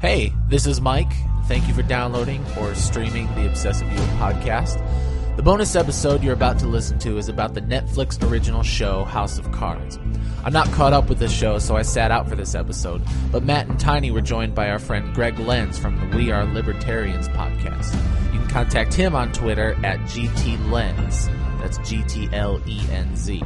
Hey, 0.00 0.32
this 0.48 0.64
is 0.64 0.80
Mike. 0.80 1.12
Thank 1.44 1.68
you 1.68 1.74
for 1.74 1.82
downloading 1.82 2.42
or 2.58 2.74
streaming 2.74 3.26
the 3.34 3.46
Obsessive 3.46 3.86
Viewer 3.88 4.02
podcast. 4.16 4.82
The 5.36 5.42
bonus 5.42 5.76
episode 5.76 6.22
you're 6.22 6.32
about 6.32 6.58
to 6.60 6.66
listen 6.66 6.98
to 7.00 7.18
is 7.18 7.28
about 7.28 7.52
the 7.52 7.60
Netflix 7.60 8.26
original 8.26 8.62
show 8.62 9.04
House 9.04 9.36
of 9.36 9.52
Cards. 9.52 9.98
I'm 10.42 10.54
not 10.54 10.72
caught 10.72 10.94
up 10.94 11.10
with 11.10 11.18
this 11.18 11.30
show, 11.30 11.58
so 11.58 11.76
I 11.76 11.82
sat 11.82 12.10
out 12.10 12.30
for 12.30 12.34
this 12.34 12.54
episode, 12.54 13.02
but 13.30 13.44
Matt 13.44 13.68
and 13.68 13.78
Tiny 13.78 14.10
were 14.10 14.22
joined 14.22 14.54
by 14.54 14.70
our 14.70 14.78
friend 14.78 15.14
Greg 15.14 15.38
Lenz 15.38 15.78
from 15.78 16.00
the 16.00 16.16
We 16.16 16.32
Are 16.32 16.46
Libertarians 16.46 17.28
podcast. 17.28 17.92
You 18.32 18.38
can 18.38 18.48
contact 18.48 18.94
him 18.94 19.14
on 19.14 19.32
Twitter 19.32 19.74
at 19.84 19.98
GTLenz. 20.00 21.26
That's 21.60 21.76
G 21.86 22.02
T 22.04 22.26
L 22.32 22.58
E 22.66 22.80
N 22.90 23.14
Z. 23.16 23.42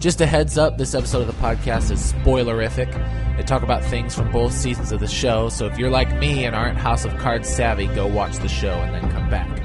Just 0.00 0.22
a 0.22 0.26
heads 0.26 0.56
up, 0.56 0.78
this 0.78 0.94
episode 0.94 1.20
of 1.20 1.26
the 1.26 1.34
podcast 1.34 1.90
is 1.90 2.14
spoilerific. 2.14 2.90
They 3.36 3.42
talk 3.42 3.62
about 3.62 3.84
things 3.84 4.14
from 4.14 4.32
both 4.32 4.54
seasons 4.54 4.92
of 4.92 5.00
the 5.00 5.06
show, 5.06 5.50
so 5.50 5.66
if 5.66 5.78
you're 5.78 5.90
like 5.90 6.18
me 6.18 6.46
and 6.46 6.56
aren't 6.56 6.78
House 6.78 7.04
of 7.04 7.14
Cards 7.18 7.46
savvy, 7.46 7.86
go 7.88 8.06
watch 8.06 8.38
the 8.38 8.48
show 8.48 8.72
and 8.72 8.94
then 8.94 9.12
come 9.12 9.28
back. 9.28 9.62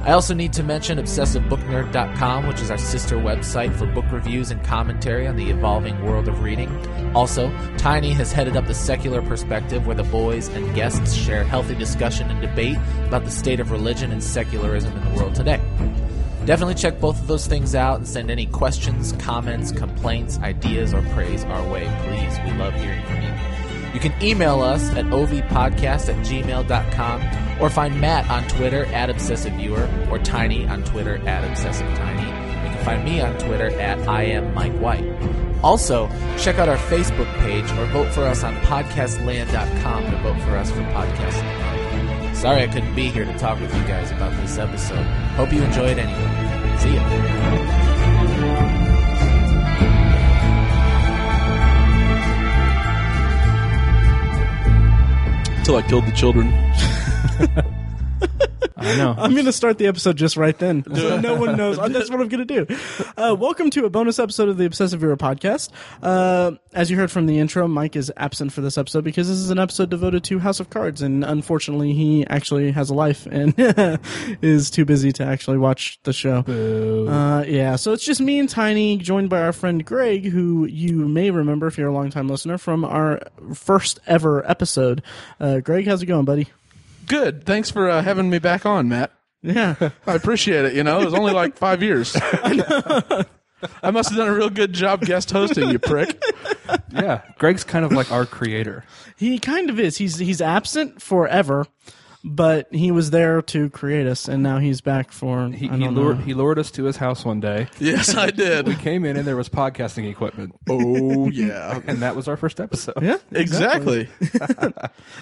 I 0.00 0.12
also 0.12 0.32
need 0.32 0.54
to 0.54 0.62
mention 0.62 0.96
ObsessiveBookNerd.com, 0.96 2.46
which 2.46 2.62
is 2.62 2.70
our 2.70 2.78
sister 2.78 3.16
website 3.16 3.76
for 3.76 3.84
book 3.84 4.10
reviews 4.10 4.50
and 4.50 4.64
commentary 4.64 5.26
on 5.26 5.36
the 5.36 5.50
evolving 5.50 6.02
world 6.06 6.26
of 6.26 6.42
reading. 6.42 6.70
Also, 7.14 7.54
Tiny 7.76 8.12
has 8.12 8.32
headed 8.32 8.56
up 8.56 8.66
the 8.66 8.72
secular 8.72 9.20
perspective 9.20 9.86
where 9.86 9.96
the 9.96 10.04
boys 10.04 10.48
and 10.48 10.74
guests 10.74 11.12
share 11.12 11.44
healthy 11.44 11.74
discussion 11.74 12.30
and 12.30 12.40
debate 12.40 12.78
about 13.08 13.26
the 13.26 13.30
state 13.30 13.60
of 13.60 13.70
religion 13.70 14.10
and 14.10 14.24
secularism 14.24 14.96
in 14.96 15.04
the 15.04 15.20
world 15.20 15.34
today. 15.34 15.60
Definitely 16.46 16.76
check 16.76 17.00
both 17.00 17.20
of 17.20 17.26
those 17.26 17.48
things 17.48 17.74
out 17.74 17.98
and 17.98 18.06
send 18.06 18.30
any 18.30 18.46
questions, 18.46 19.12
comments, 19.18 19.72
complaints, 19.72 20.38
ideas, 20.38 20.94
or 20.94 21.02
praise 21.12 21.44
our 21.44 21.68
way. 21.68 21.84
Please, 22.06 22.38
we 22.44 22.56
love 22.56 22.72
hearing 22.74 23.04
from 23.04 23.20
you. 23.20 23.26
You 23.92 23.98
can 24.00 24.14
email 24.22 24.60
us 24.60 24.88
at 24.90 25.06
ovpodcast 25.06 26.08
at 26.08 26.24
gmail.com 26.24 27.62
or 27.62 27.68
find 27.68 28.00
Matt 28.00 28.30
on 28.30 28.46
Twitter 28.46 28.84
at 28.86 29.08
ObsessiveViewer 29.08 30.08
or 30.08 30.20
Tiny 30.20 30.68
on 30.68 30.84
Twitter 30.84 31.16
at 31.26 31.42
ObsessiveTiny. 31.50 32.26
You 32.26 32.76
can 32.76 32.84
find 32.84 33.04
me 33.04 33.20
on 33.20 33.36
Twitter 33.38 33.70
at 33.80 34.06
I 34.06 34.22
am 34.24 34.54
Mike 34.54 34.78
White. 34.78 35.04
Also, 35.64 36.08
check 36.38 36.58
out 36.58 36.68
our 36.68 36.76
Facebook 36.76 37.32
page 37.38 37.68
or 37.72 37.86
vote 37.86 38.12
for 38.12 38.24
us 38.24 38.44
on 38.44 38.54
podcastland.com 38.58 40.04
to 40.04 40.16
vote 40.18 40.40
for 40.42 40.56
us 40.56 40.70
for 40.70 40.82
Podcast 40.82 41.42
Land. 41.42 41.55
Sorry 42.46 42.62
I 42.62 42.68
couldn't 42.68 42.94
be 42.94 43.08
here 43.08 43.24
to 43.24 43.36
talk 43.38 43.58
with 43.58 43.74
you 43.74 43.82
guys 43.88 44.12
about 44.12 44.30
this 44.40 44.56
episode. 44.56 45.02
Hope 45.34 45.52
you 45.52 45.64
enjoy 45.64 45.86
it 45.86 45.98
anyway. 45.98 46.76
See 46.78 46.94
ya. 46.94 47.02
Till 55.64 55.74
I 55.74 55.82
killed 55.88 56.06
the 56.06 56.12
children. 56.12 56.52
I 58.76 58.96
know. 58.96 59.14
I'm 59.16 59.32
going 59.32 59.46
to 59.46 59.52
start 59.52 59.78
the 59.78 59.86
episode 59.86 60.16
just 60.16 60.36
right 60.36 60.56
then. 60.58 60.84
So 60.94 61.18
no 61.20 61.34
one 61.34 61.56
knows. 61.56 61.76
That's 61.92 62.10
what 62.10 62.20
I'm 62.20 62.28
going 62.28 62.46
to 62.46 62.66
do. 62.66 62.76
Uh, 63.16 63.34
welcome 63.38 63.70
to 63.70 63.84
a 63.84 63.90
bonus 63.90 64.18
episode 64.18 64.48
of 64.48 64.58
the 64.58 64.66
Obsessive 64.66 65.00
Viewer 65.00 65.16
podcast. 65.16 65.70
Uh, 66.02 66.52
as 66.72 66.90
you 66.90 66.96
heard 66.96 67.10
from 67.10 67.26
the 67.26 67.38
intro, 67.38 67.66
Mike 67.66 67.96
is 67.96 68.12
absent 68.16 68.52
for 68.52 68.60
this 68.60 68.76
episode 68.76 69.02
because 69.04 69.28
this 69.28 69.38
is 69.38 69.50
an 69.50 69.58
episode 69.58 69.88
devoted 69.88 70.24
to 70.24 70.38
House 70.38 70.60
of 70.60 70.70
Cards, 70.70 71.00
and 71.02 71.24
unfortunately, 71.24 71.94
he 71.94 72.26
actually 72.26 72.70
has 72.72 72.90
a 72.90 72.94
life 72.94 73.26
and 73.26 73.54
is 74.42 74.70
too 74.70 74.84
busy 74.84 75.12
to 75.12 75.24
actually 75.24 75.58
watch 75.58 75.98
the 76.02 76.12
show. 76.12 76.44
Uh, 77.08 77.44
yeah, 77.46 77.76
so 77.76 77.92
it's 77.92 78.04
just 78.04 78.20
me 78.20 78.38
and 78.38 78.48
Tiny, 78.48 78.98
joined 78.98 79.30
by 79.30 79.40
our 79.40 79.52
friend 79.52 79.84
Greg, 79.84 80.26
who 80.26 80.66
you 80.66 81.08
may 81.08 81.30
remember 81.30 81.66
if 81.66 81.78
you're 81.78 81.88
a 81.88 81.92
longtime 81.92 82.28
listener 82.28 82.58
from 82.58 82.84
our 82.84 83.22
first 83.54 84.00
ever 84.06 84.48
episode. 84.48 85.02
Uh, 85.40 85.60
Greg, 85.60 85.86
how's 85.86 86.02
it 86.02 86.06
going, 86.06 86.24
buddy? 86.24 86.48
Good. 87.06 87.44
Thanks 87.44 87.70
for 87.70 87.88
uh, 87.88 88.02
having 88.02 88.30
me 88.30 88.38
back 88.38 88.66
on, 88.66 88.88
Matt. 88.88 89.12
Yeah. 89.42 89.76
I 90.06 90.14
appreciate 90.14 90.64
it. 90.64 90.74
You 90.74 90.82
know, 90.82 91.00
it 91.00 91.04
was 91.04 91.14
only 91.14 91.32
like 91.32 91.56
five 91.56 91.82
years. 91.82 92.16
I 93.82 93.90
must 93.90 94.10
have 94.10 94.18
done 94.18 94.28
a 94.28 94.32
real 94.34 94.50
good 94.50 94.72
job 94.72 95.00
guest 95.02 95.30
hosting, 95.30 95.70
you 95.70 95.78
prick. 95.78 96.20
Yeah, 96.92 97.22
Greg's 97.38 97.64
kind 97.64 97.84
of 97.84 97.92
like 97.92 98.10
our 98.12 98.26
creator. 98.26 98.84
He 99.16 99.38
kind 99.38 99.70
of 99.70 99.80
is. 99.80 99.96
He's 99.96 100.18
he's 100.18 100.40
absent 100.42 101.00
forever, 101.00 101.66
but 102.28 102.66
he 102.74 102.90
was 102.90 103.10
there 103.10 103.40
to 103.40 103.70
create 103.70 104.06
us, 104.06 104.26
and 104.28 104.42
now 104.42 104.58
he's 104.58 104.80
back 104.80 105.12
for. 105.12 105.48
He, 105.48 105.68
I 105.70 105.76
he 105.76 105.84
don't 105.84 105.94
lured 105.94 106.18
know. 106.18 106.24
he 106.24 106.34
lured 106.34 106.58
us 106.58 106.70
to 106.72 106.84
his 106.84 106.96
house 106.96 107.24
one 107.24 107.38
day. 107.40 107.68
Yes, 107.78 108.14
I 108.16 108.30
did. 108.30 108.66
We 108.66 108.74
came 108.74 109.04
in 109.04 109.16
and 109.16 109.24
there 109.26 109.36
was 109.36 109.48
podcasting 109.48 110.10
equipment, 110.10 110.54
Oh, 110.68 111.30
yeah. 111.30 111.80
and 111.86 111.98
that 111.98 112.16
was 112.16 112.26
our 112.28 112.36
first 112.36 112.60
episode. 112.60 112.94
Yeah, 113.00 113.18
Exactly. 113.30 114.08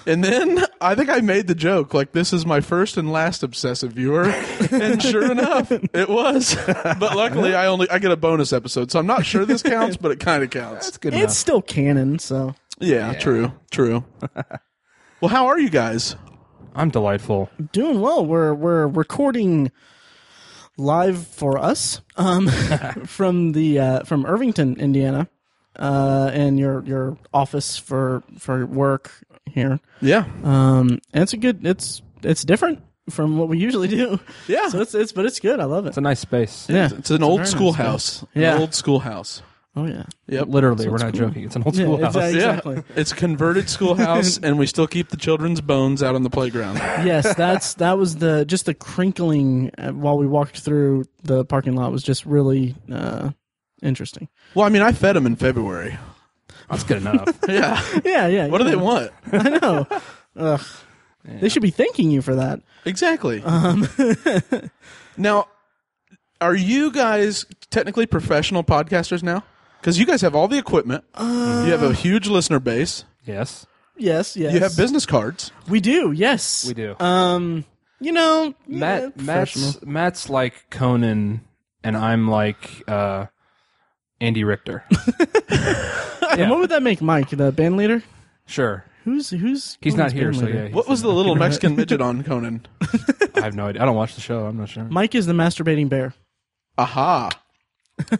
and 0.07 0.23
then 0.23 0.63
I 0.81 0.95
think 0.95 1.09
I 1.09 1.19
made 1.21 1.47
the 1.47 1.55
joke 1.55 1.93
like, 1.93 2.11
this 2.11 2.33
is 2.33 2.45
my 2.45 2.59
first 2.61 2.97
and 2.97 3.11
last 3.11 3.43
obsessive 3.43 3.91
viewer. 3.93 4.25
And 4.71 5.01
sure 5.01 5.31
enough, 5.31 5.71
it 5.71 6.09
was. 6.09 6.55
But 6.65 7.15
luckily, 7.15 7.53
I 7.55 7.67
only 7.67 7.89
I 7.89 7.99
get 7.99 8.11
a 8.11 8.17
bonus 8.17 8.51
episode, 8.51 8.91
so 8.91 8.99
I'm 8.99 9.05
not 9.07 9.25
sure 9.25 9.45
this 9.45 9.61
counts, 9.63 9.95
but 9.97 10.11
it 10.11 10.19
kind 10.19 10.43
of 10.43 10.49
counts. 10.49 10.85
That's 10.87 10.97
good 10.97 11.13
It's 11.13 11.21
enough. 11.21 11.31
still 11.31 11.61
canon, 11.61 12.19
so 12.19 12.55
Yeah, 12.79 13.13
true, 13.13 13.51
true. 13.71 14.03
well, 15.21 15.29
how 15.29 15.45
are 15.47 15.59
you 15.59 15.69
guys? 15.69 16.15
I'm 16.75 16.89
delightful. 16.89 17.49
doing 17.71 18.01
well. 18.01 18.25
We're 18.25 18.53
we're 18.53 18.87
recording 18.87 19.71
live 20.77 21.25
for 21.25 21.57
us 21.57 22.01
um, 22.17 22.47
from 23.05 23.53
the 23.53 23.79
uh, 23.79 24.03
from 24.03 24.25
Irvington, 24.25 24.79
Indiana, 24.79 25.27
uh, 25.77 26.31
and 26.33 26.59
your 26.59 26.83
your 26.83 27.17
office 27.33 27.77
for 27.77 28.23
for 28.37 28.65
work 28.65 29.11
here. 29.49 29.79
Yeah. 30.01 30.25
Um, 30.43 30.99
and 31.13 31.23
it's 31.23 31.33
a 31.33 31.37
good. 31.37 31.65
It's 31.65 32.01
it's 32.23 32.43
different 32.43 32.81
from 33.09 33.37
what 33.37 33.47
we 33.47 33.57
usually 33.57 33.87
do. 33.87 34.19
Yeah. 34.47 34.69
So 34.69 34.81
it's 34.81 34.93
it's 34.93 35.11
but 35.11 35.25
it's 35.25 35.39
good. 35.39 35.59
I 35.59 35.65
love 35.65 35.85
it. 35.85 35.89
It's 35.89 35.97
a 35.97 36.01
nice 36.01 36.19
space. 36.19 36.67
Yeah. 36.69 36.89
It's 36.97 37.11
an 37.11 37.23
old 37.23 37.39
very 37.39 37.45
nice 37.45 37.51
schoolhouse. 37.51 38.25
Yeah. 38.33 38.55
An 38.55 38.61
old 38.61 38.75
schoolhouse. 38.75 39.41
Oh 39.77 39.85
yeah. 39.85 40.03
Yep. 40.27 40.47
Literally, 40.47 40.87
we're 40.87 40.97
not 40.97 41.13
cool. 41.13 41.27
joking. 41.27 41.43
It's 41.43 41.55
an 41.57 41.63
old 41.65 41.75
Yeah, 41.75 41.83
schoolhouse. 41.85 42.15
exactly. 42.15 42.75
Yeah. 42.75 42.81
It's 42.95 43.11
a 43.11 43.15
converted 43.15 43.69
schoolhouse, 43.69 44.37
and 44.43 44.57
we 44.57 44.67
still 44.67 44.87
keep 44.87 45.09
the 45.09 45.17
children's 45.17 45.59
bones 45.61 46.01
out 46.01 46.15
on 46.15 46.23
the 46.23 46.29
playground. 46.29 46.75
yes, 47.05 47.35
that's 47.35 47.73
that 47.75 47.97
was 47.97 48.15
the 48.17 48.45
just 48.45 48.65
the 48.67 48.73
crinkling 48.73 49.71
uh, 49.77 49.91
while 49.91 50.17
we 50.17 50.27
walked 50.27 50.59
through 50.59 51.03
the 51.23 51.43
parking 51.43 51.75
lot 51.75 51.91
was 51.91 52.03
just 52.03 52.25
really 52.25 52.75
uh, 52.91 53.31
interesting. 53.81 54.29
Well, 54.53 54.65
I 54.65 54.69
mean, 54.69 54.81
I 54.81 54.93
fed 54.93 55.15
them 55.17 55.25
in 55.25 55.35
February. 55.35 55.97
That's 56.69 56.83
good 56.83 56.97
enough. 56.97 57.27
Yeah. 57.49 57.79
Yeah, 58.05 58.27
yeah. 58.27 58.47
What 58.47 58.59
do 58.59 58.63
they 58.63 58.75
want? 58.77 59.11
I 59.31 59.49
know. 59.59 59.87
Ugh. 60.37 60.61
They 61.25 61.49
should 61.49 61.61
be 61.61 61.69
thanking 61.71 62.11
you 62.11 62.21
for 62.21 62.35
that. 62.35 62.61
Exactly. 62.85 63.43
now, 65.17 65.47
are 66.41 66.55
you 66.55 66.91
guys 66.91 67.45
technically 67.71 68.05
professional 68.05 68.63
podcasters 68.63 69.23
now? 69.23 69.43
Because 69.85 69.99
you 69.99 70.07
guys 70.07 70.21
have 70.21 70.33
all 70.33 70.47
the 70.47 70.57
equipment. 70.57 71.03
you 71.15 71.25
have 71.69 71.83
a 71.83 71.93
huge 71.93 72.27
listener 72.27 72.59
base. 72.59 73.05
yes, 73.23 73.67
Yes, 73.95 74.35
yes. 74.35 74.51
You 74.51 74.59
have 74.61 74.75
business 74.75 75.05
cards. 75.05 75.51
We 75.69 75.79
do. 75.79 76.11
Yes, 76.11 76.65
we 76.67 76.73
do. 76.73 76.95
Um, 76.99 77.65
you 77.99 78.11
know, 78.11 78.55
Matt, 78.67 79.15
professional. 79.15 79.65
Matt's, 79.67 79.85
Matt's 79.85 80.29
like 80.29 80.71
Conan, 80.71 81.41
and 81.83 81.95
I'm 81.95 82.27
like 82.27 82.81
uh, 82.87 83.27
Andy 84.19 84.43
Richter. 84.43 84.83
And 86.37 86.49
what 86.49 86.59
would 86.59 86.71
that 86.71 86.83
make 86.83 87.01
Mike 87.01 87.29
the 87.29 87.51
band 87.53 87.77
leader? 87.77 88.01
Sure, 88.47 88.83
Who's 89.05 89.29
who's? 89.29 89.77
he's 89.79 89.93
Cohen's 89.93 89.95
not 89.95 90.11
here, 90.11 90.31
band 90.31 90.35
so 90.37 90.45
leader? 90.47 90.65
yeah. 90.67 90.73
What 90.75 90.87
was 90.89 91.01
the 91.03 91.07
little 91.13 91.35
Mexican 91.35 91.75
midget 91.77 92.01
on 92.01 92.23
Conan? 92.23 92.65
I 93.35 93.41
have 93.41 93.55
no 93.55 93.67
idea. 93.67 93.83
I 93.83 93.85
don't 93.85 93.95
watch 93.95 94.15
the 94.15 94.21
show. 94.21 94.45
I'm 94.47 94.57
not 94.57 94.67
sure. 94.67 94.83
Mike 94.85 95.13
is 95.15 95.27
the 95.27 95.33
masturbating 95.33 95.87
bear. 95.87 96.13
Aha. 96.77 97.29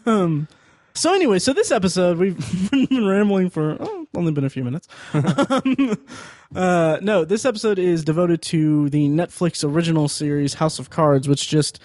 So 0.95 1.13
anyway, 1.13 1.39
so 1.39 1.51
this 1.51 1.71
episode 1.71 2.17
we've 2.17 2.71
been 2.89 3.05
rambling 3.05 3.49
for 3.49 3.75
oh, 3.81 4.07
only 4.15 4.31
been 4.31 4.45
a 4.45 4.49
few 4.49 4.63
minutes. 4.63 4.87
um, 5.13 5.97
uh, 6.55 6.99
no, 7.01 7.25
this 7.25 7.43
episode 7.43 7.77
is 7.77 8.05
devoted 8.05 8.41
to 8.43 8.89
the 8.89 9.09
Netflix 9.09 9.69
original 9.69 10.07
series 10.07 10.53
House 10.53 10.79
of 10.79 10.89
Cards, 10.89 11.27
which 11.27 11.49
just 11.49 11.81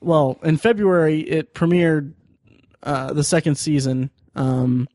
well 0.00 0.38
in 0.44 0.58
February 0.58 1.20
it 1.22 1.54
premiered 1.54 2.12
uh, 2.84 3.12
the 3.12 3.24
second 3.24 3.56
season 3.56 4.10
um, 4.36 4.88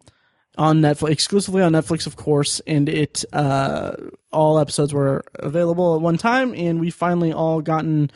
on 0.57 0.79
Netflix, 0.79 1.11
exclusively 1.11 1.61
on 1.61 1.73
Netflix, 1.73 2.07
of 2.07 2.15
course, 2.15 2.61
and 2.67 2.87
it 2.87 3.25
uh, 3.33 3.97
all 4.31 4.59
episodes 4.59 4.93
were 4.93 5.25
available 5.35 5.95
at 5.95 6.01
one 6.01 6.17
time, 6.17 6.53
and 6.55 6.79
we 6.79 6.89
finally 6.89 7.33
all 7.33 7.61
gotten 7.61 8.11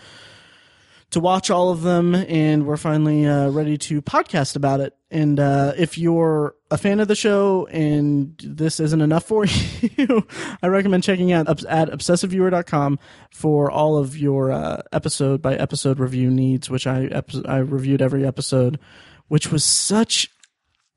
to 1.10 1.20
watch 1.20 1.52
all 1.52 1.72
of 1.72 1.82
them, 1.82 2.16
and 2.16 2.66
we're 2.66 2.78
finally 2.78 3.28
uh, 3.28 3.50
ready 3.50 3.78
to 3.78 4.02
podcast 4.02 4.56
about 4.56 4.80
it. 4.80 4.96
And 5.14 5.42
uh, 5.42 5.74
if 5.78 5.98
you're 5.98 6.56
a 6.72 6.78
fan 6.78 7.02
of 7.02 7.10
the 7.10 7.16
show 7.18 7.68
and 7.68 8.34
this 8.48 8.80
isn't 8.80 9.02
enough 9.02 9.26
for 9.26 9.46
you, 9.98 10.26
I 10.64 10.68
recommend 10.68 11.04
checking 11.04 11.34
out 11.34 11.50
at 11.66 11.90
obsessiveviewer.com 11.90 12.98
for 13.30 13.70
all 13.70 13.98
of 13.98 14.18
your 14.18 14.54
uh, 14.54 14.82
episode 14.94 15.42
by 15.42 15.56
episode 15.56 16.00
review 16.00 16.30
needs, 16.30 16.70
which 16.70 16.88
I 16.88 17.10
I 17.46 17.58
reviewed 17.58 18.02
every 18.02 18.26
episode, 18.26 18.80
which 19.28 19.52
was 19.52 19.66
such 19.66 20.30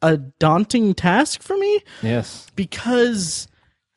a 0.00 0.16
daunting 0.16 0.94
task 0.94 1.42
for 1.42 1.56
me 1.56 1.80
Yes. 2.02 2.46
because 2.54 3.48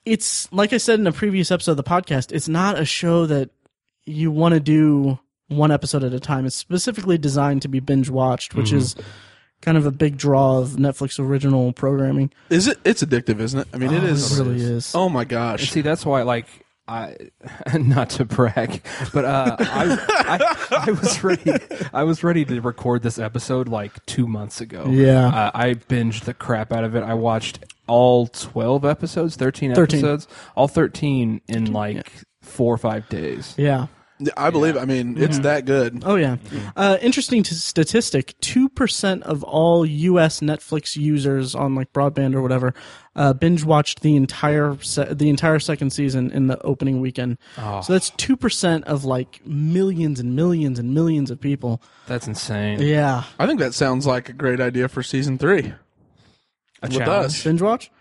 it's 0.06 0.52
like 0.52 0.74
I 0.74 0.78
said 0.78 1.00
in 1.00 1.06
a 1.06 1.12
previous 1.12 1.52
episode 1.52 1.72
of 1.72 1.78
the 1.78 1.84
podcast, 1.84 2.32
it's 2.32 2.48
not 2.48 2.80
a 2.80 2.86
show 2.86 3.28
that 3.28 3.52
you 4.06 4.32
want 4.32 4.54
to 4.54 4.60
do 4.60 5.20
one 5.50 5.70
episode 5.70 6.04
at 6.04 6.14
a 6.14 6.20
time. 6.20 6.46
It's 6.48 6.56
specifically 6.56 7.18
designed 7.20 7.62
to 7.64 7.68
be 7.68 7.80
binge 7.82 8.10
watched, 8.10 8.56
which 8.56 8.72
is 8.74 8.96
kind 9.62 9.78
of 9.78 9.86
a 9.86 9.92
big 9.92 10.18
draw 10.18 10.60
of 10.60 10.70
Netflix 10.72 11.20
original 11.20 11.74
programming. 11.74 12.32
Is 12.50 12.68
it? 12.68 12.80
It's 12.86 13.04
addictive, 13.04 13.40
isn't 13.40 13.60
it? 13.62 13.68
I 13.74 13.78
mean, 13.78 13.94
it 13.94 14.04
is. 14.04 14.38
It 14.40 14.44
really 14.44 14.62
is. 14.62 14.94
Oh 14.96 15.10
my 15.10 15.22
And 15.22 15.30
gosh! 15.30 15.70
see, 15.72 15.82
that's 15.82 16.06
why, 16.06 16.22
like, 16.24 16.46
I, 16.88 17.16
not 17.78 18.10
to 18.12 18.26
brag, 18.26 18.82
but 19.14 19.26
uh, 19.26 19.56
I, 19.60 19.98
I, 20.70 20.86
I 20.88 20.92
was 20.92 21.24
ready. 21.24 21.54
I 21.94 22.04
was 22.04 22.24
ready 22.24 22.46
to 22.46 22.62
record 22.62 23.04
this 23.04 23.20
episode 23.20 23.68
like 23.68 24.06
two 24.06 24.28
months 24.28 24.62
ago. 24.62 24.86
Yeah. 24.90 25.28
uh, 25.28 25.52
I 25.54 25.74
binged 25.74 26.24
the 26.26 26.34
crap 26.34 26.72
out 26.72 26.84
of 26.86 26.96
it. 26.96 27.04
I 27.04 27.14
watched 27.14 27.60
all 27.88 28.28
twelve 28.28 28.86
episodes, 28.86 29.36
thirteen, 29.36 29.74
13. 29.76 30.00
episodes, 30.00 30.28
all 30.56 30.68
thirteen 30.70 31.42
in 31.50 31.74
like 31.74 32.12
four 32.42 32.74
or 32.74 32.78
five 32.78 33.10
days. 33.10 33.54
Yeah. 33.58 33.88
I 34.36 34.50
believe. 34.50 34.76
I 34.78 34.86
mean, 34.86 35.14
Mm-hmm. 35.14 35.24
it's 35.24 35.40
that 35.40 35.66
good. 35.66 36.02
Oh 36.06 36.16
yeah. 36.16 36.38
Uh, 36.76 36.98
interesting 37.02 37.44
t- 37.44 37.54
statistic: 37.54 38.34
two 38.42 38.68
percent 38.70 39.24
of 39.24 39.44
all 39.44 39.86
U.S. 39.86 40.40
Netflix 40.40 40.96
users 40.96 41.54
on 41.54 41.76
like 41.76 41.94
broadband 41.94 42.34
or 42.34 42.42
whatever 42.42 42.74
uh, 43.16 43.34
binge 43.34 43.64
watched 43.64 44.02
the 44.02 44.16
entire 44.16 44.76
se- 44.82 45.14
the 45.14 45.30
entire 45.30 45.60
second 45.60 45.92
season 45.92 46.32
in 46.32 46.48
the 46.48 46.60
opening 46.64 47.00
weekend. 47.00 47.38
So 47.56 47.94
that's 47.94 48.10
two 48.12 48.36
percent 48.36 48.86
of 48.86 49.06
like 49.06 49.46
millions 49.46 50.20
and 50.20 50.36
millions 50.36 50.80
and 50.80 50.94
millions 50.96 51.30
of 51.30 51.40
people. 51.40 51.82
That's 52.08 52.26
insane. 52.28 52.80
Yeah, 52.82 53.24
I 53.38 53.46
think 53.46 53.60
that 53.60 53.74
sounds 53.76 54.08
like 54.08 54.30
a 54.30 54.34
great 54.34 54.60
idea 54.60 54.88
for 54.88 55.04
season 55.04 55.38
three. 55.38 55.74
A 56.82 56.88
With 56.88 56.92
challenge. 56.98 57.26
us, 57.26 57.44
binge 57.44 57.62
watch. 57.62 57.92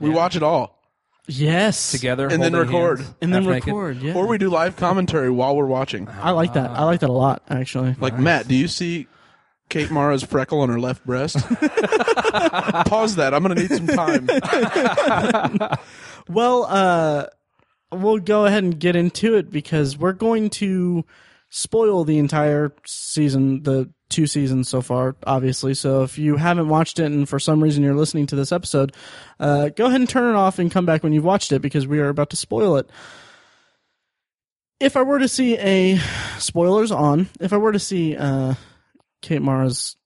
we 0.00 0.10
watch 0.10 0.34
it 0.36 0.42
all, 0.42 0.78
Yes, 1.26 1.90
together 1.92 2.28
And 2.28 2.42
then 2.42 2.52
holding 2.52 2.72
record. 2.74 2.98
hands, 3.00 3.14
and 3.22 3.32
then 3.34 3.42
half 3.44 3.52
naked. 3.52 3.66
record. 3.68 4.02
Yeah, 4.02 4.14
or 4.14 4.26
we 4.26 4.36
do 4.38 4.50
live 4.50 4.76
commentary 4.76 5.30
while 5.30 5.56
we're 5.56 5.64
watching. 5.66 6.06
I 6.08 6.32
like 6.32 6.52
that. 6.54 6.70
I 6.70 6.84
like 6.84 7.00
that 7.00 7.08
a 7.08 7.12
lot 7.14 7.42
actually. 7.48 7.96
Like 7.98 8.18
Matt, 8.18 8.46
do 8.46 8.54
you 8.54 8.68
see 8.68 9.06
Kate 9.70 9.90
Mara's 9.90 10.22
freckle 10.22 10.60
on 10.60 10.68
her 10.68 10.78
left 10.78 11.04
breast? 11.06 11.36
Pause 12.86 13.16
that. 13.16 13.32
I'm 13.32 13.42
going 13.42 13.56
to 13.56 13.62
need 13.62 13.70
some 13.70 13.86
time. 13.86 14.28
Well, 16.28 16.64
uh, 16.64 17.26
we'll 17.92 18.18
go 18.18 18.46
ahead 18.46 18.64
and 18.64 18.78
get 18.80 18.96
into 18.96 19.36
it 19.36 19.50
because 19.50 19.98
we're 19.98 20.14
going 20.14 20.48
to 20.50 21.04
spoil 21.50 22.04
the 22.04 22.16
entire 22.18 22.72
season, 22.86 23.62
the 23.64 23.90
two 24.14 24.26
seasons 24.26 24.68
so 24.68 24.80
far, 24.80 25.16
obviously. 25.26 25.74
So 25.74 26.02
if 26.02 26.18
you 26.18 26.36
haven't 26.36 26.68
watched 26.68 26.98
it 26.98 27.06
and 27.06 27.28
for 27.28 27.38
some 27.38 27.62
reason 27.62 27.82
you're 27.84 27.94
listening 27.94 28.26
to 28.28 28.36
this 28.36 28.52
episode, 28.52 28.94
uh, 29.40 29.68
go 29.70 29.86
ahead 29.86 30.00
and 30.00 30.08
turn 30.08 30.34
it 30.34 30.38
off 30.38 30.58
and 30.58 30.70
come 30.70 30.86
back 30.86 31.02
when 31.02 31.12
you've 31.12 31.24
watched 31.24 31.52
it 31.52 31.60
because 31.60 31.86
we 31.86 31.98
are 31.98 32.08
about 32.08 32.30
to 32.30 32.36
spoil 32.36 32.76
it. 32.76 32.88
If 34.80 34.96
I 34.96 35.02
were 35.02 35.18
to 35.18 35.28
see 35.28 35.56
a 35.58 35.98
spoilers 36.38 36.90
on, 36.90 37.28
if 37.40 37.52
I 37.52 37.56
were 37.56 37.72
to 37.72 37.78
see 37.78 38.16
uh, 38.16 38.54
Kate 39.22 39.40
Mara's 39.42 39.96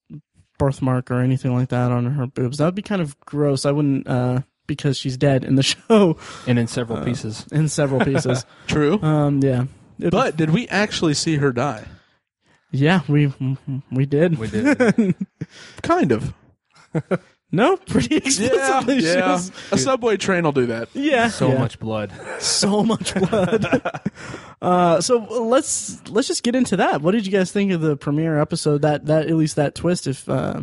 birthmark 0.59 1.11
or 1.11 1.21
anything 1.21 1.55
like 1.55 1.69
that 1.71 1.91
on 1.91 2.05
her 2.07 2.27
boobs, 2.27 2.59
that 2.59 2.65
would 2.67 2.75
be 2.75 2.83
kind 2.83 3.01
of 3.03 3.19
gross. 3.21 3.65
I 3.65 3.71
wouldn't 3.73 4.07
uh, 4.09 4.41
because 4.67 4.99
she's 4.99 5.17
dead 5.17 5.45
in 5.45 5.55
the 5.55 5.63
show 5.89 6.17
and 6.47 6.59
in 6.59 6.65
Uh, 6.65 6.69
several 6.69 7.05
pieces. 7.05 7.47
in 7.51 7.69
several 7.69 8.05
pieces. 8.05 8.45
True. 8.67 9.01
um, 9.03 9.41
yeah, 9.43 9.65
It- 9.99 10.11
But 10.11 10.37
did 10.37 10.51
we 10.51 10.69
actually 10.69 11.15
see 11.15 11.37
her 11.37 11.53
die? 11.53 11.85
Yeah, 12.71 13.01
we 13.09 13.33
we 13.91 14.07
did. 14.07 14.39
We 14.39 14.49
did. 14.49 15.15
Kind 15.83 16.13
of. 16.13 16.35
no, 17.53 17.77
pretty 17.77 18.17
explicitly. 18.17 19.01
she 19.01 19.07
yeah. 19.07 19.33
was- 19.33 19.53
A 19.73 19.79
subway 19.79 20.17
train 20.17 20.45
will 20.45 20.53
do 20.53 20.67
that. 20.67 20.89
yeah, 20.95 21.29
So 21.29 21.49
yeah. 21.49 21.59
much 21.59 21.79
blood. 21.79 22.13
so 22.41 22.83
much 22.83 23.15
blood. 23.15 24.01
uh, 24.63 25.01
so 25.01 25.19
let's 25.19 26.07
let's 26.09 26.29
just 26.29 26.43
get 26.43 26.55
into 26.55 26.77
that. 26.77 27.03
What 27.03 27.13
did 27.13 27.27
you 27.27 27.33
guys 27.33 27.53
think 27.53 27.73
of 27.73 27.81
the 27.81 27.97
premiere 27.97 28.41
episode? 28.41 28.83
That 28.83 29.07
that 29.07 29.27
at 29.27 29.35
least 29.37 29.57
that 29.57 29.75
twist. 29.75 30.07
If 30.07 30.29
uh, 30.29 30.63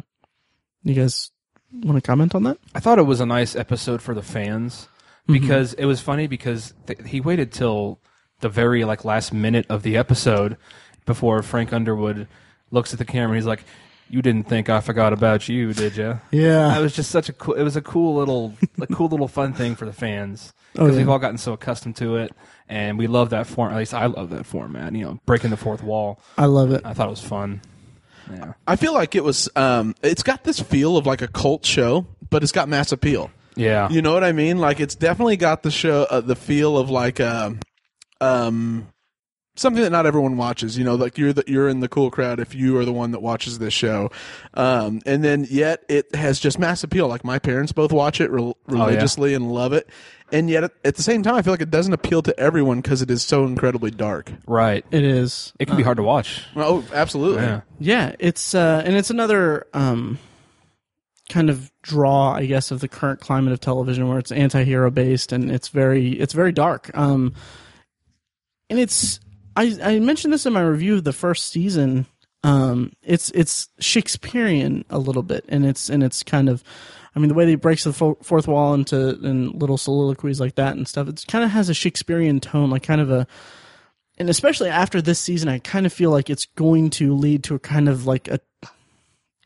you 0.83 0.93
guys 0.93 1.31
want 1.73 1.97
to 1.97 2.01
comment 2.01 2.35
on 2.35 2.43
that, 2.43 2.57
I 2.73 2.79
thought 2.79 2.99
it 2.99 3.03
was 3.03 3.19
a 3.19 3.25
nice 3.25 3.55
episode 3.55 4.01
for 4.01 4.13
the 4.13 4.21
fans 4.23 4.87
because 5.27 5.73
it 5.73 5.85
was 5.85 6.01
funny 6.01 6.27
because 6.27 6.73
th- 6.87 6.99
he 7.07 7.19
waited 7.19 7.51
till 7.51 7.99
the 8.41 8.49
very 8.49 8.83
like 8.85 9.03
last 9.05 9.33
minute 9.33 9.65
of 9.69 9.81
the 9.83 9.97
episode 9.97 10.57
before 11.05 11.41
Frank 11.43 11.71
Underwood 11.73 12.27
looks 12.71 12.93
at 12.93 12.99
the 12.99 13.05
camera. 13.05 13.29
and 13.29 13.35
He's 13.35 13.45
like, 13.45 13.63
"You 14.09 14.21
didn't 14.21 14.47
think 14.47 14.69
I 14.69 14.81
forgot 14.81 15.13
about 15.13 15.47
you, 15.49 15.73
did 15.73 15.97
you?" 15.97 16.19
yeah, 16.31 16.77
It 16.77 16.81
was 16.81 16.95
just 16.95 17.11
such 17.11 17.29
a 17.29 17.33
cool. 17.33 17.53
It 17.55 17.63
was 17.63 17.75
a 17.75 17.81
cool 17.81 18.15
little, 18.15 18.53
a 18.79 18.87
cool 18.87 19.07
little 19.07 19.27
fun 19.27 19.53
thing 19.53 19.75
for 19.75 19.85
the 19.85 19.93
fans 19.93 20.53
Oh, 20.77 20.83
because 20.83 20.95
yeah. 20.95 20.97
we've 21.03 21.09
all 21.09 21.19
gotten 21.19 21.37
so 21.37 21.53
accustomed 21.53 21.95
to 21.97 22.17
it, 22.17 22.33
and 22.67 22.97
we 22.97 23.07
love 23.07 23.29
that 23.29 23.47
form. 23.47 23.71
At 23.71 23.77
least 23.77 23.93
I 23.93 24.07
love 24.07 24.29
that 24.31 24.45
format. 24.45 24.93
You 24.93 25.05
know, 25.05 25.19
breaking 25.25 25.51
the 25.51 25.57
fourth 25.57 25.81
wall. 25.83 26.19
I 26.37 26.45
love 26.45 26.71
it. 26.71 26.81
I 26.83 26.93
thought 26.93 27.07
it 27.07 27.11
was 27.11 27.21
fun. 27.23 27.61
Yeah. 28.29 28.53
I 28.67 28.75
feel 28.75 28.91
like 28.93 29.13
it 29.13 29.23
was, 29.23 29.47
um, 29.55 29.93
it's 30.01 30.23
got 30.23 30.43
this 30.43 30.59
feel 30.59 30.97
of 30.97 31.05
like 31.05 31.21
a 31.21 31.27
cult 31.27 31.63
show, 31.63 32.07
but 32.31 32.41
it's 32.41 32.51
got 32.51 32.67
mass 32.67 32.91
appeal. 32.91 33.29
Yeah. 33.55 33.87
You 33.89 34.01
know 34.01 34.13
what 34.13 34.23
I 34.23 34.31
mean? 34.31 34.57
Like 34.57 34.79
it's 34.79 34.95
definitely 34.95 35.37
got 35.37 35.61
the 35.61 35.69
show, 35.69 36.07
uh, 36.09 36.21
the 36.21 36.35
feel 36.35 36.75
of 36.79 36.89
like, 36.89 37.19
um, 37.19 37.59
um, 38.19 38.87
something 39.55 39.83
that 39.83 39.89
not 39.91 40.05
everyone 40.05 40.37
watches. 40.37 40.77
You 40.77 40.83
know, 40.83 40.95
like 40.95 41.17
you're 41.17 41.33
the, 41.33 41.43
you're 41.47 41.67
in 41.69 41.79
the 41.79 41.87
cool 41.87 42.11
crowd 42.11 42.39
if 42.39 42.53
you 42.55 42.77
are 42.77 42.85
the 42.85 42.93
one 42.93 43.11
that 43.11 43.21
watches 43.21 43.59
this 43.59 43.73
show. 43.73 44.11
Um, 44.53 45.01
and 45.05 45.23
then 45.23 45.47
yet 45.49 45.83
it 45.89 46.13
has 46.15 46.39
just 46.39 46.59
mass 46.59 46.83
appeal. 46.83 47.07
Like 47.07 47.23
my 47.23 47.39
parents 47.39 47.71
both 47.71 47.91
watch 47.91 48.19
it 48.21 48.29
rel- 48.31 48.57
religiously 48.67 49.33
and 49.33 49.51
love 49.51 49.73
it. 49.73 49.89
And 50.31 50.49
yet 50.49 50.63
at, 50.63 50.71
at 50.83 50.95
the 50.95 51.03
same 51.03 51.21
time, 51.21 51.35
I 51.35 51.43
feel 51.43 51.53
like 51.53 51.61
it 51.61 51.69
doesn't 51.69 51.93
appeal 51.93 52.23
to 52.23 52.37
everyone 52.39 52.81
because 52.81 53.01
it 53.03 53.11
is 53.11 53.21
so 53.21 53.45
incredibly 53.45 53.91
dark. 53.91 54.31
right. 54.47 54.83
It 54.89 55.03
is. 55.03 55.53
It 55.59 55.67
can 55.67 55.77
be 55.77 55.83
hard 55.83 55.97
to 55.97 56.03
watch. 56.03 56.43
Oh, 56.55 56.83
absolutely. 56.93 57.43
Yeah. 57.43 57.61
Yeah, 57.79 58.15
it's 58.19 58.55
uh, 58.55 58.81
and 58.83 58.95
it's 58.95 59.11
another 59.11 59.67
um, 59.75 60.17
kind 61.29 61.51
of 61.51 61.71
draw, 61.83 62.31
I 62.33 62.47
guess, 62.47 62.71
of 62.71 62.79
the 62.79 62.87
current 62.87 63.19
climate 63.19 63.53
of 63.53 63.59
television, 63.59 64.07
where 64.09 64.17
it's 64.17 64.31
anti-hero 64.31 64.89
based 64.89 65.31
and 65.31 65.51
it's 65.51 65.67
very 65.69 66.13
it's 66.13 66.33
very 66.33 66.51
dark. 66.51 66.89
Um, 66.97 67.35
and 68.71 68.79
it's 68.79 69.19
I 69.55 69.77
I 69.83 69.99
mentioned 69.99 70.33
this 70.33 70.45
in 70.45 70.53
my 70.53 70.61
review 70.61 70.95
of 70.95 71.03
the 71.03 71.13
first 71.13 71.47
season. 71.47 72.05
Um, 72.43 72.93
it's 73.01 73.31
it's 73.31 73.69
Shakespearean 73.79 74.85
a 74.89 74.99
little 74.99 75.23
bit, 75.23 75.45
and 75.47 75.65
it's 75.65 75.89
and 75.89 76.03
it's 76.03 76.23
kind 76.23 76.49
of. 76.49 76.63
I 77.15 77.19
mean, 77.21 77.29
the 77.29 77.33
way 77.33 77.45
that 77.45 77.51
he 77.51 77.55
breaks 77.55 77.85
the 77.85 77.93
fo- 77.93 78.17
fourth 78.21 78.45
wall 78.45 78.73
into 78.73 79.17
in 79.23 79.51
little 79.51 79.77
soliloquies 79.77 80.41
like 80.41 80.55
that 80.55 80.75
and 80.75 80.85
stuff, 80.85 81.07
it 81.07 81.23
kind 81.29 81.45
of 81.45 81.51
has 81.51 81.69
a 81.69 81.73
Shakespearean 81.73 82.41
tone, 82.41 82.69
like 82.69 82.83
kind 82.83 82.99
of 82.99 83.09
a, 83.09 83.25
and 84.17 84.29
especially 84.29 84.67
after 84.67 85.01
this 85.01 85.17
season, 85.17 85.47
I 85.47 85.59
kind 85.59 85.85
of 85.85 85.93
feel 85.93 86.11
like 86.11 86.29
it's 86.29 86.45
going 86.45 86.89
to 86.91 87.15
lead 87.15 87.45
to 87.45 87.55
a 87.55 87.59
kind 87.59 87.87
of 87.87 88.05
like 88.05 88.27
a, 88.27 88.41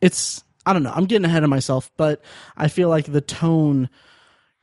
it's 0.01 0.43
I 0.65 0.73
don't 0.73 0.81
know, 0.81 0.93
I'm 0.95 1.05
getting 1.05 1.25
ahead 1.25 1.43
of 1.43 1.49
myself, 1.51 1.91
but 1.95 2.23
I 2.57 2.69
feel 2.69 2.89
like 2.89 3.05
the 3.05 3.21
tone 3.21 3.87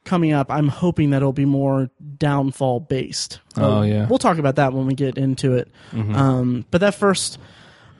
coming 0.06 0.32
up, 0.32 0.50
I'm 0.50 0.68
hoping 0.68 1.10
that 1.10 1.18
it'll 1.18 1.32
be 1.34 1.44
more 1.44 1.90
downfall 2.16 2.80
based. 2.80 3.40
Oh, 3.56 3.78
Uh, 3.78 3.82
yeah. 3.82 4.06
we'll 4.08 4.18
talk 4.18 4.38
about 4.38 4.56
that 4.56 4.72
when 4.72 4.86
we 4.86 4.94
get 4.94 5.18
into 5.18 5.54
it. 5.54 5.70
Um, 5.92 6.64
but 6.70 6.80
that 6.80 6.94
first, 6.94 7.38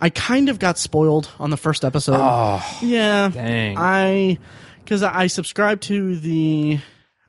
I 0.01 0.09
kind 0.11 0.49
of 0.49 0.59
got 0.59 0.79
spoiled 0.79 1.29
on 1.39 1.51
the 1.51 1.57
first 1.57 1.85
episode. 1.85 2.17
Oh, 2.19 2.63
yeah, 2.83 3.29
dang. 3.29 3.77
I 3.79 4.39
because 4.79 5.03
I 5.03 5.27
subscribed 5.27 5.83
to 5.85 6.17
the 6.17 6.79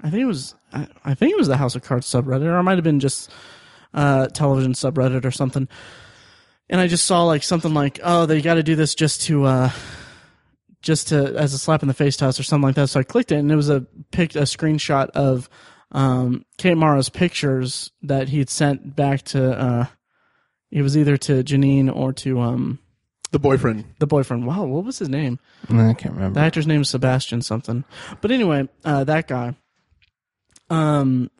I 0.01 0.09
think 0.09 0.21
it 0.21 0.25
was 0.25 0.53
I, 0.71 0.87
I 1.03 1.13
think 1.15 1.31
it 1.31 1.37
was 1.37 1.47
the 1.47 1.57
House 1.57 1.75
of 1.75 1.81
Cards 1.83 2.05
subreddit 2.07 2.43
or 2.45 2.57
it 2.59 2.63
might 2.63 2.77
have 2.77 2.83
been 2.83 2.99
just 2.99 3.31
uh 3.93 4.27
television 4.27 4.73
subreddit 4.73 5.25
or 5.25 5.31
something. 5.31 5.67
And 6.69 6.79
I 6.81 6.87
just 6.87 7.05
saw 7.05 7.23
like 7.23 7.43
something 7.43 7.73
like, 7.73 7.99
oh, 8.03 8.25
they 8.25 8.41
got 8.41 8.55
to 8.55 8.63
do 8.63 8.75
this 8.75 8.93
just 8.93 9.21
to 9.23 9.45
uh 9.45 9.71
just 10.81 11.07
to 11.09 11.35
as 11.35 11.53
a 11.53 11.57
slap 11.57 11.81
in 11.81 11.87
the 11.87 11.93
face 11.93 12.17
to 12.17 12.27
us 12.27 12.39
or 12.39 12.43
something 12.43 12.67
like 12.67 12.75
that. 12.75 12.87
So 12.87 12.99
I 12.99 13.03
clicked 13.03 13.31
it 13.31 13.37
and 13.37 13.51
it 13.51 13.55
was 13.55 13.69
a 13.69 13.81
pic 14.11 14.35
a 14.35 14.41
screenshot 14.41 15.09
of 15.11 15.49
um 15.91 16.45
Kate 16.57 16.75
Mara's 16.75 17.09
pictures 17.09 17.91
that 18.03 18.29
he'd 18.29 18.49
sent 18.49 18.95
back 18.95 19.21
to 19.23 19.57
uh 19.59 19.85
it 20.71 20.81
was 20.81 20.97
either 20.97 21.17
to 21.17 21.43
Janine 21.43 21.93
or 21.93 22.11
to 22.13 22.39
um 22.41 22.79
The 23.31 23.39
boyfriend. 23.39 23.85
the 23.99 24.07
boyfriend. 24.07 24.45
Wow, 24.45 24.65
what 24.65 24.83
was 24.83 24.99
his 24.99 25.09
name? 25.09 25.39
I 25.69 25.93
can't 25.93 26.13
remember. 26.15 26.39
The 26.39 26.45
actor's 26.45 26.67
name 26.67 26.81
is 26.81 26.89
Sebastian 26.89 27.41
something. 27.41 27.83
But 28.21 28.31
anyway, 28.31 28.67
uh, 28.85 29.03
that 29.05 29.27
guy. 29.27 29.55
Um, 30.69 31.31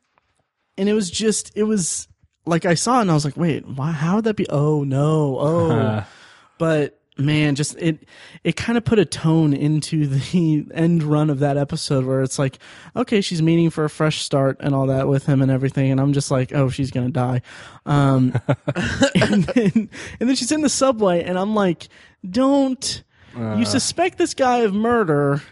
and 0.77 0.87
it 0.87 0.93
was 0.93 1.09
just, 1.11 1.51
it 1.57 1.63
was 1.63 2.07
like 2.45 2.65
I 2.65 2.75
saw 2.75 2.99
it 2.99 3.01
and 3.01 3.11
I 3.11 3.13
was 3.13 3.25
like, 3.25 3.35
wait, 3.35 3.67
why? 3.67 3.91
How 3.91 4.15
would 4.15 4.23
that 4.25 4.35
be? 4.35 4.47
Oh 4.49 4.83
no, 4.83 5.37
oh. 5.39 6.03
But 6.57 6.99
man, 7.19 7.55
just 7.55 7.75
it, 7.77 8.07
it 8.43 8.55
kind 8.55 8.77
of 8.77 8.85
put 8.85 8.99
a 8.99 9.05
tone 9.05 9.53
into 9.53 10.07
the 10.07 10.65
end 10.73 11.03
run 11.03 11.29
of 11.29 11.39
that 11.39 11.57
episode 11.57 12.05
where 12.05 12.21
it's 12.21 12.39
like, 12.39 12.59
okay, 12.95 13.21
she's 13.21 13.41
meaning 13.41 13.69
for 13.69 13.85
a 13.85 13.89
fresh 13.89 14.21
start 14.21 14.57
and 14.59 14.73
all 14.73 14.87
that 14.87 15.07
with 15.07 15.25
him 15.25 15.41
and 15.41 15.51
everything, 15.51 15.91
and 15.91 15.99
I'm 15.99 16.13
just 16.13 16.31
like, 16.31 16.53
oh, 16.53 16.69
she's 16.69 16.91
gonna 16.91 17.09
die. 17.09 17.41
Um, 17.85 18.39
and 19.15 19.43
then, 19.43 19.89
and 20.19 20.29
then 20.29 20.35
she's 20.35 20.51
in 20.51 20.61
the 20.61 20.69
subway, 20.69 21.23
and 21.23 21.37
I'm 21.37 21.55
like, 21.55 21.87
don't 22.29 23.03
you 23.35 23.65
suspect 23.65 24.17
this 24.17 24.33
guy 24.33 24.59
of 24.59 24.73
murder 24.73 25.43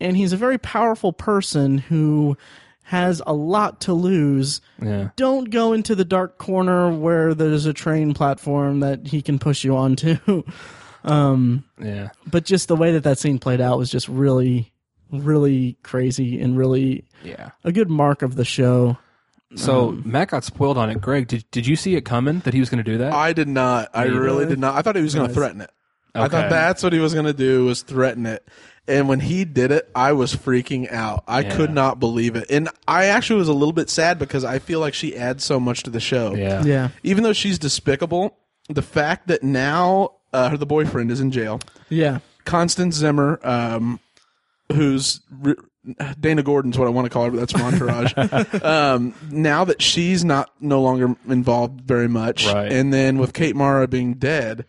and 0.00 0.16
he's 0.16 0.32
a 0.32 0.36
very 0.36 0.58
powerful 0.58 1.12
person 1.12 1.78
who 1.78 2.36
has 2.84 3.20
a 3.26 3.34
lot 3.34 3.80
to 3.82 3.92
lose. 3.92 4.60
Yeah. 4.82 5.10
Don't 5.16 5.50
go 5.50 5.72
into 5.72 5.94
the 5.94 6.04
dark 6.04 6.38
corner 6.38 6.90
where 6.90 7.34
there's 7.34 7.66
a 7.66 7.74
train 7.74 8.14
platform 8.14 8.80
that 8.80 9.06
he 9.06 9.20
can 9.20 9.38
push 9.38 9.64
you 9.64 9.76
onto. 9.76 10.16
um, 11.04 11.64
Yeah. 11.82 12.08
but 12.26 12.44
just 12.44 12.68
the 12.68 12.76
way 12.76 12.92
that 12.92 13.04
that 13.04 13.18
scene 13.18 13.38
played 13.38 13.60
out 13.60 13.78
was 13.78 13.90
just 13.90 14.08
really, 14.08 14.72
really 15.10 15.76
crazy 15.82 16.40
and 16.40 16.56
really 16.56 17.04
Yeah. 17.24 17.50
a 17.64 17.72
good 17.72 17.90
mark 17.90 18.22
of 18.22 18.34
the 18.36 18.44
show. 18.44 18.98
So 19.54 19.88
Um, 19.90 20.02
Matt 20.04 20.28
got 20.28 20.44
spoiled 20.44 20.76
on 20.76 20.90
it. 20.90 21.00
Greg, 21.00 21.26
did 21.28 21.44
did 21.50 21.66
you 21.66 21.74
see 21.76 21.94
it 21.96 22.02
coming 22.04 22.40
that 22.40 22.52
he 22.52 22.60
was 22.60 22.68
going 22.68 22.84
to 22.84 22.90
do 22.90 22.98
that? 22.98 23.12
I 23.14 23.32
did 23.32 23.48
not. 23.48 23.88
I 23.94 24.04
Me 24.04 24.10
really 24.10 24.44
did 24.46 24.58
not. 24.58 24.74
I 24.74 24.82
thought 24.82 24.94
he 24.96 25.02
was 25.02 25.14
going 25.14 25.28
to 25.28 25.34
threaten 25.34 25.60
it. 25.62 25.70
I 26.14 26.26
thought 26.28 26.50
that's 26.50 26.82
what 26.82 26.92
he 26.92 26.98
was 26.98 27.14
going 27.14 27.26
to 27.26 27.32
do 27.32 27.64
was 27.64 27.82
threaten 27.82 28.26
it. 28.26 28.46
And 28.88 29.08
when 29.08 29.20
he 29.20 29.44
did 29.44 29.70
it, 29.70 29.88
I 29.94 30.12
was 30.12 30.34
freaking 30.34 30.90
out. 30.92 31.22
I 31.28 31.40
Yeah. 31.40 31.56
could 31.56 31.70
not 31.70 32.00
believe 32.00 32.34
it. 32.36 32.46
And 32.50 32.68
I 32.88 33.04
actually 33.06 33.38
was 33.38 33.48
a 33.48 33.52
little 33.52 33.72
bit 33.74 33.88
sad 33.90 34.18
because 34.18 34.44
I 34.44 34.58
feel 34.58 34.80
like 34.80 34.94
she 34.94 35.14
adds 35.16 35.44
so 35.44 35.60
much 35.60 35.82
to 35.84 35.90
the 35.90 36.00
show. 36.00 36.34
yeah. 36.34 36.62
Yeah. 36.64 36.88
Even 37.02 37.22
though 37.22 37.34
she's 37.34 37.58
despicable, 37.58 38.36
the 38.68 38.82
fact 38.82 39.28
that 39.28 39.42
now 39.42 40.12
uh, 40.32 40.56
the 40.56 40.66
boyfriend 40.66 41.10
is 41.10 41.20
in 41.20 41.30
jail, 41.30 41.60
Yeah. 41.88 42.18
Constance 42.44 42.96
Zimmer, 42.96 43.38
um, 43.42 44.00
who's 44.72 45.20
re- 45.30 45.54
Dana 46.20 46.42
Gordon's 46.42 46.78
what 46.78 46.86
I 46.86 46.90
want 46.90 47.06
to 47.06 47.10
call 47.10 47.24
her, 47.24 47.30
but 47.30 47.38
that's 47.40 47.52
from 47.52 47.62
Entourage. 47.62 48.14
um, 48.62 49.14
now 49.30 49.64
that 49.64 49.80
she's 49.80 50.24
not 50.24 50.50
no 50.60 50.82
longer 50.82 51.14
involved 51.28 51.80
very 51.82 52.08
much, 52.08 52.46
Right. 52.46 52.70
and 52.72 52.92
then 52.92 53.18
with 53.18 53.32
Kate 53.32 53.56
Mara 53.56 53.86
being 53.88 54.14
dead, 54.14 54.64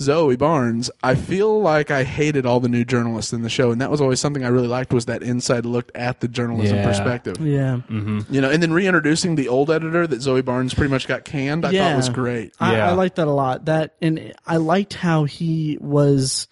Zoe 0.00 0.34
Barnes, 0.36 0.90
I 1.04 1.14
feel 1.14 1.60
like 1.60 1.90
I 1.90 2.02
hated 2.02 2.44
all 2.46 2.58
the 2.60 2.68
new 2.68 2.84
journalists 2.84 3.32
in 3.32 3.42
the 3.42 3.48
show, 3.48 3.70
and 3.70 3.80
that 3.80 3.90
was 3.90 4.00
always 4.00 4.18
something 4.18 4.44
I 4.44 4.48
really 4.48 4.66
liked 4.68 4.92
was 4.92 5.06
that 5.06 5.22
inside 5.22 5.64
look 5.64 5.92
at 5.94 6.20
the 6.20 6.26
journalism 6.28 6.78
Yeah. 6.78 6.84
perspective. 6.86 7.36
Yeah. 7.40 7.78
You 7.88 8.40
know, 8.40 8.50
and 8.50 8.62
then 8.62 8.72
reintroducing 8.72 9.36
the 9.36 9.48
old 9.48 9.70
editor 9.70 10.06
that 10.06 10.20
Zoe 10.20 10.42
Barnes 10.42 10.74
pretty 10.74 10.90
much 10.90 11.06
got 11.06 11.24
canned, 11.24 11.64
I 11.64 11.70
Yeah. 11.70 11.90
thought 11.90 11.96
was 11.96 12.08
great. 12.08 12.52
I, 12.58 12.72
Yeah. 12.76 12.90
I 12.90 12.92
liked 12.94 13.16
that 13.16 13.28
a 13.28 13.32
lot. 13.32 13.66
That 13.66 13.94
and 14.02 14.32
I 14.46 14.56
liked 14.56 14.94
how 14.94 15.24
he 15.24 15.78
was 15.80 16.48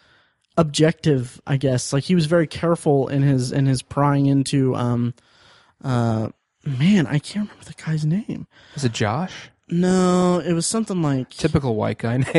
objective. 0.57 1.41
I 1.47 1.57
guess 1.57 1.93
like 1.93 2.05
he 2.05 2.15
was 2.15 2.27
very 2.27 2.47
careful 2.47 3.09
in 3.09 3.23
his 3.23 3.51
in 3.53 3.67
his 3.67 3.83
prying 3.83 4.27
into. 4.27 4.75
Um, 4.77 5.15
uh, 5.83 6.29
man, 6.65 7.07
I 7.09 7.19
can't 7.19 7.49
remember 7.49 7.65
the 7.65 7.75
guy's 7.85 8.05
name. 8.05 8.47
Is 8.77 8.85
it 8.85 8.93
Josh? 8.93 9.51
No, 9.73 10.38
it 10.38 10.52
was 10.52 10.67
something 10.67 11.00
like 11.00 11.31
Typical 11.31 11.75
white 11.75 11.97
guy 11.97 12.19
name. 12.19 12.26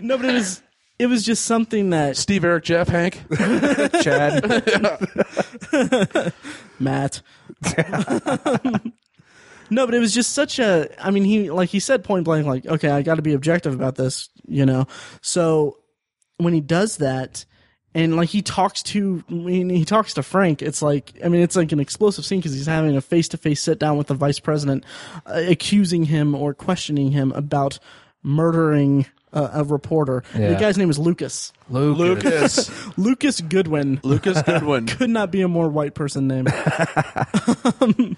no, 0.00 0.16
but 0.16 0.24
it 0.24 0.34
was 0.34 0.60
it 0.98 1.06
was 1.06 1.24
just 1.24 1.44
something 1.44 1.90
that 1.90 2.16
Steve, 2.16 2.44
Eric, 2.44 2.64
Jeff, 2.64 2.88
Hank. 2.88 3.22
Chad. 4.02 4.44
Matt. 6.80 7.22
no, 9.70 9.86
but 9.86 9.94
it 9.94 10.00
was 10.00 10.12
just 10.12 10.32
such 10.32 10.58
a. 10.58 10.88
I 11.00 11.12
mean, 11.12 11.22
he 11.24 11.48
like 11.52 11.68
he 11.68 11.78
said 11.78 12.02
point 12.02 12.24
blank, 12.24 12.44
like, 12.46 12.66
okay, 12.66 12.90
I 12.90 13.02
got 13.02 13.14
to 13.14 13.22
be 13.22 13.34
objective 13.34 13.74
about 13.74 13.94
this, 13.94 14.30
you 14.48 14.66
know. 14.66 14.88
So 15.20 15.76
when 16.38 16.54
he 16.54 16.60
does 16.60 16.96
that, 16.96 17.44
and 17.94 18.16
like 18.16 18.28
he 18.28 18.42
talks 18.42 18.82
to 18.84 19.24
when 19.28 19.70
he 19.70 19.84
talks 19.84 20.14
to 20.14 20.22
Frank, 20.22 20.62
it's 20.62 20.82
like 20.82 21.12
I 21.24 21.28
mean, 21.28 21.40
it's 21.40 21.56
like 21.56 21.72
an 21.72 21.80
explosive 21.80 22.24
scene 22.24 22.40
because 22.40 22.54
he's 22.54 22.66
having 22.66 22.96
a 22.96 23.00
face 23.00 23.28
to 23.28 23.36
face 23.36 23.62
sit 23.62 23.78
down 23.78 23.96
with 23.96 24.08
the 24.08 24.14
vice 24.14 24.38
president, 24.38 24.84
uh, 25.26 25.42
accusing 25.48 26.04
him 26.04 26.34
or 26.34 26.54
questioning 26.54 27.12
him 27.12 27.32
about 27.32 27.78
murdering. 28.22 29.06
Uh, 29.30 29.50
a 29.52 29.62
reporter. 29.62 30.22
The 30.32 30.56
guy's 30.58 30.78
name 30.78 30.88
is 30.88 30.98
Lucas. 30.98 31.52
Lucas. 31.68 32.70
Lucas 32.96 33.40
Goodwin 33.50 34.00
Lucas 34.02 34.40
Goodwin. 34.40 34.86
could 34.96 35.10
not 35.10 35.30
be 35.30 35.42
a 35.42 35.48
more 35.48 35.68
white 35.68 35.92
person 35.94 36.28
name. 36.28 36.46
um, 37.82 38.16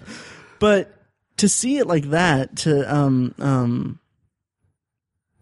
but 0.60 0.94
to 1.38 1.48
see 1.48 1.78
it 1.78 1.88
like 1.88 2.10
that, 2.10 2.54
to 2.58 2.94
um 2.94 3.34
um 3.40 3.98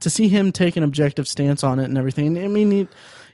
to 0.00 0.08
see 0.08 0.28
him 0.28 0.52
take 0.52 0.76
an 0.76 0.84
objective 0.84 1.28
stance 1.28 1.62
on 1.62 1.78
it 1.78 1.84
and 1.84 1.98
everything. 1.98 2.38
I 2.38 2.48
mean, 2.48 2.70
he 2.70 2.88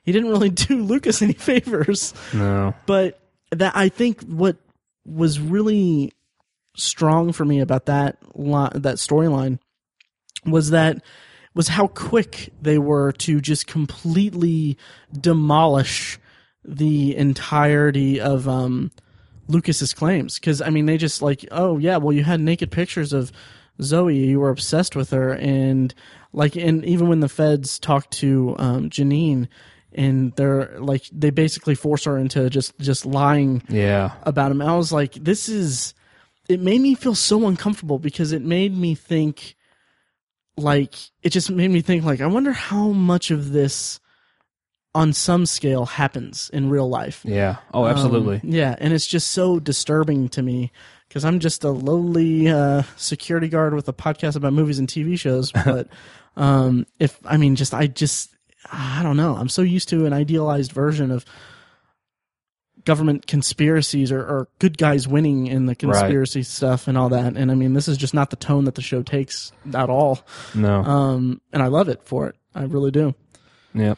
he 0.05 0.13
didn't 0.13 0.31
really 0.31 0.51
do 0.51 0.83
Lucas 0.83 1.23
any 1.23 1.33
favors, 1.33 2.15
no. 2.33 2.75
but 2.87 3.21
that 3.51 3.77
I 3.77 3.89
think 3.89 4.23
what 4.23 4.57
was 5.05 5.41
really 5.41 6.13
strong 6.77 7.33
for 7.33 7.45
me 7.45 7.61
about 7.61 7.87
that 7.87 8.19
li- 8.35 8.71
that 8.75 8.97
storyline 8.97 9.59
was 10.45 10.71
that 10.71 11.03
was 11.55 11.69
how 11.69 11.87
quick 11.87 12.51
they 12.61 12.79
were 12.79 13.13
to 13.13 13.41
just 13.41 13.67
completely 13.67 14.77
demolish 15.19 16.19
the 16.65 17.15
entirety 17.17 18.21
of 18.21 18.49
um 18.49 18.91
Lucas's 19.47 19.93
claims. 19.93 20.39
Cuz 20.39 20.61
I 20.61 20.71
mean 20.71 20.87
they 20.87 20.97
just 20.97 21.23
like 21.23 21.45
oh 21.51 21.79
yeah 21.79 21.97
well 21.99 22.13
you 22.13 22.25
had 22.25 22.41
naked 22.41 22.71
pictures 22.71 23.13
of 23.13 23.31
Zoe. 23.83 24.17
You 24.17 24.41
were 24.41 24.51
obsessed 24.51 24.97
with 24.97 25.11
her. 25.11 25.33
And 25.33 25.95
like 26.33 26.57
and 26.57 26.85
even 26.85 27.09
when 27.09 27.21
the 27.21 27.29
feds 27.29 27.79
talked 27.79 28.11
to 28.19 28.57
um 28.59 28.91
Janine 28.91 29.49
and 29.95 30.33
they're 30.37 30.79
like 30.79 31.03
they 31.13 31.31
basically 31.31 31.75
force 31.75 32.05
her 32.05 32.19
into 32.19 32.49
just 32.51 32.79
just 32.79 33.07
lying 33.07 33.63
Yeah. 33.69 34.13
about 34.25 34.51
him. 34.51 34.61
I 34.63 34.77
was 34.77 34.93
like, 34.93 35.15
this 35.15 35.49
is. 35.49 35.95
It 36.49 36.61
made 36.61 36.81
me 36.83 36.95
feel 36.95 37.15
so 37.15 37.47
uncomfortable 37.47 37.99
because 37.99 38.33
it 38.33 38.43
made 38.43 38.77
me 38.77 38.95
think, 38.95 39.57
like, 40.59 40.95
it 41.23 41.31
just 41.31 41.51
made 41.51 41.71
me 41.71 41.81
think, 41.81 42.05
like, 42.05 42.21
I 42.21 42.27
wonder 42.27 42.53
how 42.53 42.89
much 42.89 43.31
of 43.31 43.53
this, 43.53 43.99
on 44.95 45.15
some 45.15 45.47
scale, 45.47 45.87
happens 45.87 46.51
in 46.53 46.69
real 46.69 46.87
life. 46.89 47.23
Yeah. 47.25 47.57
Oh, 47.73 47.87
absolutely. 47.87 48.37
Um, 48.37 48.41
yeah, 48.45 48.77
and 48.79 48.93
it's 48.93 49.07
just 49.07 49.31
so 49.31 49.59
disturbing 49.59 50.29
to 50.31 50.43
me 50.43 50.71
because 51.09 51.25
I'm 51.25 51.39
just 51.41 51.65
a 51.65 51.71
lowly 51.71 52.49
uh, 52.49 52.83
security 52.97 53.49
guard 53.49 53.73
with 53.75 53.89
a 53.89 53.95
podcast 53.95 54.37
about 54.37 54.53
movies 54.53 54.79
and 54.79 54.87
TV 54.87 55.19
shows. 55.19 55.51
But 55.65 55.89
um, 56.37 56.87
if 57.01 57.19
I 57.25 57.39
mean, 57.39 57.57
just 57.57 57.73
I 57.73 57.87
just 57.87 58.34
I 58.77 59.03
don't 59.03 59.17
know. 59.17 59.37
I'm 59.37 59.49
so 59.49 59.63
used 59.63 59.89
to 59.91 60.07
an 60.07 60.13
idealized 60.13 60.73
version 60.73 61.11
of 61.11 61.25
government 62.85 63.27
conspiracies 63.27 64.13
or, 64.13 64.21
or 64.21 64.49
good 64.59 64.77
guys 64.77 65.09
winning 65.09 65.47
in 65.47 65.67
the 65.67 65.75
conspiracy 65.75 66.43
stuff 66.43 66.87
and 66.87 66.99
all 66.99 67.09
that. 67.09 67.35
And 67.37 67.51
I 67.51 67.55
mean, 67.55 67.73
this 67.73 67.89
is 67.89 67.97
just 67.97 68.13
not 68.13 68.29
the 68.31 68.37
tone 68.37 68.65
that 68.65 68.75
the 68.75 68.83
show 68.83 69.03
takes 69.03 69.53
at 69.73 69.89
all. 69.89 70.21
no. 70.55 70.83
Um, 70.85 71.41
and 71.53 71.63
I 71.63 71.69
love 71.69 71.89
it 71.89 72.03
for 72.05 72.29
it. 72.29 72.37
I 72.55 72.65
really 72.65 72.91
do. 72.91 73.15
Yeah. 73.75 73.95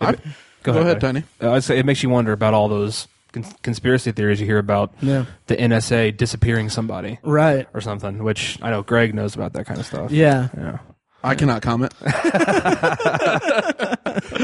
I- 0.00 0.16
Go, 0.62 0.74
Go 0.74 0.80
ahead, 0.80 1.00
Greg. 1.00 1.14
Tony. 1.14 1.24
Uh, 1.40 1.52
I'd 1.54 1.64
say 1.64 1.78
it 1.78 1.86
makes 1.86 2.02
you 2.02 2.10
wonder 2.10 2.32
about 2.32 2.52
all 2.52 2.68
those 2.68 3.08
cons- 3.32 3.54
conspiracy 3.62 4.12
theories 4.12 4.38
you 4.40 4.44
hear 4.44 4.58
about 4.58 4.92
Yeah. 5.00 5.24
the 5.46 5.56
NSA 5.56 6.14
disappearing 6.14 6.68
somebody 6.68 7.18
Right. 7.22 7.66
or 7.72 7.80
something, 7.80 8.22
which 8.22 8.58
I 8.60 8.68
know 8.68 8.82
Greg 8.82 9.14
knows 9.14 9.34
about 9.34 9.54
that 9.54 9.64
kind 9.64 9.80
of 9.80 9.86
stuff. 9.86 10.10
Yeah. 10.10 10.48
Yeah. 10.54 10.78
I 11.22 11.34
cannot 11.34 11.62
comment. 11.62 11.94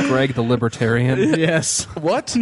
Greg 0.08 0.34
the 0.34 0.44
libertarian. 0.46 1.18
yes. 1.40 1.84
what? 1.96 2.36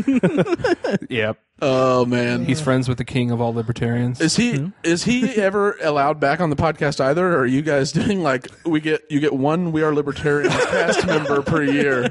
yep. 1.09 1.39
Oh 1.63 2.05
man. 2.05 2.45
He's 2.45 2.61
friends 2.61 2.89
with 2.89 2.99
the 2.99 3.05
king 3.05 3.31
of 3.31 3.41
all 3.41 3.55
libertarians. 3.55 4.21
Is 4.21 4.37
he 4.37 4.73
is 4.83 5.05
he 5.05 5.37
ever 5.37 5.79
allowed 5.83 6.19
back 6.19 6.41
on 6.41 6.51
the 6.51 6.57
podcast 6.57 7.01
either? 7.01 7.33
Or 7.33 7.39
are 7.41 7.47
you 7.47 7.63
guys 7.63 7.93
doing 7.93 8.23
like 8.23 8.49
we 8.65 8.81
get 8.81 9.03
you 9.09 9.21
get 9.21 9.33
one 9.33 9.71
We 9.73 9.83
Are 9.83 9.95
Libertarians 9.95 10.55
cast 10.67 11.07
member 11.07 11.43
per 11.43 11.63
year? 11.63 12.11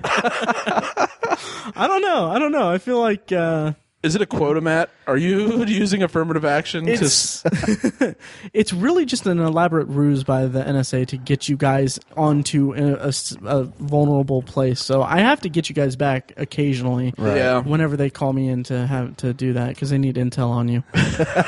I 1.75 1.87
don't 1.87 2.01
know. 2.01 2.29
I 2.29 2.39
don't 2.39 2.51
know. 2.51 2.69
I 2.69 2.77
feel 2.77 2.99
like 2.99 3.31
uh, 3.31 3.73
Is 4.03 4.15
it 4.15 4.22
a 4.22 4.25
quota, 4.25 4.60
Matt? 4.60 4.89
Are 5.07 5.15
you 5.15 5.63
using 5.67 6.03
affirmative 6.03 6.43
action? 6.43 6.86
To, 6.86 6.91
it's 6.91 7.41
it's 8.53 8.74
really 8.74 9.05
just 9.05 9.25
an 9.25 9.39
elaborate 9.39 9.88
ruse 9.88 10.25
by 10.25 10.45
the 10.48 10.62
NSA 10.62 11.07
to 11.07 11.17
get 11.17 11.48
you 11.48 11.55
guys 11.55 12.01
onto 12.17 12.74
a 12.75 13.63
vulnerable 13.79 14.41
place. 14.41 14.81
So 14.81 15.01
I 15.01 15.19
have 15.19 15.39
to 15.41 15.50
get 15.50 15.69
you 15.69 15.75
guys 15.75 15.95
back 15.95 16.33
occasionally. 16.36 17.13
Yeah. 17.17 17.60
Whenever 17.60 17.95
they 17.95 18.10
call 18.10 18.33
me 18.33 18.50
in 18.50 18.63
to 18.63 18.86
have 18.86 19.15
to 19.17 19.33
do 19.33 19.53
that 19.53 19.69
because 19.69 19.89
they 19.89 19.98
need 19.98 20.15
intel 20.15 20.50
on 20.50 20.67
you. 20.67 20.83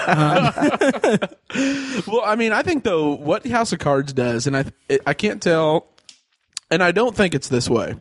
Um, 0.07 0.53
well, 2.07 2.21
I 2.25 2.35
mean, 2.37 2.51
I 2.51 2.61
think 2.61 2.83
though 2.83 3.15
what 3.15 3.45
House 3.47 3.73
of 3.73 3.79
Cards 3.79 4.13
does, 4.13 4.47
and 4.47 4.55
I 4.55 4.65
it, 4.87 5.01
I 5.05 5.13
can't 5.13 5.41
tell, 5.41 5.87
and 6.69 6.83
I 6.83 6.91
don't 6.91 7.15
think 7.15 7.33
it's 7.33 7.49
this 7.49 7.69
way, 7.69 7.95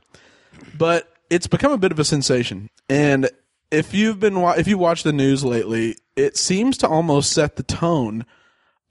but 0.76 1.10
it's 1.30 1.46
become 1.46 1.72
a 1.72 1.78
bit 1.78 1.92
of 1.92 1.98
a 1.98 2.04
sensation. 2.04 2.68
And 2.88 3.30
if 3.70 3.94
you've 3.94 4.20
been 4.20 4.40
wa- 4.40 4.54
if 4.56 4.66
you 4.66 4.78
watch 4.78 5.02
the 5.02 5.12
news 5.12 5.44
lately, 5.44 5.96
it 6.16 6.36
seems 6.36 6.78
to 6.78 6.88
almost 6.88 7.32
set 7.32 7.56
the 7.56 7.62
tone 7.62 8.24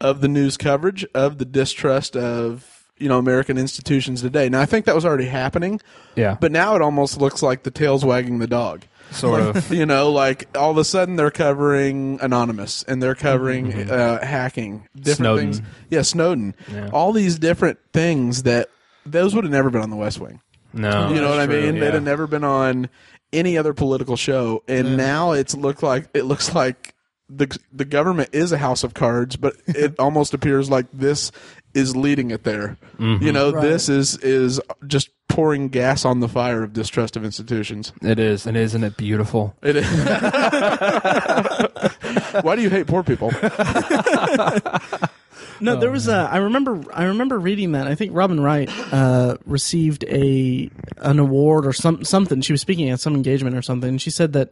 of 0.01 0.21
the 0.21 0.27
news 0.27 0.57
coverage 0.57 1.05
of 1.13 1.37
the 1.37 1.45
distrust 1.45 2.15
of 2.15 2.89
you 2.97 3.07
know 3.09 3.17
American 3.17 3.57
institutions 3.57 4.21
today. 4.21 4.49
Now, 4.49 4.61
I 4.61 4.65
think 4.65 4.85
that 4.85 4.95
was 4.95 5.05
already 5.05 5.25
happening, 5.25 5.79
yeah. 6.15 6.37
but 6.39 6.51
now 6.51 6.75
it 6.75 6.81
almost 6.81 7.19
looks 7.19 7.41
like 7.41 7.63
the 7.63 7.71
tail's 7.71 8.03
wagging 8.03 8.39
the 8.39 8.47
dog 8.47 8.85
sort 9.11 9.41
of. 9.41 9.71
you 9.73 9.85
know, 9.85 10.11
like 10.11 10.55
all 10.57 10.71
of 10.71 10.77
a 10.77 10.83
sudden 10.83 11.15
they're 11.15 11.31
covering 11.31 12.19
anonymous 12.21 12.83
and 12.83 13.01
they're 13.01 13.15
covering 13.15 13.89
uh, 13.89 14.23
hacking, 14.25 14.87
different 14.95 15.17
Snowden. 15.17 15.53
things. 15.53 15.67
Yeah, 15.89 16.01
Snowden. 16.01 16.55
All 16.91 17.11
these 17.13 17.39
different 17.39 17.79
things 17.93 18.43
that 18.43 18.69
those 19.05 19.35
would 19.35 19.43
have 19.43 19.51
never 19.51 19.69
been 19.69 19.81
on 19.81 19.89
the 19.89 19.95
West 19.95 20.19
Wing. 20.19 20.41
No. 20.73 21.09
you 21.09 21.21
know 21.21 21.29
what 21.29 21.39
I 21.39 21.45
mean? 21.45 21.79
They'd 21.79 21.93
have 21.93 22.03
never 22.03 22.25
been 22.25 22.43
on 22.43 22.89
any 23.33 23.57
other 23.57 23.73
political 23.73 24.15
show, 24.15 24.63
and 24.67 24.95
now 24.95 25.33
it's 25.33 25.55
looked 25.55 25.83
like 25.83 26.07
it 26.13 26.23
looks 26.23 26.55
like 26.55 26.95
the 27.29 27.57
the 27.71 27.85
government 27.85 28.29
is 28.33 28.51
a 28.51 28.57
house 28.57 28.83
of 28.83 28.93
cards, 28.93 29.35
but 29.35 29.55
it 29.67 29.97
almost 29.99 30.33
appears 30.33 30.69
like 30.69 30.85
this 30.93 31.31
is 31.73 31.95
leading 31.95 32.31
it 32.31 32.43
there. 32.43 32.77
Mm-hmm. 32.99 33.25
You 33.25 33.31
know, 33.31 33.51
Right. 33.51 33.63
this 33.63 33.89
is 33.89 34.17
is 34.17 34.61
just 34.85 35.09
pouring 35.29 35.69
gas 35.69 36.05
on 36.05 36.19
the 36.19 36.27
fire 36.27 36.61
of 36.61 36.73
distrust 36.73 37.15
of 37.17 37.25
institutions. 37.25 37.91
It 38.03 38.19
is, 38.19 38.45
and 38.45 38.55
isn't 38.55 38.83
it 38.83 38.97
beautiful? 38.97 39.55
It 39.63 39.77
is. 39.77 39.87
Why 42.43 42.55
do 42.55 42.61
you 42.61 42.69
hate 42.69 42.85
poor 42.85 43.01
people? 43.03 43.31
No, 45.63 45.79
there 45.79 45.91
was 45.91 46.07
a. 46.07 46.29
I 46.31 46.37
remember. 46.37 46.83
I 46.93 47.05
remember 47.05 47.39
reading 47.39 47.71
that. 47.71 47.87
I 47.87 47.95
think 47.95 48.11
Robin 48.13 48.39
Wright 48.39 48.69
uh, 48.91 49.37
received 49.45 50.03
a 50.05 50.69
an 50.97 51.19
award 51.19 51.65
or 51.65 51.73
some 51.73 52.03
something. 52.03 52.41
She 52.41 52.53
was 52.53 52.61
speaking 52.61 52.89
at 52.89 52.99
some 52.99 53.15
engagement 53.15 53.55
or 53.55 53.61
something. 53.61 53.89
And 53.89 54.01
she 54.01 54.09
said 54.09 54.33
that 54.33 54.51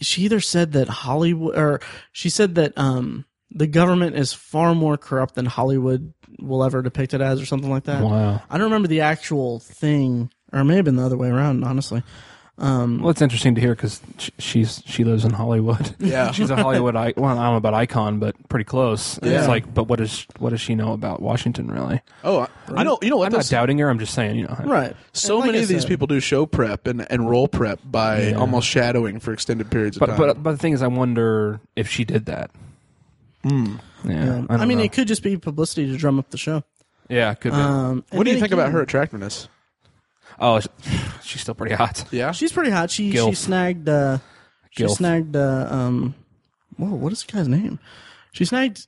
she 0.00 0.22
either 0.22 0.40
said 0.40 0.72
that 0.72 0.88
Hollywood 0.88 1.56
or 1.56 1.80
she 2.12 2.28
said 2.28 2.54
that 2.54 2.76
um, 2.76 3.24
the 3.50 3.66
government 3.66 4.16
is 4.16 4.32
far 4.32 4.74
more 4.74 4.96
corrupt 4.96 5.34
than 5.34 5.46
Hollywood 5.46 6.12
will 6.38 6.64
ever 6.64 6.82
depict 6.82 7.14
it 7.14 7.20
as, 7.20 7.40
or 7.40 7.46
something 7.46 7.70
like 7.70 7.84
that. 7.84 8.02
Wow. 8.02 8.42
I 8.48 8.58
don't 8.58 8.66
remember 8.66 8.88
the 8.88 9.00
actual 9.02 9.60
thing, 9.60 10.30
or 10.52 10.60
it 10.60 10.64
may 10.64 10.76
have 10.76 10.84
been 10.84 10.96
the 10.96 11.04
other 11.04 11.16
way 11.16 11.28
around. 11.28 11.64
Honestly, 11.64 12.02
Well, 12.56 13.08
it's 13.08 13.20
interesting 13.20 13.54
to 13.56 13.60
hear 13.60 13.74
because 13.74 14.00
she's 14.38 14.80
she 14.86 15.02
lives 15.04 15.24
in 15.24 15.32
Hollywood. 15.32 15.94
Yeah. 16.04 16.30
she's 16.30 16.50
a 16.50 16.56
Hollywood. 16.56 16.94
I, 16.94 17.12
well, 17.16 17.30
I 17.30 17.34
don't 17.34 17.52
know 17.52 17.56
about 17.56 17.74
icon, 17.74 18.18
but 18.20 18.36
pretty 18.48 18.64
close. 18.64 19.18
Yeah. 19.22 19.38
It's 19.40 19.48
like, 19.48 19.72
but 19.74 19.84
what 19.88 19.98
does 19.98 20.26
what 20.38 20.50
does 20.50 20.60
she 20.60 20.74
know 20.76 20.92
about 20.92 21.20
Washington? 21.20 21.68
Really? 21.70 22.00
Oh, 22.22 22.40
I, 22.40 22.48
I 22.76 22.82
know. 22.84 22.98
You 23.02 23.10
know 23.10 23.16
what? 23.16 23.26
I'm 23.26 23.32
not 23.38 23.48
doubting 23.48 23.78
her. 23.78 23.88
I'm 23.90 23.98
just 23.98 24.14
saying, 24.14 24.36
you 24.36 24.44
know. 24.46 24.56
right? 24.64 24.94
so 25.12 25.38
like 25.38 25.46
many 25.46 25.58
I 25.58 25.62
of 25.62 25.68
these 25.68 25.84
people 25.84 26.06
do 26.06 26.20
show 26.20 26.46
prep 26.46 26.86
and, 26.86 27.10
and 27.10 27.28
role 27.28 27.48
prep 27.48 27.80
by 27.84 28.28
Yeah. 28.28 28.34
almost 28.36 28.68
shadowing 28.68 29.18
for 29.18 29.32
extended 29.32 29.70
periods 29.70 29.96
of 29.96 30.00
But 30.00 30.06
time. 30.06 30.16
but 30.18 30.42
but 30.42 30.52
the 30.52 30.58
thing 30.58 30.72
is, 30.74 30.82
I 30.82 30.86
wonder 30.86 31.60
if 31.74 31.88
she 31.90 32.04
did 32.04 32.26
that. 32.26 32.50
Hmm. 33.42 33.76
Yeah, 34.04 34.12
Yeah. 34.12 34.42
I, 34.48 34.54
I, 34.54 34.56
don't 34.58 34.68
mean, 34.68 34.78
know. 34.78 34.84
it 34.84 34.92
could 34.92 35.08
just 35.08 35.22
be 35.22 35.36
publicity 35.36 35.90
to 35.90 35.96
drum 35.96 36.18
up 36.18 36.30
the 36.30 36.38
show. 36.38 36.62
yeah, 37.08 37.32
it 37.32 37.40
could 37.40 37.52
be. 37.52 37.58
Um, 37.58 38.04
what 38.10 38.24
do 38.24 38.30
you 38.30 38.36
then 38.36 38.42
think 38.42 38.52
about 38.52 38.70
her 38.72 38.80
attractiveness? 38.80 39.48
Oh, 40.38 40.60
she's 41.22 41.40
still 41.42 41.54
pretty 41.54 41.74
hot. 41.74 42.04
Yeah, 42.10 42.32
She's 42.32 42.52
pretty 42.52 42.70
hot. 42.70 42.90
She 42.90 43.12
she 43.12 43.34
snagged 43.34 43.88
uh 43.88 44.18
she 44.70 44.84
Gilf. 44.84 44.96
snagged 44.96 45.36
uh 45.36 45.66
um 45.70 46.14
whoa, 46.76 46.94
what 46.94 47.12
is 47.12 47.22
the 47.24 47.32
guy's 47.32 47.48
name? 47.48 47.78
She 48.32 48.44
snagged 48.44 48.86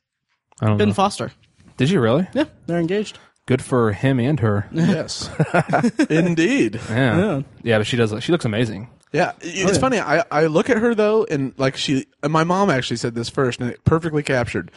I 0.60 0.66
don't 0.66 0.78
Ben 0.78 0.88
know. 0.88 0.94
Foster. 0.94 1.32
Did 1.76 1.90
you 1.90 2.00
really? 2.00 2.26
Yeah, 2.32 2.44
they're 2.66 2.80
engaged. 2.80 3.18
Good 3.46 3.62
for 3.62 3.92
him 3.92 4.18
and 4.18 4.40
her. 4.40 4.66
yes, 4.72 5.30
indeed. 6.10 6.80
Yeah, 6.88 7.16
Yeah. 7.18 7.42
yeah, 7.62 7.78
but 7.78 7.86
she 7.86 7.96
does. 7.96 8.12
She 8.24 8.32
looks 8.32 8.44
amazing. 8.44 8.88
Yeah, 9.12 9.32
it's 9.40 9.72
yeah. 9.74 9.78
funny. 9.78 10.00
I, 10.00 10.24
I 10.32 10.46
look 10.46 10.68
at 10.68 10.78
her 10.78 10.94
though, 10.94 11.24
and 11.30 11.54
like 11.56 11.76
she, 11.76 12.06
and 12.24 12.32
my 12.32 12.42
mom 12.44 12.70
actually 12.70 12.96
said 12.96 13.14
this 13.14 13.28
first, 13.28 13.60
and 13.60 13.70
it 13.70 13.84
perfectly 13.84 14.22
captured. 14.24 14.72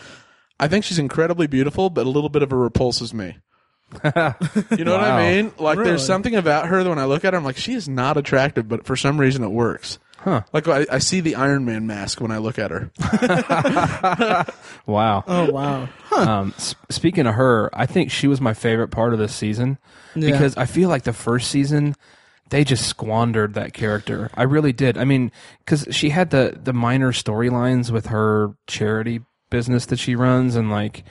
I 0.60 0.68
think 0.68 0.86
she's 0.86 1.00
incredibly 1.00 1.48
beautiful, 1.48 1.90
but 1.90 2.06
a 2.06 2.10
little 2.10 2.30
bit 2.30 2.44
of 2.44 2.52
a 2.52 2.56
repulses 2.56 3.12
me. 3.14 3.38
you 4.78 4.84
know 4.86 4.94
what 4.94 5.04
I 5.04 5.32
mean? 5.32 5.52
Like, 5.58 5.78
Really? 5.78 5.90
there's 5.92 6.06
something 6.06 6.36
about 6.36 6.68
her 6.68 6.84
that 6.84 6.90
when 6.90 7.00
I 7.00 7.06
look 7.06 7.26
at 7.26 7.34
her, 7.34 7.38
I'm 7.38 7.44
like, 7.46 7.58
she 7.58 7.74
is 7.74 7.90
not 7.90 8.18
attractive, 8.18 8.68
but 8.68 8.86
for 8.86 8.96
some 8.96 9.20
reason 9.20 9.44
it 9.44 9.50
works. 9.50 10.00
Huh. 10.18 10.42
Like, 10.52 10.68
I, 10.68 10.86
I 10.92 11.00
see 11.00 11.22
the 11.22 11.36
Iron 11.36 11.64
Man 11.66 11.88
mask 11.88 12.20
when 12.20 12.30
I 12.32 12.38
look 12.40 12.60
at 12.60 12.72
her. 12.72 12.92
Wow. 14.86 15.24
Oh 15.28 15.52
wow. 15.52 15.88
Um, 16.16 16.54
s- 16.58 16.76
speaking 16.90 17.28
of 17.28 17.36
her, 17.36 17.70
I 17.74 17.86
think 17.86 18.10
she 18.12 18.28
was 18.28 18.42
my 18.42 18.54
favorite 18.56 18.88
part 18.90 19.14
of 19.14 19.20
this 19.20 19.34
season 19.36 19.78
Yeah. 20.16 20.32
because 20.32 20.58
I 20.58 20.66
feel 20.66 20.90
like 20.90 21.04
the 21.04 21.14
first 21.14 21.50
season 21.52 21.96
they 22.50 22.64
just 22.64 22.88
squandered 22.88 23.54
that 23.54 23.74
character. 23.74 24.32
I 24.34 24.44
really 24.44 24.74
did. 24.74 24.98
I 24.98 25.06
mean, 25.06 25.32
because 25.64 25.88
she 25.92 26.10
had 26.10 26.32
the 26.32 26.60
the 26.62 26.74
minor 26.74 27.12
storylines 27.12 27.92
with 27.92 28.08
her 28.08 28.56
charity 28.66 29.22
business 29.52 29.86
that 29.88 30.00
she 30.00 30.16
runs, 30.16 30.56
and 30.56 30.72
like 30.72 31.04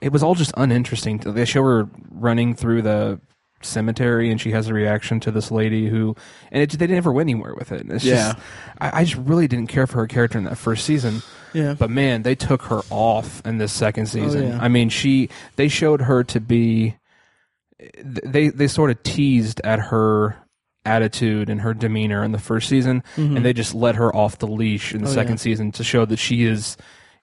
it 0.00 0.12
was 0.12 0.22
all 0.22 0.34
just 0.34 0.52
uninteresting. 0.56 1.18
They 1.18 1.44
show 1.44 1.62
her 1.62 1.88
running 2.10 2.54
through 2.54 2.82
the 2.82 3.20
cemetery 3.62 4.30
and 4.30 4.40
she 4.40 4.52
has 4.52 4.68
a 4.68 4.72
reaction 4.74 5.20
to 5.20 5.30
this 5.30 5.50
lady 5.50 5.86
who 5.86 6.16
and 6.50 6.62
it, 6.62 6.70
they 6.78 6.86
never 6.86 7.12
went 7.12 7.26
anywhere 7.28 7.54
with 7.54 7.72
it 7.72 7.86
it's 7.90 8.02
Yeah. 8.02 8.32
just 8.32 8.38
I, 8.80 9.00
I 9.00 9.04
just 9.04 9.20
really 9.20 9.48
didn't 9.48 9.66
care 9.66 9.86
for 9.86 9.98
her 9.98 10.06
character 10.06 10.38
in 10.38 10.44
that 10.44 10.56
first 10.56 10.86
season 10.86 11.20
Yeah. 11.52 11.74
but 11.74 11.90
man, 11.90 12.22
they 12.22 12.34
took 12.34 12.62
her 12.62 12.80
off 12.88 13.44
in 13.44 13.58
this 13.58 13.70
second 13.70 14.06
season. 14.06 14.48
yeah. 14.48 14.58
I 14.62 14.68
mean, 14.68 14.88
she 14.88 15.28
they 15.56 15.68
showed 15.68 16.00
her 16.00 16.24
to 16.24 16.40
be 16.40 16.96
they 17.94 18.48
they 18.48 18.66
sort 18.66 18.90
of 18.90 19.02
teased 19.02 19.60
at 19.62 19.78
her 19.78 20.36
attitude 20.86 21.50
and 21.50 21.60
her 21.60 21.74
demeanor 21.74 22.24
in 22.24 22.32
the 22.32 22.38
first 22.38 22.66
season 22.66 23.02
and 23.16 23.44
they 23.44 23.52
just 23.52 23.74
let 23.74 23.94
her 23.96 24.14
off 24.16 24.38
the 24.38 24.46
leash 24.46 24.94
in 24.94 25.00
the 25.02 25.04
Mm-hmm. 25.04 25.12
Oh, 25.12 25.14
second 25.14 25.32
yeah. 25.32 25.36
season 25.36 25.72
to 25.72 25.84
show 25.84 26.06
that 26.06 26.18
she 26.18 26.44
is 26.44 26.78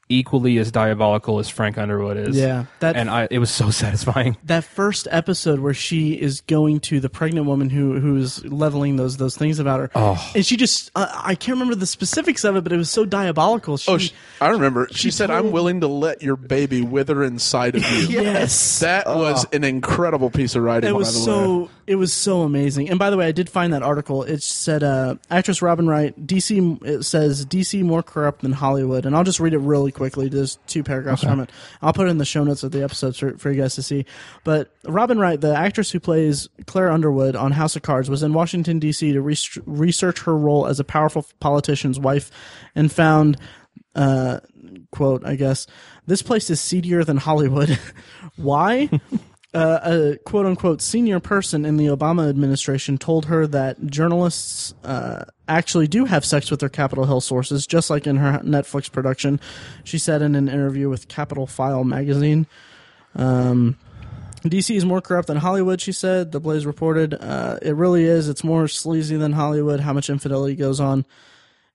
equally 0.10 0.58
as 0.58 0.72
diabolical 0.72 1.40
as 1.40 1.50
Frank 1.50 1.78
Underwood 1.78 2.16
is. 2.18 2.38
Yeah. 2.38 2.66
That 2.80 2.96
And 2.96 3.10
I 3.10 3.28
it 3.30 3.40
was 3.40 3.50
so 3.52 3.70
satisfying. 3.72 4.38
that 4.46 4.64
first 4.64 5.08
episode 5.12 5.60
where 5.60 5.74
she 5.74 6.14
is 6.14 6.42
going 6.42 6.80
to 6.82 7.00
the 7.00 7.10
pregnant 7.10 7.46
woman 7.46 7.70
who 7.70 8.00
who's 8.00 8.44
leveling 8.46 8.96
those 8.96 9.18
those 9.18 9.36
things 9.36 9.60
about 9.60 9.80
her. 9.80 9.92
Oh. 9.96 10.32
And 10.36 10.46
she 10.46 10.56
just 10.58 10.92
uh, 10.96 11.08
I 11.24 11.36
can't 11.36 11.56
remember 11.56 11.76
the 11.76 11.86
specifics 11.86 12.44
of 12.44 12.56
it, 12.56 12.64
but 12.64 12.72
it 12.72 12.78
was 12.78 12.90
so 12.90 13.06
diabolical. 13.06 13.78
She, 13.78 13.92
Oh, 13.92 13.98
she, 13.98 14.12
I 14.40 14.50
remember. 14.50 14.88
She, 14.92 14.96
she 14.98 15.12
said, 15.12 15.28
told- 15.28 15.46
"I'm 15.48 15.52
willing 15.52 15.82
to 15.82 15.88
let 15.88 16.22
your 16.22 16.36
baby 16.36 16.82
wither 16.82 17.24
inside 17.24 17.76
of 17.76 17.82
you." 17.92 18.08
yes. 18.22 18.80
That 18.80 19.08
was 19.08 19.46
an 19.52 19.64
incredible 19.64 20.30
piece 20.30 20.56
of 20.56 20.64
writing. 20.64 20.90
It 20.90 20.94
by 20.94 20.98
was 21.00 21.14
the 21.14 21.20
way. 21.20 21.26
so 21.38 21.70
it 21.86 21.96
was 21.96 22.14
so 22.14 22.42
amazing. 22.42 22.90
And 22.90 23.00
by 23.00 23.10
the 23.10 23.18
way, 23.18 23.28
I 23.28 23.32
did 23.32 23.50
find 23.50 23.74
that 23.74 23.84
article. 23.84 24.24
It 24.24 24.42
said 24.44 24.84
uh, 24.84 25.16
actress 25.30 25.62
Robin 25.62 25.88
Wright, 25.88 26.14
DC. 26.26 26.84
It 26.86 27.04
says 27.04 27.46
DC 27.46 27.84
more 27.84 28.04
corrupt 28.04 28.42
than 28.42 28.52
Hollywood, 28.54 29.06
and 29.06 29.16
I'll 29.16 29.24
just 29.24 29.40
read 29.40 29.54
it 29.54 29.60
really 29.60 29.92
quickly. 29.98 30.30
There's 30.30 30.58
two 30.68 30.84
paragraphs 30.84 31.24
from 31.24 31.42
it. 31.42 31.52
I'll 31.82 31.94
put 31.94 32.08
it 32.08 32.12
in 32.12 32.18
the 32.18 32.26
show 32.26 32.44
notes 32.44 32.64
of 32.64 32.72
the 32.72 32.84
episodes 32.84 33.18
for, 33.18 33.38
for 33.38 33.52
you 33.52 33.62
guys 33.62 33.76
to 33.76 33.84
see. 33.84 34.06
But 34.44 34.74
Robin 34.86 35.20
Wright, 35.20 35.42
the 35.42 35.56
actress 35.56 35.92
who 35.92 36.00
plays 36.00 36.48
Claire 36.68 36.92
Underwood 36.92 37.36
on 37.36 37.52
House 37.52 37.76
of 37.76 37.82
Cards, 37.82 38.10
was 38.10 38.24
in 38.24 38.34
Washington 38.34 38.80
D.C. 38.80 39.12
to 39.12 39.22
res- 39.22 39.58
research 39.66 40.22
her 40.22 40.38
role 40.38 40.68
as 40.68 40.80
a 40.80 40.86
powerful 40.86 41.26
politician's 41.40 42.00
wife, 42.00 42.32
and 42.76 42.92
found 42.92 43.38
uh, 43.96 44.40
quote, 44.92 45.26
I 45.26 45.36
guess, 45.36 45.68
this 46.06 46.22
place 46.22 46.50
is 46.50 46.62
seedier 46.62 47.04
than 47.04 47.18
Hollywood. 47.18 47.78
Why? 48.36 48.90
Uh, 49.54 49.80
a 49.84 50.18
quote 50.26 50.46
unquote 50.46 50.82
senior 50.82 51.20
person 51.20 51.66
in 51.66 51.78
the 51.78 51.88
Obama 51.88 52.30
administration 52.30 52.98
told 52.98 53.26
her 53.26 53.48
that 53.48 53.86
journalists 53.88 54.74
uh, 54.84 55.24
actually 55.48 55.88
do 55.88 56.06
have 56.06 56.26
sex 56.26 56.52
with 56.52 56.60
their 56.60 56.70
Capitol 56.70 57.06
Hill 57.06 57.22
sources, 57.22 57.66
just 57.66 57.90
like 57.90 58.06
in 58.08 58.18
her 58.18 58.40
Netflix 58.40 58.92
production. 58.92 59.40
She 59.84 59.98
said 59.98 60.22
in 60.22 60.36
an 60.36 60.50
interview 60.50 60.90
with 60.90 61.08
Capitol 61.08 61.48
File 61.48 61.84
magazine. 61.84 62.46
Um, 63.16 63.78
DC 64.44 64.76
is 64.76 64.86
more 64.86 65.02
corrupt 65.02 65.28
than 65.28 65.38
Hollywood, 65.38 65.82
she 65.82 65.92
said. 65.92 66.32
The 66.32 66.40
Blaze 66.40 66.66
reported. 66.66 67.14
Uh, 67.14 67.58
it 67.62 67.76
really 67.76 68.04
is. 68.04 68.30
It's 68.30 68.44
more 68.44 68.68
sleazy 68.68 69.18
than 69.18 69.34
Hollywood, 69.34 69.80
how 69.80 69.94
much 69.94 70.10
infidelity 70.10 70.56
goes 70.56 70.80
on. 70.80 71.06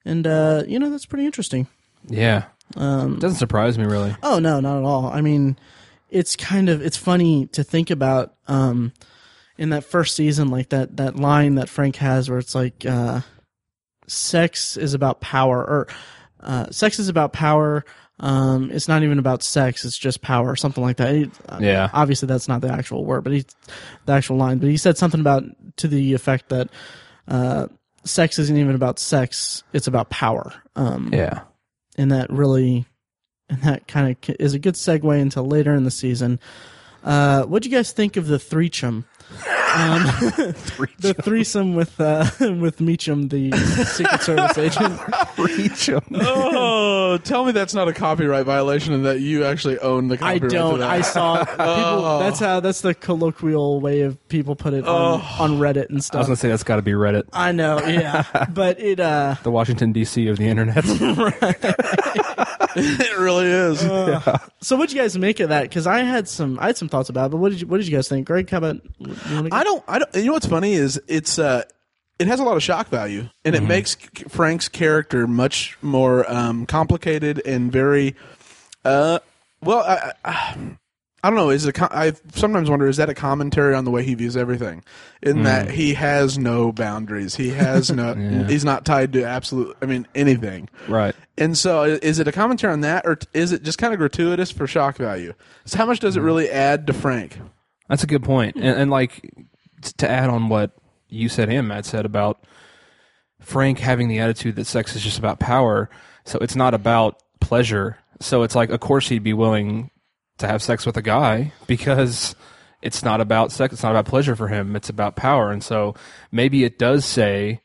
And, 0.05 0.27
uh, 0.27 0.63
you 0.67 0.79
know, 0.79 0.91
that's 0.91 1.07
pretty 1.07 1.27
interesting. 1.27 1.67
Yeah. 2.07 2.45
Um, 2.77 3.19
Doesn't 3.19 3.39
surprise 3.39 3.79
me 3.79 3.85
really. 3.85 4.15
Oh 4.23 4.39
no, 4.39 4.61
not 4.61 4.79
at 4.79 4.85
all. 4.85 5.07
I 5.07 5.21
mean, 5.21 5.59
it's 6.13 6.37
kind 6.37 6.69
of 6.69 6.83
it's 6.83 6.97
funny 6.97 7.47
to 7.47 7.65
think 7.65 7.91
about 7.91 8.35
um 8.49 8.93
in 9.59 9.71
that 9.71 9.83
first 9.85 10.15
season 10.15 10.49
like 10.49 10.69
that 10.69 10.97
that 10.99 11.17
line 11.17 11.55
that 11.57 11.69
Frank 11.69 11.97
has 11.97 12.29
where 12.29 12.39
it's 12.39 12.55
like 12.55 12.85
uh 12.87 13.21
sex 14.07 14.77
is 14.77 14.95
about 14.95 15.21
power 15.21 15.59
or 15.59 15.89
uh 16.41 16.71
sex 16.71 16.99
is 16.99 17.09
about 17.09 17.33
power 17.33 17.85
um 18.21 18.71
it's 18.71 18.89
not 18.89 19.03
even 19.03 19.19
about 19.19 19.43
sex 19.43 19.85
it's 19.85 19.97
just 19.97 20.21
power 20.23 20.51
or 20.51 20.57
something 20.57 20.83
like 20.85 20.97
that. 20.99 21.15
He- 21.15 21.31
uh, 21.49 21.59
Yeah. 21.61 21.89
Obviously 21.93 22.27
that's 22.27 22.49
not 22.49 22.61
the 22.61 22.71
actual 22.73 23.05
word, 23.05 23.25
but 23.25 23.33
he 23.33 23.45
the 24.07 24.13
actual 24.13 24.37
line, 24.37 24.59
but 24.59 24.69
he 24.69 24.77
said 24.77 24.99
something 24.99 25.21
about 25.21 25.45
to 25.77 25.89
the 25.89 26.15
effect 26.15 26.49
that 26.51 26.69
uh 27.29 27.69
sex 28.05 28.39
isn't 28.39 28.57
even 28.57 28.75
about 28.75 28.99
sex, 28.99 29.63
it's 29.73 29.87
about 29.87 30.11
power. 30.11 30.53
Um 30.77 31.11
Yeah. 31.13 31.43
and 31.97 32.11
that 32.13 32.31
really 32.31 32.87
and 33.49 33.63
that 33.63 33.87
kind 33.87 34.11
of 34.29 34.37
is 34.39 34.55
a 34.55 34.59
good 34.59 34.75
segue 34.75 35.19
into 35.21 35.43
later 35.43 35.75
in 35.75 35.85
the 35.85 35.91
season. 35.91 36.39
Uh, 37.05 37.43
what 37.45 37.63
do 37.63 37.69
you 37.69 37.77
guys 37.77 37.93
think 37.93 38.17
of 38.17 38.29
the 38.29 38.37
threechum? 38.37 39.05
Um, 39.75 40.03
the 40.99 41.17
threesome 41.21 41.75
with 41.75 41.99
uh, 42.01 42.27
with 42.41 42.79
Meechum, 42.79 43.31
the 43.31 43.51
Secret 43.87 44.21
Service 44.21 44.59
agent. 44.59 45.01
oh, 46.15 47.19
tell 47.25 47.45
me 47.45 47.53
that's 47.53 47.73
not 47.75 47.89
a 47.89 47.93
copyright 47.95 48.45
violation 48.45 48.93
and 48.93 49.05
that 49.07 49.21
you 49.21 49.45
actually 49.45 49.79
own 49.79 50.09
the 50.09 50.15
I 50.17 50.39
copyright. 50.39 50.43
to 50.43 50.49
don't. 50.49 50.79
that. 50.81 50.91
I 50.91 51.01
saw 51.01 51.45
people. 51.45 51.57
Oh. 51.59 52.19
That's 52.21 52.39
how. 52.39 52.61
That's 52.61 52.83
the 52.83 52.95
colloquial 52.95 53.81
way 53.81 54.03
of 54.03 54.29
people 54.29 54.55
put 54.55 54.75
it 54.75 54.87
on, 54.87 55.21
on 55.39 55.59
Reddit 55.59 55.89
and 55.89 56.05
stuff. 56.05 56.17
I 56.17 56.19
was 56.19 56.27
stuff. 56.27 56.27
gonna 56.27 56.37
say 56.37 56.49
that's 56.51 56.63
got 56.65 56.77
to 56.77 56.83
be 56.83 56.93
Reddit, 56.93 57.25
I 57.33 57.53
know. 57.53 57.81
Yeah, 57.81 58.47
but 58.53 58.79
it. 58.79 59.01
uh 59.01 59.37
the 59.43 59.51
Washington 59.51 59.93
D.C. 59.93 60.29
of 60.29 60.37
the 60.37 60.47
internet. 60.47 60.85
it 62.77 63.19
really 63.19 63.47
is. 63.47 63.81
So 63.81 64.77
what 64.77 64.81
would 64.81 64.93
you 64.93 65.01
guys 65.01 65.17
make 65.19 65.41
of 65.41 65.49
that? 65.49 65.63
Because 65.63 65.87
I 65.87 66.01
had 66.01 66.29
some. 66.29 66.59
I 66.59 66.67
had 66.67 66.77
some 66.77 66.89
thoughts 66.89 67.09
about. 67.09 67.27
it, 67.27 67.31
But 67.31 67.39
what 67.39 67.51
did 67.51 67.61
you 67.61 67.67
What 67.67 67.79
did 67.79 67.89
you 67.89 67.95
guys 67.97 68.09
think, 68.09 68.27
Greg? 68.27 68.49
How 68.49 68.59
about? 68.59 68.81
You 68.99 69.09
go? 69.09 69.49
I 69.53 69.65
don't. 69.65 69.85
I 69.89 69.99
don't. 69.99 70.15
You 70.15 70.27
know 70.27 70.33
what's 70.33 70.47
funny 70.47 70.75
is 70.75 71.01
it's 71.09 71.39
uh, 71.39 71.63
it 72.19 72.27
has 72.29 72.41
a 72.41 72.45
lot 72.45 72.57
of 72.57 72.63
shock 72.63 72.89
value, 72.89 73.29
and 73.45 73.55
it 73.55 73.63
makes 73.63 73.97
Frank's 74.29 74.69
character 74.69 75.27
much 75.27 75.77
more 75.83 76.31
um, 76.31 76.67
complicated 76.67 77.43
and 77.45 77.73
very. 77.73 78.15
Uh, 78.85 79.19
well, 79.63 79.81
I, 79.81 80.13
I, 80.25 80.77
I 81.23 81.31
don't 81.31 81.37
know. 81.37 81.51
Is 81.51 81.67
it? 81.67 81.79
A, 81.79 81.97
I 81.97 82.13
sometimes 82.35 82.69
wonder 82.69 82.89
is 82.89 82.97
that 82.97 83.09
a 83.09 83.15
commentary 83.15 83.75
on 83.75 83.85
the 83.85 83.93
way 83.93 84.03
he 84.03 84.15
views 84.15 84.37
everything, 84.37 84.83
in 85.23 85.39
hmm. 85.39 85.43
that 85.45 85.71
he 85.71 85.95
has 85.95 86.37
no 86.37 86.73
boundaries. 86.73 87.37
He 87.37 87.51
has 87.51 87.91
no. 87.93 88.15
He's 88.49 88.65
not 88.65 88.85
tied 88.85 89.13
to 89.13 89.23
absolute. 89.23 89.77
I 89.81 89.87
mean 89.87 90.09
anything. 90.15 90.69
Right. 90.89 91.15
And 91.39 91.57
so, 91.57 91.85
is 91.85 92.19
it 92.19 92.27
a 92.27 92.33
commentary 92.33 92.73
on 92.73 92.81
that, 92.81 93.07
or 93.07 93.19
is 93.33 93.53
it 93.53 93.63
just 93.63 93.79
kind 93.79 93.93
of 93.93 93.99
gratuitous 93.99 94.51
for 94.51 94.67
shock 94.67 94.97
value? 94.97 95.33
So, 95.65 95.79
how 95.79 95.87
much 95.87 96.01
does 96.01 96.17
it 96.17 96.21
hmm. 96.21 96.27
really 96.27 96.51
add 96.51 96.87
to 96.89 96.93
Frank? 96.93 97.39
That's 97.89 98.03
a 98.03 98.09
good 98.09 98.25
point. 98.25 98.57
And, 98.57 98.65
and 98.65 98.91
like 98.91 99.31
to 99.99 100.11
add 100.11 100.29
on 100.29 100.49
what 100.49 100.73
you 101.09 101.29
said 101.29 101.51
and 101.51 101.69
Matt 101.69 101.85
said 101.85 102.05
about 102.05 102.45
Frank 103.41 103.79
having 103.79 104.09
the 104.09 104.19
attitude 104.19 104.57
that 104.57 104.65
sex 104.65 104.97
is 104.97 105.03
just 105.03 105.19
about 105.19 105.39
power. 105.39 105.91
So 106.25 106.39
it's 106.41 106.57
not 106.57 106.75
about 106.75 107.23
pleasure. 107.41 107.99
So 108.21 108.43
it's 108.43 108.55
like, 108.55 108.71
of 108.71 108.81
course, 108.81 109.09
he'd 109.09 109.23
be 109.23 109.33
willing 109.33 109.91
to 110.39 110.47
have 110.47 110.63
sex 110.63 110.85
with 110.87 110.97
a 110.97 111.03
guy 111.03 111.53
because 111.67 112.35
it's 112.83 113.03
not 113.05 113.21
about 113.21 113.53
sex. 113.53 113.73
It's 113.75 113.83
not 113.83 113.93
about 113.93 114.07
pleasure 114.07 114.35
for 114.37 114.49
him. 114.49 114.75
It's 114.77 114.89
about 114.89 115.15
power. 115.17 115.51
And 115.51 115.63
so 115.63 115.95
maybe 116.31 116.65
it 116.65 116.79
does 116.79 117.05
say 117.05 117.61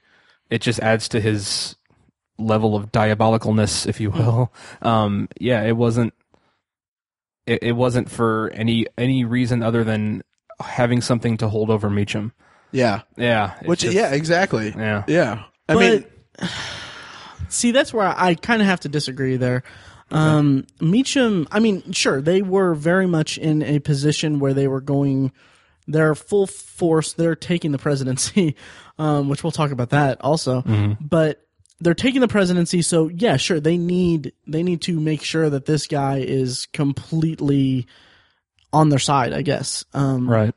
it 0.50 0.62
just 0.62 0.80
adds 0.80 1.10
to 1.10 1.20
his 1.22 1.76
level 2.38 2.76
of 2.76 2.92
diabolicalness, 2.92 3.88
if 3.88 4.00
you 4.00 4.12
will. 4.12 4.54
Um, 4.82 5.28
yeah, 5.40 5.64
it 5.64 5.76
wasn't 5.76 6.14
it, 7.48 7.64
it 7.64 7.72
wasn't 7.72 8.12
for 8.12 8.52
any 8.54 8.86
any 8.98 9.26
reason 9.26 9.64
other 9.64 9.84
than 9.84 10.22
having 10.60 11.02
something 11.02 11.38
to 11.38 11.48
hold 11.48 11.70
over 11.70 11.90
Meechum. 11.90 12.32
Yeah, 12.72 13.02
Yeah, 13.16 13.54
which 13.64 13.80
just- 13.82 13.96
yeah, 13.96 14.12
exactly. 14.12 14.74
yeah, 14.78 15.04
Yeah, 15.08 15.44
I 15.70 15.74
but 15.74 15.80
mean, 15.80 16.06
see, 17.50 17.72
that's 17.72 17.94
where 17.94 18.06
I, 18.06 18.30
I 18.30 18.36
kind 18.36 18.62
of 18.62 18.68
have 18.68 18.82
to 18.82 18.90
disagree 18.90 19.38
there. 19.38 19.64
Um, 20.12 20.66
Meechum, 20.80 21.48
I 21.52 21.60
mean, 21.60 21.92
sure, 21.92 22.22
they 22.22 22.42
were 22.42 22.74
very 22.74 23.08
much 23.08 23.38
in 23.38 23.62
a 23.62 23.80
position 23.80 24.40
where 24.40 24.54
they 24.54 24.68
were 24.68 24.82
going, 24.82 25.32
they're 25.88 26.16
full 26.16 26.48
force, 26.48 27.14
they're 27.14 27.36
taking 27.36 27.72
the 27.72 27.78
presidency, 27.78 28.56
um, 29.00 29.30
which 29.30 29.44
we'll 29.44 29.52
talk 29.52 29.72
about 29.72 29.90
that 29.90 30.22
also. 30.22 30.62
But 31.02 31.46
they're 31.80 31.94
taking 31.94 32.22
the 32.22 32.28
presidency, 32.28 32.82
so 32.82 33.08
yeah, 33.10 33.38
sure, 33.38 33.60
they 33.60 33.78
need 33.78 34.34
they 34.48 34.64
need 34.64 34.82
to 34.84 35.00
make 35.00 35.22
sure 35.22 35.50
that 35.50 35.66
this 35.66 35.86
guy 35.88 36.18
is 36.20 36.68
completely 36.74 37.86
on 38.74 38.90
their 38.90 39.00
side, 39.00 39.34
I 39.34 39.42
guess. 39.44 39.86
Um, 39.94 40.30
right. 40.30 40.56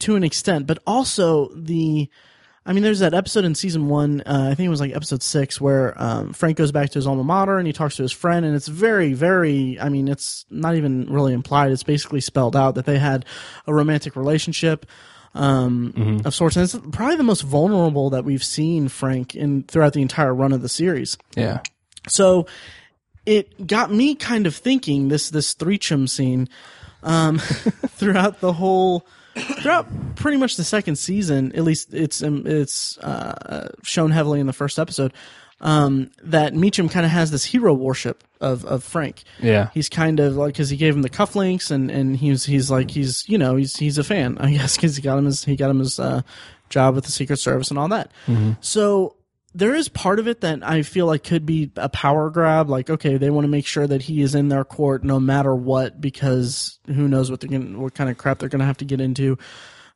to 0.00 0.16
an 0.16 0.24
extent, 0.24 0.66
but 0.66 0.78
also 0.86 1.48
the, 1.54 2.08
I 2.68 2.74
mean, 2.74 2.82
there's 2.82 2.98
that 2.98 3.14
episode 3.14 3.46
in 3.46 3.54
season 3.54 3.88
one, 3.88 4.20
uh, 4.26 4.48
I 4.50 4.54
think 4.54 4.66
it 4.66 4.70
was 4.70 4.80
like 4.80 4.94
episode 4.94 5.22
six, 5.22 5.58
where 5.58 5.94
um, 5.96 6.34
Frank 6.34 6.58
goes 6.58 6.70
back 6.70 6.90
to 6.90 6.98
his 6.98 7.06
alma 7.06 7.24
mater 7.24 7.56
and 7.56 7.66
he 7.66 7.72
talks 7.72 7.96
to 7.96 8.02
his 8.02 8.12
friend, 8.12 8.44
and 8.44 8.54
it's 8.54 8.68
very, 8.68 9.14
very, 9.14 9.80
I 9.80 9.88
mean, 9.88 10.06
it's 10.06 10.44
not 10.50 10.76
even 10.76 11.10
really 11.10 11.32
implied. 11.32 11.72
It's 11.72 11.82
basically 11.82 12.20
spelled 12.20 12.54
out 12.54 12.74
that 12.74 12.84
they 12.84 12.98
had 12.98 13.24
a 13.66 13.72
romantic 13.72 14.16
relationship 14.16 14.84
um, 15.34 16.20
of 16.26 16.34
sorts, 16.34 16.56
and 16.56 16.64
it's 16.64 16.76
probably 16.92 17.16
the 17.16 17.22
most 17.22 17.40
vulnerable 17.40 18.10
that 18.10 18.26
we've 18.26 18.44
seen 18.44 18.88
Frank 18.88 19.34
in 19.34 19.62
throughout 19.62 19.94
the 19.94 20.02
entire 20.02 20.34
run 20.34 20.52
of 20.52 20.60
the 20.60 20.68
series. 20.68 21.16
Yeah, 21.36 21.60
So 22.06 22.48
it 23.24 23.66
got 23.66 23.90
me 23.90 24.14
kind 24.14 24.46
of 24.46 24.54
thinking 24.54 25.08
this 25.08 25.30
this 25.30 25.54
Threecham 25.54 26.06
scene 26.06 26.50
um, 27.02 27.38
throughout 27.88 28.40
the 28.40 28.52
whole 28.52 29.06
throughout 29.40 29.86
pretty 30.16 30.36
much 30.38 30.56
the 30.56 30.64
second 30.64 30.96
season. 30.96 31.52
At 31.54 31.64
least 31.64 31.94
it's 31.94 32.22
um, 32.22 32.42
it's 32.46 32.98
uh, 32.98 33.68
shown 33.82 34.10
heavily 34.10 34.40
in 34.40 34.46
the 34.46 34.52
first 34.52 34.78
episode. 34.78 35.12
Um, 35.60 36.12
that 36.22 36.52
Meechum 36.54 36.88
kind 36.88 37.04
of 37.04 37.10
has 37.10 37.32
this 37.32 37.44
hero 37.44 37.74
worship 37.74 38.22
of 38.40 38.64
of 38.64 38.84
Frank. 38.84 39.24
yeah, 39.40 39.70
He's 39.74 39.88
kind 39.88 40.20
of 40.20 40.36
like 40.36 40.52
because 40.54 40.70
he 40.70 40.76
gave 40.76 40.94
him 40.94 41.02
the 41.02 41.10
cufflinks 41.10 41.70
and 41.72 41.90
and 41.90 42.16
he's 42.16 42.44
he's 42.44 42.70
like 42.70 42.90
he's 42.92 43.28
you 43.28 43.38
know 43.38 43.56
he's 43.56 43.76
he's 43.76 43.98
a 43.98 44.04
fan 44.04 44.38
I 44.38 44.52
guess 44.52 44.76
because 44.76 44.94
he 44.94 45.02
got 45.02 45.18
him 45.18 45.24
his 45.24 45.44
he 45.44 45.56
got 45.56 45.70
him 45.70 45.80
his 45.80 45.98
uh, 45.98 46.22
job 46.68 46.94
with 46.94 47.06
the 47.06 47.10
Secret 47.12 47.38
Service 47.38 47.70
and 47.70 47.78
all 47.78 47.88
that. 47.88 48.12
So 48.60 49.16
there 49.54 49.74
is 49.74 49.88
part 49.88 50.18
of 50.18 50.28
it 50.28 50.42
that 50.42 50.62
I 50.62 50.82
feel 50.82 51.06
like 51.06 51.24
could 51.24 51.46
be 51.46 51.70
a 51.76 51.88
power 51.88 52.30
grab. 52.30 52.68
Like 52.68 52.90
okay, 52.90 53.16
they 53.16 53.30
want 53.30 53.44
to 53.44 53.48
make 53.48 53.66
sure 53.66 53.86
that 53.86 54.02
he 54.02 54.22
is 54.22 54.34
in 54.34 54.48
their 54.48 54.64
court 54.64 55.04
no 55.04 55.18
matter 55.18 55.54
what 55.54 56.00
because 56.00 56.78
who 56.86 57.08
knows 57.08 57.30
what 57.30 57.40
they're 57.40 57.50
going 57.50 57.80
what 57.80 57.94
kind 57.94 58.10
of 58.10 58.18
crap 58.18 58.38
they're 58.38 58.48
going 58.48 58.60
to 58.60 58.66
have 58.66 58.78
to 58.78 58.84
get 58.84 59.00
into 59.00 59.38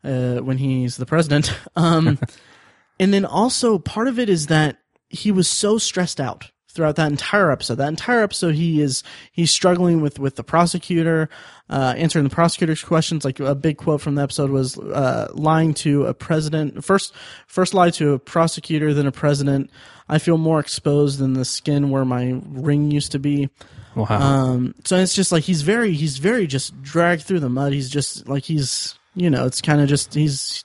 uh, 0.04 0.36
when 0.36 0.58
he's 0.58 0.96
the 0.96 1.06
president. 1.06 1.54
Um, 1.76 2.18
and 3.00 3.12
then 3.14 3.24
also 3.24 3.78
part 3.78 4.08
of 4.08 4.18
it 4.18 4.28
is 4.28 4.48
that 4.48 4.78
he 5.08 5.32
was 5.32 5.48
so 5.48 5.78
stressed 5.78 6.20
out 6.20 6.50
throughout 6.72 6.96
that 6.96 7.10
entire 7.10 7.50
episode. 7.50 7.76
That 7.76 7.88
entire 7.88 8.22
episode, 8.22 8.54
he 8.54 8.80
is 8.80 9.02
he's 9.30 9.50
struggling 9.50 10.00
with 10.00 10.18
with 10.18 10.36
the 10.36 10.44
prosecutor, 10.44 11.28
uh, 11.70 11.94
answering 11.96 12.24
the 12.24 12.34
prosecutor's 12.34 12.82
questions. 12.82 13.24
Like 13.24 13.40
a 13.40 13.54
big 13.54 13.76
quote 13.78 14.00
from 14.00 14.14
the 14.16 14.22
episode 14.22 14.50
was 14.50 14.78
uh, 14.78 15.28
lying 15.34 15.74
to 15.74 16.06
a 16.06 16.14
president 16.14 16.84
first 16.84 17.14
first 17.46 17.74
lie 17.74 17.90
to 17.90 18.14
a 18.14 18.18
prosecutor, 18.18 18.92
then 18.94 19.06
a 19.06 19.12
president. 19.12 19.70
I 20.08 20.18
feel 20.18 20.36
more 20.36 20.60
exposed 20.60 21.18
than 21.20 21.34
the 21.34 21.44
skin 21.44 21.90
where 21.90 22.04
my 22.04 22.40
ring 22.48 22.90
used 22.90 23.12
to 23.12 23.18
be. 23.18 23.48
wow, 23.94 24.06
Um, 24.20 24.74
so 24.84 24.96
it's 24.96 25.14
just 25.14 25.32
like 25.32 25.44
he's 25.44 25.62
very, 25.62 25.92
he's 25.94 26.18
very 26.18 26.46
just 26.46 26.82
dragged 26.82 27.22
through 27.22 27.40
the 27.40 27.48
mud. 27.48 27.72
He's 27.72 27.88
just 27.88 28.28
like 28.28 28.44
he's, 28.44 28.94
you 29.14 29.30
know, 29.30 29.46
it's 29.46 29.62
kind 29.62 29.80
of 29.80 29.88
just 29.88 30.12
he's 30.12 30.64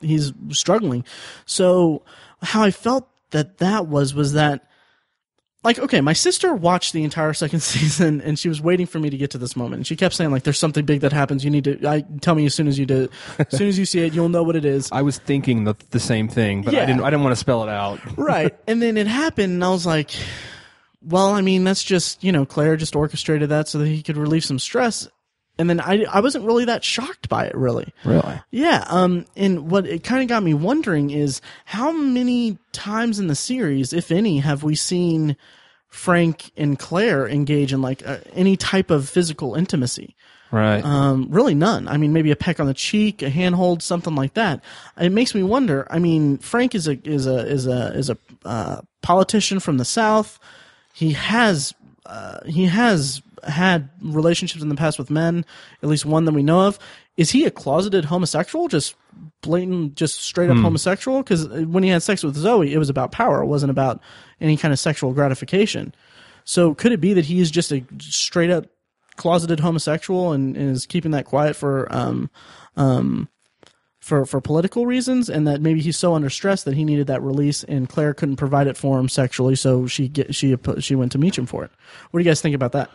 he's 0.00 0.32
struggling. 0.50 1.04
So 1.46 2.02
how 2.42 2.62
I 2.62 2.72
felt 2.72 3.08
that 3.30 3.58
that 3.58 3.86
was 3.86 4.14
was 4.14 4.34
that 4.34 4.68
like 5.64 5.78
okay, 5.78 6.00
my 6.00 6.12
sister 6.12 6.54
watched 6.54 6.92
the 6.92 7.02
entire 7.02 7.32
second 7.32 7.60
season 7.74 8.20
and 8.20 8.38
she 8.38 8.48
was 8.48 8.60
waiting 8.60 8.86
for 8.86 8.98
me 8.98 9.10
to 9.10 9.16
get 9.16 9.30
to 9.32 9.38
this 9.38 9.56
moment. 9.56 9.76
And 9.76 9.86
she 9.86 9.96
kept 9.96 10.14
saying 10.14 10.30
like, 10.30 10.44
"There's 10.44 10.58
something 10.58 10.84
big 10.84 11.00
that 11.00 11.12
happens. 11.12 11.44
You 11.44 11.50
need 11.50 11.64
to 11.64 11.88
I, 11.88 12.04
tell 12.20 12.34
me 12.34 12.46
as 12.46 12.54
soon 12.54 12.68
as 12.68 12.78
you 12.78 12.86
do, 12.86 13.08
as 13.38 13.56
soon 13.56 13.68
as 13.68 13.78
you 13.78 13.84
see 13.86 14.00
it, 14.06 14.12
you'll 14.14 14.28
know 14.28 14.42
what 14.42 14.56
it 14.56 14.64
is." 14.64 14.90
I 14.92 15.02
was 15.02 15.18
thinking 15.18 15.64
the 15.64 15.74
the 15.90 16.00
same 16.00 16.28
thing, 16.28 16.62
but 16.62 16.74
Yeah. 16.74 16.82
I 16.82 16.86
didn't. 16.86 17.02
I 17.02 17.10
didn't 17.10 17.24
want 17.24 17.32
to 17.32 17.40
spell 17.40 17.62
it 17.62 17.68
out. 17.68 17.98
right. 18.16 18.54
And 18.68 18.80
then 18.80 18.96
it 18.96 19.06
happened, 19.06 19.54
and 19.54 19.64
I 19.64 19.70
was 19.70 19.86
like, 19.86 20.10
well, 21.06 21.28
I 21.34 21.42
mean, 21.42 21.64
that's 21.64 21.82
just, 21.84 22.24
you 22.24 22.32
know, 22.32 22.46
Claire 22.46 22.76
just 22.76 22.96
orchestrated 22.96 23.50
that 23.50 23.68
so 23.68 23.78
that 23.78 23.86
he 23.86 24.02
could 24.02 24.16
relieve 24.16 24.44
some 24.44 24.58
stress. 24.58 25.06
And 25.58 25.70
then 25.70 25.80
I, 25.80 26.04
I 26.10 26.20
wasn't 26.20 26.44
really 26.44 26.64
that 26.64 26.82
shocked 26.82 27.28
by 27.28 27.46
it, 27.46 27.54
really. 27.54 27.92
Really? 28.04 28.40
Yeah. 28.50 28.84
Um, 28.88 29.24
and 29.36 29.70
what 29.70 29.86
it 29.86 30.02
kind 30.02 30.22
of 30.22 30.28
got 30.28 30.42
me 30.42 30.52
wondering 30.52 31.10
is 31.10 31.40
how 31.64 31.92
many 31.92 32.58
times 32.72 33.20
in 33.20 33.28
the 33.28 33.36
series, 33.36 33.92
if 33.92 34.10
any, 34.10 34.38
have 34.40 34.64
we 34.64 34.74
seen 34.74 35.36
Frank 35.88 36.50
and 36.56 36.76
Claire 36.76 37.28
engage 37.28 37.72
in 37.72 37.80
like 37.82 38.06
uh, 38.06 38.18
any 38.32 38.56
type 38.56 38.90
of 38.90 39.08
physical 39.08 39.54
intimacy? 39.54 40.16
Right. 40.50 40.84
Um, 40.84 41.26
really 41.30 41.54
none. 41.54 41.88
I 41.88 41.96
mean, 41.96 42.12
maybe 42.12 42.30
a 42.30 42.36
peck 42.36 42.60
on 42.60 42.66
the 42.66 42.74
cheek, 42.74 43.22
a 43.22 43.28
handhold, 43.28 43.82
something 43.82 44.14
like 44.14 44.34
that. 44.34 44.62
It 44.96 45.10
makes 45.10 45.34
me 45.34 45.42
wonder. 45.42 45.86
I 45.90 45.98
mean, 45.98 46.38
Frank 46.38 46.74
is 46.76 46.86
a 46.86 46.98
is 47.04 47.26
a 47.26 47.46
is 47.46 47.66
a 47.66 47.92
is 47.94 48.10
a 48.10 48.18
uh, 48.44 48.82
politician 49.02 49.58
from 49.58 49.78
the 49.78 49.84
South. 49.84 50.38
He 50.92 51.12
has 51.12 51.74
uh, 52.06 52.40
he 52.46 52.66
has 52.66 53.20
had 53.46 53.90
relationships 54.00 54.62
in 54.62 54.68
the 54.68 54.74
past 54.74 54.98
with 54.98 55.10
men, 55.10 55.44
at 55.82 55.88
least 55.88 56.04
one 56.04 56.24
that 56.24 56.32
we 56.32 56.42
know 56.42 56.66
of. 56.66 56.78
Is 57.16 57.30
he 57.30 57.44
a 57.44 57.50
closeted 57.50 58.06
homosexual? 58.06 58.68
Just 58.68 58.94
blatant, 59.42 59.94
just 59.94 60.20
straight 60.20 60.50
up 60.50 60.56
homosexual? 60.56 61.22
Because 61.22 61.46
when 61.46 61.82
he 61.82 61.90
had 61.90 62.02
sex 62.02 62.22
with 62.22 62.34
Zoe, 62.36 62.72
it 62.72 62.78
was 62.78 62.90
about 62.90 63.12
power. 63.12 63.42
It 63.42 63.46
wasn't 63.46 63.70
about 63.70 64.00
any 64.40 64.56
kind 64.56 64.72
of 64.72 64.78
sexual 64.78 65.12
gratification. 65.12 65.94
So 66.44 66.74
could 66.74 66.92
it 66.92 67.00
be 67.00 67.14
that 67.14 67.24
he 67.24 67.40
is 67.40 67.50
just 67.50 67.72
a 67.72 67.84
straight 68.00 68.50
up 68.50 68.66
closeted 69.16 69.60
homosexual 69.60 70.32
and, 70.32 70.56
and 70.56 70.70
is 70.70 70.86
keeping 70.86 71.12
that 71.12 71.24
quiet 71.24 71.54
for 71.54 71.86
um 71.94 72.28
um 72.76 73.28
for 74.00 74.26
for 74.26 74.40
political 74.40 74.86
reasons 74.86 75.30
and 75.30 75.46
that 75.46 75.62
maybe 75.62 75.80
he's 75.80 75.96
so 75.96 76.14
under 76.14 76.28
stress 76.28 76.64
that 76.64 76.74
he 76.74 76.84
needed 76.84 77.06
that 77.06 77.22
release 77.22 77.64
and 77.64 77.88
Claire 77.88 78.12
couldn't 78.12 78.36
provide 78.36 78.66
it 78.66 78.76
for 78.76 78.98
him 78.98 79.08
sexually 79.08 79.54
so 79.56 79.86
she 79.86 80.08
get 80.08 80.34
she 80.34 80.56
she 80.80 80.94
went 80.94 81.12
to 81.12 81.18
Meechum 81.18 81.48
for 81.48 81.64
it. 81.64 81.70
What 82.10 82.20
do 82.20 82.24
you 82.24 82.30
guys 82.30 82.42
think 82.42 82.54
about 82.54 82.72
that? 82.72 82.90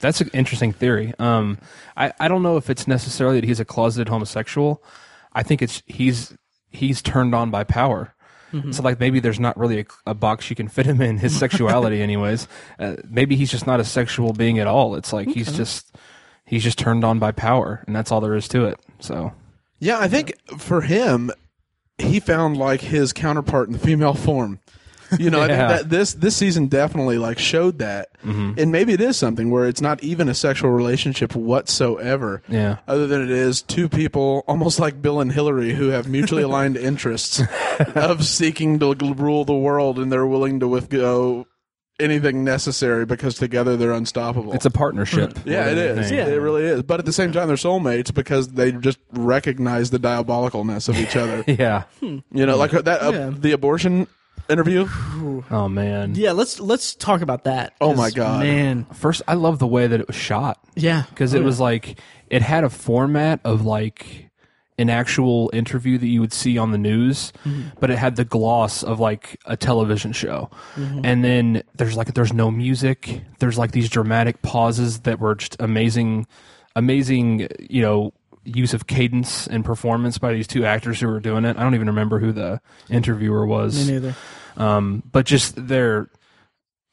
That's 0.00 0.20
an 0.20 0.30
interesting 0.32 0.72
theory. 0.72 1.14
Um, 1.18 1.58
I, 1.96 2.12
I 2.18 2.28
don't 2.28 2.42
know 2.42 2.56
if 2.56 2.70
it's 2.70 2.88
necessarily 2.88 3.40
that 3.40 3.46
he's 3.46 3.60
a 3.60 3.64
closeted 3.64 4.08
homosexual. 4.08 4.82
I 5.32 5.42
think 5.42 5.62
it's 5.62 5.82
he's 5.86 6.34
he's 6.70 7.02
turned 7.02 7.34
on 7.34 7.50
by 7.50 7.64
power. 7.64 8.14
So 8.72 8.82
like 8.82 8.98
maybe 8.98 9.20
there's 9.20 9.38
not 9.38 9.56
really 9.56 9.78
a, 9.78 9.86
a 10.06 10.14
box 10.14 10.50
you 10.50 10.56
can 10.56 10.66
fit 10.66 10.84
him 10.84 11.00
in 11.00 11.18
his 11.18 11.38
sexuality, 11.38 12.02
anyways. 12.02 12.48
Uh, 12.80 12.96
maybe 13.08 13.36
he's 13.36 13.50
just 13.50 13.64
not 13.64 13.78
a 13.78 13.84
sexual 13.84 14.32
being 14.32 14.58
at 14.58 14.66
all. 14.66 14.96
It's 14.96 15.12
like 15.12 15.28
he's 15.28 15.52
just 15.52 15.94
he's 16.46 16.64
just 16.64 16.76
turned 16.76 17.04
on 17.04 17.20
by 17.20 17.30
power, 17.30 17.84
and 17.86 17.94
that's 17.94 18.10
all 18.10 18.20
there 18.20 18.34
is 18.34 18.48
to 18.48 18.64
it. 18.64 18.80
So 18.98 19.32
Yeah, 19.78 20.00
I 20.00 20.08
think 20.08 20.34
for 20.58 20.80
him, 20.80 21.30
he 21.98 22.18
found 22.18 22.56
like 22.56 22.80
his 22.80 23.12
counterpart 23.12 23.68
in 23.68 23.74
the 23.74 23.78
female 23.78 24.14
form. 24.14 24.58
You 25.18 25.30
know, 25.30 25.40
I 25.40 25.46
Yeah. 25.48 25.68
think 25.68 25.80
that 25.82 25.90
this 25.90 26.14
this 26.14 26.36
season 26.36 26.66
definitely 26.68 27.18
like 27.18 27.38
showed 27.38 27.78
that, 27.78 28.08
mm-hmm. 28.24 28.58
and 28.58 28.70
maybe 28.72 28.92
it 28.92 29.00
is 29.00 29.16
something 29.16 29.50
where 29.50 29.66
it's 29.66 29.80
not 29.80 30.02
even 30.04 30.28
a 30.28 30.34
sexual 30.34 30.70
relationship 30.70 31.34
whatsoever. 31.34 32.42
Yeah. 32.48 32.76
Other 32.86 33.06
than 33.06 33.22
it 33.22 33.30
is 33.30 33.62
two 33.62 33.88
people, 33.88 34.44
almost 34.46 34.78
like 34.78 35.02
Bill 35.02 35.20
and 35.20 35.32
Hillary, 35.32 35.72
who 35.74 35.88
have 35.88 36.08
mutually 36.08 36.42
aligned 36.42 36.76
interests 36.90 37.42
of 37.94 38.24
seeking 38.24 38.78
to 38.80 38.94
rule 38.94 39.44
the 39.44 39.54
world, 39.54 39.98
and 39.98 40.12
they're 40.12 40.26
willing 40.26 40.60
to 40.60 40.66
withgo 40.66 41.46
anything 41.98 42.44
necessary 42.44 43.04
because 43.04 43.34
together 43.34 43.76
they're 43.76 43.92
unstoppable. 43.92 44.54
It's 44.54 44.64
a 44.64 44.70
partnership. 44.70 45.36
Hmm. 45.36 45.48
yeah, 45.50 45.66
it 45.70 45.76
is. 45.76 46.08
Thing. 46.08 46.16
Yeah. 46.18 46.28
It 46.28 46.36
really 46.40 46.62
is. 46.64 46.82
But 46.82 46.98
at 46.98 47.04
the 47.04 47.12
same 47.12 47.30
time, 47.30 47.46
they're 47.48 47.58
soulmates 47.58 48.12
because 48.14 48.48
they 48.48 48.72
just 48.72 48.98
recognize 49.12 49.90
the 49.90 49.98
diabolicalness 49.98 50.88
of 50.88 50.96
each 50.98 51.14
other. 51.16 51.44
Yeah. 51.60 51.82
Hmm. 52.00 52.18
You 52.32 52.46
know, 52.46 52.56
like 52.56 52.70
that 52.70 53.02
uh, 53.02 53.10
Yeah. 53.12 53.30
the 53.36 53.52
abortion 53.52 54.06
interview. 54.50 54.88
Oh 55.50 55.68
man. 55.68 56.14
Yeah, 56.14 56.32
let's 56.32 56.60
let's 56.60 56.94
talk 56.94 57.22
about 57.22 57.44
that. 57.44 57.74
Oh 57.80 57.94
my 57.94 58.10
God. 58.10 58.40
man! 58.40 58.84
First, 58.92 59.22
I 59.28 59.34
love 59.34 59.58
the 59.58 59.66
way 59.66 59.86
that 59.86 60.00
it 60.00 60.06
was 60.06 60.16
shot 60.16 60.58
Yeah, 60.74 61.04
because 61.10 61.34
Oh, 61.34 61.38
it 61.38 61.40
yeah. 61.40 61.46
was 61.46 61.60
like 61.60 61.98
it 62.28 62.42
had 62.42 62.64
a 62.64 62.70
format 62.70 63.40
of 63.44 63.64
like 63.64 64.30
an 64.78 64.88
actual 64.88 65.50
interview 65.52 65.98
that 65.98 66.06
you 66.06 66.20
would 66.20 66.32
see 66.32 66.56
on 66.56 66.70
the 66.72 66.78
news, 66.78 67.32
mm-hmm. 67.44 67.68
but 67.80 67.90
it 67.90 67.98
had 67.98 68.16
the 68.16 68.24
gloss 68.24 68.82
of 68.82 68.98
like 68.98 69.38
a 69.44 69.56
television 69.56 70.10
show. 70.12 70.48
Mm-hmm. 70.74 71.00
And 71.04 71.22
then 71.22 71.62
there's 71.76 71.96
like 71.96 72.14
there's 72.14 72.32
no 72.32 72.50
music. 72.50 73.22
There's 73.40 73.58
like 73.58 73.72
these 73.72 73.88
dramatic 73.90 74.40
pauses 74.42 75.00
that 75.00 75.20
were 75.20 75.34
just 75.34 75.56
amazing, 75.60 76.26
amazing. 76.76 77.48
You 77.68 77.82
know. 77.82 78.12
Use 78.42 78.72
of 78.72 78.86
cadence 78.86 79.46
and 79.46 79.62
performance 79.66 80.16
by 80.16 80.32
these 80.32 80.46
two 80.46 80.64
actors 80.64 80.98
who 80.98 81.06
were 81.08 81.20
doing 81.20 81.44
it. 81.44 81.58
I 81.58 81.62
don't 81.62 81.74
even 81.74 81.88
remember 81.88 82.18
who 82.18 82.32
the 82.32 82.62
interviewer 82.88 83.44
was. 83.44 83.86
me 83.86 83.92
neither. 83.92 84.16
Um, 84.56 85.02
but 85.10 85.26
just 85.26 85.54
their 85.68 86.08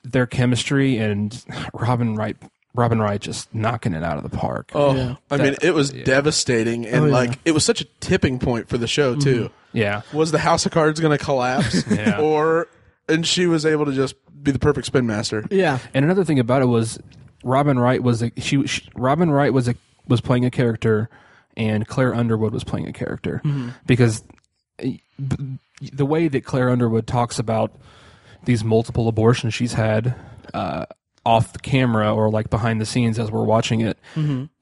their 0.04 0.26
chemistry 0.26 0.98
and 0.98 1.44
Robin 1.74 2.16
Wright, 2.16 2.38
Robin 2.74 3.00
Wright 3.02 3.20
just 3.20 3.54
knocking 3.54 3.94
it 3.94 4.04
out 4.04 4.18
of 4.18 4.24
the 4.30 4.36
park. 4.38 4.72
Oh, 4.74 4.96
Yeah. 4.96 5.16
I 5.30 5.38
mean, 5.38 5.56
it 5.62 5.74
was 5.74 5.92
yeah. 5.94 6.04
devastating, 6.06 6.86
and 6.86 6.96
Oh, 6.96 6.98
yeah. 7.00 7.04
Mm-hmm. 7.06 7.14
like 7.14 7.40
it 7.46 7.52
was 7.52 7.66
such 7.66 7.82
a 7.82 7.86
tipping 8.00 8.40
point 8.40 8.70
for 8.70 8.78
the 8.78 8.88
show 8.88 9.16
too. 9.16 9.50
Yeah, 9.74 10.02
Was 10.14 10.32
the 10.32 10.40
House 10.40 10.66
of 10.66 10.72
Cards 10.72 11.00
going 11.00 11.16
to 11.18 11.24
collapse, 11.24 11.84
Yeah. 11.92 12.20
or 12.22 12.68
and 13.10 13.28
she 13.28 13.46
was 13.48 13.66
able 13.66 13.86
to 13.86 13.92
just 13.92 14.16
be 14.44 14.52
the 14.52 14.60
perfect 14.60 14.88
spin 14.88 15.06
master? 15.06 15.46
Yeah, 15.52 15.80
and 15.94 16.06
another 16.06 16.24
thing 16.24 16.40
about 16.40 16.62
it 16.62 16.66
was 16.68 17.00
Robin 17.44 17.78
Wright 17.78 18.02
was 18.02 18.24
a, 18.24 18.32
she, 18.38 18.66
she 18.66 18.88
Robin 18.96 19.30
Wright 19.30 19.52
was 19.54 19.68
a 19.68 19.76
was 20.08 20.22
playing 20.22 20.46
a 20.46 20.52
character, 20.52 21.10
and 21.58 21.86
Claire 21.88 22.16
Underwood 22.16 22.54
was 22.54 22.64
playing 22.64 22.88
a 22.88 22.94
character 22.94 23.42
because 23.86 24.24
uh, 24.82 24.88
b- 25.20 25.60
the 25.82 26.06
way 26.06 26.28
that 26.28 26.44
Claire 26.46 26.70
Underwood 26.70 27.08
talks 27.08 27.40
about 27.40 27.80
these 28.46 28.64
multiple 28.64 29.08
abortions 29.08 29.54
she's 29.54 29.74
had. 29.74 30.16
Uh, 30.54 30.86
off 31.26 31.52
the 31.52 31.60
camera 31.60 32.16
or 32.16 32.32
like 32.32 32.50
behind 32.50 32.80
the 32.80 32.86
scenes 32.86 33.20
as 33.20 33.30
we're 33.30 33.44
watching 33.44 33.82
it, 33.82 34.00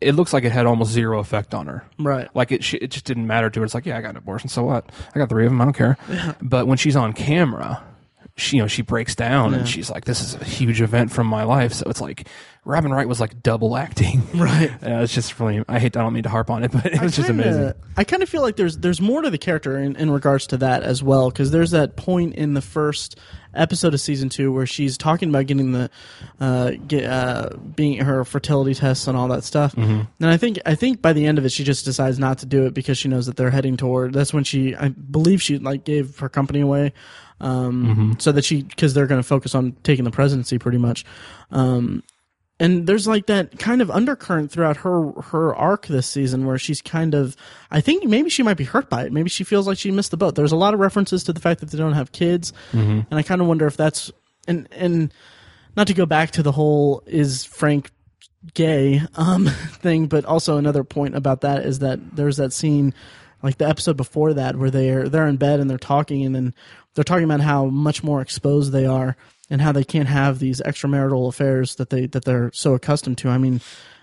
it 0.02 0.16
looks 0.16 0.34
like 0.34 0.44
it 0.44 0.52
had 0.52 0.66
almost 0.66 0.90
zero 0.92 1.20
effect 1.20 1.54
on 1.54 1.68
her. 1.68 1.86
right. 2.00 2.28
Like 2.36 2.52
it, 2.52 2.64
she, 2.64 2.78
it 2.78 2.90
just 2.90 3.06
didn't 3.06 3.28
matter 3.28 3.52
to 3.52 3.60
her. 3.60 3.66
It's 3.66 3.76
like, 3.76 3.86
yeah, 3.86 3.96
I 4.00 4.02
got 4.02 4.10
an 4.10 4.18
abortion, 4.18 4.50
so 4.50 4.64
what? 4.64 4.92
I 5.14 5.20
got 5.20 5.30
three 5.30 5.46
of 5.46 5.52
them. 5.52 5.62
I 5.62 5.66
don't 5.66 5.74
care. 5.74 5.96
But 6.42 6.66
when 6.66 6.80
she's 6.80 6.96
on 6.96 7.14
camera, 7.14 7.84
she, 8.38 8.58
you 8.58 8.64
know, 8.64 8.68
she 8.68 8.82
breaks 8.82 9.16
down 9.16 9.54
and 9.54 9.68
she's 9.68 9.90
like, 9.90 10.06
"This 10.06 10.22
is 10.22 10.36
a 10.36 10.44
huge 10.44 10.82
event 10.82 11.12
from 11.12 11.28
my 11.28 11.44
life." 11.44 11.74
So 11.74 11.86
it's 11.90 12.02
like, 12.02 12.28
Robin 12.66 12.92
Wright 12.92 13.08
was 13.08 13.20
like 13.22 13.42
double 13.42 13.78
acting. 13.78 14.22
Right. 14.36 14.72
Uh, 14.86 15.02
it's 15.02 15.14
just 15.14 15.40
really. 15.40 15.64
I 15.70 15.80
hate. 15.80 15.96
I 15.96 16.02
don't 16.02 16.14
mean 16.14 16.24
to 16.24 16.30
harp 16.30 16.50
on 16.50 16.64
it, 16.64 16.72
but 16.74 16.86
it 16.88 17.02
was 17.02 17.16
just 17.16 17.28
kinda- 17.28 17.44
amazing. 17.44 17.74
I 17.96 18.04
kind 18.04 18.22
of 18.22 18.30
feel 18.30 18.42
like 18.42 18.56
there's 18.58 18.78
there's 18.78 19.00
more 19.00 19.22
to 19.22 19.30
the 19.30 19.38
character 19.38 19.80
in, 19.80 19.96
in 19.96 20.12
regards 20.12 20.48
to 20.48 20.58
that 20.58 20.84
as 20.84 21.02
well 21.02 21.30
because 21.30 21.52
there's 21.52 21.72
that 21.72 21.96
point 21.96 22.36
in 22.36 22.54
the 22.54 22.62
first 22.62 23.18
episode 23.54 23.94
of 23.94 24.02
season 24.02 24.28
two 24.28 24.52
where 24.52 24.66
she's 24.66 24.98
talking 24.98 25.30
about 25.30 25.46
getting 25.46 25.72
the 25.72 25.90
uh, 26.42 26.72
get, 26.88 27.06
uh, 27.06 27.50
being 27.76 28.00
her 28.00 28.26
fertility 28.26 28.76
tests 28.76 29.08
and 29.08 29.18
all 29.18 29.30
that 29.30 29.44
stuff. 29.46 29.74
Mm-hmm. 29.76 30.02
And 30.20 30.30
I 30.30 30.36
think 30.38 30.60
I 30.66 30.76
think 30.76 31.02
by 31.02 31.14
the 31.14 31.26
end 31.26 31.38
of 31.38 31.46
it 31.46 31.50
she 31.54 31.64
just 31.64 31.86
decides 31.86 32.20
not 32.20 32.40
to 32.40 32.46
do 32.46 32.66
it 32.66 32.74
because 32.74 32.98
she 32.98 33.08
knows 33.08 33.26
that 33.28 33.38
they're 33.38 33.52
heading 33.52 33.78
toward. 33.78 34.14
That's 34.14 34.34
when 34.34 34.44
she 34.44 34.76
I 34.76 34.90
believe 34.90 35.42
she 35.42 35.58
like 35.58 35.86
gave 35.86 36.20
her 36.20 36.28
company 36.30 36.60
away. 36.60 36.92
Um, 37.42 37.86
Mm-hmm. 37.86 38.12
so 38.20 38.32
that 38.32 38.46
she 38.46 38.64
because 38.64 38.94
they're 38.94 39.08
going 39.08 39.20
to 39.22 39.28
focus 39.28 39.54
on 39.56 39.74
taking 39.84 40.06
the 40.06 40.12
presidency 40.12 40.58
pretty 40.58 40.78
much. 40.78 41.04
Um, 41.52 42.02
and 42.58 42.88
there's 42.88 43.06
like 43.06 43.26
that 43.26 43.60
kind 43.60 43.82
of 43.82 43.92
undercurrent 43.92 44.50
throughout 44.52 44.78
her 44.78 45.12
her 45.12 45.54
arc 45.54 45.88
this 45.88 46.08
season 46.08 46.46
where 46.46 46.58
she's 46.58 46.82
kind 46.82 47.14
of 47.14 47.36
I 47.70 47.82
think 47.82 48.06
maybe 48.06 48.30
she 48.30 48.42
might 48.44 48.56
be 48.56 48.64
hurt 48.64 48.90
by 48.90 49.04
it. 49.04 49.12
Maybe 49.12 49.30
she 49.30 49.44
feels 49.44 49.68
like 49.68 49.78
she 49.78 49.92
missed 49.92 50.12
the 50.12 50.18
boat. 50.18 50.36
There's 50.36 50.54
a 50.54 50.56
lot 50.56 50.74
of 50.74 50.80
references 50.80 51.26
to 51.26 51.34
the 51.34 51.42
fact 51.42 51.60
that 51.60 51.70
they 51.72 51.78
don't 51.78 51.92
have 51.94 52.14
kids, 52.14 52.54
and 52.72 53.06
I 53.12 53.22
kind 53.24 53.42
of 53.42 53.48
wonder 53.48 53.68
if 53.68 53.76
that's 53.76 54.10
and 54.48 54.70
and 54.72 55.14
not 55.76 55.88
to 55.88 55.94
go 55.94 56.06
back 56.06 56.32
to 56.32 56.44
the 56.44 56.54
whole 56.54 57.04
is 57.06 57.44
Frank 57.44 57.92
gay 58.54 59.02
um 59.16 59.48
thing, 59.82 60.08
but 60.08 60.24
also 60.24 60.56
another 60.56 60.86
point 60.86 61.16
about 61.16 61.42
that 61.42 61.66
is 61.66 61.80
that 61.80 62.00
there's 62.16 62.38
that 62.38 62.54
scene 62.54 62.94
like 63.46 63.58
the 63.58 63.68
episode 63.68 63.96
before 63.96 64.34
that 64.34 64.56
where 64.58 64.72
they're 64.72 65.08
they're 65.08 65.28
in 65.28 65.38
bed 65.38 65.60
and 65.60 65.70
they're 65.70 65.78
talking 65.78 66.26
and 66.26 66.36
then 66.36 66.54
they're 66.96 67.04
talking 67.04 67.24
about 67.24 67.42
how 67.42 67.66
much 67.66 68.04
more 68.04 68.22
exposed 68.22 68.72
they 68.72 68.86
are 68.86 69.16
and 69.50 69.62
how 69.62 69.72
they 69.72 69.84
can't 69.84 70.08
have 70.08 70.40
these 70.40 70.62
extramarital 70.62 71.28
affairs 71.28 71.76
that 71.76 71.90
they 71.90 72.08
that 72.08 72.26
they're 72.26 72.52
so 72.54 72.74
accustomed 72.74 73.18
to. 73.20 73.30
I 73.30 73.38
mean, 73.38 73.62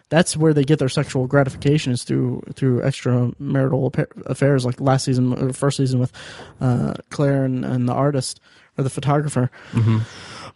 that's 0.09 0.37
where 0.37 0.55
they 0.55 0.65
get 0.65 0.79
their 0.79 0.89
sexual 0.89 1.27
gratification 1.27 1.93
is 1.93 2.05
through 2.05 2.43
through 2.55 2.81
extramarital 2.81 4.27
affairs, 4.27 4.65
like 4.65 4.81
last 4.81 5.05
season 5.05 5.33
or 5.33 5.53
first 5.53 5.79
season 5.79 5.99
with 5.99 6.13
uh, 6.61 6.95
Claire 7.11 7.45
and, 7.45 7.65
and 7.65 7.89
the 7.89 7.95
artist 7.95 8.41
or 8.79 8.85
the 8.85 8.91
photographer. 8.91 9.51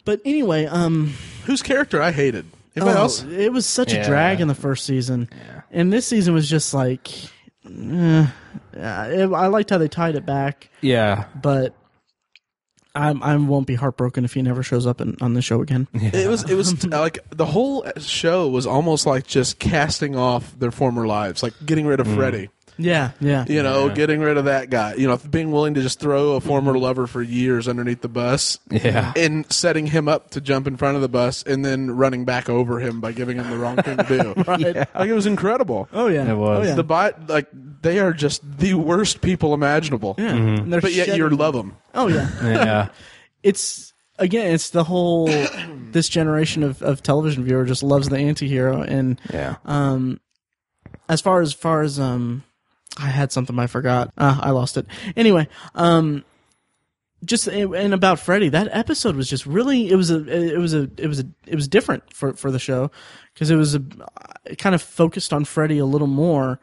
But 0.05 0.21
anyway, 0.23 0.65
um, 0.65 1.13
Whose 1.45 1.61
character 1.61 2.01
I 2.01 2.11
hated? 2.11 2.45
Anybody 2.75 2.97
oh, 2.97 3.01
else? 3.01 3.23
it 3.23 3.51
was 3.51 3.65
such 3.65 3.91
a 3.93 4.03
drag 4.03 4.39
in 4.39 4.47
the 4.47 4.55
first 4.55 4.85
season, 4.85 5.29
and 5.71 5.91
this 5.91 6.05
season 6.05 6.35
was 6.35 6.47
just 6.47 6.75
like, 6.75 7.09
eh, 7.69 8.27
I 8.79 9.47
liked 9.47 9.69
how 9.69 9.77
they 9.77 9.87
tied 9.87 10.15
it 10.15 10.25
back, 10.25 10.69
Yeah, 10.81 11.25
but. 11.41 11.75
I'm, 12.95 13.21
I 13.21 13.35
won't 13.35 13.67
be 13.67 13.75
heartbroken 13.75 14.25
if 14.25 14.33
he 14.33 14.41
never 14.41 14.63
shows 14.63 14.87
up 14.87 15.01
in, 15.01 15.17
on 15.21 15.35
the 15.35 15.41
show 15.43 15.61
again. 15.61 15.87
It 15.93 16.27
was 16.27 16.49
it 16.49 16.55
was 16.55 16.83
like 16.87 17.19
the 17.29 17.45
whole 17.45 17.85
show 17.99 18.47
was 18.47 18.65
almost 18.65 19.05
like 19.05 19.27
just 19.27 19.59
casting 19.59 20.15
off 20.15 20.57
their 20.57 20.71
former 20.71 21.05
lives, 21.05 21.43
like 21.43 21.53
getting 21.63 21.85
rid 21.85 21.99
of 21.99 22.07
Freddy. 22.07 22.49
Yeah, 22.77 23.11
yeah. 23.19 23.45
You 23.47 23.63
know, 23.63 23.87
Yeah. 23.87 23.93
getting 23.93 24.19
rid 24.19 24.37
of 24.37 24.45
that 24.45 24.69
guy. 24.69 24.93
You 24.95 25.07
know, 25.07 25.17
being 25.17 25.51
willing 25.51 25.73
to 25.75 25.81
just 25.81 25.99
throw 25.99 26.33
a 26.33 26.39
former 26.41 26.77
lover 26.77 27.07
for 27.07 27.21
years 27.21 27.67
underneath 27.67 28.01
the 28.01 28.07
bus. 28.07 28.59
Yeah. 28.69 29.13
And 29.15 29.51
setting 29.51 29.87
him 29.87 30.07
up 30.07 30.29
to 30.31 30.41
jump 30.41 30.67
in 30.67 30.77
front 30.77 30.95
of 30.95 31.01
the 31.01 31.09
bus 31.09 31.43
and 31.43 31.65
then 31.65 31.91
running 31.91 32.23
back 32.25 32.49
over 32.49 32.79
him 32.79 33.01
by 33.01 33.11
giving 33.13 33.37
him 33.37 33.49
the 33.49 33.57
wrong 33.57 33.77
thing 33.77 33.97
to 33.97 34.03
do. 34.03 34.33
Right. 34.47 34.75
Like 34.95 35.09
it 35.09 35.13
was 35.13 35.25
incredible. 35.25 35.89
Oh 35.91 36.07
yeah, 36.07 36.29
It 36.29 36.35
was. 36.35 36.65
Oh, 36.65 36.69
yeah. 36.69 36.75
The 36.75 36.83
bot 36.83 37.27
like 37.29 37.47
they 37.81 37.99
are 37.99 38.13
just 38.13 38.41
the 38.59 38.73
worst 38.75 39.21
people 39.21 39.53
imaginable. 39.53 40.15
yeah. 40.17 40.33
And 40.35 40.71
they're 40.71 40.81
But 40.81 40.93
yet 40.93 41.15
you 41.17 41.27
love 41.29 41.53
them. 41.53 41.75
Oh 41.95 42.07
yeah. 42.07 42.29
yeah, 42.43 42.87
it's 43.43 43.93
again, 44.19 44.53
it's 44.53 44.69
the 44.71 44.83
whole 44.83 45.27
this 45.91 46.09
generation 46.09 46.63
of, 46.63 46.81
of 46.81 47.01
television 47.03 47.43
viewer 47.43 47.65
just 47.65 47.83
loves 47.83 48.09
the 48.09 48.17
anti-hero 48.17 48.81
and 48.81 49.19
yeah. 49.33 49.55
um 49.65 50.19
as 51.09 51.21
far 51.21 51.41
as 51.41 51.53
far 51.53 51.81
as 51.81 51.99
um 51.99 52.43
I 52.99 53.07
had 53.07 53.31
something 53.31 53.57
I 53.57 53.67
forgot. 53.67 54.11
Uh, 54.17 54.39
I 54.41 54.51
lost 54.51 54.77
it. 54.77 54.85
Anyway, 55.15 55.47
um 55.75 56.23
just 57.25 57.47
and 57.47 57.93
about 57.95 58.19
Freddy, 58.19 58.49
that 58.49 58.69
episode 58.71 59.15
was 59.15 59.27
just 59.27 59.45
really 59.47 59.89
it 59.89 59.95
was 59.95 60.11
a 60.11 60.23
it 60.27 60.59
was 60.59 60.73
a 60.73 60.89
it 60.97 61.07
was 61.07 61.19
a 61.19 61.25
it 61.47 61.55
was 61.55 61.67
different 61.67 62.13
for 62.13 62.33
for 62.33 62.51
the 62.51 62.59
show 62.59 62.91
because 63.33 63.49
it 63.49 63.55
was 63.55 63.73
a 63.73 63.81
it 64.45 64.57
kind 64.59 64.75
of 64.75 64.81
focused 64.81 65.33
on 65.33 65.43
Freddy 65.43 65.79
a 65.79 65.85
little 65.85 66.07
more 66.07 66.59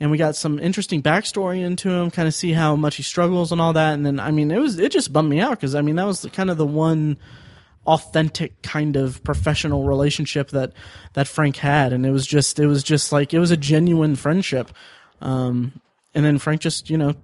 and 0.00 0.10
we 0.10 0.18
got 0.18 0.36
some 0.36 0.58
interesting 0.58 1.02
backstory 1.02 1.64
into 1.64 1.90
him, 1.90 2.10
kind 2.10 2.28
of 2.28 2.34
see 2.34 2.52
how 2.52 2.76
much 2.76 2.96
he 2.96 3.02
struggles 3.02 3.50
and 3.50 3.60
all 3.60 3.72
that. 3.72 3.94
And 3.94 4.06
then, 4.06 4.20
I 4.20 4.30
mean, 4.30 4.50
it 4.50 4.58
was 4.58 4.78
it 4.78 4.92
just 4.92 5.12
bummed 5.12 5.28
me 5.28 5.40
out 5.40 5.52
because 5.52 5.74
I 5.74 5.82
mean 5.82 5.96
that 5.96 6.06
was 6.06 6.22
the, 6.22 6.30
kind 6.30 6.50
of 6.50 6.56
the 6.56 6.66
one 6.66 7.18
authentic 7.86 8.60
kind 8.62 8.96
of 8.96 9.22
professional 9.24 9.84
relationship 9.84 10.50
that 10.50 10.72
that 11.14 11.26
Frank 11.26 11.56
had, 11.56 11.92
and 11.92 12.06
it 12.06 12.10
was 12.10 12.26
just 12.26 12.58
it 12.58 12.66
was 12.66 12.82
just 12.82 13.12
like 13.12 13.34
it 13.34 13.38
was 13.38 13.50
a 13.50 13.56
genuine 13.56 14.16
friendship. 14.16 14.70
Um, 15.20 15.80
and 16.14 16.24
then 16.24 16.38
Frank 16.38 16.60
just 16.60 16.90
you 16.90 16.98
know 16.98 17.14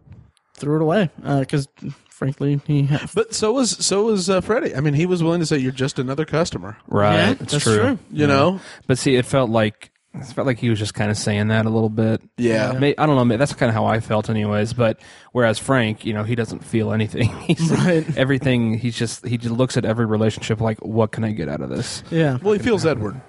threw 0.54 0.76
it 0.76 0.83
away 0.83 1.11
because 1.40 1.68
frankly 2.11 2.61
he 2.66 2.83
had, 2.85 3.11
But 3.14 3.35
so 3.35 3.52
was 3.52 3.70
so 3.85 4.04
was 4.04 4.30
uh, 4.30 4.40
Freddy. 4.40 4.74
I 4.74 4.80
mean, 4.80 4.94
he 4.94 5.07
was 5.07 5.22
willing 5.22 5.40
to 5.40 5.46
say 5.46 5.59
you're 5.59 5.72
just 5.72 5.98
another 5.98 6.24
customer. 6.24 6.76
Right. 6.87 7.14
Yeah, 7.14 7.30
it's 7.40 7.52
that's 7.52 7.64
true. 7.64 7.76
true. 7.76 7.98
You 8.12 8.26
know? 8.26 8.61
But 8.87 8.98
see, 8.98 9.16
it 9.16 9.26
felt 9.26 9.50
like 9.50 9.90
it 10.14 10.24
felt 10.26 10.46
like 10.46 10.59
he 10.61 10.70
was 10.70 10.78
just 10.78 10.94
kind 10.94 11.11
of 11.11 11.16
saying 11.16 11.48
that 11.48 11.66
a 11.66 11.70
little 11.70 11.88
bit. 11.88 12.22
Yeah. 12.37 12.70
May- 12.72 12.94
I 12.96 13.04
don't 13.07 13.16
know. 13.16 13.24
may- 13.24 13.37
That's 13.37 13.52
kind 13.52 13.68
of 13.68 13.74
how 13.74 13.85
I 13.87 13.98
felt, 13.98 14.30
anyways. 14.30 14.72
But 14.72 15.00
whereas 15.33 15.59
Frank, 15.59 16.04
you 16.07 16.12
know, 16.12 16.22
he 16.22 16.37
doesn't 16.37 16.64
feel 16.64 16.92
anything. 16.92 17.30
He's 17.48 17.68
Right. 17.72 18.16
everything. 18.16 18.78
He's 18.78 18.96
just 18.96 19.26
he 19.26 19.37
just 19.38 19.52
looks 19.54 19.76
at 19.76 19.85
every 19.85 20.07
relationship 20.07 20.61
like, 20.61 20.78
what 20.85 21.11
can 21.11 21.24
I 21.24 21.33
get 21.33 21.48
out 21.48 21.61
of 21.62 21.68
this? 21.68 22.04
yeah. 22.11 22.38
Well, 22.42 22.52
he 22.52 22.61
feels 22.61 22.87
Edward 22.87 23.20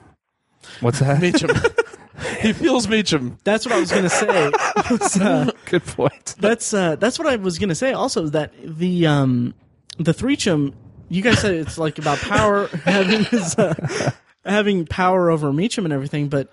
What's 0.79 0.99
that? 0.99 1.19
Meechum. 1.21 1.49
he 2.41 2.53
feels 2.53 2.87
Meechum. 2.87 3.37
That's 3.43 3.65
what 3.65 3.75
I 3.75 3.79
was 3.79 3.91
gonna 3.91 4.09
say. 4.09 4.51
Was, 4.91 5.19
uh, 5.19 5.51
Good 5.65 5.85
point. 5.85 6.35
that's 6.39 6.73
uh, 6.73 6.95
that's 6.95 7.17
what 7.19 7.27
I 7.27 7.35
was 7.37 7.59
gonna 7.59 7.75
say. 7.75 7.93
Also, 7.93 8.23
is 8.23 8.31
that 8.31 8.53
the 8.63 9.07
um, 9.07 9.53
the 9.97 10.13
Threecham 10.13 10.73
you 11.09 11.21
guys 11.21 11.39
said 11.39 11.53
it's 11.53 11.77
like 11.77 11.97
about 11.97 12.17
power 12.19 12.67
having 12.83 13.23
his, 13.25 13.55
uh, 13.57 14.11
having 14.43 14.85
power 14.85 15.29
over 15.29 15.51
Meechum 15.51 15.83
and 15.85 15.93
everything, 15.93 16.29
but 16.29 16.49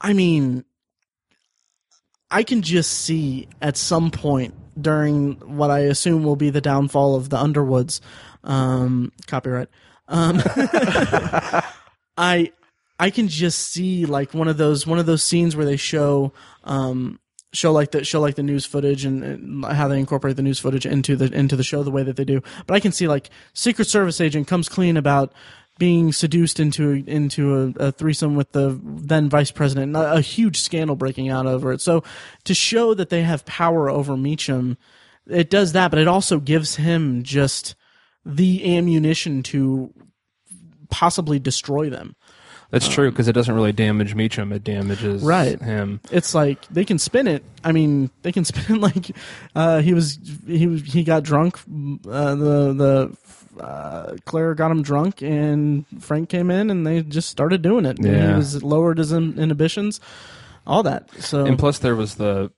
I 0.00 0.12
mean, 0.12 0.64
I 2.30 2.42
can 2.42 2.62
just 2.62 2.90
see 2.90 3.48
at 3.60 3.76
some 3.76 4.10
point 4.10 4.54
during 4.80 5.34
what 5.56 5.70
I 5.70 5.80
assume 5.80 6.22
will 6.22 6.36
be 6.36 6.50
the 6.50 6.60
downfall 6.60 7.16
of 7.16 7.28
the 7.28 7.36
Underwoods, 7.36 8.00
um, 8.44 9.12
copyright. 9.26 9.68
Um, 10.08 10.40
I 12.16 12.52
I 13.00 13.08
can 13.10 13.28
just 13.28 13.58
see 13.72 14.04
like 14.04 14.34
one 14.34 14.46
of 14.46 14.58
those 14.58 14.86
one 14.86 14.98
of 14.98 15.06
those 15.06 15.22
scenes 15.22 15.56
where 15.56 15.64
they 15.64 15.78
show 15.78 16.32
um 16.64 17.18
show 17.52 17.72
like 17.72 17.92
the 17.92 18.04
show 18.04 18.20
like 18.20 18.34
the 18.34 18.42
news 18.42 18.66
footage 18.66 19.06
and, 19.06 19.24
and 19.24 19.64
how 19.64 19.88
they 19.88 19.98
incorporate 19.98 20.36
the 20.36 20.42
news 20.42 20.58
footage 20.58 20.84
into 20.84 21.16
the 21.16 21.32
into 21.34 21.56
the 21.56 21.62
show 21.62 21.82
the 21.82 21.90
way 21.90 22.02
that 22.02 22.16
they 22.16 22.24
do. 22.24 22.42
But 22.66 22.74
I 22.74 22.80
can 22.80 22.92
see 22.92 23.08
like 23.08 23.30
Secret 23.54 23.88
Service 23.88 24.20
agent 24.20 24.46
comes 24.46 24.68
clean 24.68 24.98
about 24.98 25.32
being 25.78 26.12
seduced 26.12 26.60
into 26.60 27.02
into 27.06 27.74
a, 27.80 27.86
a 27.86 27.92
threesome 27.92 28.36
with 28.36 28.52
the 28.52 28.78
then 28.84 29.30
vice 29.30 29.50
president, 29.50 29.96
a, 29.96 30.16
a 30.16 30.20
huge 30.20 30.60
scandal 30.60 30.94
breaking 30.94 31.30
out 31.30 31.46
over 31.46 31.72
it. 31.72 31.80
So 31.80 32.04
to 32.44 32.52
show 32.52 32.92
that 32.92 33.08
they 33.08 33.22
have 33.22 33.46
power 33.46 33.88
over 33.88 34.14
Meechum, 34.14 34.76
it 35.26 35.48
does 35.48 35.72
that, 35.72 35.90
but 35.90 35.98
it 35.98 36.06
also 36.06 36.38
gives 36.38 36.76
him 36.76 37.22
just 37.22 37.74
the 38.26 38.76
ammunition 38.76 39.42
to 39.44 39.94
possibly 40.90 41.38
destroy 41.38 41.88
them. 41.88 42.14
That's 42.70 42.88
true 42.88 43.10
because 43.10 43.26
it 43.28 43.32
doesn't 43.32 43.54
really 43.54 43.72
damage 43.72 44.14
Meechum; 44.14 44.52
it 44.54 44.62
damages 44.64 45.22
Right. 45.22 45.60
him. 45.60 46.00
It's 46.12 46.34
like 46.34 46.66
they 46.68 46.84
can 46.84 46.98
spin 46.98 47.26
it. 47.26 47.44
I 47.64 47.72
mean, 47.72 48.10
they 48.22 48.30
can 48.32 48.44
spin 48.50 48.76
it 48.76 48.80
like 48.80 49.10
uh, 49.54 49.80
he 49.80 49.92
was 49.94 50.18
he 50.46 50.66
was 50.66 50.82
he 50.82 51.02
got 51.02 51.22
drunk. 51.24 51.58
Uh, 52.08 52.34
the 52.36 53.16
the 53.56 53.62
uh, 53.62 54.16
Claire 54.24 54.54
got 54.54 54.70
him 54.70 54.82
drunk, 54.82 55.20
and 55.22 55.84
Frank 56.00 56.28
came 56.28 56.50
in, 56.50 56.70
and 56.70 56.86
they 56.86 57.02
just 57.02 57.28
started 57.28 57.60
doing 57.62 57.84
it. 57.86 57.98
And 57.98 58.06
Yeah. 58.06 58.28
he 58.30 58.34
was 58.34 58.62
lowered 58.62 58.98
his 58.98 59.10
in- 59.12 59.38
inhibitions, 59.38 60.00
all 60.66 60.82
that. 60.84 61.10
So 61.18 61.44
And 61.46 61.58
plus, 61.58 61.78
there 61.78 61.96
was 61.96 62.14
the 62.14 62.52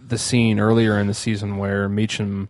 the 0.00 0.18
scene 0.18 0.60
earlier 0.60 0.98
in 0.98 1.08
the 1.08 1.14
season 1.14 1.56
where 1.56 1.88
Meechum 1.88 2.48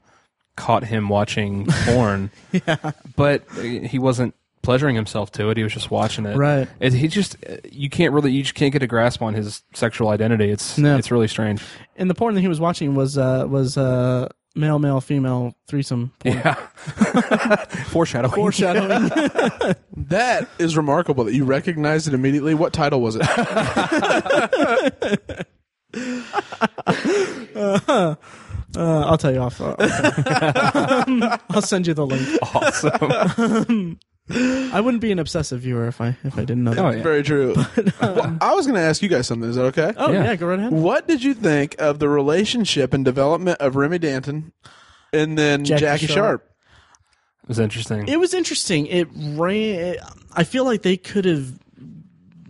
caught 0.56 0.84
him 0.84 1.08
watching 1.08 1.66
porn. 1.84 2.30
yeah, 2.52 2.92
but 3.16 3.44
he 3.52 3.98
wasn't 3.98 4.34
pleasuring 4.66 4.96
himself 4.96 5.30
to 5.30 5.48
it. 5.50 5.56
He 5.56 5.62
was 5.62 5.72
just 5.72 5.90
watching 5.92 6.26
it. 6.26 6.36
Right. 6.36 6.68
It, 6.80 6.92
he 6.92 7.06
just 7.08 7.36
you 7.70 7.88
can't 7.88 8.12
really 8.12 8.32
you 8.32 8.42
just 8.42 8.56
can't 8.56 8.72
get 8.72 8.82
a 8.82 8.86
grasp 8.88 9.22
on 9.22 9.32
his 9.34 9.62
sexual 9.74 10.08
identity. 10.08 10.50
It's 10.50 10.76
No. 10.76 10.96
it's 10.98 11.10
really 11.12 11.28
strange. 11.28 11.62
and 11.96 12.10
the 12.10 12.14
porn 12.14 12.34
that 12.34 12.40
he 12.40 12.48
was 12.48 12.58
watching 12.60 12.96
was 12.96 13.16
uh, 13.16 13.46
was 13.48 13.78
uh, 13.78 14.28
male 14.56 14.80
male 14.80 15.00
female 15.00 15.54
threesome 15.68 16.12
porn. 16.18 16.34
Yeah. 16.38 16.54
Foreshadowing. 17.90 18.34
Foreshadowing. 18.34 19.10
That 20.08 20.48
is 20.58 20.76
remarkable 20.76 21.24
that 21.24 21.34
you 21.34 21.44
recognized 21.44 22.06
it 22.08 22.14
immediately. 22.14 22.54
What 22.54 22.72
title 22.72 23.00
was 23.00 23.16
it? 23.16 23.22
uh, 27.56 28.14
I'll 28.76 29.18
tell 29.18 29.32
you 29.32 29.40
off. 29.40 29.60
okay. 29.60 29.78
I'll 31.50 31.62
send 31.62 31.86
you 31.86 31.94
the 31.94 32.06
link. 32.06 32.28
awesome. 32.54 33.98
I 34.28 34.80
wouldn't 34.80 35.00
be 35.00 35.12
an 35.12 35.18
obsessive 35.20 35.60
viewer 35.60 35.86
if 35.86 36.00
I 36.00 36.16
if 36.24 36.34
I 36.36 36.40
didn't 36.40 36.64
know 36.64 36.74
that. 36.74 36.84
Oh, 36.84 36.90
yeah. 36.90 37.02
Very 37.02 37.22
true. 37.22 37.54
Well, 38.00 38.36
I 38.40 38.54
was 38.54 38.66
going 38.66 38.74
to 38.74 38.84
ask 38.86 39.00
you 39.02 39.08
guys 39.08 39.26
something. 39.26 39.48
Is 39.48 39.56
that 39.56 39.66
okay? 39.66 39.92
Oh 39.96 40.10
Yeah. 40.12 40.24
yeah. 40.24 40.36
go 40.36 40.46
right 40.46 40.58
ahead. 40.58 40.72
What 40.72 41.06
did 41.06 41.22
you 41.22 41.32
think 41.34 41.76
of 41.78 41.98
the 42.00 42.08
relationship 42.08 42.92
and 42.92 43.04
development 43.04 43.60
of 43.60 43.76
Remy 43.76 43.98
Danton 43.98 44.52
and 45.12 45.38
then 45.38 45.64
Jackie 45.64 45.80
Jackie, 45.80 46.06
Sharp. 46.06 46.16
Sharp? 46.16 46.50
It 47.44 47.48
was 47.48 47.58
interesting. 47.60 48.08
It 48.08 48.18
was 48.18 48.34
interesting. 48.34 48.86
It 48.86 49.08
ran. 49.14 49.96
I 50.32 50.42
feel 50.44 50.64
like 50.64 50.82
they 50.82 50.96
could 50.96 51.24
have 51.24 51.56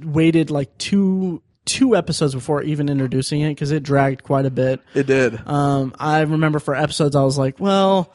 waited 0.03 0.51
like 0.51 0.77
two 0.79 1.43
two 1.67 1.97
episodes 1.97 2.33
before 2.33 2.63
even 2.63 2.89
introducing 2.89 3.41
it 3.41 3.51
because 3.51 3.73
it 3.73 3.83
dragged 3.83 4.23
quite 4.23 4.47
a 4.47 4.51
bit. 4.51 4.81
It 4.95 5.07
did. 5.07 5.47
Um, 5.49 5.95
I 5.99 6.21
remember 6.21 6.59
for 6.61 6.75
episodes 6.75 7.17
I 7.17 7.25
was 7.25 7.37
like, 7.37 7.59
well, 7.61 8.13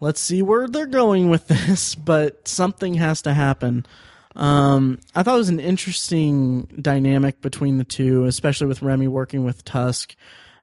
let's 0.00 0.20
see 0.20 0.42
where 0.42 0.68
they're 0.68 0.86
going 0.86 1.30
with 1.30 1.46
this, 1.48 1.94
but 1.94 2.46
something 2.48 2.94
has 2.94 3.22
to 3.22 3.34
happen. 3.34 3.86
Um, 4.34 5.00
I 5.14 5.22
thought 5.22 5.36
it 5.36 5.38
was 5.38 5.48
an 5.48 5.60
interesting 5.60 6.64
dynamic 6.80 7.40
between 7.40 7.78
the 7.78 7.84
two, 7.84 8.24
especially 8.24 8.66
with 8.66 8.82
Remy 8.82 9.08
working 9.08 9.44
with 9.44 9.64
Tusk 9.64 10.14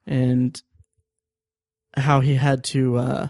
and 0.05 0.61
how 1.95 2.19
he 2.19 2.35
had 2.35 2.63
to 2.65 3.29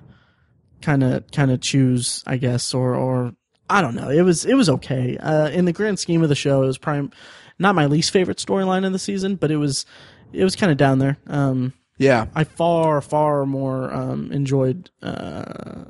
kind 0.84 1.04
of 1.04 1.32
kind 1.32 1.50
of 1.50 1.62
choose, 1.62 2.24
I 2.28 2.38
guess, 2.38 2.74
or 2.74 2.94
or 2.94 3.34
I 3.70 3.82
don't 3.82 3.96
know. 3.96 4.10
It 4.10 4.22
was 4.22 4.46
it 4.46 4.54
was 4.54 4.70
okay. 4.70 5.18
Uh, 5.18 5.50
in 5.50 5.66
the 5.66 5.74
grand 5.74 5.98
scheme 5.98 6.22
of 6.22 6.30
the 6.30 6.36
show, 6.36 6.62
it 6.62 6.68
was 6.68 6.78
prime, 6.78 7.12
not 7.58 7.74
my 7.74 7.88
least 7.88 8.12
favorite 8.12 8.38
storyline 8.38 8.86
of 8.86 8.92
the 8.92 9.00
season, 9.00 9.36
but 9.36 9.50
it 9.50 9.58
was 9.58 9.86
it 10.32 10.44
was 10.44 10.56
kind 10.56 10.72
of 10.72 10.78
down 10.78 11.00
there. 11.00 11.18
Um, 11.26 11.74
yeah. 12.04 12.26
I 12.36 12.44
far 12.44 13.02
far 13.02 13.46
more 13.46 13.94
um, 13.94 14.32
enjoyed 14.32 14.90
uh, 15.02 15.86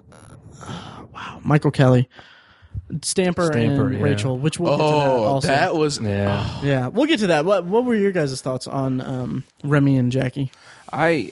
wow 1.14 1.40
Michael 1.44 1.72
Kelly, 1.72 2.08
Stamper, 3.02 3.48
Stamper, 3.48 3.88
and 3.88 3.98
yeah. 3.98 4.04
Rachel, 4.04 4.38
which 4.38 4.60
we'll 4.60 4.78
get 4.78 4.84
to 4.84 4.90
that 4.92 5.08
Oh, 5.08 5.24
also. 5.24 5.48
that 5.48 5.76
was. 5.76 6.00
yeah. 6.00 6.60
yeah, 6.62 6.88
we'll 6.88 7.06
get 7.08 7.20
to 7.20 7.28
that. 7.28 7.46
What 7.46 7.66
what 7.66 7.86
were 7.86 7.96
your 7.96 8.12
guys' 8.12 8.42
thoughts 8.42 8.68
on 8.68 9.02
um, 9.02 9.44
Remy 9.64 9.98
and 9.98 10.12
Jackie? 10.12 10.52
I 10.92 11.32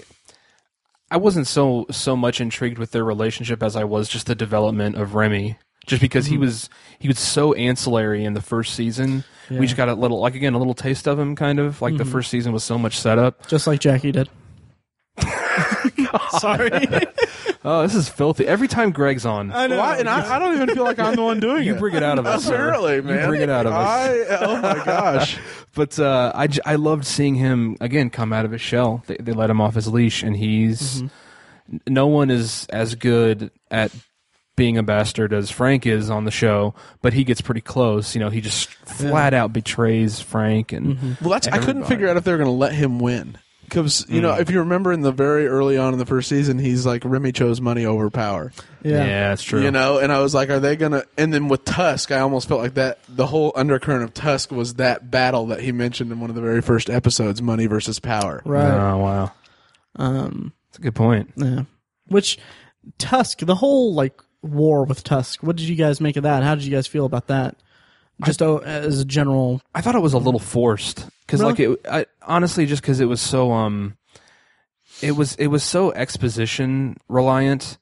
I 1.10 1.18
wasn't 1.18 1.48
so 1.48 1.86
so 1.92 2.16
much 2.16 2.42
intrigued 2.42 2.78
with 2.78 2.92
their 2.92 3.04
relationship 3.04 3.62
as 3.64 3.76
I 3.76 3.84
was 3.84 4.08
just 4.10 4.28
the 4.28 4.36
development 4.36 4.96
of 4.96 5.14
Remy. 5.16 5.58
Just 5.88 6.00
because 6.02 6.28
he 6.28 6.38
was 6.38 6.70
he 7.00 7.08
was 7.08 7.18
so 7.18 7.54
ancillary 7.54 8.24
in 8.24 8.36
the 8.36 8.42
first 8.42 8.76
season, 8.76 9.24
Yeah. 9.50 9.60
we 9.60 9.66
just 9.66 9.76
got 9.76 9.90
a 9.90 9.96
little 9.96 10.20
like 10.22 10.36
again 10.36 10.54
a 10.54 10.60
little 10.60 10.76
taste 10.76 11.08
of 11.08 11.18
him, 11.18 11.36
kind 11.36 11.60
of 11.60 11.82
like 11.82 11.98
the 11.98 12.06
first 12.06 12.30
season 12.30 12.54
was 12.54 12.64
so 12.64 12.78
much 12.78 13.00
setup. 13.00 13.48
Just 13.48 13.66
like 13.66 13.80
Jackie 13.80 14.12
did. 14.12 14.30
Sorry, 16.40 16.70
Oh, 17.64 17.84
this 17.84 17.94
is 17.96 18.10
filthy. 18.10 18.48
Every 18.48 18.68
time 18.68 18.92
Greg's 18.92 19.26
on, 19.26 19.52
I 19.52 19.68
know. 19.68 19.78
Why? 19.78 19.98
And 19.98 20.10
I, 20.10 20.36
I 20.36 20.40
don't 20.40 20.56
even 20.56 20.74
feel 20.74 20.84
like 20.84 20.98
I'm 20.98 21.16
the 21.16 21.22
one 21.22 21.40
doing 21.40 21.62
it. 21.62 21.66
you 21.66 21.76
it. 21.76 21.80
bring 21.80 21.94
it 21.96 22.02
out 22.04 22.18
of 22.18 22.26
us. 22.26 22.46
sir. 22.46 22.56
Apparently, 22.56 22.96
You 22.96 23.02
bring 23.28 23.42
it 23.42 23.50
out 23.50 23.66
of 23.68 23.74
us. 23.74 23.88
I, 23.88 24.26
oh 24.46 24.62
my 24.62 24.84
gosh. 24.86 25.38
But 25.74 25.98
uh, 26.00 26.34
I, 26.36 26.48
j- 26.48 26.60
I 26.66 26.76
loved 26.76 27.06
seeing 27.06 27.36
him 27.36 27.78
again 27.80 28.10
come 28.10 28.34
out 28.34 28.44
of 28.44 28.52
his 28.52 28.60
shell. 28.60 29.04
They, 29.08 29.16
they 29.22 29.32
let 29.32 29.50
him 29.50 29.62
off 29.62 29.76
his 29.76 29.88
leash, 29.88 30.22
and 30.22 30.36
he's 30.36 30.96
Mm-hmm. 31.02 31.08
n- 31.76 31.82
no 31.88 32.08
one 32.08 32.30
is 32.30 32.66
as 32.72 32.96
good 32.96 33.52
at 33.70 33.90
being 34.58 34.78
a 34.78 34.84
bastard 34.84 35.32
as 35.32 35.50
Frank 35.50 35.86
is 35.86 36.10
on 36.10 36.26
the 36.26 36.32
show, 36.32 36.74
but 37.02 37.14
he 37.14 37.24
gets 37.24 37.40
pretty 37.40 37.62
close. 37.62 38.16
You 38.16 38.20
know, 38.20 38.30
he 38.30 38.42
just 38.42 38.68
flat 38.70 39.34
out 39.34 39.54
betrays 39.54 40.20
Frank, 40.20 40.74
and 40.74 40.98
Mm-hmm. 40.98 41.14
Well, 41.24 41.30
that's. 41.32 41.48
I 41.48 41.52
couldn't 41.52 41.70
Everybody. 41.84 41.90
figure 41.96 42.10
out 42.10 42.18
if 42.18 42.26
they 42.26 42.32
were 42.34 42.38
going 42.38 42.50
to 42.50 42.52
let 42.52 42.74
him 42.74 43.00
win 43.00 43.38
because 43.72 44.06
you 44.10 44.20
know 44.20 44.34
if 44.34 44.50
you 44.50 44.60
remember 44.60 44.92
in 44.92 45.00
the 45.00 45.14
very 45.14 45.48
early 45.48 45.78
on 45.78 45.94
in 45.94 46.00
the 46.00 46.06
first 46.06 46.28
season, 46.28 46.60
he's 46.60 46.86
like 46.86 47.04
Remy 47.06 47.32
chose 47.32 47.62
money 47.62 47.86
over 47.86 48.10
power. 48.10 48.52
yeah, 48.84 49.06
yeah. 49.06 49.30
that's 49.30 49.44
true. 49.44 49.64
You 49.64 49.72
know, 49.72 49.98
and 49.98 50.12
I 50.12 50.20
was 50.20 50.34
like, 50.36 50.50
are 50.50 50.60
they 50.60 50.76
gonna? 50.76 51.04
And 51.18 51.34
then 51.34 51.48
with 51.48 51.64
Tusk, 51.64 52.12
I 52.12 52.20
almost 52.20 52.50
felt 52.50 52.60
like 52.60 52.74
that. 52.74 53.00
The 53.08 53.26
whole 53.26 53.54
undercurrent 53.56 54.04
of 54.04 54.14
Tusk 54.14 54.52
was 54.52 54.74
that 54.76 55.10
battle 55.10 55.48
that 55.48 55.62
he 55.62 55.72
mentioned 55.72 56.12
in 56.12 56.20
one 56.20 56.30
of 56.30 56.36
the 56.36 56.42
very 56.42 56.62
first 56.62 56.90
episodes: 56.90 57.42
money 57.42 57.66
versus 57.66 58.00
power. 58.00 58.42
right. 58.46 58.72
Oh 58.72 58.98
wow, 58.98 59.32
Um, 59.96 60.52
that's 60.70 60.80
a 60.80 60.82
good 60.82 60.96
point. 60.96 61.32
yeah. 61.38 61.64
Which 62.08 62.40
Tusk, 62.98 63.40
the 63.40 63.56
whole 63.56 63.94
like 63.94 64.20
war 64.42 64.84
with 64.84 65.04
Tusk. 65.04 65.42
What 65.44 65.56
did 65.56 65.70
you 65.70 65.76
guys 65.78 66.02
make 66.02 66.18
of 66.18 66.24
that? 66.24 66.44
How 66.44 66.56
did 66.56 66.66
you 66.66 66.72
guys 66.72 66.88
feel 66.88 67.06
about 67.06 67.28
that? 67.28 67.56
Just 68.26 68.42
oh, 68.42 68.58
as 68.58 69.00
a 69.00 69.06
general. 69.06 69.62
I 69.74 69.82
thought 69.82 69.96
it 69.96 70.02
was 70.02 70.14
a 70.14 70.20
little 70.20 70.40
forced 70.40 71.08
because, 71.32 71.42
Really? 71.42 71.78
like, 71.78 71.86
it 71.86 71.90
I, 71.90 72.06
honestly, 72.28 72.66
just 72.66 72.82
because 72.82 73.00
it 73.00 73.06
was 73.06 73.22
so 73.22 73.52
um, 73.54 73.98
it 75.02 75.16
was 75.16 75.36
it 75.36 75.48
was 75.48 75.64
so 75.64 75.92
exposition 75.94 76.98
reliant. 77.08 77.78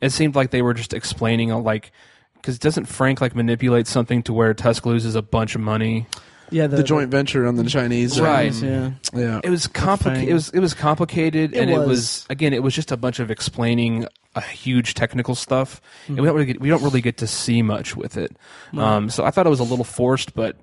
It 0.00 0.10
seemed 0.10 0.34
like 0.34 0.50
they 0.50 0.62
were 0.62 0.74
just 0.74 0.92
explaining, 0.94 1.50
uh, 1.52 1.58
like, 1.58 1.92
because 2.34 2.58
doesn't 2.58 2.86
Frank 2.86 3.20
like 3.20 3.34
manipulate 3.34 3.86
something 3.86 4.22
to 4.24 4.32
where 4.32 4.54
Tusk 4.54 4.86
loses 4.86 5.14
a 5.14 5.22
bunch 5.22 5.54
of 5.54 5.60
money? 5.60 6.06
Yeah, 6.50 6.66
The 6.66 6.82
joint 6.82 7.10
venture 7.10 7.46
on 7.46 7.56
the 7.56 7.64
Chinese, 7.64 8.18
Right. 8.18 8.54
Yeah. 8.54 8.92
Yeah, 9.12 9.40
It 9.44 9.50
was 9.50 9.66
complicated. 9.66 10.28
It 10.30 10.32
was 10.32 10.48
it 10.50 10.60
was 10.60 10.72
complicated, 10.72 11.54
It 11.54 11.60
and 11.60 11.70
it 11.70 11.78
was. 11.78 11.88
was 11.88 12.26
again, 12.30 12.52
it 12.54 12.62
was 12.62 12.74
just 12.74 12.90
a 12.90 12.96
bunch 12.96 13.18
of 13.20 13.30
explaining 13.30 14.06
a 14.34 14.40
huge 14.40 14.94
technical 14.94 15.34
stuff, 15.34 15.80
and 16.06 16.18
we 16.18 16.24
don't 16.26 16.34
really 16.34 16.46
get, 16.46 16.60
we 16.60 16.68
don't 16.70 16.82
really 16.82 17.00
get 17.02 17.18
to 17.18 17.26
see 17.26 17.60
much 17.62 17.96
with 17.96 18.16
it. 18.16 18.34
Um, 18.76 19.10
so 19.10 19.24
I 19.24 19.30
thought 19.30 19.46
it 19.46 19.50
was 19.50 19.60
a 19.60 19.64
little 19.64 19.84
forced, 19.84 20.34
but. 20.34 20.56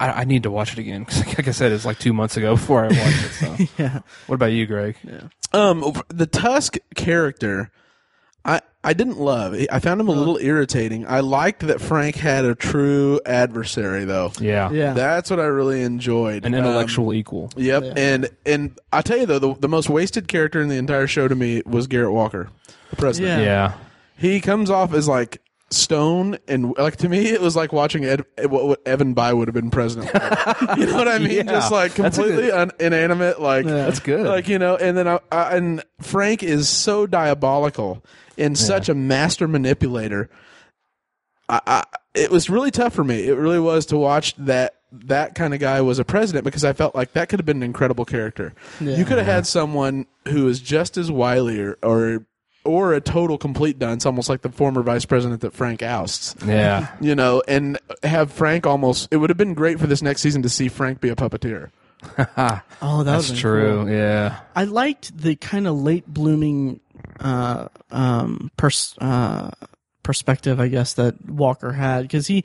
I, 0.00 0.22
I 0.22 0.24
need 0.24 0.42
to 0.44 0.50
watch 0.50 0.72
it 0.72 0.78
again 0.78 1.04
because, 1.04 1.26
like 1.28 1.46
I 1.46 1.52
said, 1.52 1.70
it's 1.72 1.84
like 1.84 1.98
two 1.98 2.12
months 2.12 2.36
ago 2.36 2.54
before 2.56 2.84
I 2.84 2.88
watched 2.88 3.24
it. 3.24 3.32
So, 3.32 3.56
Yeah. 3.78 4.00
what 4.26 4.34
about 4.34 4.46
you, 4.52 4.66
Greg? 4.66 4.96
Yeah. 5.04 5.28
Um, 5.52 5.92
the 6.08 6.26
Tusk 6.26 6.78
character, 6.96 7.70
I 8.44 8.60
I 8.82 8.94
didn't 8.94 9.18
love. 9.20 9.54
I 9.70 9.78
found 9.78 10.00
him 10.00 10.08
a 10.08 10.12
little 10.12 10.38
irritating. 10.38 11.06
I 11.06 11.20
liked 11.20 11.60
that 11.66 11.82
Frank 11.82 12.16
had 12.16 12.46
a 12.46 12.54
true 12.54 13.20
adversary, 13.26 14.06
though. 14.06 14.32
Yeah, 14.40 14.70
Yeah. 14.70 14.94
That's 14.94 15.28
what 15.28 15.38
I 15.38 15.44
really 15.44 15.82
enjoyed. 15.82 16.46
an 16.46 16.54
Um, 16.54 16.60
intellectual 16.60 17.12
equal. 17.12 17.50
Yep, 17.56 17.82
Yeah. 17.84 17.92
and 17.96 18.30
and 18.46 18.78
I 18.90 19.02
tell 19.02 19.18
you 19.18 19.26
though, 19.26 19.38
the, 19.38 19.54
the 19.54 19.68
most 19.68 19.90
wasted 19.90 20.28
character 20.28 20.62
in 20.62 20.68
the 20.68 20.76
entire 20.76 21.06
show 21.06 21.28
to 21.28 21.34
me 21.34 21.62
was 21.66 21.86
Garrett 21.88 22.12
Walker, 22.12 22.48
the 22.88 22.96
president. 22.96 23.42
Yeah. 23.42 23.44
Yeah, 23.44 23.72
He 24.16 24.40
comes 24.40 24.70
off 24.70 24.94
as 24.94 25.06
like 25.06 25.42
stone 25.72 26.36
and 26.48 26.76
like 26.76 26.96
to 26.96 27.08
me 27.08 27.28
it 27.28 27.40
was 27.40 27.54
like 27.54 27.72
watching 27.72 28.04
Ed, 28.04 28.24
what, 28.38 28.66
what 28.66 28.86
Evan 28.86 29.14
Bayh 29.14 29.36
would 29.36 29.46
have 29.46 29.54
been 29.54 29.70
president. 29.70 30.10
you 30.76 30.86
know 30.86 30.96
what 30.96 31.08
I 31.08 31.18
mean? 31.18 31.30
Yeah. 31.30 31.42
Just 31.44 31.70
like 31.70 31.94
completely 31.94 32.50
un, 32.50 32.72
inanimate. 32.80 33.40
Like 33.40 33.66
That's 33.66 34.00
good. 34.00 34.26
Like 34.26 34.48
you 34.48 34.58
know, 34.58 34.76
and 34.76 34.96
then 34.96 35.06
I, 35.06 35.20
I, 35.30 35.56
and 35.56 35.84
Frank 36.00 36.42
is 36.42 36.68
so 36.68 37.06
diabolical 37.06 38.04
and 38.36 38.58
such 38.58 38.88
a 38.88 38.94
master 38.94 39.46
manipulator. 39.46 40.28
I, 41.48 41.60
I, 41.66 41.84
it 42.14 42.30
was 42.30 42.50
really 42.50 42.70
tough 42.70 42.94
for 42.94 43.04
me. 43.04 43.26
It 43.26 43.34
really 43.34 43.60
was 43.60 43.86
to 43.86 43.96
watch 43.96 44.34
that 44.36 44.74
that 44.92 45.34
kind 45.34 45.54
of 45.54 45.60
guy 45.60 45.80
was 45.80 45.98
a 45.98 46.04
president 46.04 46.44
because 46.44 46.64
I 46.64 46.72
felt 46.72 46.94
like 46.96 47.12
that 47.12 47.28
could 47.28 47.38
have 47.38 47.46
been 47.46 47.58
an 47.58 47.62
incredible 47.62 48.04
character. 48.04 48.54
You 48.80 49.04
could 49.04 49.18
have 49.18 49.26
had 49.26 49.46
someone 49.46 50.06
who 50.26 50.48
is 50.48 50.58
just 50.58 50.96
as 50.96 51.12
wily 51.12 51.60
or, 51.60 51.78
or 51.82 52.26
or 52.64 52.92
a 52.94 53.00
total 53.00 53.38
complete 53.38 53.78
dunce, 53.78 54.04
almost 54.06 54.28
like 54.28 54.42
the 54.42 54.50
former 54.50 54.82
vice 54.82 55.04
president 55.04 55.40
that 55.40 55.52
Frank 55.52 55.82
ousts. 55.82 56.34
Yeah. 56.46 56.88
You 57.00 57.14
know, 57.14 57.42
and 57.48 57.78
have 58.02 58.30
Frank 58.32 58.66
almost. 58.66 59.08
It 59.10 59.16
would 59.16 59.30
have 59.30 59.36
been 59.38 59.54
great 59.54 59.80
for 59.80 59.86
this 59.86 60.02
next 60.02 60.20
season 60.20 60.42
to 60.42 60.48
see 60.48 60.68
Frank 60.68 61.00
be 61.00 61.08
a 61.08 61.16
puppeteer. 61.16 61.70
Oh, 62.82 63.02
that 63.02 63.04
That's 63.04 63.38
true. 63.38 63.84
cool. 63.84 63.90
Yeah. 63.90 64.40
I 64.56 64.64
liked 64.64 65.16
the 65.16 65.36
kind 65.36 65.66
of 65.66 65.76
late 65.80 66.06
blooming 66.06 66.80
uh, 67.20 67.68
um, 67.90 68.50
pers- 68.56 68.94
uh, 68.98 69.50
perspective, 70.02 70.58
I 70.60 70.68
guess, 70.68 70.94
that 70.94 71.28
Walker 71.28 71.72
had 71.72 72.02
because 72.02 72.26
he 72.26 72.44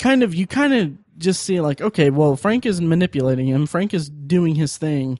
kind 0.00 0.22
of 0.24 0.34
you 0.34 0.46
kind 0.46 0.74
of 0.74 1.18
just 1.18 1.42
see 1.44 1.60
like, 1.60 1.80
okay, 1.80 2.10
well, 2.10 2.36
Frank 2.36 2.66
is 2.66 2.80
manipulating 2.80 3.46
him. 3.46 3.66
Frank 3.66 3.94
is 3.94 4.08
doing 4.08 4.54
his 4.56 4.76
thing, 4.76 5.18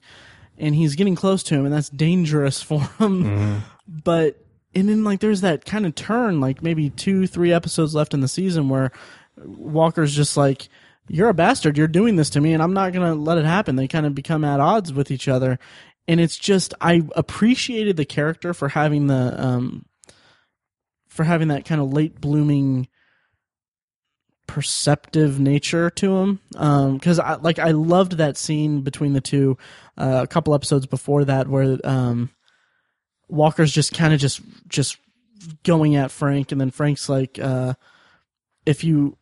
and 0.57 0.75
he's 0.75 0.95
getting 0.95 1.15
close 1.15 1.43
to 1.43 1.55
him, 1.55 1.65
and 1.65 1.73
that's 1.73 1.89
dangerous 1.89 2.61
for 2.63 2.81
him. 2.99 3.63
But 3.87 4.43
and 4.75 4.89
then 4.89 5.03
like 5.03 5.19
there's 5.19 5.41
that 5.41 5.65
kind 5.65 5.85
of 5.85 5.95
turn, 5.95 6.39
like 6.39 6.61
maybe 6.61 6.89
two, 6.89 7.27
three 7.27 7.53
episodes 7.53 7.95
left 7.95 8.13
in 8.13 8.21
the 8.21 8.27
season 8.27 8.69
where 8.69 8.91
Walker's 9.37 10.15
just 10.15 10.37
like, 10.37 10.69
"You're 11.07 11.29
a 11.29 11.33
bastard. 11.33 11.77
You're 11.77 11.87
doing 11.87 12.15
this 12.15 12.29
to 12.31 12.41
me, 12.41 12.53
and 12.53 12.61
I'm 12.61 12.73
not 12.73 12.93
gonna 12.93 13.15
let 13.15 13.37
it 13.37 13.45
happen." 13.45 13.75
They 13.75 13.87
kind 13.87 14.05
of 14.05 14.15
become 14.15 14.43
at 14.43 14.59
odds 14.59 14.91
with 14.93 15.09
each 15.11 15.27
other, 15.27 15.59
and 16.07 16.19
it's 16.19 16.37
just 16.37 16.73
I 16.81 17.03
appreciated 17.15 17.97
the 17.97 18.05
character 18.05 18.53
for 18.53 18.69
having 18.69 19.07
the 19.07 19.33
um 19.43 19.85
for 21.07 21.23
having 21.23 21.47
that 21.47 21.65
kind 21.65 21.81
of 21.81 21.91
late 21.93 22.21
blooming 22.21 22.87
perceptive 24.47 25.39
nature 25.39 25.89
to 25.89 26.15
him 26.17 26.39
um 26.55 26.95
because 26.95 27.19
i 27.19 27.35
like 27.35 27.59
i 27.59 27.71
loved 27.71 28.13
that 28.13 28.37
scene 28.37 28.81
between 28.81 29.13
the 29.13 29.21
two 29.21 29.57
uh, 29.97 30.21
a 30.23 30.27
couple 30.27 30.55
episodes 30.55 30.85
before 30.85 31.25
that 31.25 31.47
where 31.47 31.77
um 31.83 32.29
walker's 33.27 33.71
just 33.73 33.93
kind 33.93 34.13
of 34.13 34.19
just 34.19 34.41
just 34.67 34.97
going 35.63 35.95
at 35.95 36.11
frank 36.11 36.51
and 36.51 36.59
then 36.61 36.71
frank's 36.71 37.09
like 37.09 37.37
uh 37.39 37.73
if 38.65 38.83
you 38.83 39.17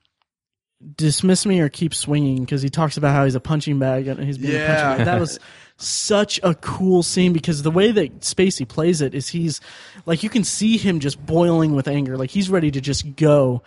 dismiss 0.96 1.46
me 1.46 1.60
or 1.62 1.70
keep 1.70 1.94
swinging 1.96 2.42
because 2.42 2.62
he 2.62 2.70
talks 2.70 2.98
about 2.98 3.14
how 3.14 3.24
he's 3.26 3.36
a 3.36 3.40
punching 3.40 3.80
bag 3.80 4.08
and 4.08 4.24
he's 4.24 4.38
being 4.38 4.54
a 4.54 4.58
Yeah. 4.60 4.66
punching 4.66 4.98
bag. 4.98 5.06
That 5.06 5.20
was 5.20 5.40
such 5.78 6.40
a 6.42 6.56
cool 6.56 7.04
scene 7.04 7.34
because 7.34 7.64
the 7.64 7.72
way 7.72 7.92
that 7.92 8.22
Spacey 8.22 8.68
plays 8.68 9.02
it 9.02 9.14
is 9.14 9.28
he's 9.28 9.60
like 10.06 10.24
you 10.24 10.30
can 10.30 10.44
see 10.44 10.78
him 10.78 11.00
just 11.00 11.24
boiling 11.26 11.76
with 11.76 11.88
anger, 11.88 12.18
like 12.18 12.30
he's 12.30 12.50
ready 12.50 12.72
to 12.72 12.80
just 12.80 13.16
go, 13.16 13.62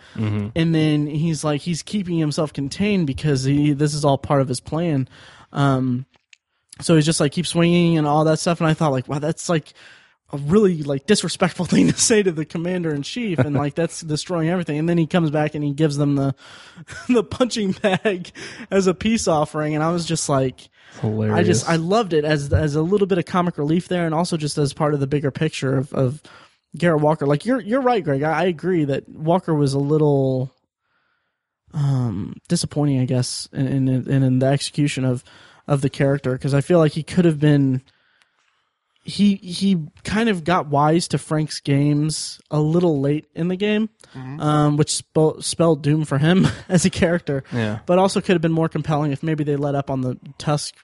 and 0.55 0.73
then 0.73 1.05
he's 1.07 1.43
like 1.43 1.61
he's 1.61 1.83
keeping 1.83 2.17
himself 2.17 2.51
contained 2.51 3.05
because 3.05 3.43
he 3.43 3.73
this 3.73 3.93
is 3.93 4.03
all 4.03 4.17
part 4.17 4.41
of 4.41 4.47
his 4.47 4.59
plan. 4.59 5.07
Um, 5.51 6.05
so 6.81 6.95
he's 6.95 7.05
just 7.05 7.19
like 7.19 7.31
keep 7.31 7.45
swinging 7.45 7.97
and 7.97 8.07
all 8.07 8.23
that 8.23 8.39
stuff, 8.39 8.59
and 8.59 8.67
I 8.67 8.73
thought 8.73 8.91
like 8.91 9.07
wow 9.07 9.19
that's 9.19 9.47
like 9.47 9.73
a 10.31 10.37
really 10.37 10.83
like 10.83 11.05
disrespectful 11.05 11.65
thing 11.65 11.87
to 11.87 11.97
say 11.99 12.23
to 12.23 12.31
the 12.31 12.45
commander 12.45 12.93
in 12.93 13.01
chief. 13.01 13.39
And 13.39 13.55
like 13.55 13.75
that's 13.75 14.01
destroying 14.01 14.49
everything. 14.49 14.77
And 14.77 14.87
then 14.87 14.97
he 14.97 15.07
comes 15.07 15.31
back 15.31 15.55
and 15.55 15.63
he 15.63 15.73
gives 15.73 15.97
them 15.97 16.15
the 16.15 16.35
the 17.09 17.23
punching 17.23 17.73
bag 17.73 18.31
as 18.71 18.87
a 18.87 18.93
peace 18.93 19.27
offering. 19.27 19.75
And 19.75 19.83
i 19.83 19.91
was 19.91 20.05
just 20.05 20.29
like 20.29 20.69
Hilarious. 21.01 21.37
i 21.37 21.43
just 21.43 21.69
i 21.69 21.75
loved 21.75 22.13
it 22.13 22.25
as 22.25 22.51
as 22.51 22.75
a 22.75 22.81
little 22.81 23.07
bit 23.07 23.17
of 23.17 23.25
comic 23.25 23.57
relief 23.57 23.87
there 23.87 24.05
and 24.05 24.13
also 24.13 24.37
just 24.37 24.57
as 24.57 24.73
part 24.73 24.93
of 24.93 24.99
the 24.99 25.07
bigger 25.07 25.31
picture 25.31 25.77
of 25.77 25.93
of 25.93 26.21
garrett 26.77 27.01
walker. 27.01 27.25
Like 27.25 27.45
you're 27.45 27.61
you're 27.61 27.81
right 27.81 28.03
greg. 28.03 28.23
I, 28.23 28.41
I 28.41 28.43
agree 28.45 28.85
that 28.85 29.07
walker 29.07 29.53
was 29.53 29.73
a 29.73 29.79
little 29.79 30.51
um 31.73 32.35
disappointing 32.47 32.99
i 32.99 33.05
guess 33.05 33.47
in 33.53 33.67
in, 33.67 33.87
in, 33.87 34.23
in 34.23 34.39
the 34.39 34.47
execution 34.47 35.05
of 35.05 35.23
of 35.67 35.81
the 35.81 35.89
character. 35.89 36.33
Because 36.33 36.53
i 36.53 36.61
feel 36.61 36.79
like 36.79 36.93
he 36.93 37.03
could 37.03 37.25
have 37.25 37.39
been 37.39 37.81
he 39.03 39.35
he 39.35 39.87
kind 40.03 40.29
of 40.29 40.43
got 40.43 40.67
wise 40.67 41.07
to 41.09 41.17
Frank's 41.17 41.59
games 41.59 42.39
a 42.51 42.59
little 42.59 42.99
late 42.99 43.25
in 43.33 43.47
the 43.47 43.55
game, 43.55 43.89
um, 44.15 44.77
which 44.77 44.93
spell, 44.95 45.41
spelled 45.41 45.81
doom 45.81 46.05
for 46.05 46.17
him 46.17 46.47
as 46.69 46.85
a 46.85 46.89
character. 46.89 47.43
Yeah. 47.51 47.79
But 47.85 47.99
also 47.99 48.21
could 48.21 48.33
have 48.33 48.41
been 48.41 48.51
more 48.51 48.69
compelling 48.69 49.11
if 49.11 49.23
maybe 49.23 49.43
they 49.43 49.55
let 49.55 49.75
up 49.75 49.89
on 49.89 50.01
the 50.01 50.17
Tusk 50.37 50.75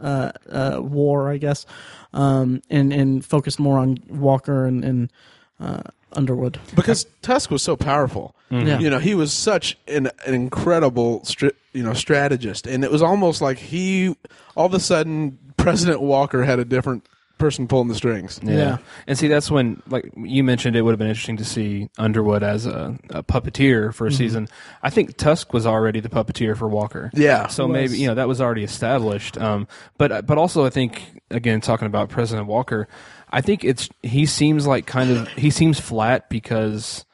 uh, 0.00 0.32
uh, 0.50 0.80
war, 0.82 1.30
I 1.30 1.36
guess, 1.36 1.66
um, 2.12 2.62
and 2.70 2.92
and 2.92 3.24
focused 3.24 3.60
more 3.60 3.78
on 3.78 3.98
Walker 4.08 4.64
and, 4.66 4.84
and 4.84 5.12
uh, 5.60 5.82
Underwood. 6.12 6.58
because 6.74 7.06
Tusk 7.22 7.50
was 7.50 7.62
so 7.62 7.76
powerful. 7.76 8.34
Yeah. 8.50 8.78
You 8.78 8.90
know, 8.90 8.98
he 8.98 9.14
was 9.14 9.32
such 9.32 9.78
an, 9.88 10.10
an 10.26 10.34
incredible, 10.34 11.20
stri- 11.20 11.54
you 11.72 11.82
know, 11.82 11.94
strategist, 11.94 12.66
and 12.66 12.84
it 12.84 12.90
was 12.90 13.00
almost 13.00 13.40
like 13.40 13.58
he, 13.58 14.14
all 14.56 14.66
of 14.66 14.74
a 14.74 14.80
sudden, 14.80 15.38
President 15.56 16.02
Walker 16.02 16.42
had 16.42 16.58
a 16.58 16.64
different 16.64 17.06
person 17.42 17.66
pulling 17.66 17.88
the 17.88 17.94
strings. 17.96 18.38
Yeah. 18.40 18.54
Yeah. 18.54 18.78
And 19.08 19.18
see, 19.18 19.26
that's 19.26 19.50
when, 19.50 19.82
like 19.88 20.08
you 20.16 20.44
mentioned, 20.44 20.76
it 20.76 20.82
would 20.82 20.92
have 20.92 20.98
been 21.00 21.08
interesting 21.08 21.38
to 21.38 21.44
see 21.44 21.88
Underwood 21.98 22.44
as 22.44 22.66
a, 22.66 22.96
a 23.10 23.24
puppeteer 23.24 23.92
for 23.92 24.06
a 24.06 24.12
season. 24.12 24.46
I 24.84 24.90
think 24.90 25.16
Tusk 25.16 25.52
was 25.52 25.66
already 25.66 25.98
the 25.98 26.08
puppeteer 26.08 26.56
for 26.56 26.68
Walker. 26.68 27.10
Yeah. 27.14 27.48
So 27.48 27.66
maybe 27.66 27.98
you 27.98 28.06
know 28.06 28.14
that 28.14 28.28
was 28.28 28.40
already 28.40 28.62
established. 28.62 29.36
Um, 29.38 29.66
but 29.98 30.24
but 30.24 30.38
also 30.38 30.64
I 30.64 30.70
think 30.70 31.20
again 31.30 31.60
talking 31.60 31.86
about 31.86 32.10
President 32.10 32.46
Walker, 32.46 32.86
I 33.30 33.40
think 33.40 33.64
it's 33.64 33.90
he 34.02 34.24
seems 34.24 34.64
like 34.64 34.86
kind 34.86 35.10
of 35.10 35.26
he 35.30 35.50
seems 35.50 35.80
flat 35.80 36.30
because 36.30 37.04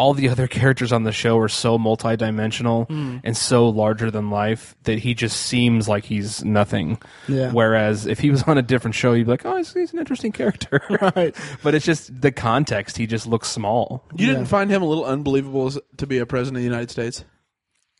all 0.00 0.14
the 0.14 0.30
other 0.30 0.48
characters 0.60 0.92
on 0.92 1.02
the 1.04 1.12
show 1.12 1.38
are 1.38 1.48
so 1.48 1.78
multidimensional 1.78 2.88
hmm. 2.88 3.18
and 3.22 3.36
so 3.36 3.68
larger 3.68 4.10
than 4.10 4.30
life 4.30 4.74
that 4.84 4.98
he 4.98 5.12
just 5.12 5.42
seems 5.42 5.88
like 5.88 6.06
he's 6.06 6.42
nothing. 6.42 6.98
Yeah. 7.28 7.52
Whereas 7.52 8.06
if 8.06 8.18
he 8.18 8.30
was 8.30 8.42
on 8.46 8.56
a 8.56 8.62
different 8.62 8.94
show, 8.94 9.12
you'd 9.12 9.26
be 9.26 9.30
like, 9.32 9.44
oh, 9.44 9.56
he's, 9.58 9.74
he's 9.74 9.92
an 9.92 9.98
interesting 9.98 10.32
character. 10.32 10.80
Right. 11.00 11.34
but 11.62 11.74
it's 11.74 11.84
just 11.84 12.20
the 12.20 12.32
context. 12.32 12.96
He 12.96 13.06
just 13.06 13.26
looks 13.26 13.48
small. 13.48 14.04
You 14.16 14.26
Yeah. 14.26 14.34
didn't 14.34 14.48
find 14.48 14.70
him 14.70 14.82
a 14.82 14.86
little 14.86 15.04
unbelievable 15.04 15.70
to 15.96 16.06
be 16.06 16.18
a 16.18 16.26
president 16.26 16.58
of 16.58 16.60
the 16.62 16.68
United 16.68 16.90
States? 16.90 17.24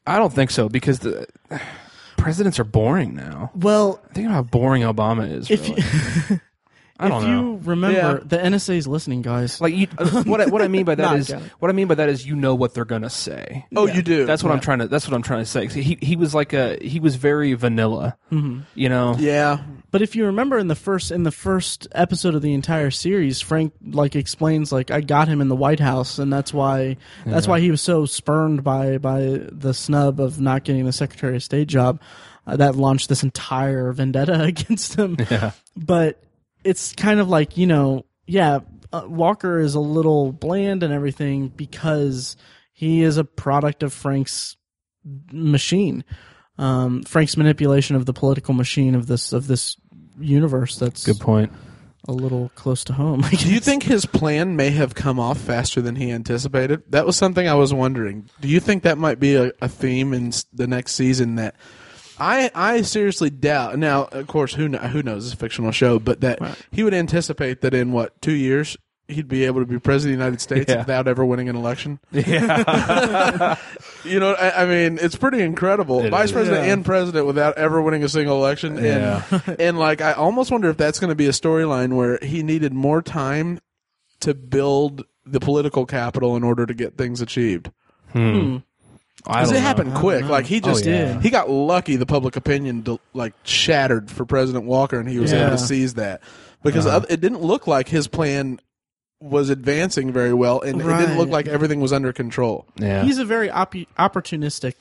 I 0.06 0.16
don't 0.16 0.32
think 0.32 0.50
so 0.50 0.68
because 0.68 1.00
the 1.00 1.26
presidents 2.16 2.58
are 2.58 2.64
boring 2.64 3.14
now. 3.14 3.50
Well, 3.54 4.02
Think 4.14 4.26
about 4.26 4.34
how 4.34 4.42
boring 4.42 4.82
Obama 4.82 5.30
is. 5.30 5.50
if 5.50 5.68
really. 5.68 5.82
you, 6.30 6.40
I 7.00 7.08
don't 7.08 7.22
if 7.22 7.28
know. 7.28 7.40
you 7.52 7.60
remember, 7.64 7.96
Yeah. 7.98 8.18
the 8.24 8.36
NSA 8.38 8.76
is 8.76 8.86
listening, 8.86 9.22
guys. 9.22 9.60
Like 9.60 9.74
you, 9.74 9.86
what 10.24 10.40
I, 10.40 10.46
what 10.46 10.62
I 10.62 10.68
mean 10.68 10.84
by 10.84 10.94
that 10.94 11.02
Not 11.02 11.16
is 11.16 11.30
gonna. 11.30 11.50
what 11.58 11.70
I 11.70 11.72
mean 11.72 11.88
by 11.88 11.94
that 11.96 12.08
is 12.08 12.26
you 12.26 12.36
know 12.36 12.54
what 12.54 12.74
they're 12.74 12.84
gonna 12.84 13.10
say. 13.10 13.66
Oh, 13.74 13.86
you 13.86 14.02
do. 14.02 14.26
That's 14.26 14.44
what 14.44 14.52
I'm 14.52 14.60
trying 14.60 14.80
to. 14.80 14.88
That's 14.88 15.08
what 15.08 15.14
I'm 15.14 15.22
trying 15.22 15.40
to 15.40 15.46
say. 15.46 15.66
He 15.66 15.98
he 16.00 16.16
was 16.16 16.34
like 16.34 16.52
a 16.52 16.76
he 16.80 17.00
was 17.00 17.16
very 17.16 17.54
vanilla. 17.54 18.16
Mm-hmm. 18.30 18.60
You 18.74 18.88
know. 18.88 19.16
Yeah. 19.18 19.58
But 19.92 20.02
if 20.02 20.14
you 20.14 20.26
remember 20.26 20.56
in 20.58 20.68
the 20.68 20.76
first 20.76 21.10
in 21.10 21.24
the 21.24 21.32
first 21.32 21.88
episode 21.92 22.34
of 22.36 22.42
the 22.42 22.52
entire 22.54 22.90
series, 22.92 23.40
Frank 23.40 23.72
like 23.84 24.14
explains 24.14 24.70
like 24.70 24.90
I 24.92 25.00
got 25.00 25.26
him 25.26 25.40
in 25.40 25.48
the 25.48 25.56
White 25.56 25.80
House, 25.80 26.18
and 26.18 26.32
that's 26.32 26.52
why 26.54 26.96
that's 27.26 27.48
why 27.48 27.58
he 27.60 27.70
was 27.70 27.80
so 27.80 28.06
spurned 28.06 28.62
by 28.62 28.98
by 28.98 29.40
the 29.50 29.74
snub 29.74 30.20
of 30.20 30.40
not 30.40 30.62
getting 30.64 30.84
the 30.84 30.92
Secretary 30.92 31.34
of 31.36 31.42
State 31.42 31.66
job. 31.68 32.00
Uh, 32.46 32.56
that 32.56 32.74
launched 32.74 33.08
this 33.10 33.22
entire 33.22 33.92
vendetta 33.92 34.42
against 34.44 34.94
him. 34.94 35.16
Yeah. 35.30 35.50
But 35.76 36.22
it's 36.64 36.92
kind 36.94 37.20
of 37.20 37.28
like 37.28 37.56
you 37.56 37.66
know, 37.66 38.04
yeah, 38.26 38.60
uh, 38.92 39.02
Walker 39.06 39.58
is 39.58 39.74
a 39.74 39.80
little 39.80 40.32
bland 40.32 40.82
and 40.82 40.92
everything 40.92 41.48
because 41.48 42.36
he 42.72 43.02
is 43.02 43.16
a 43.16 43.24
product 43.24 43.82
of 43.82 43.92
Frank's 43.92 44.56
machine. 45.32 46.04
Um, 46.58 47.02
Frank's 47.04 47.36
manipulation 47.36 47.96
of 47.96 48.04
the 48.06 48.12
political 48.12 48.54
machine 48.54 48.94
of 48.94 49.06
this 49.06 49.32
of 49.32 49.46
this 49.46 49.76
universe 50.18 50.76
that's 50.76 51.06
Good 51.06 51.18
point. 51.20 51.50
a 52.06 52.12
little 52.12 52.50
close 52.54 52.84
to 52.84 52.92
home. 52.92 53.20
Do 53.30 53.50
you 53.50 53.60
think 53.60 53.82
his 53.82 54.04
plan 54.04 54.56
may 54.56 54.68
have 54.70 54.94
come 54.94 55.18
off 55.18 55.38
faster 55.38 55.80
than 55.80 55.96
he 55.96 56.10
anticipated? 56.10 56.82
That 56.90 57.06
was 57.06 57.16
something 57.16 57.48
I 57.48 57.54
was 57.54 57.72
wondering. 57.72 58.28
Do 58.40 58.48
you 58.48 58.60
think 58.60 58.82
that 58.82 58.98
might 58.98 59.18
be 59.18 59.36
a, 59.36 59.52
a 59.62 59.68
theme 59.68 60.12
in 60.12 60.32
the 60.52 60.66
next 60.66 60.94
season 60.94 61.36
that 61.36 61.54
I 62.20 62.50
I 62.54 62.82
seriously 62.82 63.30
doubt. 63.30 63.78
Now, 63.78 64.04
of 64.04 64.26
course, 64.26 64.54
who 64.54 64.68
kn- 64.68 64.90
who 64.90 65.02
knows? 65.02 65.24
It's 65.26 65.34
a 65.34 65.36
fictional 65.38 65.72
show, 65.72 65.98
but 65.98 66.20
that 66.20 66.38
he 66.70 66.82
would 66.84 66.94
anticipate 66.94 67.62
that 67.62 67.74
in 67.74 67.92
what 67.92 68.20
two 68.22 68.32
years 68.32 68.76
he'd 69.08 69.26
be 69.26 69.44
able 69.44 69.58
to 69.60 69.66
be 69.66 69.76
president 69.80 70.14
of 70.14 70.18
the 70.18 70.24
United 70.24 70.40
States 70.40 70.70
Yeah. 70.70 70.78
without 70.78 71.08
ever 71.08 71.24
winning 71.24 71.48
an 71.48 71.56
election. 71.56 71.98
Yeah. 72.12 73.56
You 74.04 74.18
know, 74.18 74.32
I, 74.32 74.62
I 74.62 74.66
mean, 74.66 74.98
it's 75.02 75.16
pretty 75.16 75.40
incredible. 75.42 76.00
It 76.02 76.10
Vice 76.10 76.26
is. 76.26 76.32
president 76.32 76.64
Yeah. 76.66 76.72
and 76.72 76.84
president 76.84 77.26
without 77.26 77.58
ever 77.58 77.82
winning 77.82 78.02
a 78.02 78.08
single 78.08 78.36
election. 78.38 78.76
And, 78.78 78.86
Yeah. 78.86 79.40
and 79.58 79.78
like, 79.78 80.00
I 80.00 80.12
almost 80.12 80.50
wonder 80.50 80.70
if 80.70 80.76
that's 80.78 80.98
going 80.98 81.10
to 81.10 81.14
be 81.14 81.26
a 81.26 81.32
storyline 81.32 81.94
where 81.94 82.18
he 82.22 82.42
needed 82.42 82.72
more 82.72 83.02
time 83.02 83.58
to 84.20 84.32
build 84.32 85.04
the 85.26 85.38
political 85.40 85.84
capital 85.86 86.34
in 86.36 86.42
order 86.44 86.64
to 86.64 86.72
get 86.72 86.96
things 86.96 87.20
achieved. 87.20 87.70
Hmm. 88.12 88.38
Hmm. 88.40 88.56
I 89.26 89.40
Because 89.40 89.50
it 89.50 89.54
know. 89.54 89.60
happened 89.60 89.94
quick. 89.94 90.24
Like 90.24 90.46
he 90.46 90.60
just 90.60 90.86
Oh, 90.86 90.90
yeah. 90.90 91.20
he 91.20 91.30
got 91.30 91.50
lucky. 91.50 91.96
The 91.96 92.06
public 92.06 92.36
opinion 92.36 92.80
del- 92.82 93.00
like 93.12 93.34
shattered 93.44 94.10
for 94.10 94.24
President 94.24 94.64
Walker, 94.64 94.98
and 94.98 95.08
he 95.08 95.18
was 95.18 95.32
Yeah. 95.32 95.46
able 95.48 95.56
to 95.56 95.62
seize 95.62 95.94
that 95.94 96.22
because 96.62 96.86
Uh-huh. 96.86 97.04
it 97.08 97.20
didn't 97.20 97.42
look 97.42 97.66
like 97.66 97.88
his 97.88 98.08
plan 98.08 98.60
was 99.20 99.50
advancing 99.50 100.12
very 100.12 100.32
well, 100.32 100.60
and 100.62 100.80
it 100.80 100.84
didn't 100.84 101.18
look 101.18 101.28
like 101.28 101.46
everything 101.46 101.80
was 101.80 101.92
under 101.92 102.12
control. 102.12 102.64
Yeah, 102.76 103.02
He's 103.04 103.18
a 103.18 103.24
very 103.26 103.50
op- 103.50 103.74
opportunistic. 103.98 104.74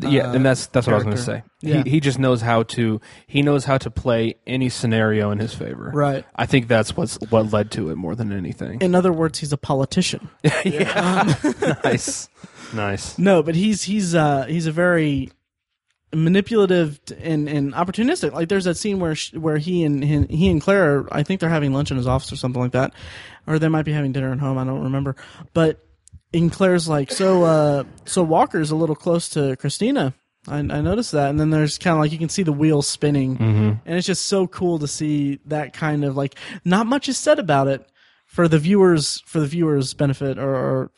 yeah, 0.00 0.32
and 0.32 0.44
that's 0.44 0.66
that's 0.68 0.86
what 0.86 0.94
I 0.94 0.96
was 0.96 1.04
going 1.04 1.16
to 1.16 1.22
say. 1.22 1.42
Yeah. 1.60 1.82
He 1.84 1.90
he 1.90 2.00
just 2.00 2.18
knows 2.18 2.40
how 2.40 2.62
to 2.64 3.00
he 3.26 3.42
knows 3.42 3.66
how 3.66 3.76
to 3.78 3.90
play 3.90 4.36
any 4.46 4.68
scenario 4.70 5.30
in 5.30 5.38
his 5.38 5.54
favor. 5.54 5.90
Right. 5.94 6.24
I 6.34 6.46
think 6.46 6.66
that's 6.68 6.96
what's 6.96 7.16
what 7.28 7.52
led 7.52 7.70
to 7.72 7.90
it 7.90 7.96
more 7.96 8.14
than 8.14 8.32
anything. 8.32 8.80
In 8.80 8.94
other 8.94 9.12
words, 9.12 9.38
he's 9.40 9.52
a 9.52 9.58
politician. 9.58 10.30
Yeah. 10.64 11.34
nice, 11.84 12.28
nice. 12.74 13.18
No, 13.18 13.42
but 13.42 13.54
he's 13.54 13.84
he's 13.84 14.14
uh 14.14 14.44
he's 14.44 14.66
a 14.66 14.72
very 14.72 15.30
manipulative 16.12 17.00
and 17.18 17.48
and 17.48 17.72
opportunistic. 17.74 18.32
Like 18.32 18.48
there's 18.48 18.64
that 18.64 18.76
scene 18.76 19.00
where 19.00 19.14
sh- 19.14 19.34
where 19.34 19.58
he 19.58 19.84
and 19.84 20.04
he, 20.04 20.48
and 20.48 20.60
Claire, 20.60 20.98
are, 20.98 21.14
I 21.14 21.22
think 21.22 21.40
they're 21.40 21.48
having 21.48 21.72
lunch 21.72 21.90
in 21.90 21.96
his 21.96 22.06
office 22.06 22.32
or 22.32 22.36
something 22.36 22.60
like 22.60 22.72
that, 22.72 22.92
or 23.46 23.58
they 23.58 23.68
might 23.68 23.84
be 23.84 23.92
having 23.92 24.12
dinner 24.12 24.32
at 24.32 24.38
home. 24.38 24.58
I 24.58 24.64
don't 24.64 24.84
remember. 24.84 25.16
But 25.52 25.84
and 26.32 26.50
Claire's 26.50 26.88
like, 26.88 27.10
so 27.10 27.44
uh 27.44 27.84
so 28.04 28.22
Walker's 28.22 28.70
a 28.70 28.76
little 28.76 28.96
close 28.96 29.28
to 29.30 29.56
Christina. 29.56 30.14
I, 30.46 30.58
I 30.58 30.62
noticed 30.62 31.12
that, 31.12 31.30
and 31.30 31.40
then 31.40 31.48
there's 31.50 31.78
kind 31.78 31.94
of 31.94 32.00
like 32.00 32.12
you 32.12 32.18
can 32.18 32.28
see 32.28 32.42
the 32.42 32.52
wheels 32.52 32.86
spinning, 32.86 33.38
and 33.86 33.96
it's 33.96 34.06
just 34.06 34.26
so 34.26 34.46
cool 34.46 34.78
to 34.78 34.86
see 34.86 35.40
that 35.46 35.72
kind 35.72 36.04
of 36.04 36.16
like 36.16 36.34
not 36.64 36.86
much 36.86 37.08
is 37.08 37.16
said 37.16 37.38
about 37.38 37.66
it 37.66 37.88
for 38.26 38.46
the 38.46 38.58
viewers 38.58 39.22
for 39.26 39.40
the 39.40 39.46
viewers 39.46 39.94
benefit 39.94 40.38
or, 40.38 40.54
or 40.54 40.90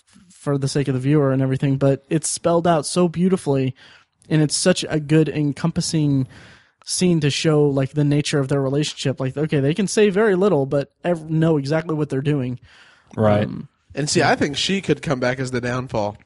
for 0.46 0.56
the 0.58 0.68
sake 0.68 0.86
of 0.86 0.94
the 0.94 1.00
viewer 1.00 1.32
and 1.32 1.42
everything 1.42 1.76
but 1.76 2.04
it's 2.08 2.28
spelled 2.28 2.68
out 2.68 2.86
so 2.86 3.08
beautifully 3.08 3.74
and 4.28 4.40
it's 4.42 4.54
such 4.54 4.84
a 4.88 5.00
good 5.00 5.28
encompassing 5.28 6.28
scene 6.84 7.18
to 7.18 7.30
show 7.30 7.64
like 7.64 7.90
the 7.94 8.04
nature 8.04 8.38
of 8.38 8.46
their 8.46 8.62
relationship 8.62 9.18
like 9.18 9.36
okay 9.36 9.58
they 9.58 9.74
can 9.74 9.88
say 9.88 10.08
very 10.08 10.36
little 10.36 10.64
but 10.66 10.92
ev- 11.02 11.28
know 11.28 11.56
exactly 11.56 11.96
what 11.96 12.08
they're 12.08 12.20
doing 12.22 12.60
Right. 13.16 13.44
Um, 13.44 13.68
and 13.94 14.08
see, 14.10 14.22
I 14.22 14.36
think 14.36 14.56
she 14.56 14.80
could 14.82 15.00
come 15.00 15.20
back 15.20 15.38
as 15.40 15.50
the 15.50 15.60
downfall. 15.60 16.16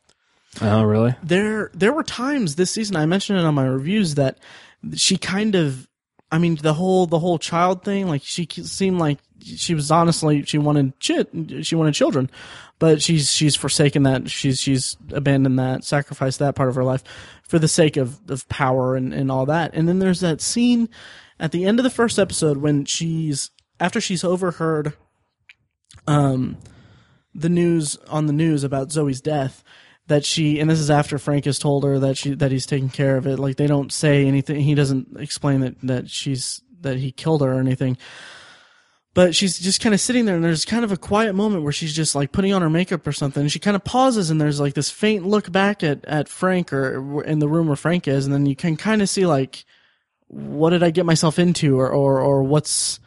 oh, 0.60 0.82
really? 0.82 1.14
there 1.22 1.70
there 1.72 1.92
were 1.92 2.02
times 2.02 2.56
this 2.56 2.70
season 2.70 2.96
I 2.96 3.06
mentioned 3.06 3.38
it 3.38 3.44
on 3.44 3.54
my 3.54 3.66
reviews 3.66 4.16
that 4.16 4.38
she 4.96 5.16
kind 5.16 5.54
of 5.54 5.86
I 6.32 6.38
mean 6.38 6.56
the 6.56 6.74
whole 6.74 7.06
the 7.06 7.18
whole 7.18 7.38
child 7.38 7.84
thing 7.84 8.08
like 8.08 8.22
she 8.24 8.46
seemed 8.50 8.98
like 8.98 9.18
she 9.42 9.74
was 9.74 9.90
honestly 9.90 10.42
she 10.44 10.58
wanted 10.58 10.92
she 11.00 11.74
wanted 11.74 11.94
children 11.94 12.30
but 12.80 13.02
she's 13.02 13.30
she's 13.30 13.54
forsaken 13.54 14.02
that 14.02 14.28
she's 14.28 14.58
she's 14.58 14.96
abandoned 15.12 15.58
that 15.58 15.84
sacrificed 15.84 16.40
that 16.40 16.56
part 16.56 16.68
of 16.68 16.74
her 16.74 16.82
life 16.82 17.04
for 17.42 17.58
the 17.60 17.68
sake 17.68 17.96
of 17.96 18.18
of 18.28 18.48
power 18.48 18.96
and 18.96 19.12
and 19.12 19.30
all 19.30 19.46
that. 19.46 19.72
And 19.74 19.86
then 19.86 20.00
there's 20.00 20.20
that 20.20 20.40
scene 20.40 20.88
at 21.38 21.52
the 21.52 21.66
end 21.66 21.78
of 21.78 21.84
the 21.84 21.90
first 21.90 22.18
episode 22.18 22.56
when 22.56 22.86
she's 22.86 23.50
after 23.78 24.00
she's 24.00 24.24
overheard 24.24 24.94
um 26.06 26.56
the 27.34 27.50
news 27.50 27.96
on 28.08 28.26
the 28.26 28.32
news 28.32 28.64
about 28.64 28.90
Zoe's 28.90 29.20
death 29.20 29.62
that 30.06 30.24
she 30.24 30.58
and 30.58 30.70
this 30.70 30.80
is 30.80 30.90
after 30.90 31.18
Frank 31.18 31.44
has 31.44 31.58
told 31.58 31.84
her 31.84 31.98
that 31.98 32.16
she 32.16 32.34
that 32.34 32.50
he's 32.50 32.66
taking 32.66 32.88
care 32.88 33.18
of 33.18 33.26
it. 33.26 33.38
Like 33.38 33.56
they 33.56 33.66
don't 33.66 33.92
say 33.92 34.24
anything 34.26 34.60
he 34.60 34.74
doesn't 34.74 35.20
explain 35.20 35.60
that 35.60 35.80
that 35.82 36.08
she's 36.08 36.62
that 36.80 36.96
he 36.96 37.12
killed 37.12 37.42
her 37.42 37.52
or 37.52 37.60
anything 37.60 37.98
but 39.14 39.34
she's 39.34 39.58
just 39.58 39.80
kind 39.80 39.94
of 39.94 40.00
sitting 40.00 40.24
there 40.24 40.36
and 40.36 40.44
there's 40.44 40.64
kind 40.64 40.84
of 40.84 40.92
a 40.92 40.96
quiet 40.96 41.34
moment 41.34 41.64
where 41.64 41.72
she's 41.72 41.94
just 41.94 42.14
like 42.14 42.32
putting 42.32 42.52
on 42.52 42.62
her 42.62 42.70
makeup 42.70 43.06
or 43.06 43.12
something 43.12 43.42
and 43.42 43.52
she 43.52 43.58
kind 43.58 43.76
of 43.76 43.84
pauses 43.84 44.30
and 44.30 44.40
there's 44.40 44.60
like 44.60 44.74
this 44.74 44.90
faint 44.90 45.26
look 45.26 45.50
back 45.50 45.82
at 45.82 46.04
at 46.04 46.28
Frank 46.28 46.72
or 46.72 47.22
in 47.24 47.38
the 47.38 47.48
room 47.48 47.66
where 47.66 47.76
Frank 47.76 48.06
is 48.06 48.24
and 48.24 48.34
then 48.34 48.46
you 48.46 48.56
can 48.56 48.76
kind 48.76 49.02
of 49.02 49.08
see 49.08 49.26
like 49.26 49.64
what 50.28 50.70
did 50.70 50.82
I 50.82 50.90
get 50.90 51.06
myself 51.06 51.38
into 51.38 51.78
or 51.78 51.90
or 51.90 52.20
or 52.20 52.42
what's 52.42 53.00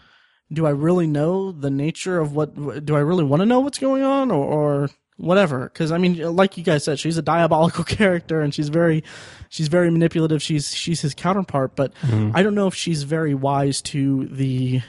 do 0.51 0.65
I 0.65 0.71
really 0.71 1.07
know 1.07 1.51
the 1.51 1.71
nature 1.71 2.19
of 2.19 2.35
what 2.35 2.85
do 2.85 2.95
I 2.95 2.99
really 2.99 3.23
want 3.23 3.41
to 3.41 3.45
know 3.45 3.61
what's 3.61 3.79
going 3.79 4.03
on 4.03 4.29
or, 4.29 4.45
or 4.45 4.89
whatever? 5.17 5.69
Because 5.71 5.91
I 5.91 5.97
mean 5.97 6.35
like 6.35 6.57
you 6.57 6.63
guys 6.63 6.83
said 6.83 6.99
she's 6.99 7.17
a 7.17 7.21
diabolical 7.21 7.83
character 7.85 8.41
and 8.41 8.53
she's 8.53 8.67
very 8.67 9.05
she's 9.47 9.69
very 9.69 9.89
manipulative. 9.89 10.43
She's 10.43 10.75
she's 10.75 10.99
his 10.99 11.13
counterpart 11.13 11.77
but 11.77 11.93
mm-hmm. 12.01 12.31
I 12.35 12.43
don't 12.43 12.55
know 12.55 12.67
if 12.67 12.75
she's 12.75 13.03
very 13.03 13.33
wise 13.33 13.81
to 13.83 14.27
the 14.27 14.81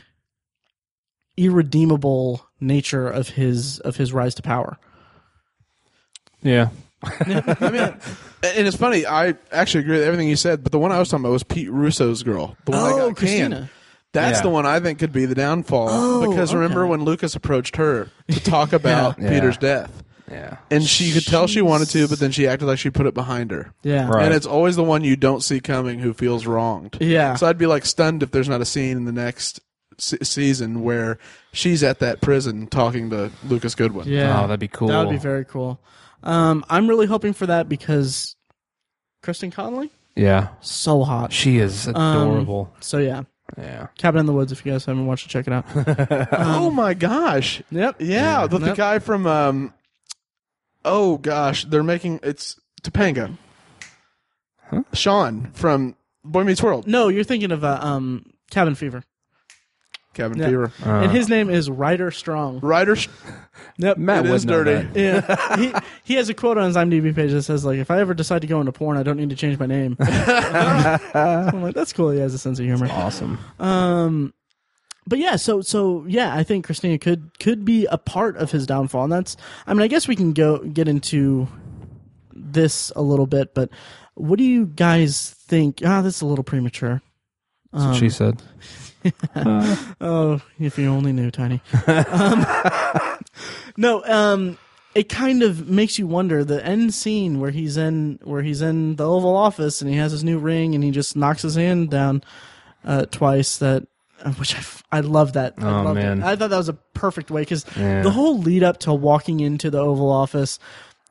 irredeemable 1.37 2.47
nature 2.61 3.09
of 3.09 3.28
his 3.30 3.80
of 3.80 3.97
his 3.97 4.12
rise 4.12 4.35
to 4.37 4.43
power 4.43 4.78
Yeah. 6.43 6.68
I 7.03 7.24
mean, 7.70 7.95
and 8.43 8.66
it's 8.66 8.76
funny. 8.78 9.05
I 9.05 9.35
actually 9.53 9.80
agree 9.80 9.99
with 9.99 10.05
everything 10.07 10.26
you 10.28 10.37
said, 10.37 10.62
but 10.62 10.72
the 10.72 10.78
one 10.78 10.91
I 10.91 10.99
was 10.99 11.09
talking 11.11 11.24
about 11.24 11.32
was 11.32 11.43
Pete 11.43 11.70
Russo's 11.70 12.22
girl, 12.22 12.57
the 12.64 12.70
one 12.72 12.82
that 12.82 12.93
Oh, 12.95 13.09
got 13.09 13.16
Christina. 13.16 13.57
canned. 13.57 13.68
That's 14.12 14.39
Yeah. 14.39 14.43
the 14.43 14.49
one 14.51 14.64
I 14.64 14.80
think 14.80 15.01
could 15.01 15.12
be 15.12 15.26
the 15.26 15.35
downfall. 15.35 15.89
Oh, 15.91 16.30
because 16.30 16.55
remember 16.55 16.82
okay. 16.85 16.91
when 16.91 17.05
Lucas 17.05 17.35
approached 17.35 17.76
her 17.76 18.09
to 18.28 18.41
talk 18.43 18.72
about 18.72 19.18
Yeah. 19.20 19.28
Peter's 19.28 19.59
death, 19.59 20.03
Yeah. 20.30 20.57
and 20.70 20.82
she 20.85 21.12
could 21.12 21.26
tell 21.26 21.47
she 21.47 21.61
wanted 21.61 21.91
to, 21.91 22.09
but 22.09 22.20
then 22.20 22.30
she 22.30 22.47
acted 22.47 22.66
like 22.66 22.78
she 22.78 22.89
put 22.91 23.05
it 23.07 23.12
behind 23.14 23.51
her. 23.51 23.72
yeah 23.82 24.09
Right. 24.09 24.24
And 24.24 24.32
it's 24.35 24.47
always 24.47 24.76
the 24.76 24.85
one 24.85 25.05
you 25.05 25.16
don't 25.16 25.43
see 25.43 25.61
coming 25.61 25.99
who 25.99 26.14
feels 26.14 26.47
wronged. 26.47 26.97
Yeah. 27.01 27.35
So 27.35 27.47
I'd 27.47 27.59
be 27.59 27.66
like 27.66 27.85
stunned 27.85 28.22
if 28.22 28.30
there's 28.30 28.49
not 28.49 28.61
a 28.62 28.64
scene 28.66 28.97
in 28.97 29.05
the 29.05 29.12
next 29.12 29.61
se- 29.99 30.18
season 30.22 30.82
where 30.82 31.18
she's 31.53 31.82
at 31.82 31.99
that 32.01 32.20
prison 32.20 32.66
talking 32.66 33.11
to 33.11 33.30
Lucas 33.47 33.74
Goodwin. 33.74 34.09
yeah 34.09 34.38
Oh, 34.38 34.47
that'd 34.47 34.61
be 34.61 34.68
cool. 34.68 34.88
that 34.88 35.05
would 35.07 35.12
be 35.12 35.18
very 35.18 35.45
cool 35.45 35.80
um 36.22 36.64
I'm 36.70 36.88
really 36.88 37.07
hoping 37.07 37.32
for 37.32 37.47
that 37.47 37.68
because 37.68 38.36
Kristen 39.22 39.51
Connolly 39.51 39.90
Yeah. 40.16 40.49
so 40.61 41.03
hot 41.05 41.32
She 41.32 41.59
is 41.59 41.86
adorable. 41.86 42.72
so 42.80 42.99
yeah 42.99 43.22
yeah. 43.59 43.88
Cabin 43.99 44.20
in 44.20 44.26
the 44.26 44.32
Woods 44.32 44.53
if 44.53 44.64
you 44.64 44.72
guys 44.72 44.84
haven't 44.86 45.07
watched 45.07 45.26
it 45.26 45.28
check 45.28 45.47
it 45.47 45.53
out 45.53 45.66
oh 46.32 46.70
my 46.70 46.95
gosh. 46.95 47.62
yep 47.70 47.97
Yeah, 48.01 48.47
the, 48.47 48.59
the 48.59 48.66
Yep. 48.68 48.76
guy 48.76 48.99
from 48.99 49.26
um 49.26 49.74
Oh 50.86 51.16
gosh, 51.18 51.64
they're 51.64 51.82
making 51.82 52.20
it's 52.22 52.61
Topanga. 52.82 53.36
Sean 54.92 55.51
from 55.53 55.95
Boy 56.24 56.45
Meets 56.45 56.62
World. 56.62 56.86
no 56.86 57.09
you're 57.09 57.24
thinking 57.24 57.53
of 57.53 57.64
uh, 57.64 57.78
um 57.82 58.24
Cabin 58.51 58.74
Fever 58.74 59.05
Cabin 60.15 60.39
Yeah. 60.39 60.47
Fever. 60.49 60.73
and 60.85 61.11
his 61.12 61.29
name 61.29 61.51
is 61.51 61.69
Ryder 61.69 62.11
Strong 62.11 62.61
Ryder 62.61 62.97
yep 63.77 63.99
Matt 63.99 64.25
it 64.25 64.29
would 64.31 64.37
is 64.37 64.47
know 64.47 64.65
dirty. 64.65 65.01
Yeah, 65.01 65.57
he 65.57 65.73
he 66.05 66.15
has 66.15 66.29
a 66.29 66.35
quote 66.35 66.57
on 66.59 66.65
his 66.67 66.77
IMDb 66.77 67.15
page 67.15 67.33
that 67.33 67.43
says 67.43 67.65
like, 67.65 67.79
"If 67.79 67.91
I 67.91 68.01
ever 68.01 68.15
decide 68.15 68.41
to 68.43 68.47
go 68.49 68.61
into 68.61 68.73
porn, 68.73 68.97
I 68.97 69.03
don't 69.03 69.17
need 69.17 69.31
to 69.31 69.37
change 69.37 69.59
my 69.59 69.67
name." 69.67 69.97
I'm 70.01 71.62
like, 71.62 71.75
that's 71.75 71.93
cool. 71.93 72.11
He 72.11 72.21
has 72.21 72.35
a 72.35 72.39
sense 72.39 72.59
of 72.59 72.65
humor. 72.65 72.89
Awesome. 72.91 73.39
Um, 73.59 74.35
but 75.07 75.19
yeah, 75.19 75.37
so 75.37 75.61
so 75.61 76.05
yeah, 76.09 76.35
I 76.35 76.43
think 76.43 76.65
Christina 76.65 76.99
could 76.99 77.39
could 77.39 77.65
be 77.65 77.87
a 77.87 77.99
part 77.99 78.37
of 78.37 78.51
his 78.51 78.67
downfall, 78.67 79.05
and 79.05 79.12
that's. 79.12 79.37
I 79.67 79.75
mean, 79.75 79.83
I 79.83 79.89
guess 79.89 80.09
we 80.09 80.17
can 80.17 80.33
go 80.33 80.59
get 80.59 80.89
into 80.89 81.47
this 82.33 82.91
a 82.97 83.03
little 83.03 83.27
bit, 83.27 83.55
but 83.55 83.71
what 84.15 84.39
do 84.39 84.45
you 84.45 84.67
guys 84.67 85.31
think? 85.31 85.81
Ah, 85.85 86.01
this 86.03 86.17
is 86.17 86.23
a 86.23 86.27
little 86.27 86.45
premature. 86.45 87.03
That's 87.75 87.85
what 87.87 87.97
she 87.97 88.09
said. 88.09 88.41
Oh, 90.01 90.41
if 90.59 90.79
you 90.79 90.89
only 90.89 91.12
knew, 91.12 91.31
Tiny. 91.31 91.61
um, 91.87 92.47
no, 93.77 94.03
um, 94.05 94.57
it 94.95 95.09
kind 95.11 95.43
of 95.43 95.68
makes 95.68 95.99
you 95.99 96.07
wonder 96.07 96.43
the 96.45 96.64
end 96.64 96.95
scene 96.95 97.39
where 97.41 97.51
he's 97.51 97.77
in 97.77 98.18
where 98.22 98.41
he's 98.43 98.62
in 98.62 98.97
the 98.97 99.07
Oval 99.07 99.37
Office 99.37 99.83
and 99.83 99.91
he 99.91 99.97
has 99.99 100.12
his 100.12 100.25
new 100.25 100.39
ring 100.39 100.75
and 100.75 100.83
he 100.83 100.91
just 100.91 101.16
knocks 101.16 101.43
his 101.43 101.57
hand 101.57 101.91
down 101.91 102.22
uh, 102.85 103.05
twice. 103.07 103.59
That 103.59 103.87
uh, 104.25 104.31
which 104.33 104.55
I, 104.55 104.59
f- 104.59 104.83
I 104.91 105.01
love 105.01 105.35
that. 105.35 105.55
I 105.59 105.81
Oh, 105.81 105.83
loved 105.83 105.97
man. 106.01 106.22
it. 106.22 106.25
I 106.25 106.37
thought 106.37 106.49
that 106.51 106.57
was 106.57 106.68
a 106.70 106.75
perfect 106.95 107.31
way 107.31 107.43
because 107.43 107.66
Yeah. 107.77 108.03
the 108.03 108.11
whole 108.11 108.39
lead 108.39 108.62
up 108.62 108.79
to 108.81 108.95
walking 108.95 109.41
into 109.41 109.68
the 109.70 109.81
Oval 109.81 110.11
Office. 110.11 110.59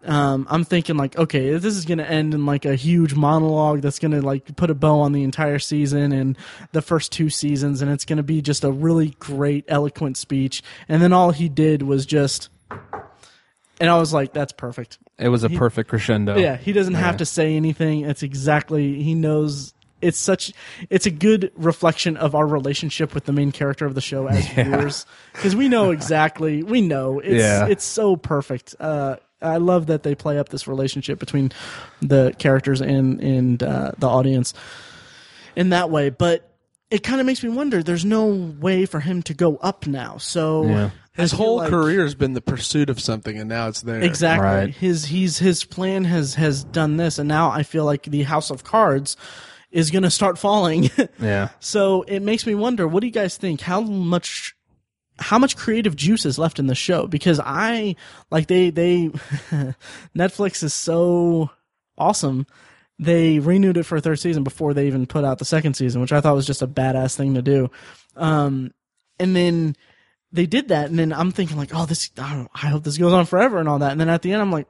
Um, 0.05 0.47
I'm 0.49 0.63
thinking 0.65 0.97
like, 0.97 1.17
okay, 1.17 1.51
this 1.57 1.75
is 1.75 1.85
gonna 1.85 2.03
end 2.03 2.33
in 2.33 2.45
like 2.45 2.65
a 2.65 2.75
huge 2.75 3.15
monologue 3.15 3.81
that's 3.81 3.99
gonna 3.99 4.21
like 4.21 4.55
put 4.55 4.69
a 4.69 4.73
bow 4.75 4.99
on 5.01 5.13
the 5.13 5.23
entire 5.23 5.59
season 5.59 6.11
and 6.11 6.37
the 6.73 6.81
first 6.81 7.11
two 7.11 7.29
seasons, 7.29 7.81
and 7.81 7.89
it's 7.89 8.05
gonna 8.05 8.23
be 8.23 8.41
just 8.41 8.63
a 8.63 8.71
really 8.71 9.15
great, 9.19 9.65
eloquent 9.67 10.17
speech. 10.17 10.61
And 10.89 11.01
then 11.01 11.13
all 11.13 11.31
he 11.31 11.47
did 11.49 11.83
was 11.83 12.05
just, 12.05 12.49
and 13.79 13.89
I 13.89 13.97
was 13.97 14.13
like, 14.13 14.33
that's 14.33 14.51
perfect. 14.53 14.97
It 15.17 15.29
was 15.29 15.43
a 15.43 15.49
perfect 15.49 15.89
crescendo. 15.89 16.37
Yeah, 16.37 16.57
he 16.57 16.73
doesn't 16.73 16.95
have 16.95 17.17
to 17.17 17.25
say 17.25 17.55
anything. 17.55 18.01
It's 18.01 18.23
exactly 18.23 19.01
he 19.01 19.13
knows. 19.15 19.73
It's 20.01 20.17
such. 20.19 20.51
It's 20.89 21.05
a 21.05 21.11
good 21.11 21.51
reflection 21.55 22.17
of 22.17 22.35
our 22.35 22.45
relationship 22.45 23.13
with 23.13 23.23
the 23.23 23.31
main 23.31 23.53
character 23.53 23.85
of 23.85 23.95
the 23.95 24.01
show 24.01 24.27
as 24.27 24.45
viewers, 24.53 25.05
because 25.33 25.55
we 25.55 25.69
know 25.69 25.91
exactly. 25.91 26.61
We 26.61 26.81
know 26.81 27.19
it's 27.19 27.41
Yeah. 27.41 27.67
it's 27.67 27.85
so 27.85 28.17
perfect. 28.17 28.75
Uh, 28.81 29.15
I 29.43 29.57
love 29.57 29.87
that 29.87 30.03
they 30.03 30.15
play 30.15 30.39
up 30.39 30.49
this 30.49 30.67
relationship 30.67 31.19
between 31.19 31.51
the 32.01 32.33
characters 32.39 32.81
and 32.81 33.19
and 33.21 33.61
uh, 33.61 33.91
the 33.97 34.07
audience 34.07 34.53
in 35.55 35.69
that 35.69 35.89
way. 35.89 36.09
But 36.09 36.49
it 36.89 37.03
kind 37.03 37.19
of 37.19 37.25
makes 37.25 37.43
me 37.43 37.49
wonder. 37.49 37.81
There's 37.83 38.05
no 38.05 38.25
way 38.27 38.85
for 38.85 38.99
him 38.99 39.21
to 39.23 39.33
go 39.33 39.57
up 39.57 39.85
now. 39.87 40.17
So 40.17 40.65
Yeah. 40.65 40.89
His 41.15 41.31
whole 41.31 41.57
like- 41.57 41.69
career 41.69 42.01
has 42.01 42.15
been 42.15 42.33
the 42.33 42.41
pursuit 42.41 42.89
of 42.89 42.99
something, 42.99 43.37
and 43.37 43.47
now 43.47 43.67
it's 43.67 43.81
there. 43.81 44.01
Exactly. 44.01 44.47
Right. 44.47 44.73
His 44.73 45.05
he's 45.05 45.37
his 45.37 45.63
plan 45.63 46.05
has 46.05 46.33
has 46.35 46.63
done 46.63 46.97
this, 46.97 47.19
and 47.19 47.27
now 47.27 47.51
I 47.51 47.61
feel 47.61 47.85
like 47.85 48.03
the 48.03 48.23
House 48.23 48.49
of 48.49 48.63
Cards 48.63 49.15
is 49.71 49.91
going 49.91 50.01
to 50.03 50.09
start 50.11 50.37
falling. 50.39 50.89
Yeah. 51.19 51.49
so 51.59 52.01
it 52.03 52.21
makes 52.21 52.47
me 52.47 52.55
wonder. 52.55 52.87
What 52.87 53.01
do 53.01 53.07
you 53.07 53.13
guys 53.13 53.37
think? 53.37 53.61
How 53.61 53.81
much? 53.81 54.55
How 55.19 55.37
much 55.37 55.55
creative 55.55 55.95
juice 55.95 56.25
is 56.25 56.39
left 56.39 56.59
in 56.59 56.67
the 56.67 56.75
show? 56.75 57.07
Because 57.07 57.39
I 57.39 57.95
like 58.31 58.47
they 58.47 58.69
they 58.69 59.09
Netflix 60.15 60.63
is 60.63 60.73
so 60.73 61.49
awesome. 61.97 62.47
They 62.99 63.39
renewed 63.39 63.77
it 63.77 63.83
for 63.83 63.95
a 63.97 64.01
third 64.01 64.19
season 64.19 64.43
before 64.43 64.73
they 64.73 64.87
even 64.87 65.05
put 65.05 65.25
out 65.25 65.39
the 65.39 65.45
second 65.45 65.75
season, 65.75 66.01
which 66.01 66.13
I 66.13 66.21
thought 66.21 66.35
was 66.35 66.47
just 66.47 66.61
a 66.61 66.67
badass 66.67 67.15
thing 67.15 67.33
to 67.35 67.41
do. 67.41 67.71
Um, 68.15 68.71
and 69.19 69.35
then 69.35 69.75
they 70.31 70.45
did 70.45 70.69
that, 70.69 70.89
and 70.89 70.97
then 70.97 71.13
I'm 71.13 71.31
thinking 71.31 71.57
like, 71.57 71.71
oh, 71.73 71.85
this. 71.85 72.09
I, 72.17 72.47
I 72.53 72.67
hope 72.67 72.83
this 72.83 72.97
goes 72.97 73.13
on 73.13 73.25
forever 73.25 73.59
and 73.59 73.69
all 73.69 73.79
that. 73.79 73.91
And 73.91 74.01
then 74.01 74.09
at 74.09 74.21
the 74.21 74.31
end, 74.33 74.41
I'm 74.41 74.51
like, 74.51 74.67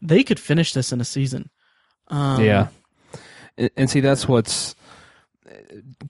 they 0.00 0.22
could 0.22 0.38
finish 0.38 0.72
this 0.72 0.92
in 0.92 1.00
a 1.00 1.04
season. 1.04 1.50
Um, 2.08 2.42
Yeah. 2.42 2.68
And, 3.56 3.70
and 3.76 3.90
see, 3.90 4.00
that's 4.00 4.28
what's 4.28 4.74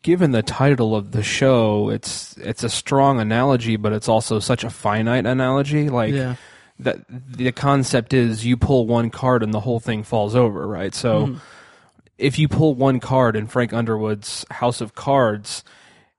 given 0.04 0.30
the 0.30 0.42
title 0.42 0.94
of 0.94 1.10
the 1.10 1.22
show. 1.24 1.88
It's 1.90 2.36
it's 2.36 2.62
a 2.62 2.68
strong 2.68 3.18
analogy, 3.18 3.74
but 3.74 3.92
it's 3.92 4.08
also 4.08 4.38
such 4.38 4.62
a 4.62 4.70
finite 4.70 5.26
analogy. 5.26 5.88
Like 5.90 6.14
Yeah. 6.14 6.36
that, 6.78 6.98
the 7.08 7.50
concept 7.50 8.14
is 8.14 8.46
you 8.46 8.56
pull 8.56 8.86
one 8.86 9.10
card 9.10 9.42
and 9.42 9.52
the 9.52 9.60
whole 9.60 9.80
thing 9.80 10.04
falls 10.04 10.36
over, 10.36 10.68
right? 10.68 10.94
So 10.94 11.26
Mm-hmm. 11.26 11.38
if 12.18 12.38
you 12.38 12.46
pull 12.46 12.74
one 12.76 13.00
card 13.00 13.34
in 13.34 13.48
Frank 13.48 13.72
Underwood's 13.72 14.44
House 14.52 14.80
of 14.80 14.94
Cards. 14.94 15.64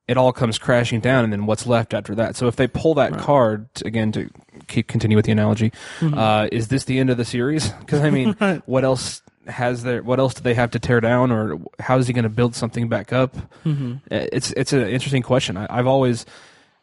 It 0.07 0.17
all 0.17 0.31
comes 0.31 0.59
crashing 0.59 0.99
down, 0.99 1.23
and 1.23 1.33
then 1.33 1.47
what's 1.47 1.65
left 1.65 1.91
after 1.91 2.13
that? 2.13 2.35
So 2.35 2.45
if 2.45 2.57
they 2.57 2.67
pull 2.67 2.93
that 2.93 3.17
card 3.17 3.67
again 3.83 4.11
to 4.11 4.29
keep 4.67 4.87
continue 4.87 5.17
with 5.17 5.25
the 5.25 5.31
analogy, 5.31 5.71
uh, 5.99 6.47
is 6.51 6.67
this 6.67 6.83
the 6.83 6.99
end 6.99 7.09
of 7.09 7.17
the 7.17 7.25
series? 7.25 7.69
Because 7.69 8.01
I 8.01 8.11
mean, 8.11 8.35
Mm-hmm. 8.35 8.43
Right. 8.43 8.61
what 8.67 8.83
else 8.83 9.23
has 9.47 9.83
there? 9.83 10.01
What 10.03 10.19
else 10.19 10.33
do 10.33 10.43
they 10.43 10.53
have 10.53 10.71
to 10.71 10.79
tear 10.79 11.01
down, 11.01 11.31
or 11.31 11.59
how 11.79 11.97
is 11.97 12.07
he 12.07 12.13
going 12.13 12.23
to 12.23 12.29
build 12.29 12.55
something 12.55 12.89
back 12.89 13.13
up? 13.13 13.35
Mm-hmm. 13.63 13.95
It's 14.09 14.51
it's 14.51 14.73
an 14.73 14.87
interesting 14.87 15.21
question. 15.21 15.57
I, 15.57 15.67
I've 15.69 15.87
always, 15.87 16.25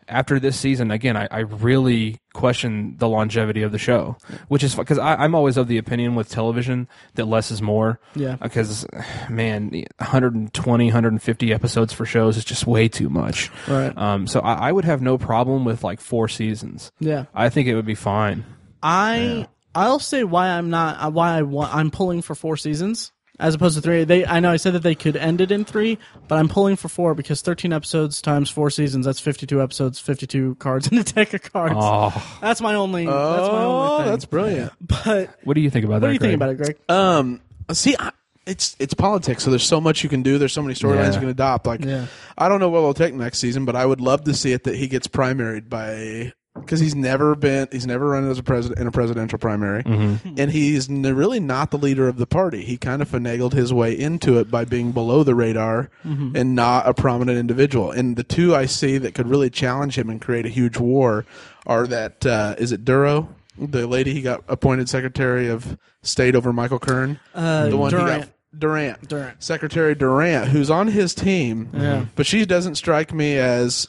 after 0.09 0.39
this 0.39 0.59
season, 0.59 0.91
again, 0.91 1.17
I, 1.17 1.29
I 1.31 1.39
really 1.41 2.21
question 2.33 2.97
the 2.99 3.09
longevity 3.09 3.63
of 3.63 3.73
the 3.73 3.79
show, 3.79 4.17
which 4.49 4.63
is 4.63 4.75
because 4.75 4.99
I'm 4.99 5.35
always 5.35 5.57
of 5.57 5.69
the 5.69 5.79
opinion 5.79 6.15
with 6.15 6.29
television 6.29 6.89
that 7.15 7.27
less 7.27 7.51
is 7.51 7.61
more. 7.61 8.01
Yeah. 8.15 8.37
Because, 8.37 8.87
man, 9.29 9.71
120, 9.99 10.85
150 10.87 11.53
episodes 11.53 11.93
for 11.93 12.07
shows 12.07 12.37
is 12.37 12.45
just 12.45 12.67
way 12.67 12.89
too 12.89 13.09
much. 13.09 13.51
Right. 13.69 13.97
Um, 13.97 14.27
so 14.27 14.41
I, 14.41 14.69
I 14.69 14.73
would 14.73 14.85
have 14.85 15.03
no 15.03 15.19
problem 15.19 15.65
with 15.65 15.85
like 15.85 16.01
four 16.01 16.29
seasons. 16.29 16.91
Yeah. 17.01 17.27
I 17.35 17.49
think 17.49 17.69
it 17.69 17.75
would 17.75 17.87
be 17.87 17.95
fine. 17.95 18.45
I 18.83 19.47
I'll 19.75 19.99
say 19.99 20.25
why 20.25 20.49
I'm 20.49 20.71
not 20.71 21.03
uh, 21.03 21.11
why 21.11 21.37
I 21.39 21.43
want 21.43 21.75
I'm 21.75 21.91
pulling 21.91 22.23
for 22.23 22.35
four 22.35 22.57
seasons 22.57 23.13
as 23.41 23.55
opposed 23.55 23.75
to 23.77 23.81
three. 23.83 24.05
They 24.05 24.27
I 24.27 24.41
know 24.41 24.51
I 24.51 24.57
said 24.57 24.75
that 24.75 24.83
they 24.83 24.95
could 24.95 25.17
end 25.17 25.41
it 25.41 25.51
in 25.51 25.65
three, 25.65 25.99
but 26.29 26.39
I'm 26.39 26.49
pulling 26.49 26.77
for 26.77 26.89
four 26.89 27.15
because 27.15 27.41
13 27.43 27.73
episodes 27.73 28.21
times 28.21 28.51
four 28.51 28.71
seasons 28.71 29.07
that's 29.07 29.21
52 29.21 29.63
episodes, 29.63 29.99
52 29.99 30.57
cards 30.57 30.89
in 30.89 30.99
a 30.99 31.03
deck 31.05 31.33
of 31.35 31.43
cards. 31.53 31.75
Oh, 31.77 32.39
That's 32.41 32.61
my 32.61 32.75
only. 32.75 33.07
that's 33.07 33.17
my 33.17 33.63
Oh, 33.63 33.71
only 33.93 34.05
thing. 34.05 34.13
that's 34.13 34.25
brilliant. 34.27 34.73
But 34.81 35.37
what 35.45 35.55
do 35.55 35.61
you 35.61 35.71
think 35.71 35.85
about 35.87 35.95
what 35.95 36.01
that? 36.01 36.07
do 36.09 36.13
you 36.13 36.19
think 36.19 36.35
about 36.35 36.51
it, 36.51 36.57
Greg? 36.59 36.77
Um, 36.89 37.41
see, 37.73 37.97
I, 37.99 38.13
it's 38.47 38.77
it's 38.79 38.93
politics, 38.95 39.43
so 39.45 39.51
there's 39.51 39.63
so 39.65 39.81
much 39.81 40.03
you 40.03 40.11
can 40.11 40.23
do. 40.23 40.37
There's 40.37 40.53
so 40.53 40.63
many 40.63 40.75
storylines 40.75 41.09
Yeah. 41.09 41.15
you 41.15 41.21
can 41.21 41.29
adopt. 41.31 41.67
Like, 41.67 41.85
Yeah. 41.85 42.07
I 42.37 42.49
don't 42.49 42.61
know 42.61 42.69
what 42.69 42.81
they'll 42.83 42.95
take 42.95 43.15
next 43.15 43.39
season, 43.39 43.65
but 43.65 43.75
I 43.77 43.87
would 43.87 44.01
love 44.01 44.25
to 44.25 44.35
see 44.35 44.53
it 44.53 44.65
that 44.65 44.75
he 44.77 44.89
gets 44.89 45.07
primaried 45.09 45.69
by 45.69 46.33
because 46.55 46.81
he's 46.81 46.95
never 46.95 47.35
been 47.35 47.67
he's 47.73 47.87
never 47.87 48.11
run 48.11 48.31
as 48.31 48.39
a 48.39 48.43
president 48.43 48.79
in 48.81 48.87
a 48.87 48.91
presidential 48.93 49.39
primary, 49.39 49.83
and 49.87 50.51
he's 50.51 50.89
n- 50.91 51.03
really 51.03 51.41
not 51.41 51.71
the 51.71 51.79
leader 51.79 52.09
of 52.09 52.17
the 52.19 52.27
party. 52.27 52.63
He 52.65 52.77
kind 52.77 53.01
of 53.03 53.09
finagled 53.11 53.53
his 53.55 53.73
way 53.73 53.99
into 53.99 54.39
it 54.39 54.51
by 54.51 54.65
being 54.65 54.93
below 54.93 55.23
the 55.25 55.35
radar 55.35 55.91
and 56.05 56.55
not 56.55 56.87
a 56.89 56.95
prominent 56.95 57.39
individual. 57.39 57.91
And 57.91 58.17
the 58.17 58.25
two 58.25 58.55
I 58.55 58.67
see 58.67 58.99
that 58.99 59.15
could 59.15 59.29
really 59.29 59.51
challenge 59.51 59.97
him 59.97 60.11
and 60.11 60.21
create 60.21 60.45
a 60.47 60.51
huge 60.51 60.77
war 60.79 61.25
are 61.67 61.87
that 61.87 62.27
uh, 62.27 62.55
is 62.59 62.73
it 62.73 62.85
Duro, 62.85 63.29
the 63.57 63.87
lady 63.87 64.13
he 64.13 64.21
got 64.23 64.43
appointed 64.49 64.89
Secretary 64.89 65.49
of 65.49 65.79
State 66.03 66.35
over 66.35 66.53
Michael 66.53 66.79
Kern, 66.81 67.19
Uh, 67.35 67.69
the 67.69 67.77
one 67.77 67.91
Durant. 67.91 68.31
Durant. 68.59 69.09
Durant. 69.09 69.43
Secretary 69.43 69.95
Durant, 69.95 70.49
who's 70.49 70.69
on 70.71 70.89
his 70.89 71.15
team, 71.15 71.71
Yeah. 71.73 72.05
but 72.17 72.27
she 72.27 72.45
doesn't 72.45 72.75
strike 72.75 73.15
me 73.15 73.37
as 73.39 73.89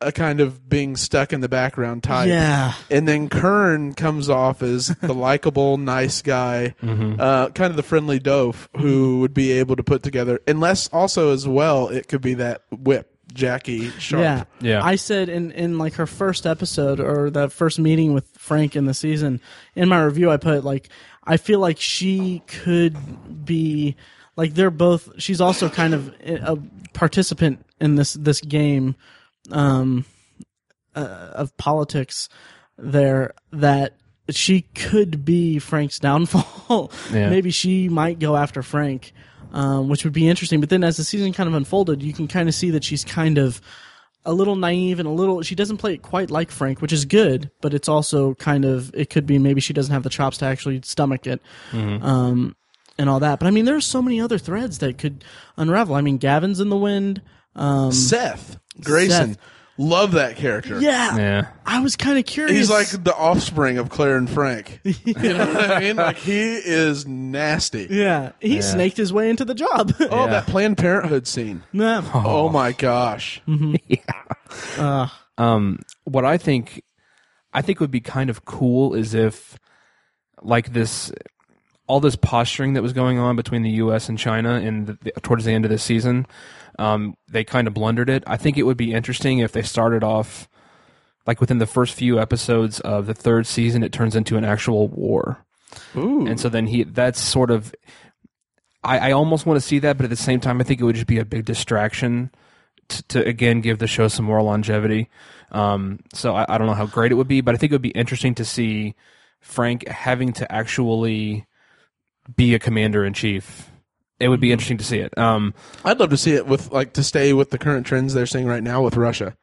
a 0.00 0.12
kind 0.12 0.40
of 0.40 0.68
being 0.68 0.96
stuck 0.96 1.32
in 1.32 1.40
the 1.40 1.48
background 1.48 2.02
type. 2.02 2.28
Yeah. 2.28 2.74
And 2.90 3.06
then 3.06 3.28
Kern 3.28 3.94
comes 3.94 4.28
off 4.28 4.62
as 4.62 4.88
the 4.88 5.14
likable, 5.14 5.76
nice 5.78 6.22
guy, 6.22 6.74
uh, 6.82 7.50
kind 7.50 7.70
of 7.70 7.76
the 7.76 7.82
friendly 7.82 8.18
dofe 8.18 8.68
who 8.78 9.20
would 9.20 9.34
be 9.34 9.52
able 9.52 9.76
to 9.76 9.82
put 9.82 10.02
together, 10.02 10.40
unless 10.46 10.88
also 10.88 11.32
as 11.32 11.46
well, 11.46 11.88
it 11.88 12.08
could 12.08 12.22
be 12.22 12.34
that 12.34 12.62
whip, 12.70 13.14
Jackie 13.32 13.90
Sharp. 13.90 14.22
Yeah. 14.22 14.44
Yeah. 14.60 14.84
I 14.84 14.96
said 14.96 15.28
in, 15.28 15.52
in 15.52 15.78
like 15.78 15.94
her 15.94 16.06
first 16.06 16.46
episode 16.46 17.00
or 17.00 17.30
the 17.30 17.50
first 17.50 17.78
meeting 17.78 18.14
with 18.14 18.26
Frank 18.38 18.76
in 18.76 18.86
the 18.86 18.94
season, 18.94 19.40
in 19.74 19.88
my 19.88 20.02
review, 20.02 20.30
I 20.30 20.36
put 20.38 20.64
like, 20.64 20.88
I 21.24 21.36
feel 21.36 21.60
like 21.60 21.78
she 21.78 22.42
could 22.46 23.44
be 23.44 23.96
like 24.36 24.54
they're 24.54 24.70
both, 24.70 25.10
she's 25.18 25.40
also 25.40 25.68
kind 25.68 25.92
of 25.92 26.08
a 26.24 26.56
participant 26.94 27.64
in 27.80 27.96
this, 27.96 28.14
this 28.14 28.40
game, 28.40 28.96
um, 29.52 30.04
uh, 30.94 31.30
of 31.32 31.56
politics 31.56 32.28
there 32.78 33.34
that 33.52 33.96
she 34.30 34.62
could 34.62 35.24
be 35.24 35.58
Frank's 35.58 35.98
downfall. 35.98 36.92
Yeah. 37.12 37.30
Maybe 37.30 37.50
she 37.50 37.88
might 37.88 38.20
go 38.20 38.36
after 38.36 38.62
Frank, 38.62 39.12
um, 39.52 39.88
which 39.88 40.04
would 40.04 40.12
be 40.12 40.28
interesting. 40.28 40.60
But 40.60 40.70
then 40.70 40.84
as 40.84 40.96
the 40.96 41.02
season 41.02 41.32
kind 41.32 41.48
of 41.48 41.54
unfolded, 41.54 42.00
you 42.00 42.12
can 42.12 42.28
kind 42.28 42.48
of 42.48 42.54
see 42.54 42.70
that 42.70 42.84
she's 42.84 43.04
kind 43.04 43.38
of 43.38 43.60
a 44.24 44.32
little 44.32 44.54
naive 44.54 45.00
and 45.00 45.08
a 45.08 45.10
little 45.10 45.42
she 45.42 45.56
doesn't 45.56 45.78
play 45.78 45.94
it 45.94 46.02
quite 46.02 46.30
like 46.30 46.50
Frank, 46.52 46.80
which 46.80 46.92
is 46.92 47.04
good, 47.06 47.50
but 47.60 47.74
it's 47.74 47.88
also 47.88 48.34
kind 48.34 48.64
of 48.64 48.94
it 48.94 49.10
could 49.10 49.26
be 49.26 49.38
maybe 49.38 49.60
she 49.60 49.72
doesn't 49.72 49.92
have 49.92 50.04
the 50.04 50.10
chops 50.10 50.38
to 50.38 50.44
actually 50.44 50.80
stomach 50.84 51.26
it. 51.26 51.40
Um 51.72 52.54
and 52.98 53.08
all 53.08 53.18
that. 53.20 53.40
But 53.40 53.46
I 53.48 53.50
mean 53.50 53.64
there's 53.64 53.86
so 53.86 54.00
many 54.02 54.20
other 54.20 54.38
threads 54.38 54.78
that 54.78 54.98
could 54.98 55.24
unravel. 55.56 55.96
I 55.96 56.02
mean 56.02 56.18
Gavin's 56.18 56.60
in 56.60 56.68
the 56.68 56.76
wind. 56.76 57.20
Um 57.60 57.92
Seth 57.92 58.58
Grayson. 58.82 59.34
Seth. 59.34 59.38
Love 59.78 60.12
that 60.12 60.36
character. 60.36 60.78
yeah. 60.78 61.16
Yeah. 61.16 61.46
I 61.64 61.80
was 61.80 61.96
kind 61.96 62.18
of 62.18 62.26
curious. 62.26 62.54
He's 62.54 62.70
like 62.70 62.88
the 63.02 63.14
offspring 63.16 63.78
of 63.78 63.88
Claire 63.88 64.18
and 64.18 64.28
Frank. 64.28 64.78
You 64.84 65.14
know 65.14 65.46
what 65.46 65.70
I 65.70 65.80
mean? 65.80 65.96
Like 65.96 66.16
he 66.18 66.38
is 66.56 67.06
nasty. 67.06 67.86
yeah, 67.88 68.32
he 68.40 68.56
Yeah. 68.56 68.60
snaked 68.60 68.98
his 68.98 69.10
way 69.10 69.30
into 69.30 69.46
the 69.46 69.54
job. 69.54 69.94
Oh, 70.00 70.24
Yeah. 70.24 70.30
that 70.32 70.46
Planned 70.48 70.76
Parenthood 70.76 71.26
scene. 71.26 71.62
yeah. 71.72 72.02
Oh, 72.12 72.48
my 72.50 72.72
gosh. 72.72 73.40
Uh, 74.78 75.06
Um, 75.38 75.78
what 76.04 76.24
I 76.26 76.36
think, 76.36 76.82
I 77.54 77.62
think 77.62 77.80
would 77.80 77.90
be 77.90 78.00
kind 78.00 78.28
of 78.30 78.44
cool 78.44 78.94
is 78.94 79.14
if, 79.14 79.58
like 80.42 80.72
this, 80.74 81.10
all 81.86 82.00
this 82.00 82.16
posturing 82.16 82.74
that 82.74 82.82
was 82.82 82.92
going 82.92 83.18
on 83.18 83.36
between 83.36 83.62
the 83.62 83.70
U.S. 83.70 84.08
and 84.10 84.18
China 84.18 84.54
in 84.60 84.84
the, 84.86 84.98
the, 85.02 85.12
towards 85.22 85.44
the 85.46 85.52
end 85.52 85.64
of 85.64 85.70
this 85.70 85.82
season, 85.82 86.26
um, 86.80 87.14
they 87.28 87.44
kind 87.44 87.68
of 87.68 87.74
blundered 87.74 88.08
it. 88.08 88.24
I 88.26 88.36
think 88.36 88.56
it 88.56 88.64
would 88.64 88.76
be 88.76 88.94
interesting 88.94 89.38
if 89.38 89.52
they 89.52 89.62
started 89.62 90.02
off, 90.02 90.48
like 91.26 91.40
within 91.40 91.58
the 91.58 91.66
first 91.66 91.94
few 91.94 92.18
episodes 92.18 92.80
of 92.80 93.06
the 93.06 93.14
third 93.14 93.46
season, 93.46 93.82
it 93.82 93.92
turns 93.92 94.16
into 94.16 94.36
an 94.36 94.44
actual 94.44 94.88
war. 94.88 95.44
Ooh. 95.94 96.26
And 96.26 96.40
so 96.40 96.48
then 96.48 96.66
he, 96.66 96.84
that's 96.84 97.20
sort 97.20 97.50
of, 97.50 97.74
I, 98.82 99.10
I 99.10 99.12
almost 99.12 99.46
want 99.46 99.60
to 99.60 99.66
see 99.66 99.78
that, 99.80 99.96
but 99.96 100.04
at 100.04 100.10
the 100.10 100.16
same 100.16 100.40
time, 100.40 100.60
I 100.60 100.64
think 100.64 100.80
it 100.80 100.84
would 100.84 100.96
just 100.96 101.06
be 101.06 101.18
a 101.18 101.24
big 101.24 101.44
distraction 101.44 102.30
to, 102.88 103.02
to 103.04 103.28
again 103.28 103.60
give 103.60 103.78
the 103.78 103.86
show 103.86 104.08
some 104.08 104.24
more 104.24 104.42
longevity. 104.42 105.08
Um, 105.52 106.00
so 106.14 106.34
I, 106.34 106.46
I 106.48 106.58
don't 106.58 106.66
know 106.66 106.74
how 106.74 106.86
great 106.86 107.12
it 107.12 107.16
would 107.16 107.28
be, 107.28 107.42
but 107.42 107.54
I 107.54 107.58
think 107.58 107.72
it 107.72 107.74
would 107.74 107.82
be 107.82 107.90
interesting 107.90 108.34
to 108.36 108.44
see 108.44 108.94
Frank 109.40 109.86
having 109.86 110.32
to 110.34 110.50
actually 110.50 111.46
be 112.36 112.54
a 112.54 112.58
commander 112.58 113.04
in 113.04 113.12
chief. 113.12 113.69
It 114.20 114.28
would 114.28 114.40
be 114.40 114.52
interesting 114.52 114.78
to 114.78 114.84
see 114.84 114.98
it. 114.98 115.16
Um, 115.18 115.54
I'd 115.84 115.98
love 115.98 116.10
to 116.10 116.16
see 116.16 116.32
it 116.34 116.46
with 116.46 116.70
like 116.70 116.92
to 116.92 117.02
stay 117.02 117.32
with 117.32 117.50
the 117.50 117.58
current 117.58 117.86
trends 117.86 118.12
they're 118.14 118.26
seeing 118.26 118.46
right 118.46 118.62
now 118.62 118.82
with 118.82 118.96
Russia. 118.96 119.34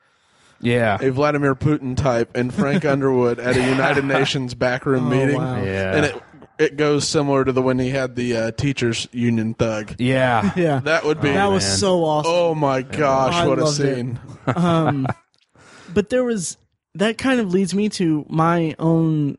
yeah, 0.62 0.98
A 1.02 1.10
Vladimir 1.12 1.56
Putin 1.56 1.98
type 1.98 2.36
and 2.38 2.54
Frank 2.54 2.86
Underwood 2.94 3.40
at 3.40 3.58
a 3.58 3.62
United 3.70 4.06
Nations 4.06 4.54
backroom 4.54 5.08
Oh, 5.08 5.10
meeting. 5.10 5.36
wow. 5.38 5.62
yeah, 5.64 5.96
And 5.96 6.06
it 6.06 6.24
it 6.60 6.76
goes 6.78 7.08
similar 7.08 7.46
to 7.46 7.52
the 7.52 7.62
when 7.62 7.78
he 7.80 7.90
had 7.90 8.16
the 8.16 8.36
uh, 8.38 8.52
teachers 8.52 9.08
union 9.12 9.54
thug. 9.56 9.96
yeah, 10.00 10.52
yeah. 10.58 10.80
That 10.80 11.04
would 11.06 11.22
be 11.22 11.30
that 11.32 11.46
was 11.52 11.64
man. 11.68 11.78
so 11.78 12.04
awesome. 12.04 12.32
Oh 12.34 12.56
my 12.56 12.82
gosh, 12.84 13.34
I 13.36 13.48
what 13.48 13.60
a 13.60 13.68
scene. 13.68 14.20
um, 14.56 15.06
but 15.94 16.10
there 16.10 16.24
was 16.24 16.58
that 16.96 17.18
kind 17.20 17.40
of 17.40 17.52
leads 17.54 17.74
me 17.76 17.90
to 17.90 18.26
my 18.30 18.76
own 18.80 19.38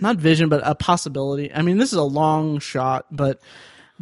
not 0.00 0.16
vision 0.16 0.48
but 0.48 0.60
a 0.64 0.74
possibility 0.74 1.54
i 1.54 1.62
mean 1.62 1.78
this 1.78 1.92
is 1.92 1.98
a 1.98 2.02
long 2.02 2.58
shot 2.58 3.06
but 3.12 3.40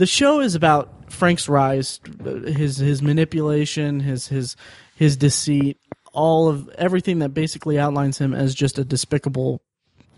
the 0.00 0.06
show 0.06 0.40
is 0.40 0.54
about 0.54 1.12
frank's 1.12 1.48
rise 1.48 2.00
his 2.46 2.78
his 2.78 3.02
manipulation 3.02 4.00
his 4.00 4.28
his 4.28 4.56
his 4.96 5.16
deceit 5.16 5.78
all 6.12 6.48
of 6.48 6.68
everything 6.70 7.20
that 7.20 7.30
basically 7.30 7.78
outlines 7.78 8.18
him 8.18 8.34
as 8.34 8.54
just 8.54 8.78
a 8.78 8.84
despicable 8.84 9.62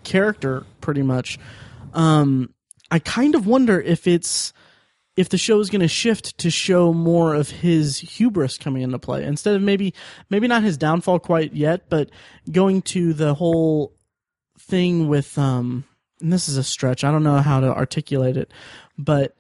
character, 0.05 0.65
pretty 0.81 1.03
much. 1.03 1.39
Um, 1.93 2.55
I 2.91 2.99
kind 2.99 3.35
of 3.35 3.47
wonder 3.47 3.81
if 3.81 4.07
it's 4.07 4.53
if 5.17 5.29
the 5.29 5.39
show 5.39 5.61
is 5.61 5.69
going 5.69 5.83
to 5.83 5.89
shift 5.89 6.39
to 6.39 6.51
show 6.51 6.93
more 6.93 7.35
of 7.35 7.51
his 7.51 7.99
hubris 7.99 8.57
coming 8.57 8.83
into 8.83 8.99
play 8.99 9.25
instead 9.25 9.55
of 9.55 9.63
maybe 9.63 9.95
maybe 10.31 10.49
not 10.49 10.63
his 10.63 10.77
downfall 10.77 11.19
quite 11.19 11.53
yet, 11.55 11.89
but 11.89 12.11
going 12.51 12.83
to 12.83 13.13
the 13.13 13.35
whole 13.35 13.93
thing 14.59 15.09
with 15.09 15.37
um 15.39 15.85
and 16.21 16.33
this 16.33 16.49
is 16.49 16.57
a 16.57 16.65
stretch. 16.65 17.05
I 17.05 17.11
don't 17.11 17.25
know 17.25 17.39
how 17.39 17.61
to 17.61 17.75
articulate 17.75 18.37
it, 18.37 18.53
but 18.97 19.37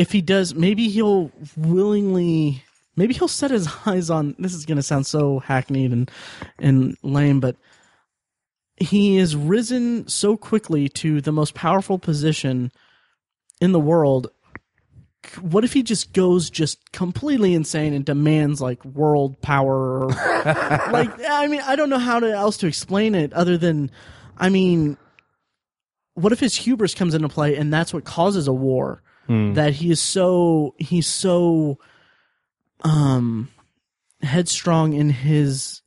if 0.00 0.12
he 0.12 0.22
does, 0.22 0.54
maybe 0.54 0.88
he'll 0.88 1.30
willingly, 1.58 2.64
maybe 2.96 3.12
he'll 3.12 3.28
set 3.28 3.50
his 3.50 3.68
eyes 3.86 4.08
on. 4.08 4.34
This 4.38 4.54
is 4.54 4.64
going 4.64 4.76
to 4.76 4.82
sound 4.82 5.06
so 5.06 5.40
hackneyed 5.40 5.92
and 5.92 6.10
and 6.58 6.96
lame, 7.02 7.38
but 7.38 7.56
he 8.76 9.18
is 9.18 9.36
risen 9.36 10.08
so 10.08 10.38
quickly 10.38 10.88
to 10.88 11.20
the 11.20 11.32
most 11.32 11.52
powerful 11.52 11.98
position 11.98 12.72
in 13.60 13.72
the 13.72 13.78
world. 13.78 14.28
What 15.38 15.64
if 15.64 15.74
he 15.74 15.82
just 15.82 16.14
goes 16.14 16.48
just 16.48 16.92
completely 16.92 17.52
insane 17.52 17.92
and 17.92 18.06
demands 18.06 18.62
like 18.62 18.82
world 18.84 19.40
power? 19.42 20.08
Like, 20.90 21.10
I 21.28 21.46
mean, 21.46 21.60
I 21.60 21.76
don't 21.76 21.90
know 21.90 21.98
how 21.98 22.20
to, 22.20 22.32
else 22.32 22.56
to 22.58 22.66
explain 22.66 23.14
it 23.14 23.34
other 23.34 23.58
than, 23.58 23.90
I 24.38 24.48
mean, 24.48 24.96
what 26.14 26.32
if 26.32 26.40
his 26.40 26.56
hubris 26.56 26.94
comes 26.94 27.12
into 27.12 27.28
play 27.28 27.56
and 27.56 27.70
that's 27.70 27.92
what 27.92 28.04
causes 28.04 28.48
a 28.48 28.52
war? 28.54 29.02
That 29.54 29.74
he 29.74 29.90
is 29.90 30.00
so 30.00 30.74
he's 30.78 31.06
so 31.06 31.78
um 32.82 33.48
headstrong 34.22 34.92
in 34.92 35.08
his 35.10 35.82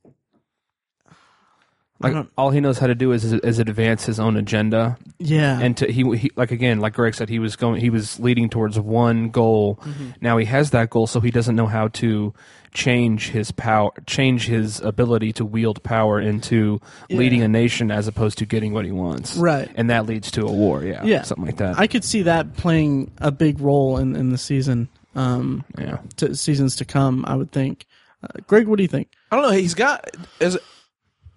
Like 2.00 2.26
all 2.36 2.50
he 2.50 2.60
knows 2.60 2.78
how 2.78 2.86
to 2.86 2.94
do 2.94 3.12
is, 3.12 3.24
is 3.24 3.58
advance 3.58 4.04
his 4.04 4.18
own 4.18 4.36
agenda, 4.36 4.98
yeah. 5.18 5.58
And 5.60 5.76
to, 5.78 5.90
he, 5.90 6.02
he 6.16 6.30
like 6.36 6.50
again, 6.50 6.80
like 6.80 6.94
Greg 6.94 7.14
said, 7.14 7.28
he 7.28 7.38
was 7.38 7.56
going, 7.56 7.80
he 7.80 7.88
was 7.88 8.18
leading 8.20 8.50
towards 8.50 8.78
one 8.78 9.30
goal. 9.30 9.78
Now 10.20 10.36
he 10.36 10.44
has 10.46 10.70
that 10.70 10.90
goal, 10.90 11.06
so 11.06 11.20
he 11.20 11.30
doesn't 11.30 11.56
know 11.56 11.66
how 11.66 11.88
to 11.88 12.34
change 12.74 13.30
his 13.30 13.52
power, 13.52 13.90
change 14.06 14.46
his 14.46 14.80
ability 14.80 15.32
to 15.32 15.44
wield 15.44 15.82
power 15.82 16.20
into 16.20 16.80
leading 17.08 17.40
a 17.42 17.48
nation 17.48 17.90
as 17.90 18.08
opposed 18.08 18.38
to 18.38 18.44
getting 18.44 18.72
what 18.72 18.84
he 18.84 18.92
wants. 18.92 19.36
Right. 19.36 19.70
and 19.76 19.88
that 19.90 20.06
leads 20.06 20.30
to 20.32 20.42
a 20.42 20.52
war. 20.52 20.82
Yeah, 20.82 21.04
yeah 21.04 21.22
something 21.22 21.46
like 21.46 21.56
that. 21.58 21.78
I 21.78 21.86
could 21.86 22.04
see 22.04 22.22
that 22.22 22.56
playing 22.56 23.12
a 23.18 23.30
big 23.30 23.60
role 23.60 23.96
in 23.98 24.16
in 24.16 24.30
the 24.30 24.38
season 24.38 24.88
um 25.14 25.64
yeah, 25.78 25.98
to 26.16 26.34
seasons 26.34 26.76
to 26.76 26.84
come. 26.84 27.24
I 27.26 27.36
would 27.36 27.52
think. 27.52 27.86
Uh, 28.22 28.40
Greg, 28.46 28.66
what 28.66 28.76
do 28.76 28.82
you 28.82 28.88
think? 28.88 29.08
I 29.30 29.36
don't 29.36 29.44
know. 29.50 29.56
He's 29.56 29.74
got 29.74 30.08
as 30.40 30.58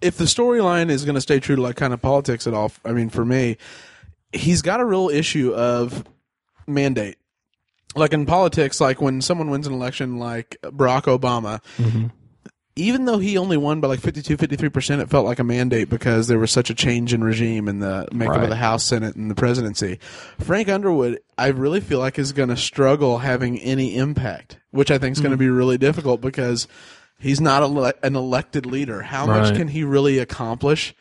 if 0.01 0.17
the 0.17 0.25
storyline 0.25 0.89
is 0.89 1.05
going 1.05 1.15
to 1.15 1.21
stay 1.21 1.39
true 1.39 1.55
to 1.55 1.61
like 1.61 1.75
kind 1.75 1.93
of 1.93 2.01
politics 2.01 2.47
at 2.47 2.53
all. 2.53 2.71
I 2.83 2.93
mean, 2.93 3.09
for 3.09 3.25
me, 3.25 3.57
he's 4.31 4.61
got 4.61 4.79
a 4.79 4.85
real 4.85 5.09
issue 5.09 5.53
of 5.53 6.03
mandate. 6.65 7.17
Like 7.97 8.13
in 8.13 8.25
politics, 8.25 8.79
like 8.79 9.01
when 9.01 9.21
someone 9.21 9.49
wins 9.49 9.67
an 9.67 9.73
election, 9.73 10.19
like 10.19 10.57
Barack 10.63 11.03
Obama, 11.03 11.61
mm-hmm. 11.77 12.07
even 12.75 13.05
though 13.05 13.17
he 13.17 13.37
only 13.37 13.57
won 13.57 13.81
by 13.81 13.87
like 13.87 13.99
52, 13.99 14.37
53%, 14.37 15.01
it 15.01 15.09
felt 15.09 15.25
like 15.25 15.39
a 15.39 15.43
mandate 15.43 15.89
because 15.89 16.27
there 16.27 16.39
was 16.39 16.51
such 16.51 16.69
a 16.69 16.75
change 16.75 17.13
in 17.13 17.23
regime 17.23 17.67
in 17.67 17.79
the 17.79 18.07
makeup 18.11 18.35
Right. 18.35 18.43
of 18.43 18.49
the 18.49 18.55
House, 18.55 18.83
Senate, 18.83 19.15
and 19.15 19.31
the 19.31 19.35
presidency. 19.35 19.99
Frank 20.39 20.69
Underwood, 20.69 21.19
I 21.37 21.47
really 21.47 21.81
feel 21.81 21.99
like 21.99 22.19
is 22.19 22.33
going 22.33 22.49
to 22.49 22.57
struggle 22.57 23.19
having 23.19 23.59
any 23.59 23.95
impact, 23.95 24.59
which 24.71 24.91
I 24.91 24.97
think 24.97 25.15
is 25.15 25.21
going 25.21 25.31
to 25.31 25.37
mm. 25.37 25.39
be 25.39 25.49
really 25.49 25.77
difficult 25.77 26.21
because 26.21 26.67
he's 27.19 27.41
not 27.41 27.63
ele- 27.63 27.93
an 28.03 28.15
elected 28.15 28.65
leader. 28.65 29.01
How 29.01 29.25
much 29.25 29.55
can 29.55 29.69
he 29.69 29.83
really 29.83 30.19
accomplish? 30.19 30.93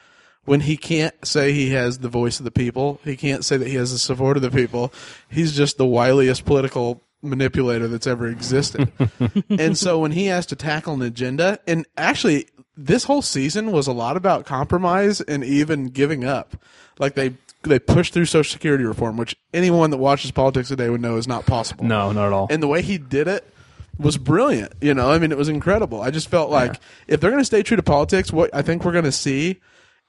When 0.46 0.60
he 0.60 0.76
can't 0.76 1.14
say 1.26 1.52
he 1.52 1.70
has 1.70 1.98
the 1.98 2.08
voice 2.08 2.38
of 2.38 2.44
the 2.44 2.50
people, 2.50 3.00
he 3.04 3.16
can't 3.16 3.44
say 3.44 3.56
that 3.56 3.68
he 3.68 3.74
has 3.74 3.92
the 3.92 3.98
support 3.98 4.36
of 4.36 4.42
the 4.42 4.50
people. 4.50 4.92
He's 5.28 5.54
just 5.54 5.76
the 5.76 5.84
wiliest 5.84 6.44
political 6.44 7.02
manipulator 7.22 7.88
that's 7.88 8.06
ever 8.06 8.28
existed 8.28 8.92
and 9.50 9.76
so 9.76 9.98
when 9.98 10.12
he 10.12 10.26
has 10.26 10.46
to 10.46 10.56
tackle 10.56 10.94
an 10.94 11.02
agenda, 11.02 11.58
and 11.66 11.86
actually, 11.96 12.46
this 12.76 13.04
whole 13.04 13.22
season 13.22 13.72
was 13.72 13.86
a 13.86 13.92
lot 13.92 14.16
about 14.16 14.46
compromise 14.46 15.20
and 15.20 15.42
even 15.42 15.86
giving 15.86 16.24
up. 16.24 16.56
Like 16.98 17.14
they 17.14 17.34
they 17.62 17.78
pushed 17.78 18.12
through 18.12 18.26
Social 18.26 18.52
Security 18.52 18.84
reform, 18.84 19.16
which 19.16 19.36
anyone 19.52 19.90
that 19.90 19.96
watches 19.96 20.30
politics 20.30 20.68
today 20.68 20.88
would 20.88 21.00
know 21.00 21.16
is 21.16 21.26
not 21.26 21.46
possible. 21.46 21.84
no, 21.84 22.12
not 22.12 22.26
at 22.26 22.32
all. 22.32 22.46
And 22.50 22.62
the 22.62 22.68
way 22.68 22.82
he 22.82 22.98
did 22.98 23.28
it 23.28 23.50
was 23.98 24.18
brilliant. 24.18 24.72
You 24.80 24.94
know, 24.94 25.10
I 25.10 25.18
mean, 25.18 25.32
it 25.32 25.38
was 25.38 25.48
incredible. 25.48 26.00
I 26.00 26.10
just 26.10 26.28
felt 26.28 26.50
like 26.50 26.78
if 27.08 27.20
they're 27.20 27.30
going 27.30 27.40
to 27.40 27.46
stay 27.46 27.62
true 27.62 27.76
to 27.76 27.82
politics, 27.82 28.32
what 28.32 28.54
I 28.54 28.62
think 28.62 28.84
we're 28.84 28.92
going 28.92 29.04
to 29.04 29.12
see 29.12 29.60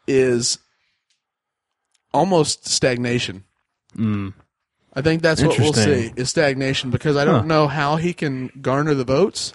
is 0.08 0.58
almost 2.14 2.68
stagnation. 2.68 3.44
I 4.94 5.02
think 5.02 5.22
that's 5.22 5.42
what 5.50 5.58
we'll 5.60 5.74
see 5.74 6.14
is 6.16 6.30
stagnation 6.30 6.90
because 6.92 7.18
I 7.18 7.26
don't 7.26 7.48
know 7.48 7.68
how 7.68 7.96
he 7.98 8.14
can 8.14 8.52
garner 8.62 8.94
the 8.94 9.04
votes. 9.04 9.54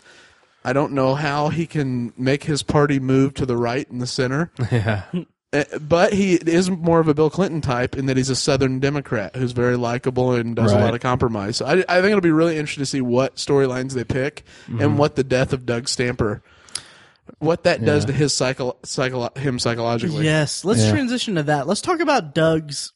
I 0.64 0.72
don't 0.72 0.92
know 0.92 1.14
how 1.14 1.48
he 1.48 1.66
can 1.66 2.12
make 2.16 2.44
his 2.44 2.62
party 2.62 3.00
move 3.00 3.34
to 3.34 3.46
the 3.46 3.56
right 3.56 3.88
and 3.90 4.00
the 4.00 4.06
center. 4.06 4.52
yeah, 4.72 5.02
Uh, 5.52 5.64
But 5.80 6.12
he 6.12 6.34
is 6.34 6.70
more 6.70 7.00
of 7.00 7.08
a 7.08 7.14
Bill 7.14 7.30
Clinton 7.30 7.60
type 7.60 7.96
in 7.96 8.06
that 8.06 8.16
he's 8.16 8.30
a 8.30 8.36
Southern 8.36 8.78
Democrat 8.78 9.34
who's 9.36 9.50
very 9.52 9.76
likable 9.76 10.32
and 10.34 10.54
does 10.54 10.70
a 10.72 10.76
lot 10.78 10.94
of 10.94 11.00
compromise. 11.00 11.56
So 11.56 11.66
I, 11.66 11.72
I 11.88 12.00
think 12.00 12.06
it'll 12.10 12.20
be 12.20 12.30
really 12.30 12.56
interesting 12.56 12.82
to 12.82 12.86
see 12.86 13.00
what 13.00 13.36
storylines 13.36 13.92
they 13.94 14.04
pick 14.04 14.44
Mm-hmm. 14.66 14.80
and 14.80 14.98
what 14.98 15.16
the 15.16 15.24
death 15.24 15.52
of 15.52 15.66
Doug 15.66 15.88
Stamper, 15.88 16.42
what 17.38 17.64
that 17.64 17.84
does 17.84 18.04
Yeah. 18.04 18.08
to 18.08 18.12
his 18.12 18.34
psycho, 18.34 18.76
psycho, 18.84 19.28
him 19.36 19.58
psychologically. 19.58 20.24
Yes, 20.24 20.64
let's 20.64 20.82
Yeah. 20.82 20.90
transition 20.90 21.36
to 21.36 21.44
that. 21.44 21.66
Let's 21.66 21.80
talk 21.80 22.00
about 22.00 22.34
Doug's 22.34 22.92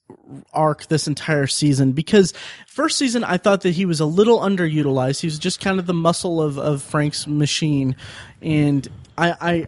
arc 0.53 0.87
this 0.89 1.07
entire 1.07 1.47
season 1.47 1.93
because 1.93 2.33
first 2.66 2.99
season 2.99 3.22
I 3.22 3.37
thought 3.37 3.61
that 3.62 3.70
he 3.70 3.87
was 3.87 4.01
a 4.01 4.05
little 4.07 4.41
underutilized. 4.41 5.20
He 5.20 5.27
was 5.27 5.39
just 5.39 5.61
kind 5.61 5.79
of 5.79 5.87
the 5.87 5.95
muscle 5.95 6.43
of, 6.43 6.59
of 6.59 6.83
Frank's 6.83 7.27
machine, 7.27 7.95
and 8.43 8.87
I, 9.16 9.35
I 9.41 9.66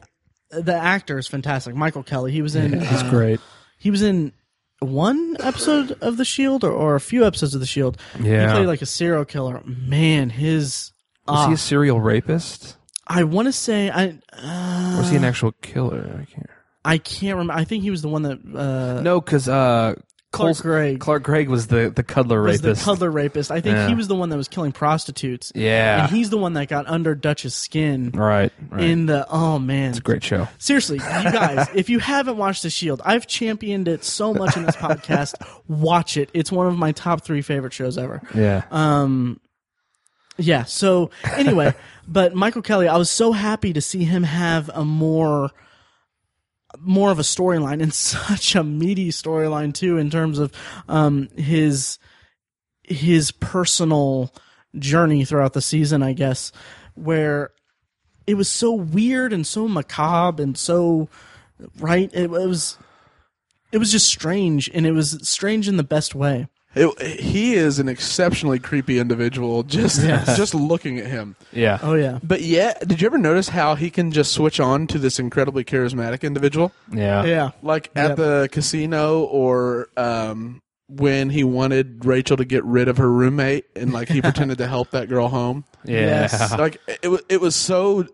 the 0.50 0.74
actor 0.74 1.18
is 1.18 1.26
fantastic. 1.26 1.74
Michael 1.74 2.02
Kelly. 2.02 2.32
He 2.32 2.42
was 2.42 2.56
in. 2.56 2.80
he's 2.80 3.02
uh, 3.02 3.10
great. 3.10 3.40
He 3.78 3.90
was 3.90 4.02
in 4.02 4.32
one 4.80 5.36
episode 5.40 5.92
of 6.00 6.16
The 6.16 6.24
Shield 6.24 6.64
or, 6.64 6.72
or 6.72 6.94
a 6.94 7.00
few 7.00 7.26
episodes 7.26 7.54
of 7.54 7.60
The 7.60 7.66
Shield. 7.66 7.98
Yeah. 8.20 8.46
he 8.48 8.52
played 8.54 8.66
like 8.66 8.82
a 8.82 8.86
serial 8.86 9.24
killer. 9.24 9.62
Man, 9.64 10.30
his. 10.30 10.64
Is 10.64 10.90
he 10.90 10.92
ah, 11.28 11.52
a 11.52 11.56
serial 11.58 12.00
rapist? 12.00 12.77
I 13.08 13.24
want 13.24 13.46
to 13.46 13.52
say 13.52 13.90
I. 13.90 14.18
Uh, 14.32 14.98
was 14.98 15.10
he 15.10 15.16
an 15.16 15.24
actual 15.24 15.52
killer? 15.62 16.04
I 16.20 16.24
can't. 16.24 16.50
I 16.84 16.98
can't 16.98 17.36
remember. 17.36 17.54
I 17.60 17.64
think 17.64 17.82
he 17.82 17.90
was 17.90 18.02
the 18.02 18.08
one 18.08 18.22
that. 18.22 18.38
Uh, 18.54 19.00
No, 19.02 19.20
because 19.20 19.48
uh, 19.48 19.94
Clark 20.30 20.48
Cole's- 20.48 20.60
Gregg. 20.60 21.00
Clark 21.00 21.22
Gregg 21.22 21.48
was 21.48 21.68
the 21.68 21.90
the 21.94 22.02
cuddler 22.02 22.42
was 22.42 22.62
rapist. 22.62 22.80
the 22.80 22.84
cuddler 22.84 23.10
rapist. 23.10 23.50
I 23.50 23.60
think 23.62 23.76
Yeah. 23.76 23.88
he 23.88 23.94
was 23.94 24.08
the 24.08 24.14
one 24.14 24.28
that 24.28 24.36
was 24.36 24.46
killing 24.48 24.72
prostitutes. 24.72 25.50
Yeah. 25.54 26.02
and 26.04 26.10
he's 26.14 26.28
the 26.28 26.36
one 26.36 26.52
that 26.52 26.68
got 26.68 26.86
under 26.86 27.14
Dutch's 27.14 27.54
skin. 27.54 28.10
Right, 28.10 28.52
right. 28.68 28.84
In 28.84 29.06
the 29.06 29.26
oh 29.30 29.58
man, 29.58 29.90
it's 29.90 29.98
a 30.00 30.02
great 30.02 30.22
show. 30.22 30.46
Seriously, 30.58 30.96
you 30.98 31.02
guys, 31.32 31.68
if 31.74 31.88
you 31.88 31.98
haven't 31.98 32.36
watched 32.36 32.62
The 32.62 32.68
Shield, 32.70 33.00
I've 33.06 33.26
championed 33.26 33.88
it 33.88 34.04
so 34.04 34.34
much 34.34 34.54
in 34.56 34.64
this 34.66 34.76
podcast. 34.76 35.34
Watch 35.66 36.18
it. 36.18 36.28
It's 36.34 36.52
one 36.52 36.66
of 36.66 36.76
my 36.76 36.92
top 36.92 37.22
three 37.24 37.40
favorite 37.40 37.72
shows 37.72 37.96
ever. 37.96 38.20
Yeah. 38.34 38.64
Um, 38.70 39.40
yeah. 40.36 40.64
So 40.64 41.10
anyway, 41.24 41.74
but 42.08 42.34
Michael 42.34 42.62
Kelly, 42.62 42.88
I 42.88 42.96
was 42.96 43.10
so 43.10 43.32
happy 43.32 43.72
to 43.72 43.80
see 43.80 44.04
him 44.04 44.22
have 44.22 44.70
a 44.70 44.84
more 44.84 45.50
more 46.80 47.10
of 47.10 47.18
a 47.18 47.22
storyline 47.22 47.82
and 47.82 47.94
such 47.94 48.54
a 48.54 48.64
meaty 48.64 49.10
storyline 49.10 49.72
too 49.72 49.96
in 49.98 50.10
terms 50.10 50.38
of 50.38 50.52
um 50.88 51.28
his 51.36 51.98
his 52.82 53.30
personal 53.30 54.32
journey 54.78 55.24
throughout 55.24 55.52
the 55.52 55.60
season, 55.60 56.02
I 56.02 56.12
guess, 56.12 56.52
where 56.94 57.50
it 58.26 58.34
was 58.34 58.48
so 58.48 58.72
weird 58.72 59.32
and 59.32 59.46
so 59.46 59.68
macabre 59.68 60.42
and 60.42 60.56
so 60.56 61.08
right. 61.78 62.10
It, 62.12 62.24
it 62.24 62.30
was 62.30 62.78
it 63.70 63.78
was 63.78 63.92
just 63.92 64.08
strange, 64.08 64.70
and 64.72 64.86
it 64.86 64.92
was 64.92 65.18
strange 65.28 65.68
in 65.68 65.76
the 65.76 65.82
best 65.82 66.14
way. 66.14 66.48
It, 66.78 67.20
he 67.20 67.54
is 67.54 67.78
an 67.78 67.88
exceptionally 67.88 68.58
creepy 68.58 68.98
individual. 68.98 69.62
Just 69.62 70.00
just 70.36 70.54
looking 70.54 70.98
at 70.98 71.06
him. 71.06 71.36
yeah. 71.52 71.78
Oh 71.82 71.94
yeah, 71.94 72.18
But 72.22 72.42
yet, 72.42 72.86
did 72.86 73.00
you 73.00 73.06
ever 73.06 73.18
notice 73.18 73.48
how 73.48 73.74
he 73.74 73.90
can 73.90 74.12
just 74.12 74.32
switch 74.32 74.60
on 74.60 74.86
to 74.88 74.98
this 74.98 75.18
incredibly 75.18 75.64
charismatic 75.64 76.22
individual? 76.22 76.72
yeah. 76.92 77.24
yeah. 77.24 77.50
Like 77.62 77.90
at 77.96 78.08
Yep. 78.10 78.16
the 78.16 78.48
casino 78.52 79.24
or 79.24 79.88
um, 79.96 80.62
when 80.88 81.30
he 81.30 81.44
wanted 81.44 82.04
Rachel 82.04 82.36
to 82.38 82.44
get 82.44 82.64
rid 82.64 82.88
of 82.88 82.96
her 82.98 83.10
roommate 83.10 83.66
and 83.76 83.92
like 83.92 84.08
he 84.08 84.22
pretended 84.28 84.58
to 84.58 84.66
help 84.66 84.90
that 84.92 85.08
girl 85.08 85.28
home. 85.28 85.64
Yeah. 85.84 86.00
Yes. 86.00 86.58
Like 86.58 86.80
it, 87.02 87.08
wa- 87.08 87.18
it 87.28 87.40
was 87.40 87.54
so 87.56 88.06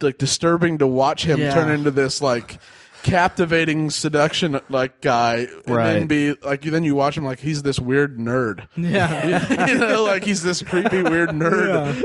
like 0.00 0.18
disturbing 0.18 0.78
to 0.78 0.86
watch 0.86 1.24
him 1.24 1.38
Yeah. 1.38 1.54
turn 1.54 1.70
into 1.70 1.90
this 1.92 2.20
like 2.20 2.58
captivating 3.02 3.90
seduction 3.90 4.60
like 4.68 5.00
guy, 5.00 5.46
and 5.66 5.76
Right. 5.76 5.92
then 5.94 6.06
be 6.06 6.34
like 6.42 6.62
then 6.62 6.84
you 6.84 6.94
watch 6.94 7.16
him 7.16 7.24
like 7.24 7.40
he's 7.40 7.62
this 7.62 7.78
weird 7.78 8.18
nerd. 8.18 8.66
Yeah. 8.76 9.66
you 9.68 9.78
know, 9.78 10.04
like 10.04 10.24
he's 10.24 10.42
this 10.42 10.62
creepy 10.62 11.02
weird 11.02 11.30
nerd. 11.30 12.04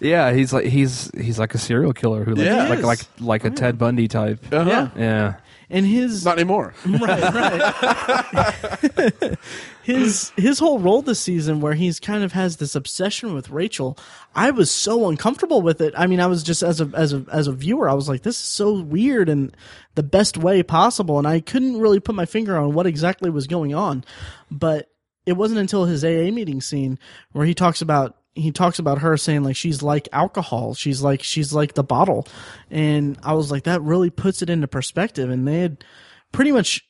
Yeah, 0.00 0.32
he's 0.32 0.52
like 0.52 0.66
he's 0.66 1.10
he's 1.18 1.38
like 1.38 1.54
a 1.54 1.58
serial 1.58 1.92
killer 1.92 2.24
who 2.24 2.34
like 2.34 2.44
Yeah. 2.44 2.64
He 2.64 2.70
like 2.70 2.78
is. 2.80 2.84
like 2.84 3.00
like 3.20 3.44
a 3.44 3.50
Ted 3.50 3.78
Bundy 3.78 4.08
type. 4.08 4.40
Uh-huh. 4.52 4.88
Yeah. 4.96 5.34
And 5.70 5.84
his 5.84 6.24
Not 6.24 6.38
anymore. 6.38 6.74
right, 6.86 7.34
right. 7.34 9.38
his 9.82 10.32
his 10.36 10.58
whole 10.58 10.78
role 10.78 11.02
this 11.02 11.20
season, 11.20 11.60
where 11.60 11.74
he's 11.74 12.00
kind 12.00 12.24
of 12.24 12.32
has 12.32 12.56
this 12.56 12.74
obsession 12.74 13.34
with 13.34 13.50
Rachel, 13.50 13.98
I 14.34 14.50
was 14.50 14.70
so 14.70 15.08
uncomfortable 15.08 15.60
with 15.60 15.80
it. 15.80 15.94
I 15.96 16.06
mean, 16.06 16.20
I 16.20 16.26
was 16.26 16.42
just 16.42 16.62
as 16.62 16.80
a 16.80 16.90
as 16.94 17.12
a 17.12 17.24
as 17.30 17.48
a 17.48 17.52
viewer, 17.52 17.88
I 17.88 17.94
was 17.94 18.08
like, 18.08 18.22
this 18.22 18.36
is 18.36 18.44
so 18.44 18.80
weird 18.80 19.28
in 19.28 19.54
the 19.94 20.02
best 20.02 20.38
way 20.38 20.62
possible, 20.62 21.18
and 21.18 21.28
I 21.28 21.40
couldn't 21.40 21.78
really 21.78 22.00
put 22.00 22.14
my 22.14 22.26
finger 22.26 22.56
on 22.56 22.72
what 22.72 22.86
exactly 22.86 23.28
was 23.28 23.46
going 23.46 23.74
on. 23.74 24.04
But 24.50 24.90
it 25.26 25.36
wasn't 25.36 25.60
until 25.60 25.84
his 25.84 26.02
AA 26.02 26.32
meeting 26.32 26.62
scene 26.62 26.98
where 27.32 27.44
he 27.44 27.52
talks 27.52 27.82
about 27.82 28.16
he 28.34 28.52
talks 28.52 28.78
about 28.78 28.98
her 28.98 29.16
saying 29.16 29.42
like 29.42 29.56
she's 29.56 29.82
like 29.82 30.08
alcohol. 30.12 30.74
She's 30.74 31.02
like 31.02 31.22
she's 31.22 31.52
like 31.52 31.74
the 31.74 31.84
bottle. 31.84 32.26
And 32.70 33.18
i 33.22 33.34
was 33.34 33.50
like 33.50 33.64
that 33.64 33.82
really 33.82 34.10
puts 34.10 34.42
it 34.42 34.50
into 34.50 34.68
perspective. 34.68 35.30
And 35.30 35.46
they 35.46 35.60
had 35.60 35.84
pretty 36.32 36.52
much 36.52 36.84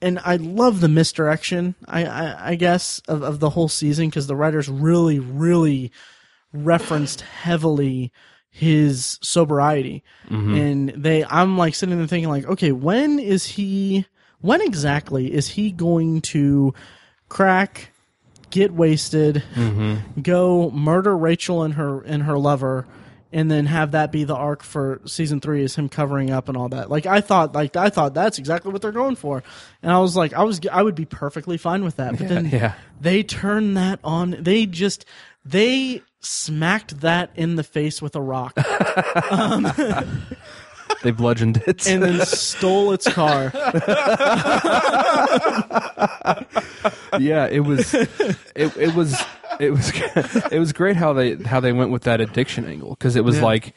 and 0.00 0.20
i 0.20 0.36
love 0.36 0.80
the 0.80 0.88
misdirection 0.88 1.74
i 1.88 2.04
i, 2.04 2.50
I 2.50 2.54
guess 2.54 3.00
of, 3.08 3.22
of 3.22 3.40
the 3.40 3.50
whole 3.50 3.68
season 3.68 4.08
because 4.08 4.28
the 4.28 4.36
writers 4.36 4.68
really 4.68 5.18
really 5.18 5.90
referenced 6.52 7.22
heavily 7.22 8.12
his 8.50 9.18
sobriety. 9.22 10.02
Mm-hmm. 10.28 10.54
And 10.54 10.88
they 10.90 11.24
i'm 11.24 11.58
like 11.58 11.74
sitting 11.74 11.98
there 11.98 12.06
thinking 12.06 12.28
like 12.28 12.46
okay 12.46 12.72
when 12.72 13.18
is 13.18 13.44
he 13.44 14.06
when 14.40 14.60
exactly 14.60 15.32
is 15.32 15.48
he 15.48 15.70
going 15.70 16.20
to 16.22 16.74
crack 17.28 17.92
get 18.50 18.72
wasted 18.72 19.42
mm-hmm. 19.54 20.20
go 20.20 20.70
murder 20.70 21.16
rachel 21.16 21.62
and 21.62 21.74
her 21.74 22.02
and 22.02 22.22
her 22.22 22.38
lover 22.38 22.86
and 23.32 23.50
then 23.50 23.66
have 23.66 23.92
that 23.92 24.10
be 24.10 24.24
the 24.24 24.34
arc 24.34 24.62
for 24.62 25.00
season 25.04 25.40
three 25.40 25.62
is 25.62 25.76
him 25.76 25.88
covering 25.88 26.30
up 26.30 26.48
and 26.48 26.56
all 26.56 26.68
that. 26.70 26.90
Like 26.90 27.06
i 27.06 27.20
thought 27.20 27.54
like 27.54 27.76
i 27.76 27.90
thought 27.90 28.14
that's 28.14 28.38
exactly 28.38 28.72
what 28.72 28.82
they're 28.82 28.92
going 28.92 29.16
for. 29.16 29.42
And 29.82 29.92
i 29.92 29.98
was 29.98 30.16
like 30.16 30.32
i 30.32 30.42
was 30.42 30.60
i 30.72 30.82
would 30.82 30.94
be 30.94 31.04
perfectly 31.04 31.58
fine 31.58 31.84
with 31.84 31.96
that. 31.96 32.16
But 32.18 32.28
then 32.28 32.46
yeah. 32.52 32.74
they 33.00 33.22
turned 33.22 33.76
that 33.76 34.00
on 34.02 34.36
they 34.40 34.66
just 34.66 35.04
they 35.44 36.02
smacked 36.20 37.00
that 37.00 37.30
in 37.36 37.56
the 37.56 37.62
face 37.62 38.02
with 38.02 38.16
a 38.16 38.20
rock 38.20 38.58
um, 39.30 39.66
They 41.02 41.10
bludgeoned 41.12 41.62
it. 41.66 41.86
and 41.88 42.02
then 42.02 42.20
stole 42.26 42.92
its 42.92 43.08
car 43.12 43.52
yeah, 47.18 47.46
it 47.46 47.60
was 47.60 47.94
it, 47.94 48.08
it 48.76 48.94
was 48.94 49.22
it 49.60 49.70
was 49.70 49.92
it 50.52 50.58
was 50.58 50.72
great 50.72 50.96
how 50.96 51.12
they 51.12 51.36
how 51.36 51.60
they 51.60 51.72
went 51.72 51.90
with 51.90 52.02
that 52.02 52.20
addiction 52.20 52.64
angle 52.64 52.90
because 52.90 53.16
it 53.16 53.24
was 53.24 53.36
Yeah. 53.36 53.44
like 53.44 53.74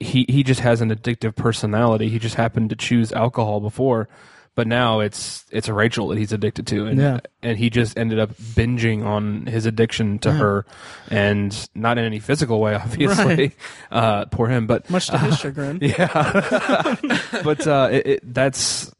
he 0.00 0.26
he 0.28 0.42
just 0.42 0.60
has 0.60 0.80
an 0.80 0.90
addictive 0.94 1.34
personality. 1.36 2.08
He 2.08 2.18
just 2.18 2.34
happened 2.34 2.70
to 2.70 2.76
choose 2.76 3.12
alcohol 3.12 3.60
before, 3.60 4.08
but 4.56 4.66
now 4.66 4.98
it's 5.00 5.44
it's 5.52 5.68
a 5.68 5.72
Rachel 5.72 6.08
that 6.08 6.18
he's 6.18 6.32
addicted 6.32 6.66
to, 6.68 6.86
and 6.86 6.98
Yeah. 6.98 7.20
and 7.42 7.56
he 7.56 7.70
just 7.70 7.96
ended 7.96 8.18
up 8.18 8.34
binging 8.36 9.04
on 9.04 9.46
his 9.46 9.66
addiction 9.66 10.18
to 10.20 10.32
her, 10.32 10.66
and 11.10 11.54
not 11.76 11.98
in 11.98 12.04
any 12.04 12.18
physical 12.18 12.60
way, 12.60 12.74
obviously. 12.82 13.24
Right. 13.36 13.52
Uh, 13.92 14.24
poor 14.24 14.48
him, 14.48 14.66
but 14.66 14.90
much 14.90 15.06
to 15.08 15.18
his 15.18 15.38
chagrin 15.38 15.78
yeah, 15.82 16.96
but 17.44 17.64
uh, 17.66 17.90
it, 17.92 18.06
it, 18.06 18.34
that's 18.34 18.90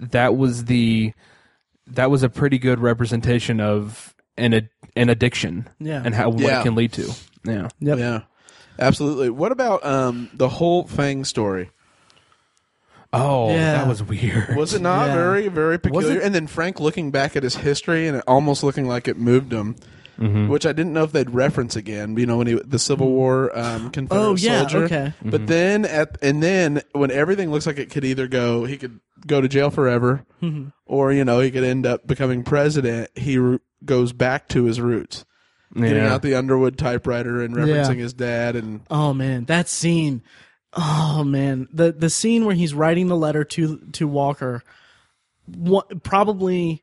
that 0.00 0.36
was 0.36 0.64
the 0.64 1.12
that 1.88 2.10
was 2.10 2.22
a 2.22 2.28
pretty 2.28 2.58
good 2.58 2.80
representation 2.80 3.60
of 3.60 4.14
an 4.36 4.54
ad, 4.54 4.68
an 4.96 5.10
addiction, 5.10 5.68
Yeah. 5.78 6.02
and 6.04 6.14
how 6.14 6.30
what 6.30 6.40
Yeah. 6.40 6.60
it 6.60 6.64
can 6.64 6.74
lead 6.74 6.92
to. 6.94 7.12
Yeah, 7.44 7.68
yep 7.80 7.98
Yeah, 7.98 8.20
absolutely. 8.78 9.28
What 9.30 9.52
about 9.52 9.84
um, 9.84 10.30
the 10.32 10.48
whole 10.48 10.84
Fang 10.84 11.24
story? 11.24 11.70
Oh, 13.12 13.50
Yeah. 13.50 13.72
that 13.72 13.86
was 13.88 14.02
weird. 14.02 14.56
Was 14.56 14.72
it 14.74 14.80
not 14.82 15.08
Yeah. 15.08 15.14
very, 15.14 15.48
very 15.48 15.78
peculiar? 15.78 16.18
it- 16.18 16.22
And 16.24 16.34
then 16.34 16.46
Frank 16.46 16.80
looking 16.80 17.10
back 17.10 17.36
at 17.36 17.42
his 17.42 17.56
history 17.56 18.06
and 18.08 18.16
it 18.16 18.24
almost 18.26 18.62
looking 18.62 18.86
like 18.88 19.06
it 19.08 19.18
moved 19.18 19.52
him, 19.52 19.76
Mm-hmm. 20.20 20.48
which 20.48 20.64
I 20.66 20.72
didn't 20.72 20.92
know 20.92 21.04
if 21.04 21.12
they'd 21.12 21.30
reference 21.30 21.74
again. 21.76 22.16
You 22.16 22.26
know, 22.26 22.36
when 22.38 22.46
he 22.46 22.54
the 22.54 22.78
Civil 22.78 23.08
War 23.10 23.50
um, 23.58 23.90
Confederate 23.90 24.24
Oh, 24.24 24.36
yeah, 24.36 24.60
soldier. 24.60 24.84
okay. 24.84 25.12
But 25.24 25.46
then 25.46 25.84
at 25.84 26.16
and 26.22 26.42
then 26.42 26.82
when 26.92 27.10
everything 27.10 27.50
looks 27.50 27.66
like 27.66 27.78
it 27.78 27.90
could 27.90 28.04
either 28.04 28.28
go, 28.28 28.64
he 28.64 28.76
could 28.76 29.00
go 29.26 29.40
to 29.40 29.48
jail 29.48 29.70
forever, 29.70 30.24
Mm-hmm. 30.42 30.68
or 30.86 31.12
you 31.12 31.24
know 31.24 31.40
he 31.40 31.50
could 31.50 31.64
end 31.64 31.86
up 31.86 32.06
becoming 32.06 32.42
president. 32.44 33.10
He 33.14 33.38
r- 33.38 33.60
goes 33.84 34.12
back 34.12 34.48
to 34.50 34.64
his 34.64 34.80
roots, 34.80 35.24
getting 35.74 35.96
Yeah. 35.96 36.14
out 36.14 36.22
the 36.22 36.34
Underwood 36.34 36.76
typewriter 36.78 37.42
and 37.42 37.54
referencing 37.56 37.98
his 37.98 38.12
dad 38.12 38.54
and 38.54 38.80
Oh 38.90 39.12
man, 39.14 39.46
that 39.46 39.68
scene. 39.68 40.22
Oh 40.74 41.22
man, 41.24 41.68
the 41.72 41.92
the 41.92 42.10
scene 42.10 42.46
where 42.46 42.54
he's 42.54 42.72
writing 42.72 43.08
the 43.08 43.16
letter 43.16 43.44
to 43.44 43.78
to 43.92 44.08
Walker. 44.08 44.62
What, 45.46 46.02
probably, 46.02 46.82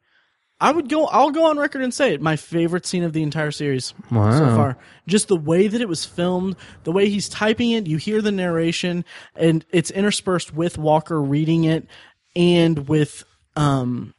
I 0.60 0.72
would 0.72 0.90
go. 0.90 1.06
I'll 1.08 1.32
go 1.32 1.46
on 1.46 1.58
record 1.58 1.82
and 1.82 1.94
say 1.94 2.14
it. 2.14 2.22
My 2.22 2.36
favorite 2.36 2.86
scene 2.86 3.04
of 3.04 3.14
the 3.14 3.24
entire 3.24 3.52
series 3.52 3.94
so 4.38 4.56
far. 4.56 4.78
Just 5.08 5.28
the 5.28 5.36
way 5.38 5.68
that 5.68 5.82
it 5.82 5.88
was 5.88 6.06
filmed, 6.06 6.56
the 6.84 6.92
way 6.92 7.10
he's 7.10 7.30
typing 7.30 7.72
it. 7.72 7.88
You 7.88 7.98
hear 7.98 8.22
the 8.22 8.32
narration, 8.32 9.06
and 9.36 9.66
it's 9.72 9.90
interspersed 9.90 10.54
with 10.54 10.78
Walker 10.78 11.20
reading 11.22 11.64
it, 11.64 11.88
and 12.36 12.88
with 12.88 13.24
um 13.56 14.14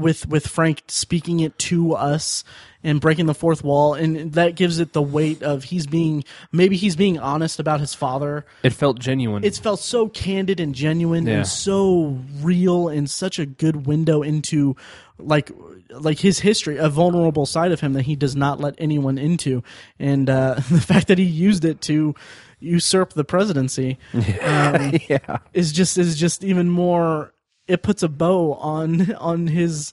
with 0.00 0.26
with 0.28 0.46
Frank 0.46 0.82
speaking 0.88 1.40
it 1.40 1.58
to 1.60 1.94
us 1.94 2.42
and 2.82 3.00
breaking 3.00 3.26
the 3.26 3.34
fourth 3.34 3.62
wall 3.62 3.92
and 3.94 4.32
that 4.32 4.54
gives 4.54 4.78
it 4.78 4.94
the 4.94 5.02
weight 5.02 5.42
of 5.42 5.64
he's 5.64 5.86
being 5.86 6.24
maybe 6.50 6.76
he's 6.76 6.96
being 6.96 7.18
honest 7.18 7.60
about 7.60 7.78
his 7.80 7.92
father 7.94 8.46
It 8.62 8.72
felt 8.72 8.98
genuine. 8.98 9.44
It 9.44 9.54
felt 9.56 9.80
so 9.80 10.08
candid 10.08 10.60
and 10.60 10.74
genuine 10.74 11.26
Yeah. 11.26 11.34
and 11.38 11.46
so 11.46 12.18
real 12.40 12.88
and 12.88 13.08
such 13.10 13.38
a 13.38 13.44
good 13.46 13.86
window 13.86 14.22
into 14.22 14.76
like 15.18 15.50
like 15.90 16.18
his 16.20 16.38
history 16.40 16.78
a 16.78 16.88
vulnerable 16.88 17.44
side 17.44 17.72
of 17.72 17.80
him 17.80 17.92
that 17.92 18.02
he 18.02 18.16
does 18.16 18.34
not 18.34 18.60
let 18.60 18.74
anyone 18.78 19.18
into 19.18 19.62
and 19.98 20.30
uh 20.30 20.54
the 20.70 20.80
fact 20.80 21.08
that 21.08 21.18
he 21.18 21.24
used 21.24 21.64
it 21.66 21.82
to 21.82 22.14
usurp 22.60 23.12
the 23.14 23.24
presidency 23.24 23.98
um, 24.14 24.92
yeah, 25.08 25.38
is 25.52 25.72
just 25.72 25.98
is 25.98 26.16
just 26.18 26.44
even 26.44 26.68
more 26.70 27.32
it 27.70 27.82
puts 27.82 28.02
a 28.02 28.08
bow 28.08 28.54
on 28.54 29.14
on 29.14 29.46
his 29.46 29.92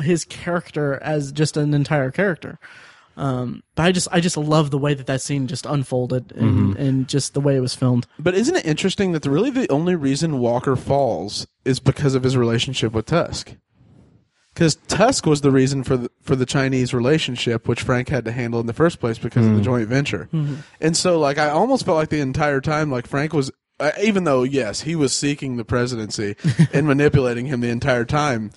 his 0.00 0.24
character 0.24 0.98
as 1.02 1.32
just 1.32 1.56
an 1.56 1.74
entire 1.74 2.10
character. 2.10 2.58
Um 3.14 3.62
but 3.74 3.82
i 3.82 3.92
just 3.92 4.08
i 4.10 4.20
just 4.20 4.38
love 4.38 4.70
the 4.70 4.78
way 4.78 4.94
that 4.94 5.06
that 5.06 5.20
scene 5.20 5.46
just 5.46 5.66
unfolded 5.66 6.32
and 6.32 6.50
mm-hmm. 6.50 6.80
and 6.80 7.08
just 7.08 7.34
the 7.34 7.42
way 7.42 7.56
it 7.56 7.60
was 7.60 7.74
filmed. 7.74 8.06
But 8.18 8.34
isn't 8.34 8.56
it 8.56 8.64
interesting 8.64 9.12
that 9.12 9.22
the, 9.22 9.30
really 9.30 9.50
the 9.50 9.70
only 9.70 9.94
reason 9.94 10.38
Walker 10.38 10.76
falls 10.76 11.46
is 11.64 11.78
because 11.78 12.14
of 12.14 12.22
his 12.22 12.36
relationship 12.36 12.92
with 12.92 13.06
Tusk? 13.06 13.54
Because 14.54 14.76
Tusk 14.86 15.24
was 15.24 15.40
the 15.40 15.50
reason 15.50 15.82
for 15.82 15.96
the, 15.96 16.10
for 16.20 16.36
the 16.36 16.44
Chinese 16.44 16.92
relationship, 16.92 17.66
which 17.66 17.82
Frank 17.82 18.10
had 18.10 18.24
to 18.26 18.32
handle 18.32 18.60
in 18.60 18.66
the 18.66 18.74
first 18.74 19.00
place 19.00 19.18
because 19.18 19.46
of 19.46 19.52
the 19.52 19.56
mm-hmm. 19.56 19.64
joint 19.64 19.88
venture. 19.88 20.28
Mm-hmm. 20.32 20.56
And 20.80 20.94
so, 20.94 21.18
like, 21.18 21.38
I 21.38 21.48
almost 21.48 21.86
felt 21.86 21.96
like 21.96 22.10
the 22.10 22.20
entire 22.20 22.60
time, 22.60 22.90
like 22.90 23.06
Frank 23.06 23.32
was, 23.32 23.50
uh, 23.82 23.90
even 24.02 24.24
though 24.24 24.42
yes, 24.42 24.82
he 24.82 24.94
was 24.96 25.12
seeking 25.12 25.56
the 25.56 25.64
presidency 25.64 26.36
and 26.72 26.86
manipulating 26.86 27.46
him 27.46 27.60
the 27.60 27.68
entire 27.70 28.04
time. 28.04 28.50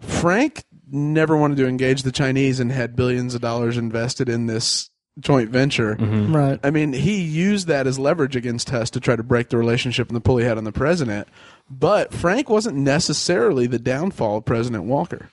Frank 0.00 0.64
never 0.90 1.36
wanted 1.36 1.56
to 1.58 1.66
engage 1.66 2.02
the 2.02 2.12
Chinese 2.12 2.60
and 2.60 2.70
had 2.72 2.94
billions 2.96 3.34
of 3.34 3.40
dollars 3.40 3.76
invested 3.76 4.28
in 4.28 4.46
this 4.46 4.90
joint 5.18 5.50
venture. 5.50 5.96
right 5.96 6.60
I 6.62 6.70
mean, 6.70 6.92
he 6.92 7.20
used 7.20 7.66
that 7.66 7.88
as 7.88 7.98
leverage 7.98 8.36
against 8.36 8.68
Tusk 8.68 8.92
to 8.92 9.00
try 9.00 9.16
to 9.16 9.24
break 9.24 9.48
the 9.48 9.56
relationship 9.58 10.06
and 10.08 10.14
the 10.16 10.20
pull 10.20 10.36
he 10.36 10.44
had 10.44 10.56
on 10.58 10.62
the 10.64 10.70
president. 10.72 11.26
But 11.68 12.14
Frank 12.14 12.48
wasn't 12.48 12.76
necessarily 12.76 13.66
the 13.66 13.80
downfall 13.80 14.38
of 14.38 14.44
President 14.44 14.84
Walker. 14.84 15.30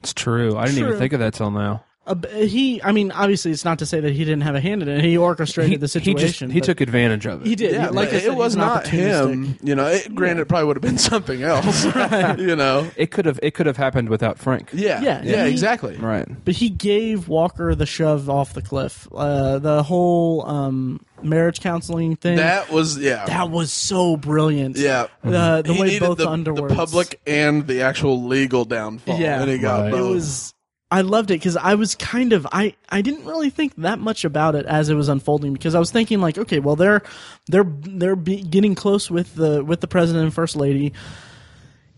it's 0.00 0.12
true. 0.12 0.56
I 0.58 0.66
didn't 0.66 0.78
True. 0.80 0.88
even 0.88 0.98
think 0.98 1.12
of 1.14 1.20
that 1.20 1.32
till 1.34 1.50
now. 1.50 1.84
Uh, 2.06 2.14
he 2.30 2.82
i 2.82 2.90
mean 2.90 3.12
obviously 3.12 3.50
it's 3.52 3.64
not 3.64 3.78
to 3.78 3.86
say 3.86 4.00
that 4.00 4.12
he 4.12 4.24
didn't 4.24 4.40
have 4.40 4.54
a 4.56 4.60
hand 4.60 4.82
in 4.82 4.88
it 4.88 5.04
he 5.04 5.16
orchestrated 5.16 5.78
the 5.80 5.84
he 5.84 5.86
just 5.86 5.92
situation 5.92 6.50
he 6.50 6.60
took 6.60 6.80
advantage 6.80 7.26
of 7.26 7.42
it. 7.42 7.46
he 7.46 7.54
did 7.54 7.72
Yeah, 7.72 7.90
like 7.90 8.10
but 8.10 8.16
I 8.16 8.20
said, 8.20 8.32
it 8.32 8.34
was 8.34 8.56
not 8.56 8.88
him. 8.88 9.56
You 9.62 9.74
know, 9.76 9.86
it, 9.86 10.12
granted, 10.14 10.42
it 10.42 10.48
probably 10.48 10.66
would 10.66 10.76
have 10.76 10.82
been 10.82 10.98
something 11.12 11.42
else. 11.42 11.84
You 12.38 12.56
know, 12.56 12.90
It 12.96 13.10
could 13.12 13.26
have 13.26 13.38
it 13.42 13.54
could 13.54 13.66
have 13.66 13.76
happened 13.76 14.08
without 14.08 14.38
Frank. 14.38 14.70
yeah, 14.72 15.00
Yeah, 15.00 15.22
yeah, 15.22 15.44
he- 15.44 15.50
exactly. 15.52 15.96
Right. 15.96 16.26
but 16.44 16.54
he 16.54 16.70
gave 16.70 17.28
Walker 17.28 17.74
the 17.74 17.86
shove 17.86 18.28
off 18.28 18.52
the 18.54 18.62
cliff. 18.62 19.06
Uh, 19.14 19.58
the 19.60 19.82
whole 19.84 20.44
um, 20.46 21.00
marriage 21.22 21.60
counseling 21.60 22.16
thing 22.16 22.36
That 22.36 22.70
was 22.70 22.98
yeah, 22.98 23.26
that 23.26 23.48
was 23.50 23.72
so 23.72 24.16
brilliant. 24.16 24.76
yeah. 24.76 25.06
Uh, 25.22 25.62
the 25.62 25.72
He 25.72 25.80
way 25.80 25.98
both 26.00 26.18
the, 26.18 26.26
underworlds, 26.26 26.68
the 26.70 26.74
public 26.74 27.20
and 27.26 27.66
the 27.66 27.82
actual 27.82 28.24
legal 28.24 28.64
downfall. 28.64 29.18
Yeah. 29.20 29.40
and 29.42 29.50
he 29.50 29.58
got 29.58 29.82
Right. 29.82 29.88
It 29.88 29.92
both. 29.92 30.14
was. 30.14 30.54
I 30.92 31.00
loved 31.00 31.30
it 31.30 31.34
because 31.34 31.56
I 31.56 31.74
was 31.74 31.94
kind 31.94 32.32
of 32.32 32.46
I 32.52 32.74
I 32.88 33.02
didn't 33.02 33.24
really 33.24 33.50
think 33.50 33.74
that 33.76 33.98
much 33.98 34.24
about 34.24 34.54
it 34.54 34.66
as 34.66 34.88
it 34.88 34.94
was 34.94 35.08
unfolding 35.08 35.52
because 35.52 35.74
I 35.74 35.78
was 35.78 35.90
thinking 35.90 36.20
like 36.20 36.38
okay 36.38 36.60
well 36.60 36.76
they're 36.76 37.02
they're 37.48 37.66
they're 37.66 38.16
getting 38.16 38.74
close 38.74 39.10
with 39.10 39.34
the 39.34 39.64
with 39.64 39.80
the 39.80 39.88
president 39.88 40.24
and 40.24 40.34
first 40.34 40.54
lady 40.54 40.92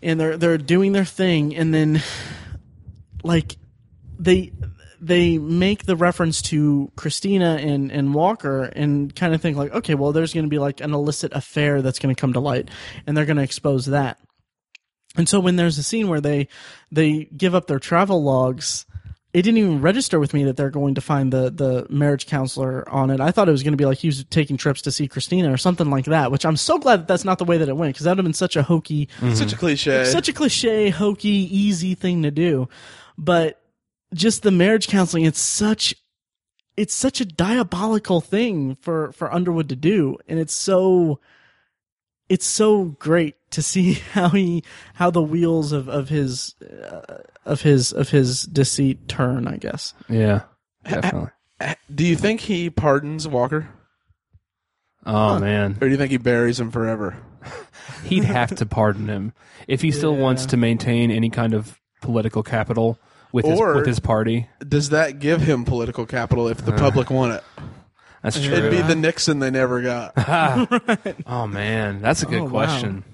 and 0.04 0.20
they're 0.20 0.36
they're 0.36 0.58
doing 0.58 0.92
their 0.92 1.04
thing, 1.04 1.56
and 1.56 1.74
then 1.74 2.02
like 3.24 3.56
they 4.18 4.52
they 5.00 5.38
make 5.38 5.84
the 5.84 5.96
reference 5.96 6.40
to 6.40 6.90
Christina 6.96 7.58
and, 7.60 7.90
and 7.90 8.14
Walker 8.14 8.62
and 8.64 9.14
kind 9.14 9.34
of 9.34 9.42
think 9.42 9.56
like, 9.56 9.72
okay, 9.74 9.94
well, 9.94 10.12
there's 10.12 10.32
going 10.32 10.44
to 10.44 10.50
be 10.50 10.58
like 10.58 10.80
an 10.80 10.94
illicit 10.94 11.32
affair 11.34 11.82
that's 11.82 11.98
going 11.98 12.14
to 12.14 12.18
come 12.18 12.34
to 12.34 12.40
light, 12.40 12.70
and 13.06 13.16
they're 13.16 13.26
going 13.26 13.38
to 13.38 13.42
expose 13.42 13.86
that. 13.86 14.18
And 15.16 15.28
so 15.28 15.40
when 15.40 15.56
there's 15.56 15.78
a 15.78 15.82
scene 15.82 16.08
where 16.08 16.20
they 16.20 16.48
they 16.90 17.24
give 17.36 17.54
up 17.54 17.66
their 17.66 17.78
travel 17.78 18.22
logs, 18.22 18.84
it 19.32 19.42
didn't 19.42 19.58
even 19.58 19.80
register 19.80 20.20
with 20.20 20.32
me 20.32 20.44
that 20.44 20.56
they're 20.56 20.70
going 20.70 20.94
to 20.94 21.00
find 21.00 21.32
the 21.32 21.50
the 21.50 21.86
marriage 21.90 22.26
counselor 22.26 22.88
on 22.88 23.10
it. 23.10 23.20
I 23.20 23.30
thought 23.30 23.48
it 23.48 23.52
was 23.52 23.62
going 23.62 23.72
to 23.72 23.78
be 23.78 23.84
like 23.84 23.98
he 23.98 24.08
was 24.08 24.24
taking 24.24 24.56
trips 24.56 24.82
to 24.82 24.92
see 24.92 25.08
Christina 25.08 25.52
or 25.52 25.56
something 25.56 25.90
like 25.90 26.06
that. 26.06 26.30
Which 26.30 26.44
I'm 26.44 26.56
so 26.56 26.78
glad 26.78 27.00
that 27.00 27.08
that's 27.08 27.24
not 27.24 27.38
the 27.38 27.44
way 27.44 27.58
that 27.58 27.68
it 27.68 27.76
went 27.76 27.94
because 27.94 28.04
that 28.04 28.12
would 28.12 28.18
have 28.18 28.24
been 28.24 28.32
such 28.32 28.56
a 28.56 28.62
hokey, 28.62 29.06
mm-hmm. 29.18 29.34
Such 29.34 29.52
a 29.52 29.56
cliche. 29.56 30.04
such 30.04 30.28
a 30.28 30.32
cliche, 30.32 30.90
hokey, 30.90 31.28
easy 31.28 31.94
thing 31.94 32.22
to 32.22 32.30
do. 32.30 32.68
But 33.18 33.60
just 34.14 34.42
the 34.42 34.50
marriage 34.50 34.88
counseling, 34.88 35.24
it's 35.24 35.40
such 35.40 35.94
it's 36.76 36.94
such 36.94 37.20
a 37.20 37.24
diabolical 37.24 38.20
thing 38.20 38.76
for 38.76 39.12
for 39.12 39.32
Underwood 39.32 39.68
to 39.68 39.76
do, 39.76 40.16
and 40.28 40.38
it's 40.38 40.54
so 40.54 41.20
it's 42.28 42.46
so 42.46 42.84
great 42.84 43.36
to 43.54 43.62
see 43.62 43.94
how 44.12 44.28
he 44.28 44.62
how 44.94 45.10
the 45.10 45.22
wheels 45.22 45.72
of 45.72 45.88
of 45.88 46.08
his 46.08 46.54
uh, 46.62 47.18
of 47.44 47.62
his 47.62 47.92
of 47.92 48.10
his 48.10 48.42
deceit 48.44 49.08
turn. 49.08 49.48
I 49.48 49.56
guess. 49.56 49.94
Yeah, 50.08 50.42
definitely. 50.84 51.30
do 51.94 52.04
you 52.04 52.16
think 52.16 52.40
he 52.40 52.70
pardons 52.70 53.26
Walker, 53.26 53.68
Oh 55.06 55.38
man, 55.38 55.72
or 55.80 55.86
do 55.86 55.90
you 55.90 55.96
think 55.96 56.10
he 56.10 56.16
buries 56.18 56.58
him 56.58 56.70
forever? 56.70 57.16
he'd 58.04 58.24
have 58.24 58.54
to 58.56 58.66
pardon 58.66 59.08
him 59.08 59.32
if 59.68 59.82
he 59.82 59.90
still 59.90 60.16
wants 60.16 60.46
to 60.46 60.56
maintain 60.56 61.10
any 61.10 61.28
kind 61.30 61.52
of 61.54 61.78
political 62.00 62.42
capital 62.42 62.98
with 63.32 63.44
his 63.44 63.58
Or- 63.60 63.74
with 63.74 63.86
his 63.86 64.00
party. 64.00 64.48
Does 64.66 64.90
that 64.90 65.18
give 65.18 65.40
him 65.42 65.64
political 65.64 66.06
capital 66.06 66.48
if 66.48 66.64
the 66.64 66.72
public 66.72 67.10
want 67.10 67.32
it? 67.34 67.44
That's 68.22 68.42
true. 68.42 68.54
It'd 68.54 68.70
be 68.70 68.80
the 68.80 68.96
Nixon 68.96 69.38
they 69.40 69.50
never 69.50 69.82
got. 69.82 70.12
oh 71.26 71.46
man, 71.46 72.00
that's 72.00 72.22
a 72.22 72.26
good 72.26 72.40
Oh, 72.40 72.44
wow. 72.44 72.50
question. 72.50 73.04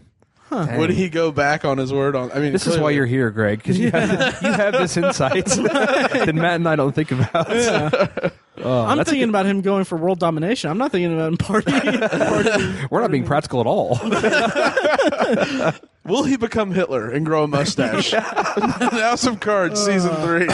Dang. 0.51 0.79
Would 0.79 0.91
he 0.91 1.09
go 1.09 1.31
back 1.31 1.65
on 1.65 1.79
his 1.79 1.93
word 1.93 2.17
on? 2.17 2.33
I 2.33 2.41
mean, 2.41 2.53
This 2.53 2.67
is 2.67 2.75
why 2.75 2.79
clearly- 2.79 2.95
you're 2.97 3.07
here, 3.07 3.31
Greg, 3.31 3.59
because 3.59 3.79
you, 3.79 3.91
have, 3.93 4.11
you 4.43 4.53
have 4.53 4.73
this 4.73 4.97
insight 4.97 5.45
that 5.47 6.33
Matt 6.35 6.57
and 6.57 6.69
I 6.69 6.77
don't 6.77 6.95
think 6.95 7.13
about. 7.13 8.33
Oh, 8.63 8.83
I'm 8.85 8.99
that's 8.99 9.09
a 9.09 9.13
thinking 9.13 9.29
good- 9.29 9.31
about 9.31 9.47
him 9.47 9.63
going 9.63 9.85
for 9.85 9.97
world 9.97 10.19
domination. 10.19 10.71
I'm 10.71 10.77
not 10.77 10.93
thinking 10.93 11.15
about 11.15 11.29
him 11.33 11.39
partying. 11.39 12.91
we're 12.91 13.01
not 13.01 13.11
being 13.11 13.25
practical 13.25 13.61
at 13.61 13.67
all. 13.67 13.99
Will 16.05 16.25
he 16.25 16.37
become 16.37 16.71
Hitler 16.73 17.09
and 17.11 17.25
grow 17.25 17.45
a 17.45 17.49
mustache? 17.49 18.11
House 18.13 19.25
of 19.27 19.41
Cards 19.41 19.83
season 19.83 20.15
three, 20.17 20.47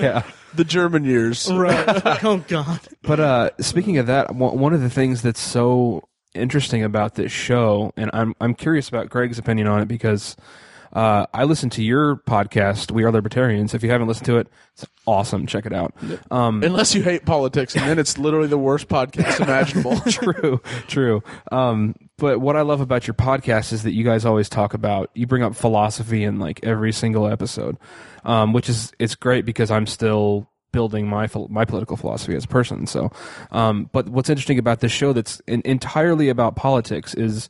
yeah. 0.00 0.22
the 0.54 0.64
German 0.66 1.04
years. 1.04 1.50
right. 1.50 2.22
Oh 2.24 2.44
God. 2.46 2.80
But 3.02 3.20
uh, 3.20 3.50
speaking 3.58 3.96
of 3.98 4.06
that, 4.08 4.34
one 4.34 4.58
one 4.58 4.74
of 4.74 4.82
the 4.82 4.90
things 4.90 5.22
that's 5.22 5.40
so 5.40 6.02
interesting 6.34 6.82
about 6.82 7.14
this 7.14 7.32
show, 7.32 7.92
and 7.96 8.10
I'm 8.12 8.34
I'm 8.40 8.54
curious 8.54 8.88
about 8.88 9.08
Greg's 9.08 9.38
opinion 9.38 9.66
on 9.66 9.80
it 9.80 9.88
because 9.88 10.36
uh, 10.94 11.26
I 11.34 11.44
listened 11.44 11.72
to 11.72 11.82
your 11.82 12.16
podcast, 12.16 12.92
We 12.92 13.02
Are 13.02 13.10
Libertarians. 13.10 13.74
If 13.74 13.82
you 13.82 13.90
haven't 13.90 14.06
listened 14.06 14.26
to 14.26 14.38
it, 14.38 14.48
it's 14.74 14.86
awesome. 15.06 15.46
Check 15.46 15.66
it 15.66 15.72
out. 15.72 15.92
Um, 16.30 16.62
Unless 16.62 16.94
you 16.94 17.02
hate 17.02 17.26
politics, 17.26 17.74
and 17.74 17.84
then 17.88 17.98
it's 17.98 18.16
literally 18.16 18.46
the 18.46 18.58
worst 18.58 18.88
podcast 18.88 19.40
imaginable. 19.40 19.98
true, 20.08 20.60
true. 20.86 21.22
Um, 21.50 21.96
but 22.16 22.40
what 22.40 22.54
I 22.54 22.62
love 22.62 22.80
about 22.80 23.08
your 23.08 23.14
podcast 23.14 23.72
is 23.72 23.82
that 23.82 23.92
you 23.92 24.04
guys 24.04 24.24
always 24.24 24.48
talk 24.48 24.72
about 24.72 25.10
you 25.14 25.26
bring 25.26 25.42
up 25.42 25.56
philosophy 25.56 26.22
in 26.22 26.38
like 26.38 26.60
every 26.62 26.92
single 26.92 27.26
episode, 27.26 27.76
um, 28.24 28.52
which 28.52 28.68
is 28.68 28.92
it's 29.00 29.16
great 29.16 29.44
because 29.44 29.72
I'm 29.72 29.86
still 29.86 30.48
building 30.74 31.06
my 31.08 31.28
my 31.48 31.64
political 31.64 31.96
philosophy 31.96 32.34
as 32.34 32.44
a 32.44 32.48
person. 32.48 32.86
So, 32.86 33.10
um, 33.52 33.88
but 33.92 34.08
what's 34.08 34.28
interesting 34.28 34.58
about 34.58 34.80
this 34.80 34.92
show 34.92 35.14
that's 35.14 35.40
in, 35.46 35.62
entirely 35.64 36.28
about 36.28 36.56
politics 36.56 37.14
is 37.14 37.48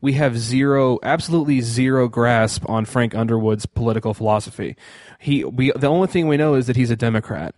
we 0.00 0.14
have 0.14 0.36
zero, 0.36 0.98
absolutely 1.02 1.60
zero 1.60 2.08
grasp 2.08 2.68
on 2.68 2.84
Frank 2.84 3.14
Underwood's 3.14 3.66
political 3.66 4.12
philosophy. 4.14 4.76
He, 5.18 5.44
we, 5.44 5.72
the 5.72 5.86
only 5.86 6.08
thing 6.08 6.26
we 6.26 6.36
know 6.36 6.54
is 6.54 6.66
that 6.66 6.76
he's 6.76 6.90
a 6.90 6.96
Democrat. 6.96 7.54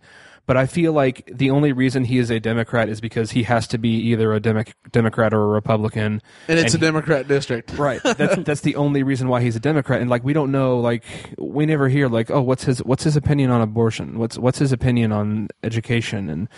But 0.47 0.57
I 0.57 0.65
feel 0.65 0.93
like 0.93 1.29
the 1.31 1.51
only 1.51 1.73
reason 1.73 2.05
he 2.05 2.17
is 2.17 2.31
a 2.31 2.39
Democrat 2.39 2.87
is 2.89 2.99
because 3.01 3.31
he 3.31 3.43
has 3.43 3.67
to 3.67 3.77
be 3.77 3.89
either 3.89 4.33
a 4.33 4.39
Demo- 4.39 4.63
Democrat 4.91 5.33
or 5.33 5.43
a 5.43 5.47
Republican. 5.47 6.21
And 6.47 6.57
it's 6.57 6.73
And 6.73 6.81
a 6.81 6.85
Democrat 6.87 7.27
district. 7.27 7.73
Right. 7.77 8.01
That's 8.01 8.35
that's 8.43 8.61
the 8.61 8.75
only 8.77 9.03
reason 9.03 9.27
why 9.27 9.41
he's 9.41 9.55
a 9.55 9.59
Democrat. 9.59 10.01
And 10.01 10.09
like 10.09 10.23
we 10.23 10.33
don't 10.33 10.51
know, 10.51 10.79
like 10.79 11.03
we 11.37 11.65
never 11.65 11.89
hear 11.89 12.07
like, 12.07 12.31
oh, 12.31 12.41
what's 12.41 12.63
his 12.63 12.79
what's 12.79 13.03
his 13.03 13.15
opinion 13.15 13.51
on 13.51 13.61
abortion? 13.61 14.17
What's 14.17 14.37
what's 14.39 14.57
his 14.57 14.71
opinion 14.71 15.11
on 15.11 15.49
education 15.63 16.29
and 16.29 16.49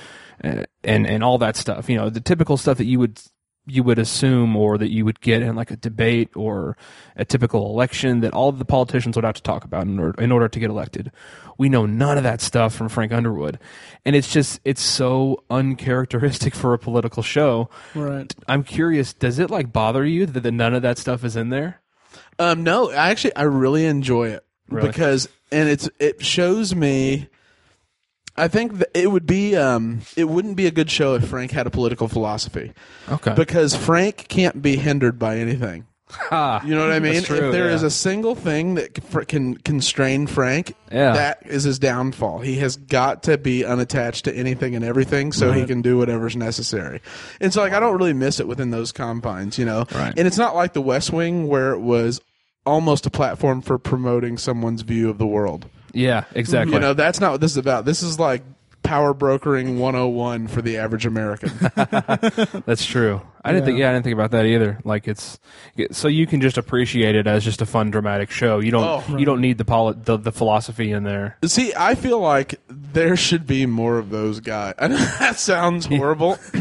uh, 0.43 0.63
and 0.83 1.05
and 1.07 1.23
all 1.23 1.39
that 1.39 1.57
stuff. 1.57 1.89
You 1.89 1.97
know, 1.97 2.09
the 2.09 2.21
typical 2.21 2.57
stuff 2.57 2.77
that 2.77 2.85
you 2.85 2.99
would 2.99 3.19
you 3.69 3.83
would 3.83 3.99
assume 3.99 4.55
or 4.55 4.77
that 4.77 4.89
you 4.91 5.05
would 5.05 5.21
get 5.21 5.41
in 5.41 5.55
like 5.55 5.71
a 5.71 5.75
debate 5.75 6.29
or 6.35 6.75
a 7.15 7.23
typical 7.25 7.67
election 7.67 8.21
that 8.21 8.33
all 8.33 8.49
of 8.49 8.59
the 8.59 8.65
politicians 8.65 9.15
would 9.15 9.25
have 9.25 9.35
to 9.35 9.41
talk 9.43 9.63
about 9.63 9.83
in 9.87 9.99
order, 9.99 10.21
in 10.21 10.31
order 10.31 10.47
to 10.47 10.59
get 10.59 10.69
elected. 10.69 11.11
We 11.57 11.69
know 11.69 11.85
none 11.85 12.17
of 12.17 12.23
that 12.23 12.41
stuff 12.41 12.73
from 12.73 12.89
Frank 12.89 13.11
Underwood. 13.11 13.59
And 14.05 14.15
it's 14.15 14.31
just 14.31 14.59
it's 14.65 14.81
so 14.81 15.43
uncharacteristic 15.49 16.55
for 16.55 16.73
a 16.73 16.79
political 16.79 17.23
show. 17.23 17.69
Right. 17.95 18.33
I'm 18.47 18.63
curious, 18.63 19.13
does 19.13 19.39
it 19.39 19.49
like 19.49 19.71
bother 19.73 20.05
you 20.05 20.25
that, 20.25 20.41
that 20.41 20.51
none 20.51 20.73
of 20.73 20.81
that 20.81 20.97
stuff 20.97 21.23
is 21.23 21.35
in 21.35 21.49
there? 21.49 21.81
Um, 22.39 22.63
no, 22.63 22.89
I 22.91 23.09
actually 23.09 23.35
I 23.35 23.43
really 23.43 23.85
enjoy 23.85 24.29
it 24.29 24.45
Really? 24.69 24.87
because 24.87 25.27
and 25.51 25.67
it's 25.69 25.89
it 25.99 26.23
shows 26.23 26.73
me. 26.75 27.27
I 28.39 28.47
think 28.47 28.81
it 28.93 29.11
would 29.11 29.25
be 29.25 29.55
um 29.55 30.01
it 30.15 30.25
wouldn't 30.25 30.55
be 30.55 30.65
a 30.67 30.71
good 30.71 30.89
show 30.89 31.15
if 31.15 31.27
Frank 31.27 31.51
had 31.51 31.67
a 31.67 31.69
political 31.69 32.07
philosophy 32.07 32.73
Okay. 33.09 33.33
because 33.35 33.75
Frank 33.75 34.27
can't 34.27 34.61
be 34.61 34.75
hindered 34.77 35.19
by 35.19 35.37
anything. 35.37 35.85
You 36.31 36.73
know 36.73 36.81
what 36.81 36.91
I 36.91 36.99
mean? 36.99 37.21
True, 37.21 37.37
if 37.37 37.51
there 37.51 37.69
yeah. 37.69 37.75
is 37.75 37.83
a 37.83 37.91
single 37.91 38.33
thing 38.33 38.73
that 38.75 38.97
can 39.27 39.57
constrain 39.57 40.25
Frank, 40.25 40.73
Yeah. 40.91 41.13
that 41.13 41.43
is 41.45 41.63
his 41.65 41.77
downfall. 41.77 42.39
He 42.39 42.55
has 42.57 42.77
got 42.77 43.21
to 43.23 43.37
be 43.37 43.63
unattached 43.63 44.25
to 44.25 44.33
anything 44.35 44.75
and 44.75 44.83
everything 44.83 45.31
so 45.31 45.51
he 45.51 45.67
can 45.67 45.83
do 45.83 45.99
whatever's 45.99 46.35
necessary. 46.35 47.01
And 47.39 47.53
so, 47.53 47.61
like, 47.61 47.73
I 47.73 47.79
don't 47.79 47.95
really 47.95 48.13
miss 48.13 48.39
it 48.39 48.47
within 48.47 48.71
those 48.71 48.91
confines, 48.91 49.59
you 49.59 49.65
know? 49.65 49.85
Right. 49.93 50.13
And 50.17 50.27
it's 50.27 50.37
not 50.39 50.55
like 50.55 50.73
The 50.73 50.81
West 50.81 51.13
Wing 51.13 51.47
where 51.47 51.73
it 51.73 51.79
was 51.79 52.21
almost 52.65 53.05
a 53.05 53.11
platform 53.11 53.61
for 53.61 53.77
promoting 53.77 54.39
someone's 54.39 54.81
view 54.81 55.11
of 55.11 55.19
the 55.19 55.27
world. 55.27 55.67
Yeah, 55.93 56.25
exactly. 56.33 56.73
You 56.73 56.79
know, 56.79 56.93
that's 56.93 57.19
not 57.19 57.31
what 57.31 57.41
this 57.41 57.51
is 57.51 57.57
about. 57.57 57.85
This 57.85 58.03
is 58.03 58.19
like 58.19 58.43
power 58.83 59.13
brokering 59.13 59.77
101 59.79 60.47
for 60.47 60.61
the 60.61 60.77
average 60.77 61.05
American. 61.05 61.51
That's 62.65 62.85
true. 62.85 63.21
I 63.43 63.51
didn't 63.51 63.65
think. 63.65 63.79
Yeah, 63.79 63.89
I 63.89 63.93
didn't 63.93 64.03
think 64.03 64.13
about 64.13 64.31
that 64.31 64.45
either. 64.45 64.79
Like 64.83 65.07
it's 65.07 65.39
so 65.91 66.07
you 66.07 66.27
can 66.27 66.41
just 66.41 66.57
appreciate 66.57 67.15
it 67.15 67.25
as 67.25 67.43
just 67.43 67.61
a 67.61 67.65
fun, 67.65 67.89
dramatic 67.89 68.31
show. 68.31 68.59
You 68.59 68.71
don't. 68.71 68.83
Oh. 68.83 69.17
You 69.17 69.25
don't 69.25 69.41
need 69.41 69.57
the, 69.57 69.65
poli- 69.65 69.95
the 69.97 70.17
the 70.17 70.31
philosophy 70.31 70.91
in 70.91 71.03
there. 71.03 71.37
See, 71.45 71.73
I 71.75 71.95
feel 71.95 72.19
like 72.19 72.59
there 72.67 73.15
should 73.15 73.47
be 73.47 73.65
more 73.65 73.97
of 73.97 74.09
those 74.09 74.39
guys. 74.39 74.73
I 74.77 74.87
know 74.89 74.97
that 74.97 75.39
sounds 75.39 75.85
horrible. 75.85 76.37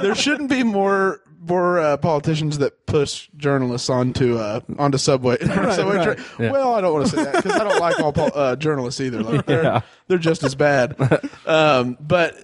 there 0.00 0.14
shouldn't 0.14 0.48
be 0.48 0.62
more 0.62 1.20
more 1.46 1.78
uh, 1.78 1.96
politicians 1.96 2.58
that 2.58 2.86
push 2.86 3.28
journalists 3.36 3.88
onto 3.90 4.38
uh, 4.38 4.60
onto 4.78 4.98
subway. 4.98 5.38
subway 5.40 5.96
right. 5.96 6.18
Yeah. 6.38 6.50
Well, 6.50 6.74
I 6.74 6.80
don't 6.80 6.92
want 6.92 7.06
to 7.10 7.16
say 7.16 7.24
that 7.24 7.34
because 7.36 7.52
I 7.52 7.64
don't 7.64 7.80
like 7.80 7.98
all 8.00 8.12
pol- 8.12 8.30
uh, 8.34 8.56
journalists 8.56 9.00
either. 9.00 9.22
Like, 9.22 9.46
they're, 9.46 9.62
Yeah. 9.62 9.80
they're 10.08 10.18
just 10.18 10.42
as 10.42 10.54
bad. 10.54 10.96
Um, 11.46 11.96
but 12.00 12.36